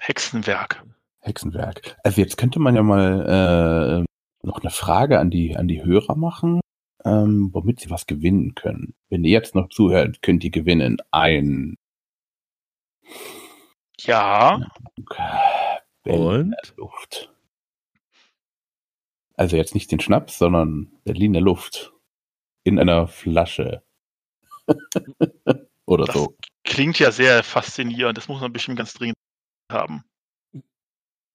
Hexenwerk. 0.01 0.85
Hexenwerk. 1.21 1.97
Also 2.03 2.21
jetzt 2.21 2.37
könnte 2.37 2.61
man 2.61 2.75
ja 2.75 2.83
mal 2.83 4.05
äh, 4.43 4.47
noch 4.47 4.61
eine 4.61 4.71
Frage 4.71 5.19
an 5.19 5.31
die, 5.31 5.57
an 5.57 5.69
die 5.69 5.85
Hörer 5.85 6.17
machen, 6.17 6.61
ähm, 7.05 7.51
womit 7.53 7.81
sie 7.81 7.91
was 7.91 8.07
gewinnen 8.07 8.55
können. 8.55 8.95
Wenn 9.09 9.25
ihr 9.25 9.31
jetzt 9.31 9.55
noch 9.55 9.69
zuhört, 9.69 10.23
könnt 10.23 10.45
ihr 10.45 10.51
gewinnen 10.51 10.99
ein 11.11 11.77
ja. 14.01 14.61
Und? 16.05 16.55
Luft. 16.77 17.33
Also 19.37 19.57
jetzt 19.57 19.75
nicht 19.75 19.91
den 19.91 20.01
Schnaps, 20.01 20.39
sondern 20.39 20.93
Berliner 21.05 21.41
Luft. 21.41 21.94
In 22.65 22.79
einer 22.79 23.07
Flasche. 23.07 23.83
Oder 25.87 26.07
Das 26.07 26.15
so. 26.15 26.37
klingt 26.65 26.99
ja 26.99 27.13
sehr 27.13 27.43
faszinierend. 27.43 28.17
Das 28.19 28.29
muss 28.29 28.41
man 28.41 28.53
bestimmt 28.53 28.79
ganz 28.79 28.95
dringend 28.95 29.17
haben. 29.71 30.05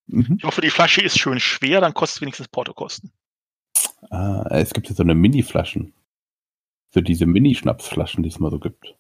Mhm. 0.07 0.39
Ich 0.39 0.43
hoffe, 0.43 0.61
die 0.61 0.69
Flasche 0.72 1.01
ist 1.01 1.19
schön 1.19 1.39
schwer, 1.39 1.81
dann 1.81 1.93
kostet 1.93 2.18
es 2.18 2.22
wenigstens 2.22 2.47
Portokosten. 2.47 3.11
Ah, 4.11 4.45
es 4.51 4.73
gibt 4.73 4.89
ja 4.89 4.95
so 4.95 5.03
eine 5.03 5.15
Mini-Flaschen. 5.15 5.93
So 6.93 7.01
diese 7.01 7.26
Mini-Schnapsflaschen, 7.26 8.23
die 8.23 8.30
es 8.30 8.39
mal 8.39 8.51
so 8.51 8.60
gibt. 8.60 8.95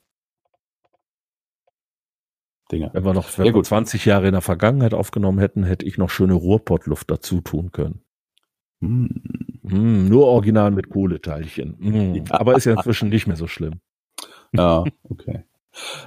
Dinger. 2.71 2.91
Wenn 2.93 3.03
wir 3.05 3.13
noch 3.13 3.35
wenn 3.37 3.45
Ja, 3.45 3.53
wir 3.53 3.53
gut. 3.53 3.65
20 3.65 4.05
Jahre 4.05 4.27
in 4.27 4.33
der 4.33 4.41
Vergangenheit 4.41 4.93
aufgenommen 4.93 5.39
hätten, 5.39 5.63
hätte 5.63 5.85
ich 5.85 5.97
noch 5.97 6.09
schöne 6.09 6.33
Ruhrpottluft 6.33 7.09
dazu 7.09 7.41
tun 7.41 7.71
können. 7.71 8.03
Hm. 8.81 9.23
Mm, 9.71 10.07
nur 10.07 10.27
original 10.27 10.71
mit 10.71 10.89
Kohleteilchen. 10.89 11.75
Mm, 11.79 12.15
Ja. 12.15 12.23
Aber 12.29 12.55
ist 12.55 12.65
ja 12.65 12.73
inzwischen 12.73 13.09
nicht 13.09 13.27
mehr 13.27 13.35
so 13.35 13.47
schlimm. 13.47 13.81
Ja, 14.53 14.83
okay. 15.03 15.43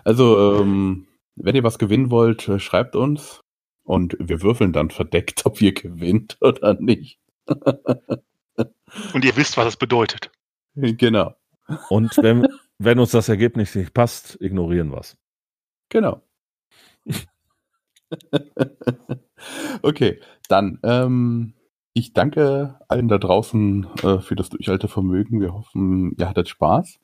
Also, 0.05 0.61
ähm, 0.61 1.07
wenn 1.37 1.55
ihr 1.55 1.63
was 1.63 1.79
gewinnen 1.79 2.11
wollt, 2.11 2.49
äh, 2.49 2.59
schreibt 2.59 2.97
uns 2.97 3.41
und 3.85 4.17
wir 4.19 4.43
würfeln 4.43 4.73
dann 4.73 4.91
verdeckt, 4.91 5.47
ob 5.47 5.61
ihr 5.63 5.73
gewinnt 5.73 6.37
oder 6.41 6.75
nicht. 6.75 7.21
Und 9.15 9.25
ihr 9.25 9.37
wisst, 9.37 9.57
was 9.57 9.69
es 9.69 9.77
bedeutet. 9.77 10.31
genau, 10.75 11.35
Und 11.89 12.17
wenn, 12.19 12.47
wenn 12.79 12.99
uns 12.99 13.13
das 13.13 13.29
Ergebnis 13.29 13.75
nicht 13.75 13.95
passt, 13.95 14.37
ignorieren 14.41 14.91
wir 14.91 14.99
es. 14.99 15.17
genau. 15.89 16.21
okay, 19.83 20.21
dann, 20.49 20.79
ähm, 20.83 21.55
ich 21.95 22.13
danke 22.13 22.79
allen 22.89 23.09
da 23.09 23.19
draußen 23.19 23.87
äh, 24.03 24.19
für 24.19 24.35
das 24.35 24.49
Durchhaltevermögen. 24.49 25.41
Wir 25.41 25.55
hoffen, 25.55 26.15
ihr 26.19 26.29
hattet 26.29 26.49
Spaß. 26.49 26.99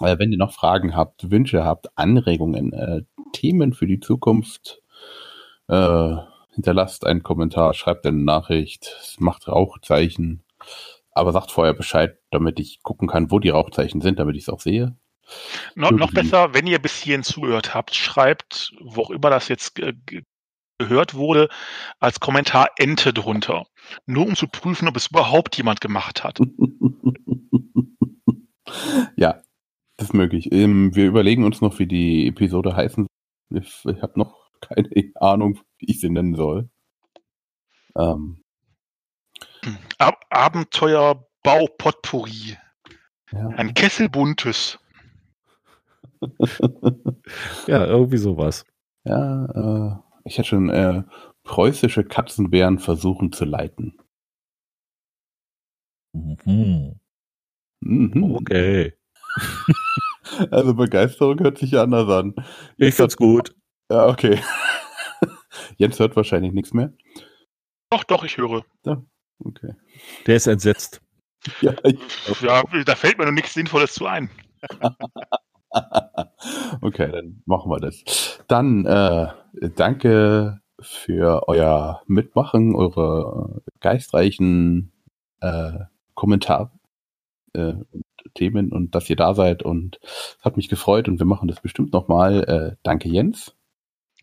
Äh, 0.00 0.18
wenn 0.18 0.32
ihr 0.32 0.38
noch 0.38 0.52
Fragen 0.52 0.94
habt, 0.94 1.30
Wünsche 1.30 1.64
habt, 1.64 1.88
Anregungen, 1.96 2.72
äh, 2.72 3.02
Themen 3.32 3.72
für 3.72 3.86
die 3.86 4.00
Zukunft, 4.00 4.82
äh, 5.68 6.16
hinterlasst 6.54 7.06
einen 7.06 7.22
Kommentar, 7.22 7.74
schreibt 7.74 8.06
eine 8.06 8.22
Nachricht, 8.22 9.16
macht 9.18 9.48
Rauchzeichen, 9.48 10.42
aber 11.12 11.32
sagt 11.32 11.50
vorher 11.50 11.74
Bescheid, 11.74 12.18
damit 12.30 12.60
ich 12.60 12.82
gucken 12.82 13.08
kann, 13.08 13.30
wo 13.30 13.38
die 13.38 13.50
Rauchzeichen 13.50 14.00
sind, 14.00 14.18
damit 14.18 14.36
ich 14.36 14.42
es 14.42 14.48
auch 14.48 14.60
sehe. 14.60 14.96
No, 15.74 15.90
noch 15.90 16.12
besser, 16.12 16.54
wenn 16.54 16.66
ihr 16.66 16.78
bis 16.78 17.02
hierhin 17.02 17.24
zugehört 17.24 17.74
habt, 17.74 17.94
schreibt, 17.94 18.72
wo 18.80 19.02
auch 19.02 19.10
immer 19.10 19.30
das 19.30 19.48
jetzt 19.48 19.74
ge 19.74 19.94
gehört 20.78 21.14
wurde, 21.14 21.48
als 22.00 22.20
Kommentar 22.20 22.70
Ente 22.78 23.12
drunter. 23.12 23.66
Nur 24.06 24.26
um 24.26 24.36
zu 24.36 24.46
prüfen, 24.48 24.88
ob 24.88 24.96
es 24.96 25.08
überhaupt 25.08 25.56
jemand 25.56 25.80
gemacht 25.80 26.24
hat. 26.24 26.38
ja, 29.16 29.42
das 29.96 30.08
ist 30.08 30.14
möglich. 30.14 30.52
Ähm, 30.52 30.94
wir 30.94 31.06
überlegen 31.06 31.44
uns 31.44 31.60
noch, 31.60 31.78
wie 31.78 31.86
die 31.86 32.28
Episode 32.28 32.76
heißen. 32.76 33.06
Ich, 33.50 33.84
ich 33.84 34.02
habe 34.02 34.18
noch 34.18 34.50
keine 34.60 34.88
Ahnung, 35.16 35.60
wie 35.78 35.90
ich 35.90 36.00
sie 36.00 36.10
nennen 36.10 36.34
soll. 36.34 36.68
Ähm, 37.96 38.42
Ab 39.98 40.24
Abenteuer 40.30 41.26
Bau 41.42 41.66
Potpourri. 41.78 42.56
ja. 43.32 43.48
Ein 43.48 43.74
Kessel 43.74 44.08
buntes. 44.08 44.78
Ja, 47.66 47.84
irgendwie 47.84 48.16
sowas. 48.16 48.64
Ja, 49.04 49.44
äh, 49.44 49.96
ich 50.26 50.38
hätte 50.38 50.48
schon 50.48 50.68
äh, 50.70 51.04
preußische 51.44 52.04
Katzenbären 52.04 52.78
versuchen 52.78 53.32
zu 53.32 53.44
leiten. 53.44 53.96
Mhm. 56.12 56.98
Mhm. 57.80 58.34
Okay. 58.34 58.94
Also 60.50 60.74
Begeisterung 60.74 61.38
hört 61.38 61.56
sich 61.56 61.70
ja 61.70 61.84
anders 61.84 62.10
an. 62.10 62.34
Ich 62.76 62.96
find's 62.96 63.16
gut. 63.16 63.54
Ja, 63.88 64.08
okay. 64.08 64.40
Jens 65.78 66.00
hört 66.00 66.16
wahrscheinlich 66.16 66.52
nichts 66.52 66.74
mehr. 66.74 66.92
Doch, 67.90 68.02
doch, 68.02 68.24
ich 68.24 68.36
höre. 68.36 68.66
Okay. 69.38 69.74
Der 70.26 70.36
ist 70.36 70.48
entsetzt. 70.48 71.00
Ja, 71.60 71.74
ich, 71.84 71.98
Ja, 72.40 72.64
da 72.84 72.96
fällt 72.96 73.18
mir 73.18 73.24
noch 73.26 73.32
nichts 73.32 73.54
Sinnvolles 73.54 73.94
zu 73.94 74.04
ein. 74.06 74.28
okay, 76.82 77.10
dann 77.12 77.42
machen 77.46 77.70
wir 77.70 77.78
das. 77.80 78.38
Dann 78.48 78.84
äh, 78.86 79.28
danke 79.74 80.60
für 80.80 81.48
euer 81.48 82.02
Mitmachen, 82.06 82.74
eure 82.74 83.62
geistreichen 83.80 84.92
äh, 85.40 85.72
Kommentare 86.14 86.70
äh, 87.54 87.72
und 87.90 88.04
Themen 88.34 88.72
und 88.72 88.94
dass 88.94 89.08
ihr 89.08 89.16
da 89.16 89.34
seid 89.34 89.62
und 89.62 89.98
es 90.02 90.38
hat 90.42 90.56
mich 90.56 90.68
gefreut 90.68 91.08
und 91.08 91.18
wir 91.18 91.26
machen 91.26 91.48
das 91.48 91.60
bestimmt 91.60 91.92
nochmal. 91.92 92.44
Äh, 92.44 92.76
danke 92.82 93.08
Jens 93.08 93.54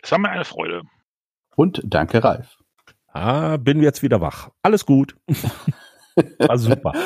Es 0.02 0.12
war 0.12 0.20
mir 0.20 0.30
eine 0.30 0.46
Freude. 0.46 0.84
und 1.56 1.82
danke 1.86 2.24
Ralf. 2.24 2.58
Ah, 3.08 3.58
bin 3.58 3.82
jetzt 3.82 4.02
wieder 4.04 4.22
wach. 4.22 4.50
Alles 4.64 4.86
gut. 4.86 5.16
War 6.40 6.58
super. 6.58 6.94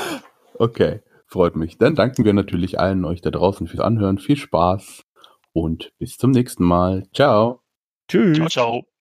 Okay, 0.59 1.01
freut 1.27 1.55
mich. 1.55 1.77
Dann 1.77 1.95
danken 1.95 2.25
wir 2.25 2.33
natürlich 2.33 2.79
allen 2.79 3.05
euch 3.05 3.21
da 3.21 3.29
draußen 3.29 3.67
fürs 3.67 3.81
Anhören. 3.81 4.17
Viel 4.17 4.37
Spaß 4.37 5.03
und 5.53 5.91
bis 5.99 6.17
zum 6.17 6.31
nächsten 6.31 6.63
Mal. 6.63 7.07
Ciao. 7.13 7.61
Tschüss. 8.07 8.37
Ciao, 8.37 8.47
ciao. 8.49 8.96